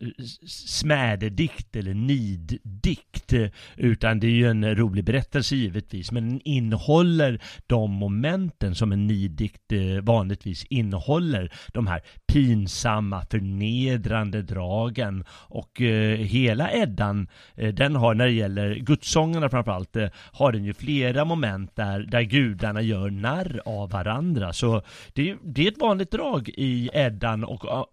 smädedikt 0.46 1.76
eller 1.76 1.94
niddikt 1.94 3.32
eh, 3.32 3.48
utan 3.76 4.20
det 4.20 4.26
är 4.26 4.30
ju 4.30 4.50
en 4.50 4.76
rolig 4.76 5.04
berättelse 5.04 5.56
givetvis 5.56 6.12
men 6.12 6.28
den 6.28 6.40
innehåller 6.44 7.40
de 7.66 7.90
momenten 7.90 8.74
som 8.74 8.92
en 8.92 9.06
niddikt 9.06 9.72
eh, 9.72 10.02
vanligtvis 10.02 10.64
innehåller. 10.64 11.52
De 11.72 11.86
här 11.86 12.02
pinsamma 12.32 13.26
förnedrande 13.30 14.42
dragen 14.42 15.24
och 15.30 15.80
eh, 15.80 16.18
hela 16.18 16.72
Eddan 16.72 17.28
eh, 17.54 17.74
den 17.74 17.96
har 17.96 18.14
när 18.14 18.26
det 18.26 18.32
gäller 18.32 18.74
gudssångerna 18.74 19.50
framförallt 19.50 19.96
eh, 19.96 20.08
har 20.32 20.52
den 20.52 20.64
ju 20.64 20.74
flera 20.74 21.24
moment 21.24 21.76
där, 21.76 22.00
där 22.00 22.22
gudarna 22.22 22.82
gör 22.82 23.10
narr 23.10 23.60
av 23.64 23.90
varandra. 23.90 24.52
Så 24.52 24.82
det, 25.12 25.36
det 25.42 25.66
är 25.66 25.72
ett 25.72 25.80
vanligt 25.80 26.10
drag 26.10 26.48
i 26.48 26.90
Eddan 26.92 27.44
och 27.44 27.64
uh, 27.64 27.84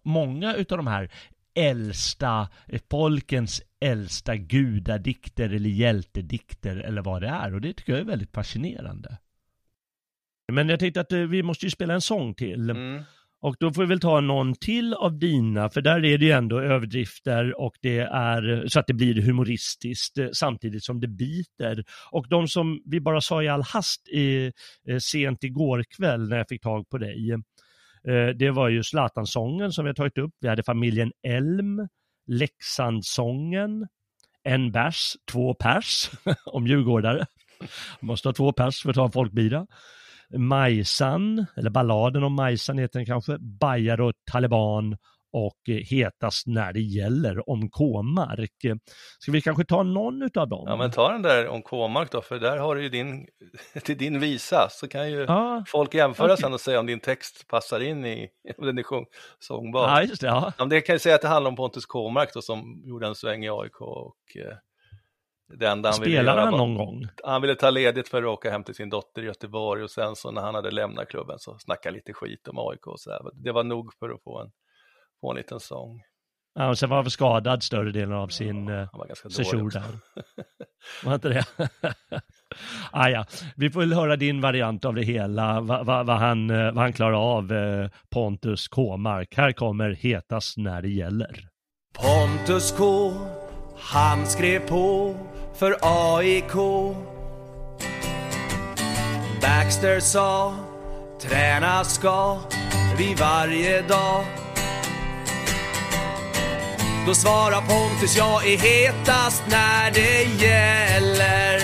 många 0.51 0.61
utav 0.61 0.77
de 0.77 0.87
här 0.87 1.09
äldsta, 1.55 2.49
eh, 2.67 2.81
folkens 2.91 3.61
äldsta 3.81 4.35
gudadikter 4.35 5.49
eller 5.49 5.69
hjältedikter 5.69 6.77
eller 6.77 7.01
vad 7.01 7.21
det 7.21 7.27
är 7.27 7.53
och 7.53 7.61
det 7.61 7.73
tycker 7.73 7.93
jag 7.93 8.01
är 8.01 8.05
väldigt 8.05 8.33
fascinerande. 8.33 9.17
Men 10.51 10.69
jag 10.69 10.79
tänkte 10.79 11.01
att 11.01 11.11
eh, 11.11 11.19
vi 11.19 11.43
måste 11.43 11.65
ju 11.65 11.69
spela 11.69 11.93
en 11.93 12.01
sång 12.01 12.33
till. 12.33 12.69
Mm. 12.69 13.03
Och 13.43 13.55
då 13.59 13.73
får 13.73 13.81
vi 13.81 13.87
väl 13.87 13.99
ta 13.99 14.21
någon 14.21 14.53
till 14.55 14.93
av 14.93 15.19
dina, 15.19 15.69
för 15.69 15.81
där 15.81 16.05
är 16.05 16.17
det 16.17 16.25
ju 16.25 16.31
ändå 16.31 16.59
överdrifter 16.59 17.61
och 17.61 17.73
det 17.81 17.99
är 17.99 18.67
så 18.67 18.79
att 18.79 18.87
det 18.87 18.93
blir 18.93 19.21
humoristiskt 19.21 20.17
eh, 20.17 20.27
samtidigt 20.33 20.83
som 20.83 20.99
det 20.99 21.07
biter. 21.07 21.83
Och 22.11 22.27
de 22.29 22.47
som 22.47 22.81
vi 22.85 22.99
bara 22.99 23.21
sa 23.21 23.43
i 23.43 23.47
all 23.47 23.63
hast 23.63 24.07
i, 24.07 24.51
eh, 24.87 24.97
sent 24.97 25.43
igår 25.43 25.83
kväll 25.97 26.29
när 26.29 26.37
jag 26.37 26.47
fick 26.49 26.63
tag 26.63 26.89
på 26.89 26.97
dig, 26.97 27.31
eh, 27.31 27.37
Eh, 28.07 28.27
det 28.35 28.51
var 28.51 28.69
ju 28.69 28.83
Zlatansången 28.83 29.71
som 29.71 29.85
vi 29.85 29.89
har 29.89 29.95
tagit 29.95 30.17
upp. 30.17 30.31
Vi 30.39 30.47
hade 30.47 30.63
familjen 30.63 31.11
Elm, 31.23 31.87
Leksandssången, 32.27 33.87
en 34.43 34.71
bärs, 34.71 35.15
två 35.31 35.53
pers 35.53 36.09
om 36.45 36.67
djurgårdare. 36.67 37.25
Måste 37.99 38.27
ha 38.27 38.33
två 38.33 38.51
pers 38.51 38.81
för 38.81 38.89
att 38.89 38.95
ta 38.95 39.05
en 39.05 39.11
folkbira. 39.11 39.67
Majsan, 40.37 41.45
eller 41.55 41.69
balladen 41.69 42.23
om 42.23 42.33
Majsan 42.33 42.77
heter 42.77 42.99
den 42.99 43.05
kanske, 43.05 43.37
Bajar 43.39 44.01
och 44.01 44.13
Taliban 44.31 44.97
och 45.33 45.57
eh, 45.69 45.75
Hetast 45.75 46.47
när 46.47 46.73
det 46.73 46.79
gäller 46.81 47.49
om 47.49 47.69
K-mark. 47.69 48.51
Ska 49.19 49.31
vi 49.31 49.41
kanske 49.41 49.65
ta 49.65 49.83
någon 49.83 50.21
utav 50.23 50.47
dem? 50.49 50.63
Ja, 50.67 50.75
men 50.75 50.91
ta 50.91 51.11
den 51.11 51.21
där 51.21 51.47
om 51.47 51.61
K-mark 51.61 52.11
då, 52.11 52.21
för 52.21 52.39
där 52.39 52.57
har 52.57 52.75
du 52.75 52.83
ju 52.83 52.89
din, 52.89 53.27
till 53.83 53.97
din 53.97 54.19
visa, 54.19 54.67
så 54.71 54.87
kan 54.87 55.11
ju 55.11 55.21
Ja, 55.27 55.63
folk 55.67 55.93
jämföra 55.93 56.33
okej. 56.33 56.37
sen 56.43 56.53
och 56.53 56.61
säga 56.61 56.79
om 56.79 56.85
din 56.85 56.99
text 56.99 57.47
passar 57.47 57.79
in 57.79 58.05
i, 58.05 58.29
om 58.57 58.65
den 58.65 58.77
är 58.77 58.83
sjung- 58.83 59.05
sångbar. 59.39 59.87
ja 59.89 60.03
just 60.03 60.21
det. 60.21 60.27
Ja. 60.27 60.53
Ja, 60.57 60.65
det 60.65 60.81
kan 60.81 60.93
jag 60.93 61.01
säga 61.01 61.15
att 61.15 61.21
det 61.21 61.27
handlar 61.27 61.49
om 61.51 61.55
Pontus 61.55 61.85
Kåmark 61.85 62.33
då, 62.33 62.41
som 62.41 62.81
gjorde 62.85 63.07
en 63.07 63.15
sväng 63.15 63.45
i 63.45 63.49
AIK 63.49 63.81
och 63.81 64.15
eh, 64.35 64.57
det 65.57 65.67
enda 65.67 65.91
han 65.91 65.99
ville 66.01 66.15
Spelade 66.17 66.37
göra 66.41 66.49
han 66.49 66.57
någon 66.57 66.75
gång? 66.75 67.07
Han 67.23 67.41
ville 67.41 67.55
ta 67.55 67.69
ledigt 67.69 68.07
för 68.09 68.23
att 68.23 68.27
åka 68.29 68.51
hem 68.51 68.63
till 68.63 68.75
sin 68.75 68.89
dotter 68.89 69.21
i 69.21 69.25
Göteborg 69.25 69.83
och 69.83 69.91
sen 69.91 70.15
så 70.15 70.31
när 70.31 70.41
han 70.41 70.55
hade 70.55 70.71
lämnat 70.71 71.07
klubben 71.09 71.39
så 71.39 71.57
snackade 71.59 71.95
lite 71.95 72.13
skit 72.13 72.47
om 72.47 72.59
AIK 72.59 72.87
och 72.87 72.99
så 72.99 73.11
här. 73.11 73.21
Det 73.33 73.51
var 73.51 73.63
nog 73.63 73.93
för 73.99 74.09
att 74.09 74.23
få 74.23 74.39
en, 74.41 74.51
få 75.21 75.31
en 75.31 75.37
liten 75.37 75.59
sång. 75.59 76.01
Ja, 76.55 76.69
och 76.69 76.77
sen 76.77 76.89
var 76.89 76.97
han 76.97 77.03
väl 77.03 77.11
skadad 77.11 77.63
större 77.63 77.91
delen 77.91 78.13
av 78.13 78.27
sin 78.27 78.69
eh, 78.69 78.75
Han 78.75 78.99
var 78.99 79.07
ganska 79.07 79.29
session 79.29 79.59
dålig 79.59 79.65
också. 79.65 79.79
där. 79.79 79.99
Var 81.03 81.13
inte 81.15 81.29
det? 81.29 81.45
ah, 82.91 83.09
ja. 83.09 83.25
Vi 83.55 83.69
får 83.69 83.79
väl 83.79 83.93
höra 83.93 84.15
din 84.15 84.41
variant 84.41 84.85
av 84.85 84.95
det 84.95 85.03
hela, 85.03 85.61
vad 85.61 85.85
va, 85.85 86.03
vad 86.03 86.17
han, 86.17 86.49
eh, 86.49 86.71
vad 86.71 86.77
han 86.77 86.93
klarar 86.93 87.37
av, 87.37 87.51
eh, 87.51 87.89
Pontus 88.09 88.67
Kåmark. 88.67 89.37
Här 89.37 89.51
kommer 89.51 89.89
Hetast 89.91 90.57
när 90.57 90.81
det 90.81 90.89
gäller. 90.89 91.47
Pontus 91.93 92.75
K, 92.77 93.13
han 93.77 94.25
skrev 94.25 94.67
på 94.67 95.15
för 95.55 95.75
AIK. 95.81 96.55
Baxter 99.41 99.99
sa, 99.99 100.55
träna 101.21 101.83
ska 101.83 102.39
vi 102.97 103.15
varje 103.15 103.81
dag. 103.81 104.40
Då 107.07 107.13
svarar 107.13 107.61
Pontus, 107.61 108.17
jag 108.17 108.47
är 108.47 108.57
hetast 108.57 109.43
när 109.47 109.91
det 109.91 110.23
gäller. 110.45 111.59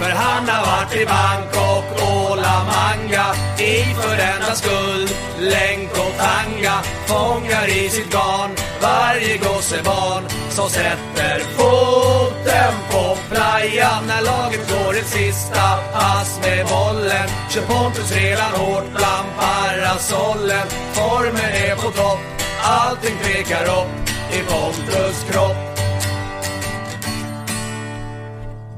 För 0.00 0.10
han 0.10 0.48
har 0.48 0.66
varit 0.66 0.96
i 0.96 1.06
Bangkok 1.06 1.84
och 1.92 2.36
Manga 2.36 3.34
i 3.58 3.94
för 3.94 4.16
denna 4.16 4.54
skull 4.54 5.08
länk 5.38 5.90
och 5.90 6.14
tanga. 6.18 6.82
Fångar 7.06 7.68
i 7.68 7.88
sitt 7.88 8.12
garn 8.12 8.50
varje 8.82 9.36
gossebarn 9.38 10.24
som 10.50 10.68
sätter 10.70 11.40
foten 11.56 12.74
på 12.90 13.16
playan. 13.30 14.04
När 14.06 14.22
laget 14.22 14.72
går 14.72 14.96
ett 14.96 15.08
sista 15.08 15.78
pass 15.92 16.40
med 16.42 16.66
bollen 16.66 17.28
kör 17.50 17.62
Pontus 17.62 18.12
redan 18.12 18.52
hårt 18.52 18.90
bland 18.96 19.28
parasollen. 19.38 20.66
Formen 20.92 21.50
är 21.68 21.76
på 21.76 21.90
topp 21.90 22.33
allting 22.64 23.16
pekar 23.22 23.64
upp 23.64 24.08
i 24.32 24.38
Pontus 24.38 25.24
kropp 25.30 25.74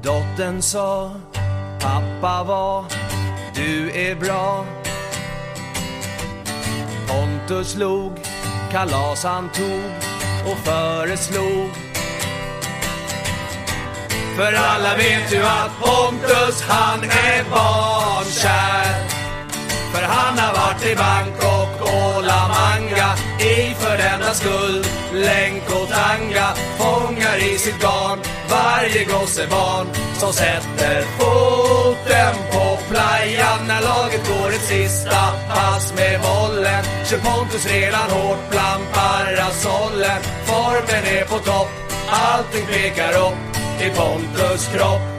Dottern 0.07 0.63
sa, 0.63 1.11
pappa 1.81 2.45
var, 2.45 2.85
du 3.55 3.91
är 3.91 4.15
bra. 4.15 4.65
Pontus 7.09 7.77
log, 7.77 8.13
kalas 8.73 9.25
han 9.25 9.49
tog 9.49 9.91
och 10.53 10.59
föreslog. 10.59 11.71
För 14.37 14.53
alla 14.53 14.97
vet 14.97 15.33
ju 15.33 15.43
att 15.43 15.71
Pontus 15.81 16.63
han 16.63 17.05
är 17.05 17.51
barnkär. 17.51 19.16
För 19.97 20.03
han 20.03 20.39
har 20.39 20.53
varit 20.53 20.87
i 20.87 20.95
Bangkok 20.97 21.81
och 21.81 22.25
La 22.25 22.49
Manga 22.49 23.11
i 23.41 23.75
för 23.75 23.97
denna 23.97 24.35
skull 24.35 24.85
länk 25.13 25.65
och 25.71 25.89
tanga. 25.89 26.49
Fångar 26.79 27.37
i 27.37 27.59
sitt 27.59 27.81
garn 27.83 28.19
varje 28.51 29.05
gossebarn 29.05 29.87
som 30.19 30.33
sätter 30.33 31.03
foten 31.19 32.35
på 32.53 32.79
playan. 32.91 33.61
När 33.69 33.81
laget 33.81 34.29
går 34.29 34.49
ett 34.49 34.69
sista 34.75 35.23
pass 35.49 35.95
med 35.97 36.21
bollen. 36.21 36.85
Kör 37.07 37.19
Pontus 37.19 37.67
redan 37.67 38.11
hårt 38.11 38.51
bland 38.51 38.85
parasollen 38.93 40.21
formen 40.47 41.05
är 41.05 41.25
på 41.25 41.39
topp 41.39 41.71
allting 42.09 42.67
pekar 42.67 43.13
upp 43.27 43.41
i 43.81 43.91
Pontus 43.91 44.69
kropp. 44.75 45.16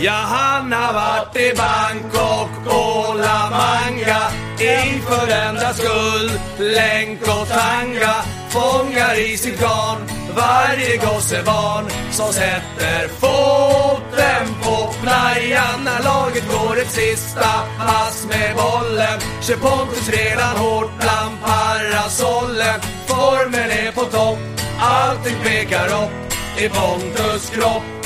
Ja, 0.00 0.12
han 0.12 0.72
har 0.72 0.92
varit 0.92 1.36
i 1.36 1.52
Bangkok 1.56 2.50
och 2.66 3.16
La 3.16 3.50
Manga. 3.50 4.22
Inför 4.58 5.28
enda 5.28 5.74
skull 5.74 6.30
länk 6.58 7.22
och 7.22 7.48
tanga. 7.48 8.14
Fångar 8.48 9.18
i 9.18 9.36
sitt 9.36 9.60
garn 9.60 9.98
varje 10.36 10.96
gossebarn 10.96 11.84
som 12.10 12.32
sätter 12.32 13.08
foten 13.08 14.54
på 14.62 14.94
playan 15.02 15.84
när 15.84 16.02
laget 16.02 16.44
går 16.52 16.80
ett 16.80 16.90
sista 16.90 17.50
pass 17.78 18.26
med 18.28 18.56
bollen. 18.56 19.20
Kör 19.42 19.56
Pontus 19.56 20.08
redan 20.08 20.56
hårt 20.56 20.90
bland 21.00 21.40
parasollen. 21.44 22.80
Formen 23.06 23.70
är 23.70 23.92
på 23.92 24.04
topp. 24.04 24.38
Allting 24.80 25.36
pekar 25.44 25.86
upp 25.86 26.32
i 26.58 26.68
Pontus 26.68 27.50
kropp. 27.50 28.03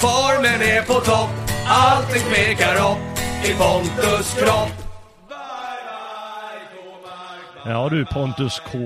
Formen 0.00 0.60
är 0.62 0.82
på 0.82 0.92
topp 0.92 1.30
Allting 1.68 2.22
pekar 2.34 2.74
upp 2.74 3.18
i 3.48 3.54
Pontus 3.58 4.34
kropp 4.34 4.68
Ja 7.64 7.88
du 7.88 8.06
Pontus 8.06 8.60
K. 8.60 8.78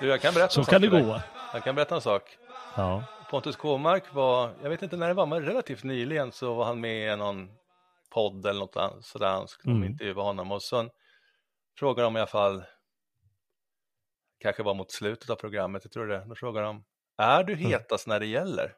Du, 0.00 0.06
jag 0.08 0.20
kan 0.20 0.34
berätta 0.34 0.48
Så 0.48 0.60
en 0.60 0.64
sak 0.64 0.70
kan 0.72 0.82
det 0.82 0.90
för 0.90 0.96
dig. 0.96 1.06
gå. 1.06 1.20
Jag 1.52 1.64
kan 1.64 1.74
berätta 1.74 1.94
en 1.94 2.00
sak. 2.00 2.22
Ja. 2.76 3.04
Pontus 3.30 3.56
Kåmark 3.56 4.14
var, 4.14 4.50
jag 4.62 4.70
vet 4.70 4.82
inte 4.82 4.96
när 4.96 5.08
det 5.08 5.14
var, 5.14 5.26
men 5.26 5.42
relativt 5.44 5.84
nyligen 5.84 6.32
så 6.32 6.54
var 6.54 6.64
han 6.64 6.80
med 6.80 7.12
i 7.12 7.16
någon 7.16 7.48
podd 8.10 8.46
eller 8.46 8.60
något 8.60 8.76
annat, 8.76 9.04
sådär, 9.04 9.28
han 9.30 9.48
skulle 9.48 9.72
Mm. 9.72 9.82
mm. 9.82 9.92
intervjua 9.92 10.22
honom 10.22 10.52
och 10.52 10.62
sen 10.62 10.90
frågade 11.78 12.06
de 12.06 12.16
i 12.16 12.20
alla 12.20 12.26
fall, 12.26 12.64
kanske 14.40 14.62
var 14.62 14.74
mot 14.74 14.92
slutet 14.92 15.30
av 15.30 15.34
programmet, 15.36 15.82
jag 15.84 15.92
tror 15.92 16.06
det, 16.06 16.24
då 16.26 16.34
frågade 16.34 16.66
de, 16.66 16.84
är 17.18 17.44
du 17.44 17.54
hetast 17.56 18.06
när 18.06 18.20
det 18.20 18.26
gäller? 18.26 18.74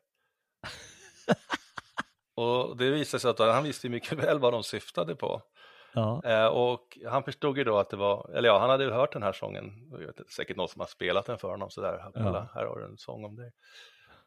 och 2.34 2.76
det 2.76 2.90
visade 2.90 3.20
sig 3.20 3.30
att 3.30 3.38
han 3.38 3.64
visste 3.64 3.86
ju 3.86 3.90
mycket 3.90 4.18
väl 4.18 4.38
vad 4.38 4.52
de 4.52 4.62
syftade 4.62 5.14
på. 5.14 5.42
Ja. 5.94 6.22
Eh, 6.24 6.46
och 6.46 6.98
han 7.10 7.24
förstod 7.24 7.58
ju 7.58 7.64
då 7.64 7.78
att 7.78 7.90
det 7.90 7.96
var, 7.96 8.30
eller 8.34 8.48
ja, 8.48 8.58
han 8.58 8.70
hade 8.70 8.84
väl 8.84 8.94
hört 8.94 9.12
den 9.12 9.22
här 9.22 9.32
sången, 9.32 9.88
jag 9.90 9.98
vet, 9.98 10.30
säkert 10.30 10.56
någon 10.56 10.68
som 10.68 10.80
har 10.80 10.86
spelat 10.86 11.26
den 11.26 11.38
för 11.38 11.48
honom 11.48 11.70
sådär, 11.70 12.10
kolla, 12.14 12.50
här 12.54 12.66
har 12.66 12.78
du 12.78 12.84
en 12.84 12.98
sång 12.98 13.24
om 13.24 13.36
dig. 13.36 13.52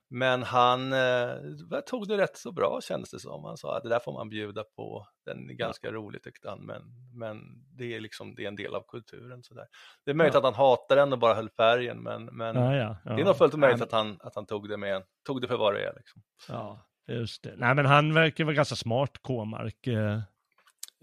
Men 0.10 0.44
han 0.44 0.94
eh, 0.94 1.80
tog 1.86 2.08
det 2.08 2.18
rätt 2.18 2.38
så 2.38 2.52
bra 2.52 2.80
kändes 2.82 3.12
det 3.12 3.20
som. 3.20 3.44
Han 3.44 3.58
sa 3.58 3.78
att 3.78 3.84
det 3.84 3.90
där 3.90 4.00
får 4.00 4.14
man 4.14 4.30
bjuda 4.30 4.64
på, 4.76 5.08
den 5.26 5.50
är 5.50 5.54
ganska 5.54 5.92
rolig 5.92 6.24
tyckte 6.24 6.50
han, 6.50 6.60
men, 6.66 6.82
men 7.14 7.38
det 7.78 7.96
är 7.96 8.00
liksom 8.00 8.36
det 8.36 8.44
är 8.44 8.48
en 8.48 8.56
del 8.56 8.76
av 8.76 8.84
kulturen. 8.88 9.44
Sådär. 9.44 9.66
Det 10.06 10.12
är 10.12 10.16
möjligt 10.16 10.34
Ja. 10.34 10.38
att 10.38 10.44
han 10.46 10.54
hatar 10.54 10.96
den 10.96 11.14
och 11.14 11.20
bara 11.20 11.34
höll 11.34 11.50
färgen, 11.50 12.04
men, 12.04 12.26
men 12.26 12.56
Ja, 12.56 12.76
ja, 12.76 12.98
ja. 13.06 13.12
det 13.16 13.22
är 13.22 13.26
nog 13.26 13.38
fullt 13.38 13.54
möjligt 13.54 13.82
att 13.82 13.92
han, 13.92 14.18
att 14.20 14.36
han 14.36 14.46
tog 14.46 14.70
det 14.70 14.78
med, 14.78 15.04
tog 15.26 15.42
det 15.42 15.48
för 15.48 15.58
vad 15.58 15.74
det 15.74 15.84
är. 15.88 15.94
Liksom. 15.98 16.22
Ja, 16.50 16.86
just 17.08 17.44
det. 17.44 17.54
Nej, 17.58 17.76
men 17.76 17.86
han 17.86 18.14
verkar 18.14 18.44
vara 18.44 18.56
ganska 18.56 18.76
smart, 18.76 19.12
K-mark. 19.22 19.88
eh, 19.88 20.20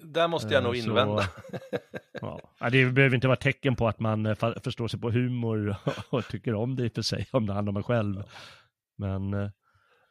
Där 0.03 0.29
måste 0.29 0.55
jag 0.55 0.61
eh, 0.61 0.65
nog 0.65 0.77
så- 0.77 0.89
invända. 0.89 1.23
Ja. 2.21 2.41
Ja, 2.61 2.71
det 2.71 2.87
behöver 2.87 3.15
inte 3.15 3.27
vara 3.29 3.37
tecken 3.37 3.77
på 3.77 3.89
att 3.89 4.01
man 4.01 4.27
eh, 4.27 4.35
förstår 4.65 4.89
sig 4.89 5.01
på 5.01 5.11
humor 5.11 5.77
och 6.11 6.25
tycker 6.29 6.55
om 6.55 6.77
det 6.77 6.85
i 6.85 6.89
och 6.89 6.93
för 6.95 7.03
sig, 7.03 7.27
om 7.33 7.47
det 7.47 7.53
handlar 7.53 7.71
om 7.71 7.77
en 7.77 7.83
själv. 7.83 8.23
Men 8.97 9.35
eh, 9.35 9.51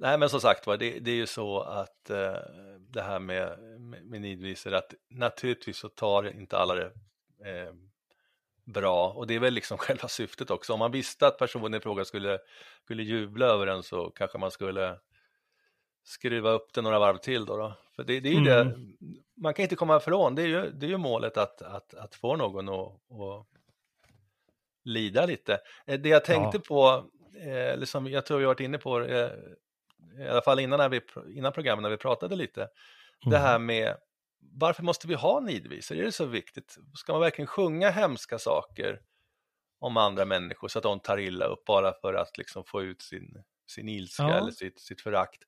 Nej, 0.01 0.17
men 0.17 0.29
som 0.29 0.41
sagt 0.41 0.67
var, 0.67 0.77
det, 0.77 0.99
det 0.99 1.11
är 1.11 1.15
ju 1.15 1.27
så 1.27 1.59
att 1.59 2.09
eh, 2.09 2.35
det 2.79 3.01
här 3.01 3.19
med, 3.19 3.59
med, 3.79 4.05
med 4.05 4.21
nidvisor, 4.21 4.73
att 4.73 4.93
naturligtvis 5.09 5.77
så 5.77 5.89
tar 5.89 6.39
inte 6.39 6.57
alla 6.57 6.75
det 6.75 6.85
eh, 7.45 7.73
bra 8.65 9.09
och 9.09 9.27
det 9.27 9.35
är 9.35 9.39
väl 9.39 9.53
liksom 9.53 9.77
själva 9.77 10.07
syftet 10.07 10.51
också. 10.51 10.73
Om 10.73 10.79
man 10.79 10.91
visste 10.91 11.27
att 11.27 11.37
personen 11.37 11.73
i 11.73 11.79
fråga 11.79 12.05
skulle, 12.05 12.39
skulle 12.83 13.03
jubla 13.03 13.45
över 13.45 13.65
den 13.65 13.83
så 13.83 14.09
kanske 14.09 14.37
man 14.37 14.51
skulle 14.51 14.99
skruva 16.03 16.51
upp 16.51 16.73
det 16.73 16.81
några 16.81 16.99
varv 16.99 17.17
till 17.17 17.45
då. 17.45 17.57
då. 17.57 17.77
För 17.95 18.03
det, 18.03 18.19
det 18.19 18.29
är 18.29 18.33
ju 18.33 18.43
det, 18.43 18.77
man 19.41 19.53
kan 19.53 19.63
inte 19.63 19.75
komma 19.75 19.97
ifrån, 19.97 20.35
det 20.35 20.41
är 20.41 20.47
ju, 20.47 20.71
det 20.71 20.85
är 20.85 20.89
ju 20.89 20.97
målet 20.97 21.37
att, 21.37 21.61
att, 21.61 21.93
att 21.93 22.15
få 22.15 22.35
någon 22.35 22.69
att, 22.69 22.91
att 23.11 23.47
lida 24.83 25.25
lite. 25.25 25.59
Eh, 25.85 25.99
Det 25.99 26.09
jag 26.09 26.25
tänkte 26.25 26.59
på, 26.59 27.05
eh, 27.35 27.71
eller 27.73 27.85
som 27.85 28.07
jag 28.07 28.25
tror 28.25 28.37
vi 28.37 28.43
har 28.43 28.53
varit 28.53 28.59
inne 28.59 28.77
på, 28.77 29.01
eh, 29.01 29.31
i 30.19 30.27
alla 30.27 30.41
fall 30.41 30.59
innan, 30.59 30.79
när 30.79 30.89
vi, 30.89 31.01
innan 31.37 31.51
programmet 31.53 31.83
när 31.83 31.89
vi 31.89 31.97
pratade 31.97 32.35
lite, 32.35 32.69
det 33.25 33.37
här 33.37 33.59
med 33.59 33.97
varför 34.39 34.83
måste 34.83 35.07
vi 35.07 35.13
ha 35.13 35.39
nidvisor? 35.39 35.97
Är 35.97 36.03
det 36.03 36.11
så 36.11 36.25
viktigt? 36.25 36.77
Ska 36.95 37.11
man 37.11 37.21
verkligen 37.21 37.47
sjunga 37.47 37.89
hemska 37.89 38.39
saker 38.39 39.01
om 39.79 39.97
andra 39.97 40.25
människor 40.25 40.67
så 40.67 40.79
att 40.79 40.83
de 40.83 40.99
tar 40.99 41.17
illa 41.17 41.45
upp 41.45 41.65
bara 41.65 41.93
för 41.93 42.13
att 42.13 42.37
liksom 42.37 42.63
få 42.65 42.83
ut 42.83 43.01
sin, 43.01 43.43
sin 43.67 43.89
ilska 43.89 44.23
Ja. 44.23 44.37
eller 44.37 44.51
sitt, 44.51 44.79
sitt 44.79 45.01
förakt? 45.01 45.43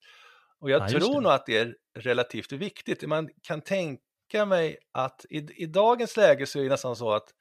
Och 0.60 0.70
jag 0.70 0.82
Ja, 0.82 0.88
tror 0.90 1.22
nog 1.22 1.32
att 1.32 1.46
det 1.46 1.58
är 1.58 1.78
relativt 1.94 2.52
viktigt. 2.52 3.08
Man 3.08 3.30
kan 3.42 3.62
tänka 3.62 4.46
mig 4.46 4.78
att 4.92 5.26
i, 5.30 5.38
i 5.64 5.66
dagens 5.66 6.18
läge 6.18 6.46
så 6.46 6.60
är 6.60 6.64
det 6.64 6.70
nästan 6.70 6.96
så 6.96 7.12
att, 7.12 7.34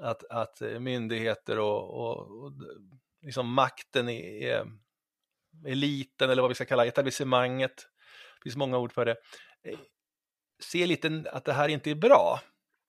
att, 0.00 0.24
att 0.30 0.62
eh, 0.62 0.80
myndigheter 0.80 1.58
och, 1.58 1.90
och, 1.90 2.44
och 2.44 2.52
liksom 3.22 3.52
makten 3.54 4.08
är, 4.08 4.42
är 4.48 4.66
eliten 5.66 6.30
eller 6.30 6.42
vad 6.42 6.50
vi 6.50 6.54
ska 6.54 6.64
kalla 6.64 6.86
etablissemanget, 6.86 7.76
det 8.38 8.42
finns 8.42 8.56
många 8.56 8.78
ord 8.78 8.92
för 8.92 9.04
det, 9.04 9.16
eh, 9.64 9.78
ser 10.72 10.86
lite 10.86 11.24
att 11.32 11.44
det 11.44 11.52
här 11.52 11.68
inte 11.68 11.90
är 11.90 11.94
bra. 11.94 12.40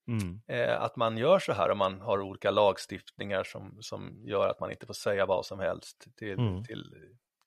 mm, 0.07 0.41
Eh, 0.47 0.81
att 0.81 0.95
man 0.95 1.17
gör 1.17 1.39
så 1.39 1.53
här 1.53 1.69
om 1.71 1.77
man 1.77 2.01
har 2.01 2.21
olika 2.21 2.51
lagstiftningar 2.51 3.43
som, 3.43 3.77
som 3.81 4.23
gör 4.27 4.47
att 4.49 4.59
man 4.59 4.71
inte 4.71 4.85
får 4.85 4.93
säga 4.93 5.25
vad 5.25 5.45
som 5.45 5.59
helst 5.59 6.05
till, 6.17 6.39
Mm. 6.39 6.63
till, 6.63 6.83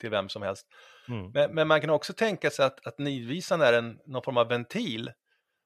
till 0.00 0.10
vem 0.10 0.28
som 0.28 0.42
helst. 0.42 0.66
mm, 1.08 1.30
Men, 1.34 1.54
men 1.54 1.68
man 1.68 1.80
kan 1.80 1.90
också 1.90 2.12
tänka 2.12 2.50
sig 2.50 2.64
att, 2.66 2.86
att 2.86 2.98
nidvisan 2.98 3.60
är 3.60 3.72
en, 3.72 3.98
någon 4.06 4.22
form 4.22 4.36
av 4.36 4.48
ventil 4.48 5.10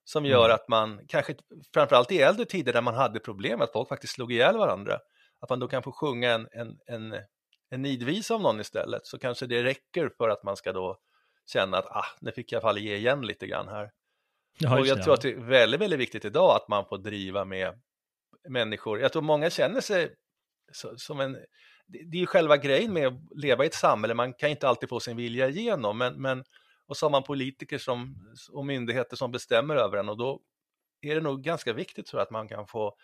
som 0.05 0.25
gör 0.27 0.45
Mm. 0.45 0.55
att 0.55 0.69
man, 0.69 1.01
kanske 1.09 1.35
framförallt 1.75 2.13
i 2.13 2.19
äldre 2.19 2.45
tider 2.45 2.73
där 2.73 2.83
man 2.83 2.95
hade 2.95 3.21
problem 3.21 3.61
att 3.61 3.73
folk 3.73 3.89
faktiskt 3.89 4.15
slog 4.15 4.33
ihjäl 4.33 4.57
varandra, 4.57 4.99
att 5.41 5.51
man 5.51 5.61
då 5.61 5.69
kan 5.69 5.83
få 5.83 5.93
sjunga 5.93 6.31
en, 6.31 6.49
en, 6.53 6.79
en, 6.87 7.15
en 7.71 7.83
nidvisa 7.83 8.35
om 8.35 8.43
någon 8.43 8.61
istället, 8.61 9.07
så 9.07 9.19
kanske 9.19 9.47
det 9.47 9.65
räcker 9.65 10.11
för 10.17 10.29
att 10.29 10.45
man 10.45 10.57
ska 10.57 10.73
då 10.73 10.99
känna 11.47 11.79
att 11.79 11.87
ah, 11.87 12.07
nu 12.21 12.33
fick 12.33 12.53
jag 12.53 12.57
i 12.57 12.61
alla 12.61 12.73
fall 12.73 12.79
ge 12.79 12.97
igen 12.97 13.27
lite 13.27 13.47
grann 13.47 13.69
här. 13.69 13.91
ja, 14.59 14.81
och 14.81 14.87
jag 14.87 14.99
det, 14.99 15.03
tror 15.03 15.15
att 15.15 15.21
det 15.21 15.33
är 15.33 15.37
väldigt, 15.37 15.81
väldigt 15.81 16.01
viktigt 16.01 16.25
idag 16.25 16.57
att 16.57 16.69
man 16.69 16.87
får 16.87 16.99
driva 16.99 17.45
med 17.45 17.81
människor. 18.49 19.01
Jag 19.01 19.13
tror 19.13 19.23
många 19.23 19.51
känner 19.51 19.81
sig 19.81 20.15
som 20.97 21.21
en... 21.21 21.33
Det 21.87 22.05
det 22.11 22.17
är 22.17 22.21
ju 22.21 22.27
själva 22.27 22.57
grejen 22.57 22.93
med 22.93 23.07
att 23.07 23.15
leva 23.37 23.65
i 23.65 23.67
ett 23.67 23.75
samhälle, 23.75 24.15
man 24.15 24.35
kan 24.35 24.51
inte 24.51 24.69
alltid 24.69 24.89
få 24.89 25.01
sin 25.01 25.17
vilja 25.17 25.49
igenom, 25.49 25.99
men, 25.99 26.23
men 26.23 26.45
och 26.87 26.97
så 26.97 27.07
har 27.07 27.11
man 27.11 27.23
politiker 27.23 27.79
som, 27.79 28.17
och 28.53 28.67
myndigheter 28.67 29.17
som 29.17 29.33
bestämmer 29.33 29.77
över 29.77 29.99
en 29.99 30.09
och 30.09 30.17
då 30.17 30.41
är 31.01 31.15
det 31.15 31.21
nog 31.21 31.43
ganska 31.43 31.73
viktigt 31.73 32.07
tror 32.07 32.21
jag 32.21 32.25
att 32.25 32.31
man 32.31 32.49
kan 32.49 32.67
få 32.67 32.95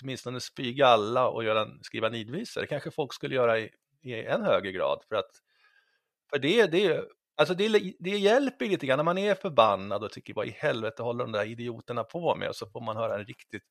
åtminstone 0.00 0.40
spyga 0.40 0.86
alla 0.86 1.28
och 1.28 1.44
göra, 1.44 1.68
skriva 1.82 2.08
nidvisor. 2.08 2.60
Det 2.60 2.66
kanske 2.66 2.90
folk 2.90 3.12
skulle 3.14 3.34
göra 3.34 3.58
i, 3.58 3.70
i 4.02 4.14
en 4.24 4.42
högre 4.42 4.72
grad 4.72 5.02
för 5.08 5.16
att 5.16 5.30
för 6.30 6.38
det, 6.38 6.66
det, 6.66 7.04
alltså 7.36 7.54
det, 7.54 7.94
det 7.98 8.10
hjälper 8.10 8.66
lite 8.66 8.86
grann 8.86 8.96
när 8.98 9.04
man 9.04 9.18
är 9.18 9.34
förbannad 9.34 10.04
och 10.04 10.12
tycker 10.12 10.34
vad 10.34 10.46
i 10.46 10.50
helvete 10.50 11.02
håller 11.02 11.24
de 11.24 11.32
där 11.32 11.44
idioterna 11.46 12.04
på 12.04 12.36
med 12.36 12.48
och 12.48 12.56
så 12.56 12.66
får 12.66 12.80
man 12.80 12.96
höra 12.96 13.14
en 13.18 13.24
riktigt 13.24 13.62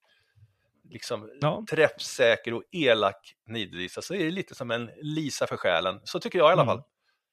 liksom 0.89 1.31
Ja. 1.41 1.65
träffsäker 1.69 2.53
och 2.53 2.63
elak 2.71 3.35
nidvisa 3.47 4.01
så 4.01 4.13
är 4.13 4.19
det 4.25 4.31
lite 4.31 4.55
som 4.55 4.71
en 4.71 4.91
Lisa 5.01 5.47
för 5.47 5.57
själen. 5.57 5.99
Så 6.03 6.19
tycker 6.19 6.39
jag 6.39 6.49
i 6.49 6.53
alla 6.53 6.61
Mm. 6.61 6.75
fall. 6.77 6.83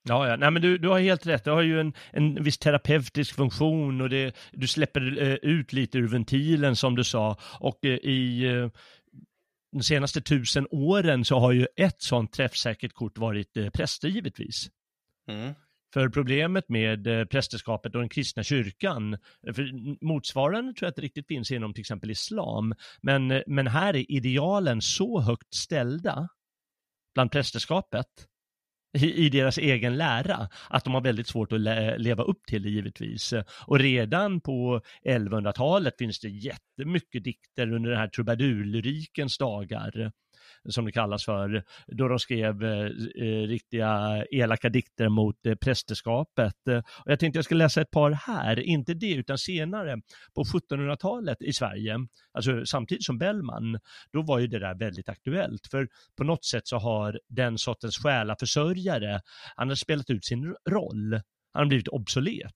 Ja, 0.08 0.28
ja. 0.28 0.36
Nej, 0.36 0.50
men 0.50 0.62
du, 0.62 0.78
du 0.78 0.88
har 0.88 1.00
helt 1.00 1.26
rätt. 1.26 1.44
Det 1.44 1.50
har 1.50 1.62
ju 1.62 1.80
en, 1.80 1.92
en 2.12 2.44
viss 2.44 2.58
terapeutisk 2.58 3.34
funktion 3.34 4.00
och 4.00 4.10
det, 4.10 4.36
du 4.52 4.66
släpper 4.66 5.22
eh, 5.22 5.34
ut 5.34 5.72
lite 5.72 5.98
ur 5.98 6.08
ventilen 6.08 6.76
som 6.76 6.96
du 6.96 7.04
sa. 7.04 7.36
Och 7.60 7.84
eh, 7.84 7.90
i 7.90 8.44
eh, 8.44 8.68
de 9.72 9.82
senaste 9.82 10.20
tusen 10.20 10.66
åren 10.70 11.24
så 11.24 11.38
har 11.38 11.52
ju 11.52 11.66
ett 11.76 12.02
sånt 12.02 12.32
träffsäkert 12.32 12.92
kort 12.92 13.18
varit 13.18 13.56
eh, 13.56 13.70
präster 13.70 14.08
givetvis. 14.08 14.70
Mm. 15.28 15.54
För 15.92 16.08
problemet 16.08 16.68
med 16.68 17.06
eh, 17.06 17.24
prästerskapet 17.24 17.94
och 17.94 18.00
den 18.00 18.08
kristna 18.08 18.42
kyrkan, 18.42 19.12
eh, 19.46 19.54
för 19.54 19.70
motsvarande 20.04 20.72
tror 20.72 20.86
jag 20.86 20.90
inte 20.90 21.00
riktigt 21.00 21.26
finns 21.26 21.50
inom 21.50 21.74
till 21.74 21.80
exempel 21.80 22.10
islam, 22.10 22.74
men, 23.00 23.30
eh, 23.30 23.42
men 23.46 23.66
här 23.66 23.96
är 23.96 24.12
idealen 24.12 24.82
så 24.82 25.20
högt 25.20 25.54
ställda 25.54 26.28
bland 27.14 27.32
prästerskapet 27.32 28.06
i, 28.98 29.26
i 29.26 29.28
deras 29.28 29.58
egen 29.58 29.96
lära, 29.96 30.48
att 30.68 30.84
de 30.84 30.94
har 30.94 31.00
väldigt 31.00 31.26
svårt 31.26 31.52
att 31.52 31.60
le, 31.60 31.98
leva 31.98 32.22
upp 32.22 32.46
till 32.46 32.62
det 32.62 32.70
givetvis. 32.70 33.34
Och 33.66 33.78
redan 33.78 34.40
på 34.40 34.80
1100-talet 35.04 35.94
finns 35.98 36.20
det 36.20 36.28
jättemycket 36.28 37.24
dikter 37.24 37.72
under 37.72 37.90
den 37.90 37.98
här 37.98 38.08
trubadurlyrikens 38.08 39.38
dagar, 39.38 40.12
som 40.68 40.84
det 40.84 40.92
kallas 40.92 41.24
för, 41.24 41.64
då 41.86 42.08
de 42.08 42.18
skrev 42.18 42.64
eh, 42.64 42.86
eh, 43.24 43.46
riktiga 43.46 44.24
elaka 44.30 44.68
dikter 44.68 45.08
mot 45.08 45.46
eh, 45.46 45.54
prästerskapet. 45.54 46.54
Och 47.04 47.10
jag 47.10 47.18
tänkte 47.20 47.38
jag 47.38 47.44
ska 47.44 47.54
läsa 47.54 47.80
ett 47.80 47.90
par 47.90 48.10
här, 48.10 48.60
inte 48.60 48.94
det 48.94 49.14
utan 49.14 49.38
senare 49.38 49.96
på 50.34 50.44
1700-talet 50.44 51.42
i 51.42 51.52
Sverige, 51.52 51.96
alltså 52.32 52.66
samtidigt 52.66 53.04
som 53.04 53.18
Bellman, 53.18 53.78
då 54.12 54.22
var 54.22 54.38
ju 54.38 54.46
det 54.46 54.58
där 54.58 54.78
väldigt 54.78 55.08
aktuellt. 55.08 55.66
För 55.70 55.88
på 56.16 56.24
något 56.24 56.44
sätt 56.44 56.68
så 56.68 56.78
har 56.78 57.20
den 57.28 57.58
sortens 57.58 57.98
själaförsörjare, 57.98 59.20
han 59.56 59.68
har 59.68 59.74
spelat 59.74 60.10
ut 60.10 60.24
sin 60.24 60.54
roll, 60.70 61.12
han 61.52 61.62
har 61.62 61.66
blivit 61.66 61.88
obsolet 61.88 62.54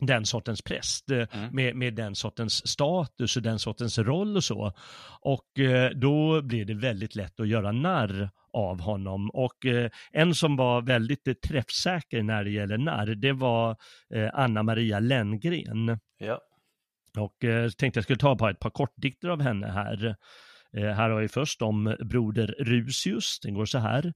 den 0.00 0.26
sortens 0.26 0.62
präst 0.62 1.10
eh, 1.10 1.26
Mm. 1.32 1.54
med, 1.54 1.76
med 1.76 1.94
den 1.94 2.14
sortens 2.14 2.68
status 2.68 3.36
och 3.36 3.42
den 3.42 3.58
sortens 3.58 3.98
roll 3.98 4.36
och 4.36 4.44
så. 4.44 4.72
Och 5.20 5.58
eh, 5.58 5.90
då 5.90 6.42
blir 6.42 6.64
det 6.64 6.74
väldigt 6.74 7.14
lätt 7.14 7.40
att 7.40 7.48
göra 7.48 7.72
narr 7.72 8.30
av 8.52 8.80
honom. 8.80 9.30
Och 9.30 9.66
eh, 9.66 9.90
en 10.12 10.34
som 10.34 10.56
var 10.56 10.82
väldigt 10.82 11.28
eh, 11.28 11.34
träffsäker 11.34 12.22
när 12.22 12.44
det 12.44 12.50
gäller 12.50 12.78
narr, 12.78 13.14
det 13.14 13.32
var 13.32 13.76
Anna 14.32 14.62
Maria 14.62 15.00
Lenngren. 15.00 15.98
Ja. 16.18 16.40
Och 17.18 17.36
tänkte 17.78 17.98
jag 17.98 18.04
skulle 18.04 18.18
ta 18.18 18.34
bara 18.34 18.50
ett 18.50 18.60
par 18.60 18.70
kortdikter 18.70 19.28
av 19.28 19.40
henne 19.42 19.66
här. 19.66 20.16
Här 20.72 21.10
har 21.10 21.20
vi 21.20 21.28
först 21.28 21.62
om 21.62 21.96
broder 22.00 22.54
Rusius, 22.58 23.40
den 23.42 23.54
går 23.54 23.64
så 23.64 23.78
här. 23.78 24.12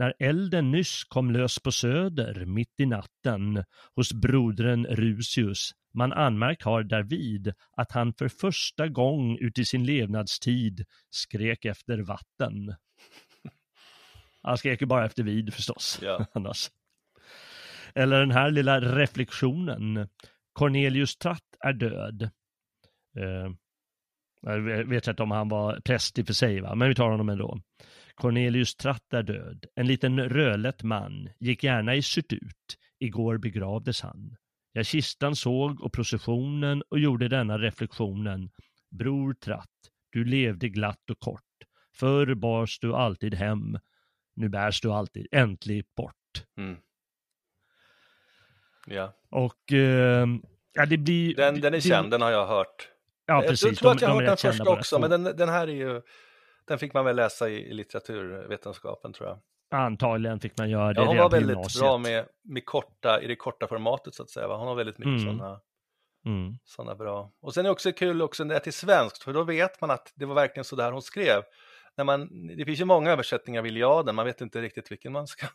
När 0.00 0.14
elden 0.18 0.70
nyss 0.70 1.04
kom 1.04 1.30
lös 1.30 1.58
på 1.58 1.72
söder 1.72 2.44
mitt 2.44 2.80
i 2.80 2.86
natten 2.86 3.64
hos 3.94 4.12
brodern 4.12 4.86
Rusius 4.86 5.72
man 5.94 6.12
anmärkt 6.12 6.62
har 6.62 6.82
därvid 6.82 7.52
att 7.76 7.92
han 7.92 8.12
för 8.12 8.28
första 8.28 8.88
gång 8.88 9.38
ut 9.38 9.58
i 9.58 9.64
sin 9.64 9.84
levnadstid 9.86 10.84
skrek 11.10 11.64
efter 11.64 11.98
vatten. 11.98 12.74
Han 14.42 14.58
skrek 14.58 14.80
ju 14.80 14.86
bara 14.86 15.06
efter 15.06 15.22
vid 15.22 15.54
förstås. 15.54 15.98
Ja. 16.02 16.26
Annars. 16.34 16.70
Eller 17.94 18.20
den 18.20 18.30
här 18.30 18.50
lilla 18.50 18.80
reflektionen. 18.80 20.08
Cornelius 20.52 21.16
Tratt 21.16 21.56
är 21.60 21.72
död. 21.72 22.22
Eh, 23.16 23.50
jag 24.42 24.60
vet 24.84 25.08
inte 25.08 25.22
om 25.22 25.30
han 25.30 25.48
var 25.48 25.80
präst 25.80 26.18
i 26.18 26.22
och 26.22 26.26
för 26.26 26.34
sig, 26.34 26.60
va? 26.60 26.74
men 26.74 26.88
vi 26.88 26.94
tar 26.94 27.10
honom 27.10 27.28
ändå. 27.28 27.60
Cornelius 28.20 28.74
Tratt 28.74 29.12
är 29.12 29.22
död. 29.22 29.66
En 29.74 29.86
liten 29.86 30.28
rödlätt 30.28 30.82
man, 30.82 31.28
gick 31.38 31.64
gärna 31.64 31.94
i 31.94 32.02
surt 32.02 32.32
ut. 32.32 32.76
Igår 32.98 33.38
begravdes 33.38 34.00
han. 34.00 34.36
Jag 34.72 34.86
kistan 34.86 35.36
såg 35.36 35.80
och 35.80 35.92
processionen 35.92 36.82
och 36.88 36.98
gjorde 36.98 37.28
denna 37.28 37.58
reflektionen. 37.58 38.50
Bror 38.90 39.34
Tratt, 39.34 39.68
du 40.10 40.24
levde 40.24 40.68
glatt 40.68 41.10
och 41.10 41.18
kort. 41.18 41.42
Förr 41.96 42.34
bars 42.34 42.78
du 42.78 42.94
alltid 42.94 43.34
hem. 43.34 43.78
Nu 44.36 44.48
bärs 44.48 44.80
du 44.80 44.92
alltid 44.92 45.26
äntligen 45.32 45.84
bort. 45.96 46.44
Mm. 46.58 46.76
Ja, 48.86 49.12
Och 49.30 49.72
eh, 49.72 50.26
ja, 50.72 50.86
det 50.86 50.98
blir... 50.98 51.34
den, 51.36 51.54
den 51.54 51.64
är 51.64 51.70
det, 51.70 51.80
känd, 51.80 52.10
den 52.10 52.22
har 52.22 52.30
jag 52.30 52.46
hört. 52.46 52.88
Ja, 53.26 53.44
precis. 53.48 53.68
Jag 53.68 53.76
tror 53.76 53.92
att 53.92 54.00
jag 54.00 54.08
har 54.08 54.14
hört 54.22 54.26
den 54.26 54.52
första 54.52 54.70
också, 54.70 54.98
men 54.98 55.10
den, 55.10 55.24
den 55.24 55.48
här 55.48 55.68
är 55.68 55.74
ju, 55.74 56.02
den 56.70 56.78
fick 56.78 56.94
man 56.94 57.04
väl 57.04 57.16
läsa 57.16 57.48
i, 57.48 57.70
i 57.70 57.74
litteraturvetenskapen 57.74 59.12
tror 59.12 59.28
jag. 59.28 59.38
Antagligen 59.80 60.40
fick 60.40 60.58
man 60.58 60.70
göra 60.70 60.92
det 60.92 61.00
Ja, 61.00 61.06
hon 61.06 61.16
var 61.16 61.30
väldigt 61.30 61.78
bra 61.80 61.98
med, 61.98 62.26
med 62.42 62.66
korta, 62.66 63.20
i 63.20 63.26
det 63.26 63.36
korta 63.36 63.66
formatet 63.66 64.14
så 64.14 64.22
att 64.22 64.30
säga. 64.30 64.48
Va? 64.48 64.56
Hon 64.56 64.68
har 64.68 64.74
väldigt 64.74 64.98
mycket 64.98 65.22
Mm. 65.22 65.38
sådana 65.38 65.60
Mm. 66.26 66.58
såna 66.64 66.94
bra. 66.94 67.32
Och 67.40 67.54
sen 67.54 67.60
är 67.60 67.64
det 67.68 67.72
också 67.72 67.92
kul 67.92 68.22
också 68.22 68.44
när 68.44 68.54
det 68.54 68.58
är 68.58 68.62
till 68.62 68.72
svenskt, 68.72 69.22
för 69.22 69.32
då 69.32 69.44
vet 69.44 69.80
man 69.80 69.90
att 69.90 70.12
det 70.14 70.24
var 70.26 70.34
verkligen 70.34 70.64
så 70.64 70.76
där 70.76 70.92
hon 70.92 71.02
skrev. 71.02 71.42
När 71.96 72.04
man, 72.04 72.46
det 72.56 72.64
finns 72.64 72.80
ju 72.80 72.84
många 72.84 73.10
översättningar 73.10 73.60
av 73.60 73.66
Iliaden, 73.66 74.14
man 74.14 74.26
vet 74.26 74.40
inte 74.40 74.60
riktigt 74.60 74.92
vilken 74.92 75.12
man 75.12 75.26
ska... 75.26 75.46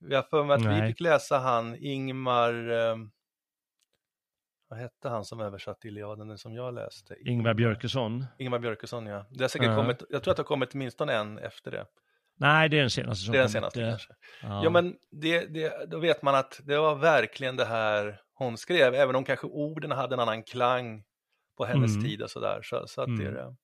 Vi 0.00 0.14
har 0.14 0.22
för 0.22 0.44
mig 0.44 0.54
att 0.54 0.62
vi 0.62 0.66
Nej. 0.66 0.88
fick 0.92 1.00
läsa 1.00 1.38
han 1.38 1.76
Ingmar... 1.76 2.54
Vad 4.68 4.78
hette 4.78 5.08
han 5.08 5.24
som 5.24 5.40
översatte 5.40 5.88
Iliaden, 5.88 6.28
den 6.28 6.38
som 6.38 6.54
jag 6.54 6.74
läste? 6.74 7.14
Ingvar 7.28 7.54
Björkesson. 7.54 8.24
Ingmar 8.38 8.58
Björkesson, 8.58 9.06
ja. 9.06 9.26
Det 9.30 9.44
har 9.44 9.48
säkert 9.48 9.68
Ja. 9.68 9.76
kommit, 9.76 10.02
jag 10.10 10.22
tror 10.22 10.30
att 10.32 10.36
det 10.36 10.42
har 10.42 10.46
kommit 10.48 10.74
minst 10.74 11.00
en 11.00 11.38
efter 11.38 11.70
det. 11.70 11.86
Nej, 12.36 12.68
det 12.68 12.76
är 12.76 12.80
den 12.80 12.90
senaste 12.90 13.24
som 13.24 13.32
Det 13.32 13.38
är 13.38 13.42
den 13.42 13.50
senaste 13.50 13.82
eh, 13.82 13.88
kanske. 13.90 14.12
Ja. 14.42 14.64
Ja, 14.64 14.70
men 14.70 14.96
det, 15.10 15.46
det, 15.46 15.90
då 15.90 15.98
vet 15.98 16.22
man 16.22 16.34
att 16.34 16.60
det 16.64 16.78
var 16.78 16.94
verkligen 16.94 17.56
det 17.56 17.64
här 17.64 18.20
hon 18.34 18.56
skrev, 18.58 18.94
även 18.94 19.16
om 19.16 19.24
kanske 19.24 19.46
orden 19.46 19.90
hade 19.90 20.14
en 20.14 20.20
annan 20.20 20.42
klang 20.42 21.04
på 21.56 21.64
hennes 21.64 21.90
Mm. 21.96 22.04
tid 22.04 22.22
och 22.22 22.30
sådär. 22.30 22.60
Så, 22.62 22.86
så 22.86 23.00
att 23.02 23.06
det 23.18 23.24
är 23.24 23.28
Mm. 23.28 23.34
det. 23.34 23.40
Ännu 23.42 23.56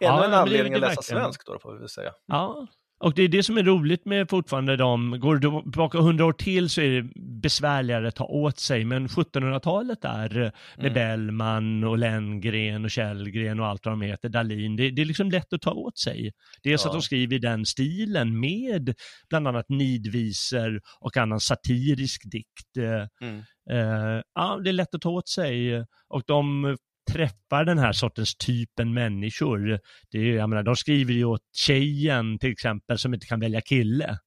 Ja, 0.00 0.24
en 0.24 0.34
anledning 0.34 0.74
att 0.74 0.80
läsa 0.80 0.88
verkligen- 1.00 1.22
svenskt 1.22 1.46
då, 1.46 1.58
får 1.58 1.72
vi 1.72 1.78
väl 1.78 1.88
säga. 1.88 2.12
Ja, 2.26 2.66
och 3.02 3.14
det 3.14 3.22
är 3.22 3.28
det 3.28 3.42
som 3.42 3.58
är 3.58 3.62
roligt 3.62 4.04
med 4.04 4.30
fortfarande 4.30 4.76
de, 4.76 5.20
går 5.20 5.36
du 5.36 5.62
tillbaka 5.62 5.98
hundra 5.98 6.24
år 6.24 6.32
till 6.32 6.68
så 6.70 6.80
är 6.80 6.90
det 7.02 7.08
besvärligare 7.42 8.08
att 8.08 8.14
ta 8.16 8.24
åt 8.24 8.58
sig, 8.58 8.84
men 8.84 9.08
1700-talet 9.08 10.02
där 10.02 10.28
med 10.30 10.52
Mm. 10.78 10.94
Bellman 10.94 11.84
och 11.84 11.98
Lenngren 11.98 12.84
och 12.84 12.90
Källgren 12.90 13.60
och 13.60 13.66
allt 13.66 13.86
vad 13.86 13.92
de 13.92 14.02
heter, 14.02 14.28
Dalin, 14.28 14.76
det, 14.76 14.90
det 14.90 15.02
är 15.02 15.06
liksom 15.06 15.30
lätt 15.30 15.52
att 15.52 15.60
ta 15.60 15.70
åt 15.72 15.98
sig. 15.98 16.32
Dels 16.62 16.86
att 16.86 16.92
Ja. 16.92 16.98
de 16.98 17.02
skriver 17.02 17.36
i 17.36 17.38
den 17.38 17.66
stilen 17.66 18.40
med 18.40 18.94
bland 19.28 19.48
annat 19.48 19.68
nidvisor 19.68 20.80
och 21.00 21.16
annan 21.16 21.40
satirisk 21.40 22.22
dikt. 22.30 22.76
Mm. 23.22 23.38
Eh, 23.70 24.22
ja, 24.34 24.60
det 24.64 24.70
är 24.70 24.72
lätt 24.72 24.94
att 24.94 25.00
ta 25.00 25.10
åt 25.10 25.28
sig 25.28 25.84
och 26.08 26.22
de 26.26 26.76
träffar 27.10 27.64
den 27.64 27.78
här 27.78 27.92
sortens 27.92 28.34
typen 28.34 28.94
människor. 28.94 29.80
Det 30.10 30.18
är, 30.18 30.36
jag 30.36 30.48
menar, 30.48 30.62
de 30.62 30.76
skriver 30.76 31.12
ju 31.12 31.24
åt 31.24 31.42
tjejen 31.52 32.38
till 32.38 32.52
exempel 32.52 32.98
som 32.98 33.14
inte 33.14 33.26
kan 33.26 33.40
välja 33.40 33.60
kille. 33.60 34.18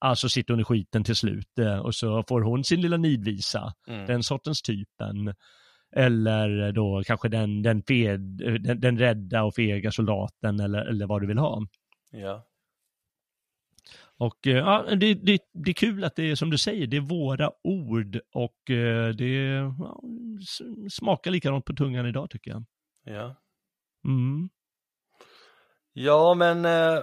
Alltså 0.00 0.28
sitter 0.28 0.54
hon 0.54 0.60
i 0.60 0.64
skiten 0.64 1.04
till 1.04 1.16
slut 1.16 1.58
eh, 1.58 1.78
och 1.78 1.94
så 1.94 2.24
får 2.28 2.42
hon 2.42 2.64
sin 2.64 2.80
lilla 2.80 2.96
nidvisa. 2.96 3.72
Mm. 3.88 4.06
Den 4.06 4.22
sortens 4.22 4.62
typen. 4.62 5.34
Eller 5.96 6.72
då 6.72 7.02
kanske 7.06 7.28
den, 7.28 7.62
den, 7.62 7.82
fed, 7.82 8.20
den, 8.60 8.80
den 8.80 8.98
rädda 8.98 9.42
och 9.42 9.54
fega 9.54 9.90
soldaten 9.90 10.60
eller, 10.60 10.84
eller 10.86 11.06
vad 11.06 11.22
du 11.22 11.26
vill 11.26 11.38
ha. 11.38 11.62
Ja. 12.10 12.44
Och 14.18 14.46
eh, 14.46 14.56
ja, 14.56 14.84
det, 14.96 15.14
det, 15.14 15.38
det 15.52 15.70
är 15.70 15.74
kul 15.74 16.04
att 16.04 16.16
det 16.16 16.30
är 16.30 16.34
som 16.34 16.50
du 16.50 16.58
säger, 16.58 16.86
det 16.86 16.96
är 16.96 17.00
våra 17.00 17.50
ord 17.64 18.20
och 18.32 18.70
eh, 18.70 19.08
det 19.08 19.34
ja, 19.34 20.00
smakar 20.90 21.30
likadant 21.30 21.64
på 21.64 21.72
tungan 21.72 22.06
idag 22.06 22.30
tycker 22.30 22.50
jag. 22.50 22.64
Ja. 23.04 23.34
Mm. 24.04 24.48
ja, 25.92 26.34
men 26.34 26.64
eh, 26.64 27.02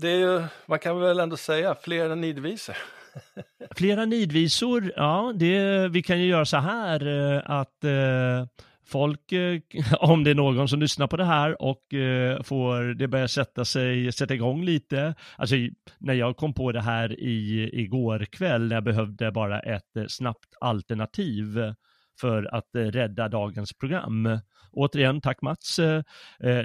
det 0.00 0.08
är 0.08 0.18
ju, 0.18 0.44
man 0.66 0.78
kan 0.78 1.00
väl 1.00 1.20
ändå 1.20 1.36
säga, 1.36 1.74
fler 1.74 2.10
än 2.10 2.20
nidvisor. 2.20 2.76
Flera 3.76 4.04
nidvisor, 4.04 4.92
ja, 4.96 5.32
det, 5.36 5.88
vi 5.88 6.02
kan 6.02 6.20
ju 6.20 6.26
göra 6.26 6.44
så 6.44 6.56
här 6.56 7.06
att 7.46 7.84
eh, 7.84 8.46
folk, 8.88 9.32
eh, 9.32 9.60
om 10.00 10.24
det 10.24 10.30
är 10.30 10.34
någon 10.34 10.68
som 10.68 10.80
lyssnar 10.80 11.06
på 11.06 11.16
det 11.16 11.24
här 11.24 11.62
och 11.62 11.94
eh, 11.94 12.42
får 12.42 12.94
det 12.94 13.08
börja 13.08 13.28
sätta 13.28 13.64
sig, 13.64 14.12
sätta 14.12 14.34
igång 14.34 14.64
lite. 14.64 15.14
Alltså 15.36 15.56
när 15.98 16.14
jag 16.14 16.36
kom 16.36 16.54
på 16.54 16.72
det 16.72 16.80
här 16.80 17.20
i, 17.20 17.70
igår 17.72 18.24
kväll 18.24 18.68
när 18.68 18.76
jag 18.76 18.84
behövde 18.84 19.32
bara 19.32 19.60
ett 19.60 19.96
eh, 19.96 20.04
snabbt 20.08 20.54
alternativ 20.60 21.74
för 22.20 22.54
att 22.54 22.68
rädda 22.72 23.28
dagens 23.28 23.72
program. 23.72 24.38
Återigen, 24.72 25.20
tack 25.20 25.42
Mats. 25.42 25.80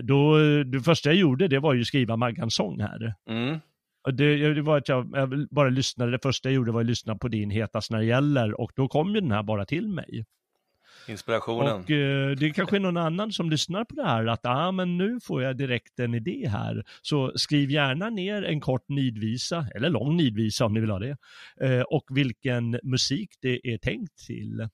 Då, 0.03 0.37
det 0.63 0.79
första 0.79 1.09
jag 1.09 1.15
gjorde 1.15 1.47
det 1.47 1.59
var 1.59 1.73
ju 1.73 1.85
skriva 1.85 2.15
Maggans 2.15 2.55
sång 2.55 2.79
här. 2.79 3.13
Mm. 3.29 3.59
Det, 4.13 4.53
det 4.53 4.61
var 4.61 4.77
att 4.77 4.89
jag, 4.89 5.09
jag 5.13 5.47
bara 5.49 5.69
lyssnade, 5.69 6.11
det 6.11 6.19
första 6.23 6.49
jag 6.49 6.55
gjorde 6.55 6.71
var 6.71 6.81
att 6.81 6.85
lyssna 6.85 7.15
på 7.15 7.27
din 7.27 7.49
Hetast 7.49 7.91
när 7.91 7.99
det 7.99 8.05
gäller 8.05 8.61
och 8.61 8.71
då 8.75 8.87
kom 8.87 9.15
ju 9.15 9.21
den 9.21 9.31
här 9.31 9.43
bara 9.43 9.65
till 9.65 9.87
mig. 9.87 10.25
Inspirationen. 11.07 11.83
Och 11.83 11.91
eh, 11.91 12.31
det 12.31 12.49
kanske 12.49 12.75
är 12.75 12.79
någon 12.79 12.97
annan 12.97 13.31
som 13.31 13.49
lyssnar 13.49 13.85
på 13.85 13.95
det 13.95 14.03
här 14.03 14.25
att 14.25 14.45
ah, 14.45 14.71
men 14.71 14.97
nu 14.97 15.19
får 15.19 15.43
jag 15.43 15.57
direkt 15.57 15.99
en 15.99 16.13
idé 16.13 16.47
här. 16.47 16.83
Så 17.01 17.31
skriv 17.35 17.71
gärna 17.71 18.09
ner 18.09 18.43
en 18.43 18.61
kort 18.61 18.89
nidvisa, 18.89 19.67
eller 19.75 19.89
lång 19.89 20.17
nidvisa 20.17 20.65
om 20.65 20.73
ni 20.73 20.79
vill 20.79 20.91
ha 20.91 20.99
det, 20.99 21.17
eh, 21.61 21.81
och 21.81 22.05
vilken 22.09 22.79
musik 22.83 23.29
det 23.41 23.73
är 23.73 23.77
tänkt 23.77 24.17
till. 24.27 24.67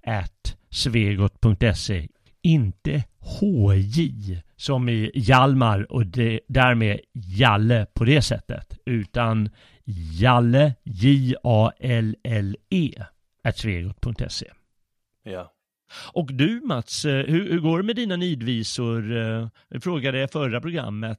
at 0.02 0.56
svegot.se 0.70 2.08
inte 2.42 3.04
HJ 3.20 4.42
som 4.56 4.88
i 4.88 5.10
Hjalmar 5.14 5.92
och 5.92 6.06
det, 6.06 6.40
därmed 6.48 7.00
Jalle 7.12 7.86
på 7.94 8.04
det 8.04 8.22
sättet 8.22 8.78
utan 8.86 9.50
Jalle 10.20 10.74
J-A-L-L-E 10.84 12.92
svegot.se 13.54 14.46
Ja. 15.24 15.52
och 16.12 16.34
du 16.34 16.60
Mats, 16.64 17.04
eh, 17.04 17.24
hur, 17.26 17.50
hur 17.50 17.60
går 17.60 17.78
det 17.78 17.84
med 17.84 17.96
dina 17.96 18.16
nidvisor? 18.16 19.16
Eh, 19.16 19.48
Jag 19.68 19.82
frågade 19.82 20.22
i 20.22 20.28
förra 20.28 20.60
programmet. 20.60 21.18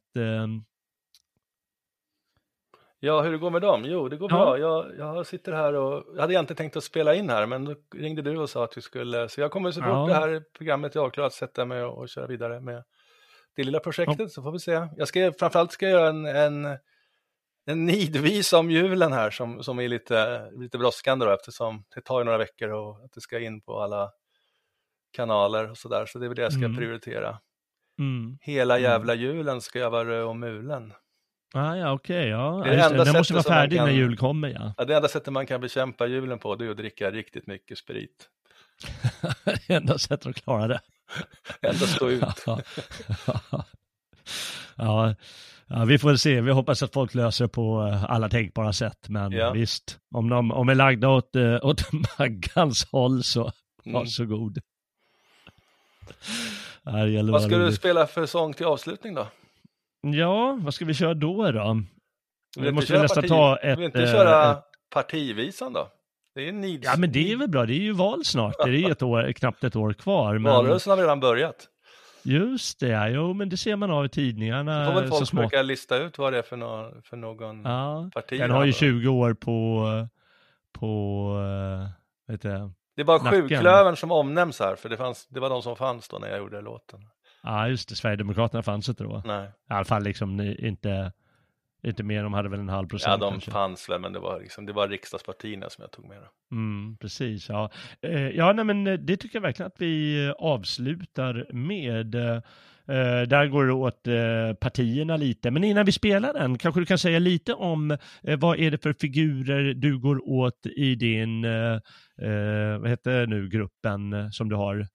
Ja, 3.05 3.21
hur 3.21 3.31
det 3.31 3.37
går 3.37 3.49
med 3.49 3.61
dem? 3.61 3.85
Jo, 3.85 4.09
det 4.09 4.17
går 4.17 4.31
Ja. 4.31 4.37
bra. 4.37 4.57
Jag, 4.59 4.97
jag 4.97 5.25
sitter 5.27 5.51
här 5.51 5.73
och 5.73 6.03
jag 6.15 6.21
hade 6.21 6.33
egentligen 6.33 6.57
tänkt 6.57 6.77
att 6.77 6.83
spela 6.83 7.15
in 7.15 7.29
här, 7.29 7.45
men 7.45 7.65
då 7.65 7.75
ringde 7.95 8.21
du 8.21 8.37
och 8.37 8.49
sa 8.49 8.63
att 8.63 8.77
vi 8.77 8.81
skulle, 8.81 9.29
så 9.29 9.41
jag 9.41 9.51
kommer 9.51 9.71
så 9.71 9.81
fort 9.81 9.89
Ja. 9.89 10.05
det 10.07 10.13
här 10.13 10.43
programmet 10.57 10.95
är 10.95 10.99
avklarat 10.99 11.33
sätta 11.33 11.65
mig 11.65 11.83
och, 11.83 11.97
och 11.97 12.09
köra 12.09 12.27
vidare 12.27 12.59
med 12.59 12.83
det 13.55 13.63
lilla 13.63 13.79
projektet, 13.79 14.31
så 14.31 14.41
får 14.43 14.51
vi 14.51 14.59
se. 14.59 14.87
Jag 14.97 15.07
ska, 15.07 15.33
framförallt 15.39 15.71
ska 15.71 15.85
jag 15.89 15.99
göra 15.99 16.09
en, 16.09 16.25
en, 16.25 16.77
en 17.65 17.85
nidvisa 17.85 18.59
om 18.59 18.71
julen 18.71 19.13
här 19.13 19.29
som, 19.31 19.63
som 19.63 19.79
är 19.79 19.87
lite, 19.87 20.49
lite 20.51 20.77
brådskande 20.77 21.25
då, 21.25 21.31
eftersom 21.31 21.83
det 21.95 22.01
tar 22.01 22.19
ju 22.19 22.23
några 22.25 22.37
veckor 22.37 22.69
och 22.69 23.05
att 23.05 23.11
det 23.11 23.21
ska 23.21 23.39
in 23.39 23.61
på 23.61 23.79
alla 23.81 24.11
kanaler 25.11 25.69
och 25.71 25.77
sådär, 25.77 26.05
så 26.05 26.19
det 26.19 26.25
är 26.25 26.27
väl 26.29 26.35
det 26.35 26.41
jag 26.41 26.53
ska 26.53 26.65
Mm. 26.65 26.77
prioritera. 26.77 27.39
Mm. 27.99 28.37
Hela 28.41 28.77
Mm. 28.77 28.83
jävla 28.91 29.13
julen 29.15 29.61
ska 29.61 29.79
jag 29.79 29.89
vara 29.89 30.05
röd 30.05 30.25
och 30.25 30.35
mulen. 30.35 30.93
Ah, 31.55 31.75
ja, 31.75 31.91
okej. 31.91 32.27
Ja. 32.27 32.61
Det 32.65 32.69
Ja, 32.69 32.75
det 32.75 32.75
det. 32.75 32.83
enda 32.83 33.03
Den 33.03 33.13
måste 33.17 33.33
vara 33.33 33.43
färdig 33.43 33.77
när 33.79 33.85
kan- 33.85 33.95
jul 33.95 34.17
kommer, 34.17 34.47
ja. 34.49 34.73
Ja, 34.77 34.85
det 34.85 34.95
enda 34.95 35.07
sättet 35.07 35.33
man 35.33 35.45
kan 35.45 35.61
bekämpa 35.61 36.07
julen 36.07 36.39
på 36.39 36.55
det 36.55 36.65
är 36.65 36.69
att 36.69 36.77
dricka 36.77 37.11
riktigt 37.11 37.47
mycket 37.47 37.77
sprit. 37.77 38.29
det 39.67 39.73
enda 39.73 39.97
sättet 39.97 40.25
att 40.27 40.35
klara 40.35 40.67
det. 40.67 40.79
Ändå 41.61 41.85
stå 41.85 42.09
ut. 42.09 42.23
ja. 42.45 42.59
ja. 44.77 45.15
ja, 45.67 45.85
vi 45.85 45.99
får 45.99 46.15
se. 46.15 46.41
Vi 46.41 46.51
hoppas 46.51 46.83
att 46.83 46.93
folk 46.93 47.13
löser 47.13 47.47
på 47.47 47.87
eh, 47.87 48.03
alla 48.03 48.29
tänkbara 48.29 48.73
sätt. 48.73 49.09
Men 49.09 49.31
Ja. 49.31 49.51
visst, 49.51 49.99
om 50.15 50.29
de 50.29 50.51
om 50.51 50.69
är 50.69 50.75
lagda 50.75 51.09
åt, 51.09 51.35
eh, 51.35 51.65
åt 51.65 51.83
Maggans 52.19 52.87
håll 52.91 53.23
så 53.23 53.51
Mm. 53.85 53.93
varsågod. 53.99 54.59
Det 56.83 57.21
Vad 57.31 57.43
ska 57.43 57.57
du 57.57 57.71
spela 57.73 58.07
för 58.07 58.25
sång 58.25 58.53
till 58.53 58.65
avslutning 58.65 59.13
då? 59.13 59.27
Ja, 60.03 60.57
vad 60.61 60.73
ska 60.73 60.85
vi 60.85 60.93
köra 60.93 61.13
då 61.13 61.51
då? 61.51 61.81
Vi 62.57 62.61
inte 62.61 62.71
måste 62.71 63.01
nästan 63.01 63.23
parti- 63.23 63.27
ta 63.27 63.57
Vill 63.63 63.71
ett... 63.71 63.79
inte 63.79 64.03
eh, 64.03 64.11
köra 64.11 64.51
ett- 64.51 64.63
partivisan 64.93 65.73
då? 65.73 65.87
Det 66.35 66.47
är 66.47 66.51
nids... 66.51 66.85
Ja 66.85 66.95
men 66.97 67.11
det 67.11 67.31
är 67.31 67.37
väl 67.37 67.49
bra, 67.49 67.65
det 67.65 67.73
är 67.73 67.79
ju 67.79 67.91
val 67.93 68.25
snart. 68.25 68.55
Det 68.57 68.69
är 68.69 68.73
ju 68.73 68.91
ett 68.91 69.01
år, 69.01 69.31
knappt 69.31 69.63
ett 69.63 69.75
år 69.75 69.93
kvar. 69.93 70.33
Men 70.33 70.43
Valrörelsen 70.53 70.89
har 70.91 70.97
redan 70.97 71.19
börjat. 71.19 71.55
just 72.23 72.79
det, 72.79 73.09
jo 73.09 73.33
men 73.33 73.49
det 73.49 73.57
ser 73.57 73.75
man 73.75 73.91
av 73.91 74.05
i 74.05 74.09
tidningarna 74.09 74.85
Då 74.85 74.91
får 74.91 74.99
väl 75.01 75.09
folk 75.09 75.29
försöka 75.29 75.61
lista 75.61 75.97
ut 75.97 76.17
vad 76.17 76.33
det 76.33 76.37
är 76.39 76.41
för, 76.43 76.57
nå- 76.57 76.91
för 77.03 77.17
någon 77.17 77.61
Ja, 77.63 78.09
parti. 78.13 78.39
den 78.39 78.51
har 78.51 78.65
ju 78.65 78.71
då. 78.71 78.77
20 78.77 79.07
år 79.07 79.33
på, 79.33 79.87
på, 80.71 81.27
eh, 82.27 82.31
vet 82.31 82.41
du, 82.41 82.49
Det 82.95 83.01
är 83.01 83.05
bara 83.05 83.17
nacken. 83.23 83.41
sjuklövern 83.41 83.95
som 83.97 84.11
omnämns 84.11 84.59
här, 84.59 84.75
för 84.75 84.89
det, 84.89 84.97
fanns, 84.97 85.27
det 85.27 85.39
var 85.39 85.49
de 85.49 85.61
som 85.61 85.75
fanns 85.75 86.07
då 86.09 86.17
när 86.19 86.27
jag 86.29 86.37
gjorde 86.39 86.61
låten. 86.61 86.99
Ja 87.43 87.67
just 87.67 87.89
det, 87.89 87.95
Sverigedemokraterna 87.95 88.63
fanns 88.63 88.89
inte 88.89 89.03
då. 89.03 89.21
Nej, 89.25 89.45
I 89.69 89.73
alla 89.73 89.85
fall 89.85 90.03
liksom 90.03 90.39
inte, 90.41 91.11
inte 91.83 92.03
mer, 92.03 92.23
de 92.23 92.33
hade 92.33 92.49
väl 92.49 92.59
en 92.59 92.69
halv 92.69 92.87
procent 92.87 93.11
ja 93.11 93.17
de 93.17 93.31
kanske. 93.31 93.51
fanns 93.51 93.89
väl, 93.89 94.01
men 94.01 94.13
det 94.13 94.19
var, 94.19 94.39
liksom, 94.39 94.65
det 94.65 94.73
var 94.73 94.87
riksdagspartierna 94.87 95.69
som 95.69 95.81
jag 95.81 95.91
tog 95.91 96.07
med. 96.07 96.17
Mm, 96.51 96.97
precis, 96.97 97.49
ja. 97.49 97.71
Eh, 98.01 98.29
ja, 98.29 98.53
nej, 98.53 98.65
men 98.65 98.87
eh, 98.87 98.93
det 98.93 99.17
tycker 99.17 99.35
jag 99.35 99.41
verkligen 99.41 99.67
att 99.67 99.81
vi 99.81 100.25
eh, 100.27 100.31
avslutar 100.31 101.53
med. 101.53 102.15
Eh, 102.87 103.21
där 103.27 103.47
går 103.47 103.65
det 103.65 103.73
åt 103.73 104.07
eh, 104.07 104.53
partierna 104.61 105.17
lite, 105.17 105.51
men 105.51 105.63
innan 105.63 105.85
vi 105.85 105.91
spelar 105.91 106.33
den, 106.33 106.57
kanske 106.57 106.81
du 106.81 106.85
kan 106.85 106.97
säga 106.97 107.19
lite 107.19 107.53
om 107.53 107.91
eh, 108.23 108.39
vad 108.39 108.59
är 108.59 108.71
det 108.71 108.77
för 108.83 108.93
figurer 108.93 109.73
du 109.73 109.99
går 109.99 110.29
åt 110.29 110.65
i 110.65 110.95
din, 110.95 111.41
vad 112.79 112.89
heter 112.89 113.27
nu 113.27 113.49
gruppen 113.49 114.31
som 114.31 114.49
du 114.49 114.55
har? 114.55 114.87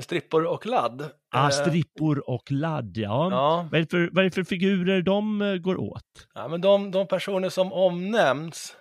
Strippor 0.00 0.44
och 0.46 0.66
ladd. 0.66 1.10
Ah, 1.30 1.44
Eh, 1.44 1.50
strippor 1.50 2.30
och 2.30 2.50
ladd, 2.50 2.96
ja. 2.96 3.28
Ja, 3.30 3.68
Vad, 3.70 3.78
är 3.80 3.84
det 3.84 3.90
för, 3.90 4.08
vad 4.12 4.24
är 4.24 4.30
för 4.30 4.44
figurer 4.44 5.02
de 5.02 5.42
eh, 5.42 5.56
går 5.56 5.76
åt? 5.80 6.28
Ja, 6.34 6.48
men 6.48 6.60
de, 6.60 6.90
de 6.90 7.06
personer 7.06 7.48
som 7.48 7.72
omnämns, 7.72 8.76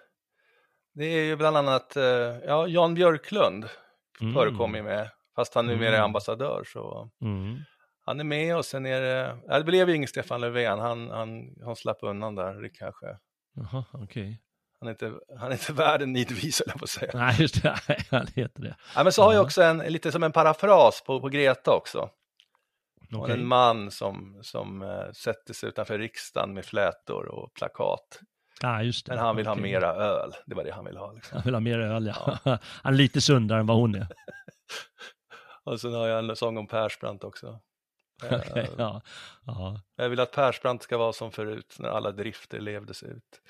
det 0.93 1.05
är 1.05 1.23
ju 1.23 1.35
bland 1.35 1.57
annat 1.57 1.97
eh, 1.97 2.03
ja, 2.47 2.67
Jan 2.67 2.93
Björklund 2.93 3.65
Mm. 4.21 4.33
förekommer 4.33 4.81
med, 4.81 5.09
fast 5.35 5.55
han 5.55 5.65
numera 5.67 5.89
är 5.89 5.93
Mm. 5.93 6.03
ambassadör. 6.03 6.63
Så 6.67 7.09
Mm. 7.21 7.57
han 8.05 8.19
är 8.19 8.23
med 8.23 8.57
och 8.57 8.65
sen 8.65 8.85
är 8.85 9.01
det, 9.01 9.37
ja, 9.47 9.57
det 9.57 9.63
blev 9.63 9.89
ju 9.89 9.95
ingen 9.95 10.07
Stefan 10.07 10.41
Löfven, 10.41 10.79
han, 10.79 11.09
han, 11.09 11.55
han 11.65 11.75
slapp 11.75 11.97
undan 12.01 12.35
där, 12.35 12.69
kanske. 12.73 13.05
Jaha, 13.55 13.85
okej. 13.93 14.41
Han 14.81 14.87
är 14.87 14.91
inte, 14.91 15.13
han 15.39 15.47
är 15.47 15.51
inte 15.51 15.73
värd 15.73 16.01
en 16.01 16.13
nidvis, 16.13 16.61
jag 16.67 16.77
på 16.79 16.83
att 16.83 16.89
säga. 16.89 17.11
Nej, 17.13 17.35
just 17.41 17.63
det, 17.63 17.79
Nej, 17.89 18.05
han 18.11 18.27
heter 18.35 18.61
det. 18.61 18.75
Ja, 18.95 19.03
men 19.03 19.13
så 19.13 19.23
har 19.23 19.33
jag 19.33 19.39
Ja. 19.39 19.45
också 19.45 19.61
en, 19.63 19.77
lite 19.77 20.11
som 20.11 20.23
en 20.23 20.31
parafras 20.31 21.01
på, 21.05 21.19
på 21.21 21.29
Greta 21.29 21.71
också. 21.71 22.09
Okej. 23.13 23.33
En 23.35 23.47
man 23.47 23.91
som, 23.91 24.39
som 24.41 24.81
eh, 24.81 25.11
sätter 25.13 25.53
sig 25.53 25.69
utanför 25.69 25.99
riksdagen 25.99 26.53
med 26.53 26.65
flätor 26.65 27.25
och 27.25 27.53
plakat. 27.53 28.19
Ja, 28.61 28.83
just 28.83 29.05
det. 29.05 29.11
Men 29.15 29.23
han 29.25 29.35
vill 29.35 29.45
ha 29.47 29.53
Okej. 29.53 29.63
mera 29.63 29.87
öl, 29.93 30.31
det 30.45 30.55
var 30.55 30.63
det 30.63 30.71
han 30.71 30.85
ville 30.85 30.99
ha. 30.99 31.11
Liksom. 31.11 31.35
Han 31.35 31.43
vill 31.43 31.53
ha 31.53 31.59
mer 31.59 31.79
öl, 31.79 32.05
ja. 32.15 32.37
Han 32.83 32.93
är 32.93 32.97
lite 32.97 33.21
sundare 33.21 33.59
än 33.59 33.65
vad 33.65 33.77
hon 33.77 33.95
är. 33.95 34.07
Och 35.63 35.81
sen 35.81 35.93
har 35.93 36.07
jag 36.07 36.29
en 36.29 36.35
sång 36.35 36.57
om 36.57 36.67
Persbrandt 36.67 37.23
också. 37.23 37.59
Eh, 38.23 38.39
Okej, 38.49 38.69
ja. 38.77 39.01
Ja, 39.45 39.81
Jag 39.95 40.09
vill 40.09 40.19
att 40.19 40.31
Persbrandt 40.31 40.83
ska 40.83 40.97
vara 40.97 41.13
som 41.13 41.31
förut, 41.31 41.75
när 41.79 41.89
alla 41.89 42.11
drifter 42.11 42.59
levdes 42.59 43.03
ut. 43.03 43.41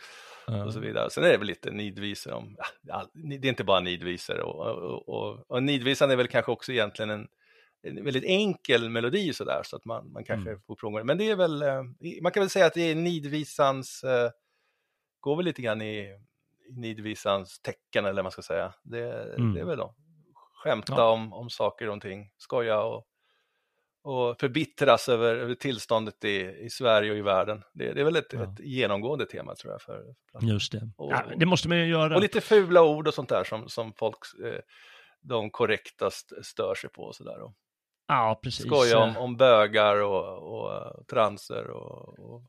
Ja. 0.48 0.66
Och 0.66 0.74
så 0.74 0.80
vidare. 0.80 1.10
Sen 1.10 1.24
är 1.24 1.30
det 1.30 1.38
väl 1.38 1.48
lite 1.48 1.72
nidvisor 1.72 2.34
om, 2.34 2.58
ja, 2.82 3.08
det 3.14 3.36
är 3.36 3.50
inte 3.50 3.64
bara 3.64 3.80
nidvisor. 3.80 4.40
Och, 4.40 4.66
och, 4.68 5.10
och, 5.10 5.52
och 5.52 5.64
nidvisan 5.64 6.12
är 6.12 6.16
väl 6.16 6.28
kanske 6.28 6.52
också 6.52 6.72
egentligen 6.72 7.10
en, 7.10 7.28
en 7.84 8.04
väldigt 8.04 8.24
enkel 8.24 8.90
melodi 8.90 9.34
sådär, 9.34 9.62
så 9.66 9.76
att 9.76 9.86
man, 9.86 10.12
man 10.12 10.24
kanske 10.24 10.50
Mm. 10.50 10.62
får 10.68 10.76
provgång. 10.76 11.06
Men 11.06 11.18
det 11.18 11.30
är 11.30 11.36
väl, 11.36 11.62
eh, 11.62 11.84
man 12.22 12.32
kan 12.32 12.42
väl 12.42 12.50
säga 12.50 12.66
att 12.66 12.74
det 12.74 12.92
är 12.92 12.96
nidvisans, 12.96 14.04
eh, 14.04 14.30
går 15.20 15.36
väl 15.36 15.46
lite 15.46 15.62
grann 15.62 15.82
i, 15.82 16.00
i 16.70 16.74
nidvisans 16.80 17.60
tecken, 17.60 18.06
eller 18.06 18.16
vad 18.16 18.26
man 18.26 18.32
ska 18.32 18.42
säga. 18.42 18.74
Det, 18.84 19.34
Mm. 19.36 19.54
det 19.54 19.62
är 19.62 19.66
väl 19.66 19.78
då, 19.78 19.96
skämta 20.64 20.94
Ja. 20.98 21.10
om, 21.12 21.34
om 21.34 21.50
saker 21.50 21.90
och 21.90 22.02
ting, 22.02 22.32
skoja 22.38 22.82
och, 22.82 23.06
och 24.04 24.40
förbittras 24.40 25.10
över, 25.10 25.36
över 25.36 25.56
tillståndet 25.56 26.24
i, 26.26 26.38
i 26.66 26.70
Sverige 26.70 27.12
och 27.12 27.18
i 27.18 27.22
världen. 27.22 27.64
Det, 27.74 27.94
det 27.94 28.02
är 28.02 28.06
väl 28.06 28.16
ett, 28.16 28.34
Ja. 28.34 28.44
ett 28.44 28.60
genomgående 28.60 29.26
tema 29.26 29.56
tror 29.56 29.74
jag. 29.74 29.82
För, 29.82 30.04
för 30.32 30.48
Just 30.48 30.72
det. 30.72 30.90
Och- 30.98 31.12
Ja, 31.12 31.24
det 31.38 31.46
måste 31.46 31.68
man 31.70 31.78
ju 31.78 31.86
göra. 31.86 32.16
och 32.16 32.22
lite 32.22 32.42
fula 32.42 32.84
ord 32.84 33.08
och 33.08 33.14
sånt 33.14 33.30
där 33.30 33.44
som, 33.44 33.70
som 33.70 33.94
folk, 33.94 34.18
eh, 34.46 34.60
de 35.22 35.50
korrektast 35.52 36.46
stör 36.46 36.76
sig 36.76 36.90
på 36.90 37.02
och 37.04 37.16
sådär. 37.16 37.42
Och 37.42 37.54
Ja, 38.08 38.40
precis. 38.44 38.66
skoja 38.66 38.98
om, 39.00 39.18
om 39.18 39.38
bögar 39.38 40.02
och, 40.02 40.54
och 40.54 40.74
eh, 40.74 41.04
transer 41.10 41.68
och, 41.68 42.20
och 42.20 42.42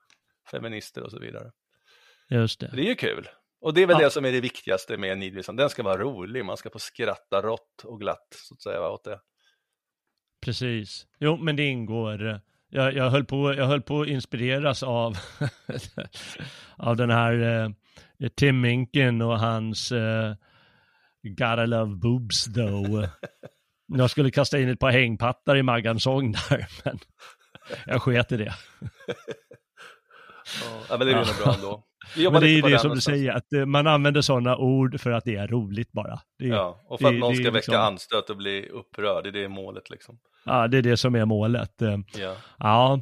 feminister 0.51 1.03
och 1.03 1.11
så 1.11 1.19
vidare. 1.19 1.51
Just 2.31 2.61
det. 2.61 2.71
Det 2.75 2.81
är 2.83 2.87
ju 2.87 2.95
kul. 2.95 3.29
Och 3.61 3.75
det 3.75 3.83
är 3.83 3.87
väl 3.87 3.97
Ja. 4.01 4.05
det 4.07 4.11
som 4.11 4.25
är 4.25 4.33
det 4.33 4.41
viktigaste 4.41 4.97
med 4.97 5.19
nidvisan. 5.19 5.57
Den 5.57 5.71
ska 5.71 5.83
vara 5.83 5.99
rolig, 5.99 6.45
man 6.45 6.57
ska 6.57 6.71
få 6.71 6.79
skratta 6.79 7.43
rått 7.43 7.83
och 7.85 8.01
glatt 8.01 8.27
så 8.31 8.55
att 8.55 8.63
säga 8.63 8.89
åt 8.89 9.05
det. 9.05 9.21
Precis. 10.43 11.07
Jo, 11.19 11.37
men 11.37 11.57
det 11.57 11.65
ingår. 11.65 12.41
Jag, 12.69 12.95
jag, 12.95 13.11
höll, 13.11 13.25
på, 13.25 13.55
jag 13.55 13.67
höll 13.67 13.83
på 13.83 14.01
att 14.01 14.09
inspireras 14.09 14.83
av, 14.83 15.17
av 16.77 16.97
den 16.97 17.11
här 17.11 17.65
eh, 18.21 18.29
Tim 18.29 18.61
Minken 18.61 19.23
och 19.23 19.39
hans 19.39 19.93
eh, 19.93 20.35
Gotta 21.23 21.67
Love 21.67 21.97
Boobs 21.97 22.45
though. 22.45 23.05
Jag 23.87 24.11
skulle 24.11 24.31
kasta 24.31 24.59
in 24.59 24.69
ett 24.69 24.79
par 24.79 24.91
hängpattar 24.91 25.57
i 25.57 25.63
Maggans 25.63 26.03
sång 26.03 26.33
där, 26.33 26.67
men 26.85 26.99
jag 27.87 28.03
sket 28.03 28.33
i 28.33 28.37
det. 28.37 28.55
Ja, 30.89 30.99
men 30.99 31.07
det 31.07 31.13
är 31.13 31.17
nog 31.17 31.37
bra 31.45 31.55
ändå. 31.55 31.85
Men 32.17 32.41
det 32.41 32.49
är 32.49 32.55
ju 32.57 32.63
det 32.63 32.79
som 32.79 32.95
du 32.95 33.01
säger, 33.01 33.33
att 33.33 33.53
eh, 33.53 33.67
man 33.67 33.87
använder 33.87 34.21
sådana 34.21 34.57
ord 34.57 35.01
för 35.01 35.11
att 35.11 35.25
det 35.25 35.37
är 35.37 35.49
roligt 35.49 35.93
bara. 35.93 36.13
Är, 36.13 36.47
ja. 36.47 36.55
Ja, 36.55 36.81
och 36.89 37.01
för 37.01 37.07
att 37.09 37.15
det- 37.15 37.19
någon 37.19 37.35
ska 37.35 37.45
väcka 37.45 37.55
liksom- 37.57 37.75
anstöt 37.77 38.31
och 38.31 38.37
bli 38.37 38.69
upprörd, 38.69 39.25
det 39.25 39.29
är 39.29 39.33
det 39.33 39.49
målet 39.49 39.91
liksom. 39.91 40.19
det 40.45 40.79
är 40.79 40.83
det 40.83 40.97
som 40.97 41.15
är 41.15 41.25
målet. 41.25 41.83
Eh, 41.83 41.99
Ja. 42.21 42.35
Ja, 42.59 42.95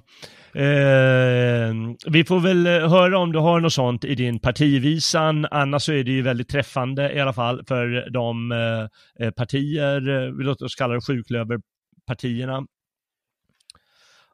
eh, 0.61 1.75
vi 2.07 2.25
får 2.25 2.41
väl 2.41 2.67
höra 2.67 3.19
om 3.19 3.33
du 3.33 3.39
har 3.39 3.61
något 3.61 3.73
sånt 3.73 4.05
i 4.05 4.15
din 4.15 4.39
partivisan. 4.39 5.47
Annars 5.51 5.83
så 5.83 5.93
är 5.93 6.05
det 6.05 6.11
ju 6.11 6.23
väldigt 6.23 6.49
träffande 6.49 7.13
i 7.13 7.21
alla 7.21 7.33
fall 7.33 7.65
för 7.69 8.11
de 8.11 8.53
eh, 8.53 9.27
eh, 9.27 9.31
partier, 9.31 10.09
eh, 10.09 10.33
vi 10.33 10.45
låter 10.45 10.65
oss 10.65 10.75
kalla 10.75 10.95
det 10.95 11.01
sjuklöverpartierna. 11.01 12.67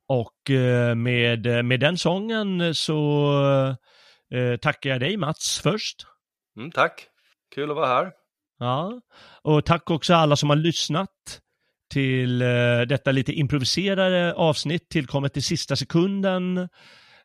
Och 0.08 0.50
eh, 0.50 0.94
med, 0.94 1.64
med 1.64 1.80
den 1.80 1.98
sången 1.98 2.74
så 2.74 3.32
eh, 4.34 4.56
tackar 4.56 4.90
jag 4.90 5.00
dig 5.00 5.16
Mats 5.16 5.60
först. 5.62 6.06
Mm, 6.56 6.70
tack, 6.70 7.08
kul 7.54 7.70
att 7.70 7.76
vara 7.76 7.86
här. 7.86 8.12
Ja, 8.58 9.00
och 9.42 9.64
tack 9.64 9.90
också 9.90 10.14
alla 10.14 10.36
som 10.36 10.48
har 10.48 10.56
lyssnat 10.56 11.40
till 11.92 12.42
eh, 12.42 12.80
detta 12.88 13.12
lite 13.12 13.32
improviserade 13.32 14.34
avsnitt 14.34 14.88
tillkommet 14.88 15.36
i 15.36 15.42
sista 15.42 15.76
sekunden. 15.76 16.68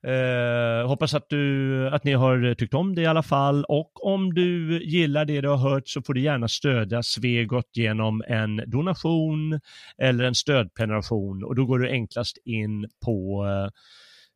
Eh, 0.07 0.87
hoppas 0.87 1.13
att, 1.13 1.29
du, 1.29 1.89
att 1.89 2.03
ni 2.03 2.13
har 2.13 2.55
tyckt 2.55 2.73
om 2.73 2.95
det 2.95 3.01
i 3.01 3.05
alla 3.05 3.23
fall 3.23 3.65
och 3.67 4.05
om 4.05 4.33
du 4.33 4.81
gillar 4.83 5.25
det 5.25 5.41
du 5.41 5.47
har 5.47 5.69
hört 5.69 5.87
så 5.87 6.01
får 6.01 6.13
du 6.13 6.21
gärna 6.21 6.47
stödja 6.47 7.03
Svegot 7.03 7.69
genom 7.73 8.23
en 8.27 8.61
donation 8.67 9.59
eller 9.97 10.23
en 10.23 10.35
stödprenumeration 10.35 11.43
och 11.43 11.55
då 11.55 11.65
går 11.65 11.79
du 11.79 11.89
enklast 11.89 12.37
in 12.45 12.89
på 13.05 13.45
eh, 13.45 13.69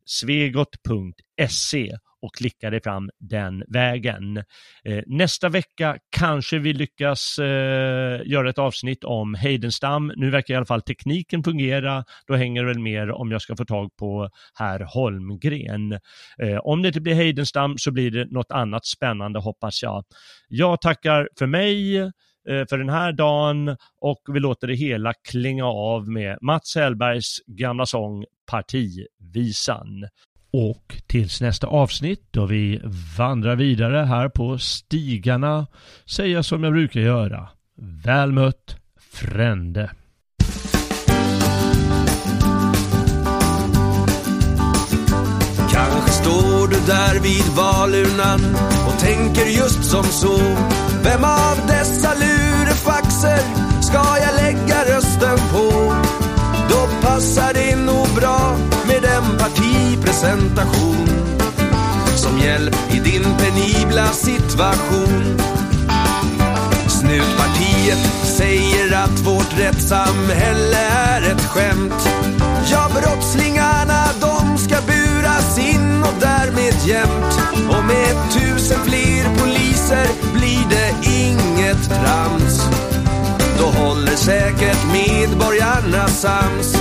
svegot.se 0.04 1.96
och 2.26 2.34
klicka 2.34 2.70
dig 2.70 2.82
fram 2.82 3.10
den 3.18 3.64
vägen. 3.68 4.36
Eh, 4.84 5.02
nästa 5.06 5.48
vecka 5.48 5.98
kanske 6.10 6.58
vi 6.58 6.72
lyckas 6.72 7.38
eh, 7.38 8.20
göra 8.24 8.50
ett 8.50 8.58
avsnitt 8.58 9.04
om 9.04 9.34
Heidenstam. 9.34 10.12
Nu 10.16 10.30
verkar 10.30 10.54
i 10.54 10.56
alla 10.56 10.66
fall 10.66 10.82
tekniken 10.82 11.44
fungera. 11.44 12.04
Då 12.26 12.34
hänger 12.34 12.62
det 12.62 12.68
väl 12.68 12.78
mer 12.78 13.10
om 13.10 13.30
jag 13.30 13.42
ska 13.42 13.56
få 13.56 13.64
tag 13.64 13.96
på 13.96 14.30
herr 14.54 14.80
Holmgren. 14.80 15.92
Eh, 16.42 16.58
om 16.62 16.82
det 16.82 16.88
inte 16.88 17.00
blir 17.00 17.14
Heidenstam 17.14 17.78
så 17.78 17.90
blir 17.90 18.10
det 18.10 18.26
något 18.30 18.52
annat 18.52 18.86
spännande 18.86 19.40
hoppas 19.40 19.82
jag. 19.82 20.04
Jag 20.48 20.80
tackar 20.80 21.28
för 21.38 21.46
mig 21.46 21.96
för 22.68 22.78
den 22.78 22.88
här 22.88 23.12
dagen 23.12 23.76
och 24.00 24.22
vi 24.32 24.40
låter 24.40 24.66
det 24.66 24.74
hela 24.74 25.12
klinga 25.30 25.64
av 25.66 26.08
med 26.08 26.38
Mats 26.42 26.74
Hellbergs 26.76 27.38
gamla 27.46 27.86
sång 27.86 28.24
Partivisan. 28.50 30.08
Och 30.52 31.02
tills 31.06 31.40
nästa 31.40 31.66
avsnitt 31.66 32.22
då 32.30 32.46
vi 32.46 32.80
vandrar 33.18 33.56
vidare 33.56 34.04
här 34.04 34.28
på 34.28 34.58
stigarna 34.58 35.66
säger 36.06 36.34
jag 36.34 36.44
som 36.44 36.64
jag 36.64 36.72
brukar 36.72 37.00
göra. 37.00 37.48
Väl 38.04 38.32
mött 38.32 38.76
Frände. 39.12 39.90
Kanske 45.72 46.10
står 46.10 46.68
du 46.68 46.86
där 46.86 47.20
vid 47.22 47.44
valurnan 47.56 48.40
och 48.86 48.98
tänker 49.00 49.46
just 49.46 49.84
som 49.84 50.04
så. 50.04 50.38
Vem 51.04 51.24
av 51.24 51.66
dessa 51.68 52.14
lurefaxer 52.14 53.40
ska 53.82 54.18
jag 54.18 54.34
lägga 54.42 54.96
rösten 54.96 55.38
på? 55.52 56.25
Passar 57.16 57.52
det 57.54 57.76
nog 57.76 58.08
bra 58.14 58.56
med 58.86 59.04
en 59.04 59.38
partipresentation 59.38 61.08
som 62.16 62.38
hjälp 62.38 62.76
i 62.90 62.98
din 62.98 63.22
penibla 63.22 64.06
situation. 64.06 65.40
Snutpartiet 66.88 67.98
säger 68.36 68.96
att 69.04 69.20
vårt 69.20 69.58
rättssamhälle 69.58 70.78
är 70.90 71.22
ett 71.22 71.44
skämt. 71.44 72.08
Ja, 72.70 72.90
brottslingarna 72.94 74.04
de 74.20 74.58
ska 74.58 74.76
buras 74.86 75.58
in 75.58 76.02
och 76.02 76.20
därmed 76.20 76.74
jämt. 76.86 77.40
Och 77.68 77.84
med 77.84 78.16
tusen 78.32 78.80
fler 78.84 79.24
poliser 79.38 80.08
blir 80.34 80.66
det 80.70 81.08
inget 81.18 81.88
trams. 81.88 82.60
Då 83.66 83.72
håller 83.72 84.16
säkert 84.16 84.92
medborgarna 84.92 86.08
sams. 86.08 86.74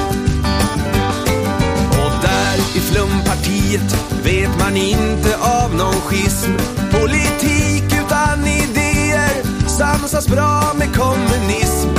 Och 1.90 2.12
där 2.22 2.58
i 2.76 2.80
flumpartiet 2.80 3.98
vet 4.24 4.60
man 4.60 4.78
inte 4.78 5.38
av 5.38 5.76
någon 5.76 6.02
schism. 6.02 6.52
Politik 6.92 7.84
utan 7.84 8.48
idéer 8.48 9.44
samsas 9.68 10.28
bra 10.28 10.74
med 10.78 10.96
kommunism. 10.96 11.90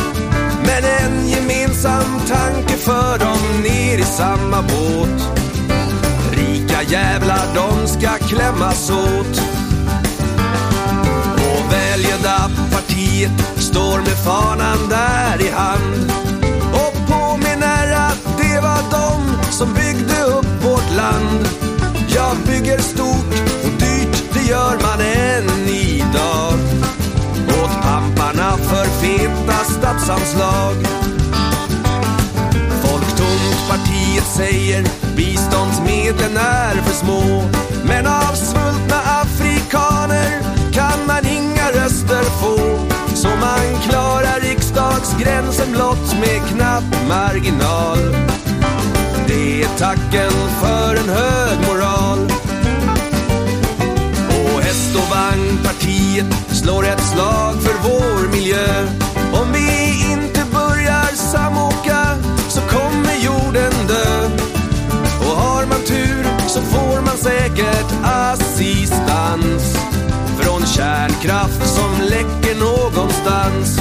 Men 0.66 0.84
en 0.84 1.28
gemensam 1.28 2.20
tanke 2.28 2.76
för 2.76 3.18
dem 3.18 3.62
ner 3.62 3.98
i 3.98 4.04
samma 4.04 4.62
båt. 4.62 5.38
Rika 6.32 6.82
jävlar, 6.82 7.46
de 7.54 7.88
ska 7.88 8.08
klämmas 8.28 8.90
åt. 8.90 9.40
Och 11.36 11.72
välgödda 11.72 12.65
partiet 12.76 13.30
står 13.56 13.98
med 13.98 14.18
fanan 14.24 14.88
där 14.88 15.46
i 15.46 15.50
hand. 15.50 16.12
Och 16.72 16.96
påminner 17.08 17.92
att 17.92 18.24
det 18.38 18.60
var 18.60 18.82
de 18.90 19.42
som 19.52 19.74
byggde 19.74 20.22
upp 20.22 20.64
vårt 20.64 20.96
land. 20.96 21.48
Jag 22.08 22.36
bygger 22.46 22.78
stort 22.78 23.34
och 23.64 23.74
dyrt, 23.80 24.22
det 24.32 24.42
gör 24.50 24.76
man 24.86 25.00
än 25.00 25.68
idag. 25.68 26.58
Åt 27.48 27.82
pamparna 27.82 28.56
för 28.56 28.84
feta 28.84 29.58
statsanslag. 29.64 30.76
Folktomt 32.82 33.68
partiet 33.68 34.26
säger 34.36 34.84
biståndsmedlen 35.16 36.36
är 36.36 36.74
för 36.74 36.94
små. 36.94 37.42
Men 37.84 38.06
av 38.06 38.34
svultna 38.34 38.96
afrikaner 39.22 40.55
inga 41.66 41.84
röster 41.84 42.22
få. 42.22 42.78
Så 43.14 43.28
man 43.28 43.80
klarar 43.88 44.40
riksdagsgränsen 44.40 45.72
blott 45.72 46.16
med 46.20 46.48
knapp 46.48 47.08
marginal. 47.08 47.98
Det 49.26 49.62
är 49.62 49.68
tacken 49.78 50.32
för 50.60 50.96
en 50.96 51.08
hög 51.08 51.58
moral. 51.68 52.18
Och 54.28 54.62
häst 54.62 54.96
och 54.96 55.10
vagnpartiet 55.10 56.26
slår 56.52 56.86
ett 56.86 57.00
slag 57.00 57.54
för 57.62 57.88
vår 57.88 58.28
miljö. 58.28 58.86
Om 59.32 59.52
vi 59.52 59.90
inte 60.12 60.40
börjar 60.52 61.14
samåka 61.14 62.16
så 62.48 62.60
kommer 62.60 63.16
jorden 63.24 63.72
dö. 63.88 64.28
Och 65.20 65.36
har 65.36 65.66
man 65.66 65.80
tur 65.86 66.26
så 66.48 66.60
får 66.60 67.00
man 67.00 67.16
säkert 67.16 67.92
assistans 68.02 69.76
kärnkraft 70.76 71.74
som 71.74 71.90
läcker 72.00 72.60
någonstans. 72.60 73.80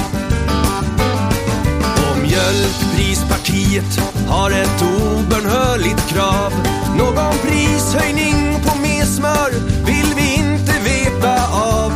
Och 2.10 2.18
mjölkprispartiet 2.22 4.00
har 4.28 4.50
ett 4.50 4.82
obönhörligt 4.82 6.08
krav. 6.08 6.52
Någon 6.98 7.34
prishöjning 7.42 8.60
på 8.64 8.78
mer 8.78 9.04
smör 9.04 9.50
vill 9.86 10.14
vi 10.16 10.34
inte 10.34 10.72
veta 10.84 11.46
av. 11.52 11.92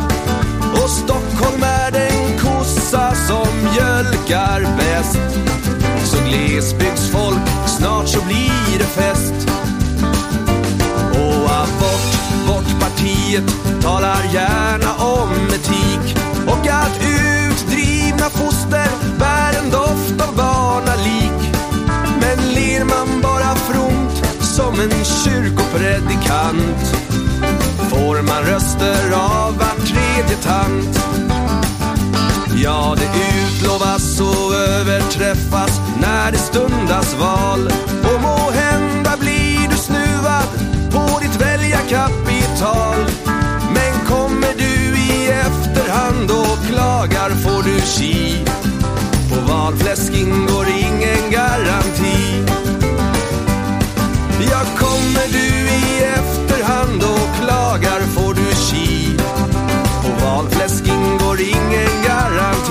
Och 0.73 0.89
Stockholm 0.89 1.63
är 1.63 1.91
den 1.91 2.39
kossa 2.39 3.15
som 3.27 3.47
mjölkar 3.63 4.77
bäst. 4.77 5.19
Så 6.05 6.17
glesbygdsfolk, 6.29 7.47
snart 7.67 8.07
så 8.07 8.21
blir 8.25 8.79
det 8.79 8.85
fest. 8.85 9.51
Partiet 13.31 13.81
talar 13.81 14.23
gärna 14.33 14.95
om 14.95 15.29
etik. 15.47 16.17
Och 16.47 16.67
att 16.67 16.99
utdrivna 17.01 18.29
foster 18.29 18.87
bär 19.19 19.59
en 19.63 19.71
doft 19.71 20.29
av 20.29 20.35
barnalik. 20.35 21.55
Men 22.21 22.53
ler 22.53 22.85
man 22.85 23.21
bara 23.21 23.55
fromt 23.55 24.25
som 24.41 24.79
en 24.79 25.05
kyrkopredikant 25.05 26.95
får 27.89 28.21
man 28.21 28.43
röster 28.43 29.11
av 29.13 29.57
var 29.57 29.85
tredje 29.85 30.35
tant. 30.43 30.99
Ja, 32.63 32.95
det 32.97 33.11
utlovas 33.47 34.21
och 34.21 34.55
överträffas 34.55 35.81
när 36.01 36.31
det 36.31 36.37
stundas 36.37 37.15
val. 37.19 37.71
Och 38.03 38.21
må 38.21 38.51
hända 38.51 39.17
blir 39.19 39.69
du 39.69 39.75
snuvad 39.75 40.47
på 40.91 41.19
ditt 41.21 41.41
väljarkapital. 42.61 43.05
Men 43.73 44.05
kommer 44.05 44.53
du 44.57 44.99
i 44.99 45.27
efterhand 45.27 46.31
och 46.31 46.65
klagar 46.67 47.29
får 47.29 47.63
du 47.63 47.81
ki. 47.81 48.45
På 49.29 49.53
valfläsk 49.53 50.13
ingår 50.13 50.67
ingen 50.67 51.31
garanti. 51.31 52.45
Ja, 54.51 54.61
kommer 54.77 55.27
du 55.31 55.47
i 55.69 56.03
efterhand 56.03 57.03
och 57.03 57.35
klagar 57.41 57.99
får 57.99 58.33
du 58.33 58.55
ki. 58.55 59.17
På 60.03 60.25
valfläsk 60.25 60.87
ingår 60.87 61.41
ingen 61.41 62.03
garanti. 62.07 62.70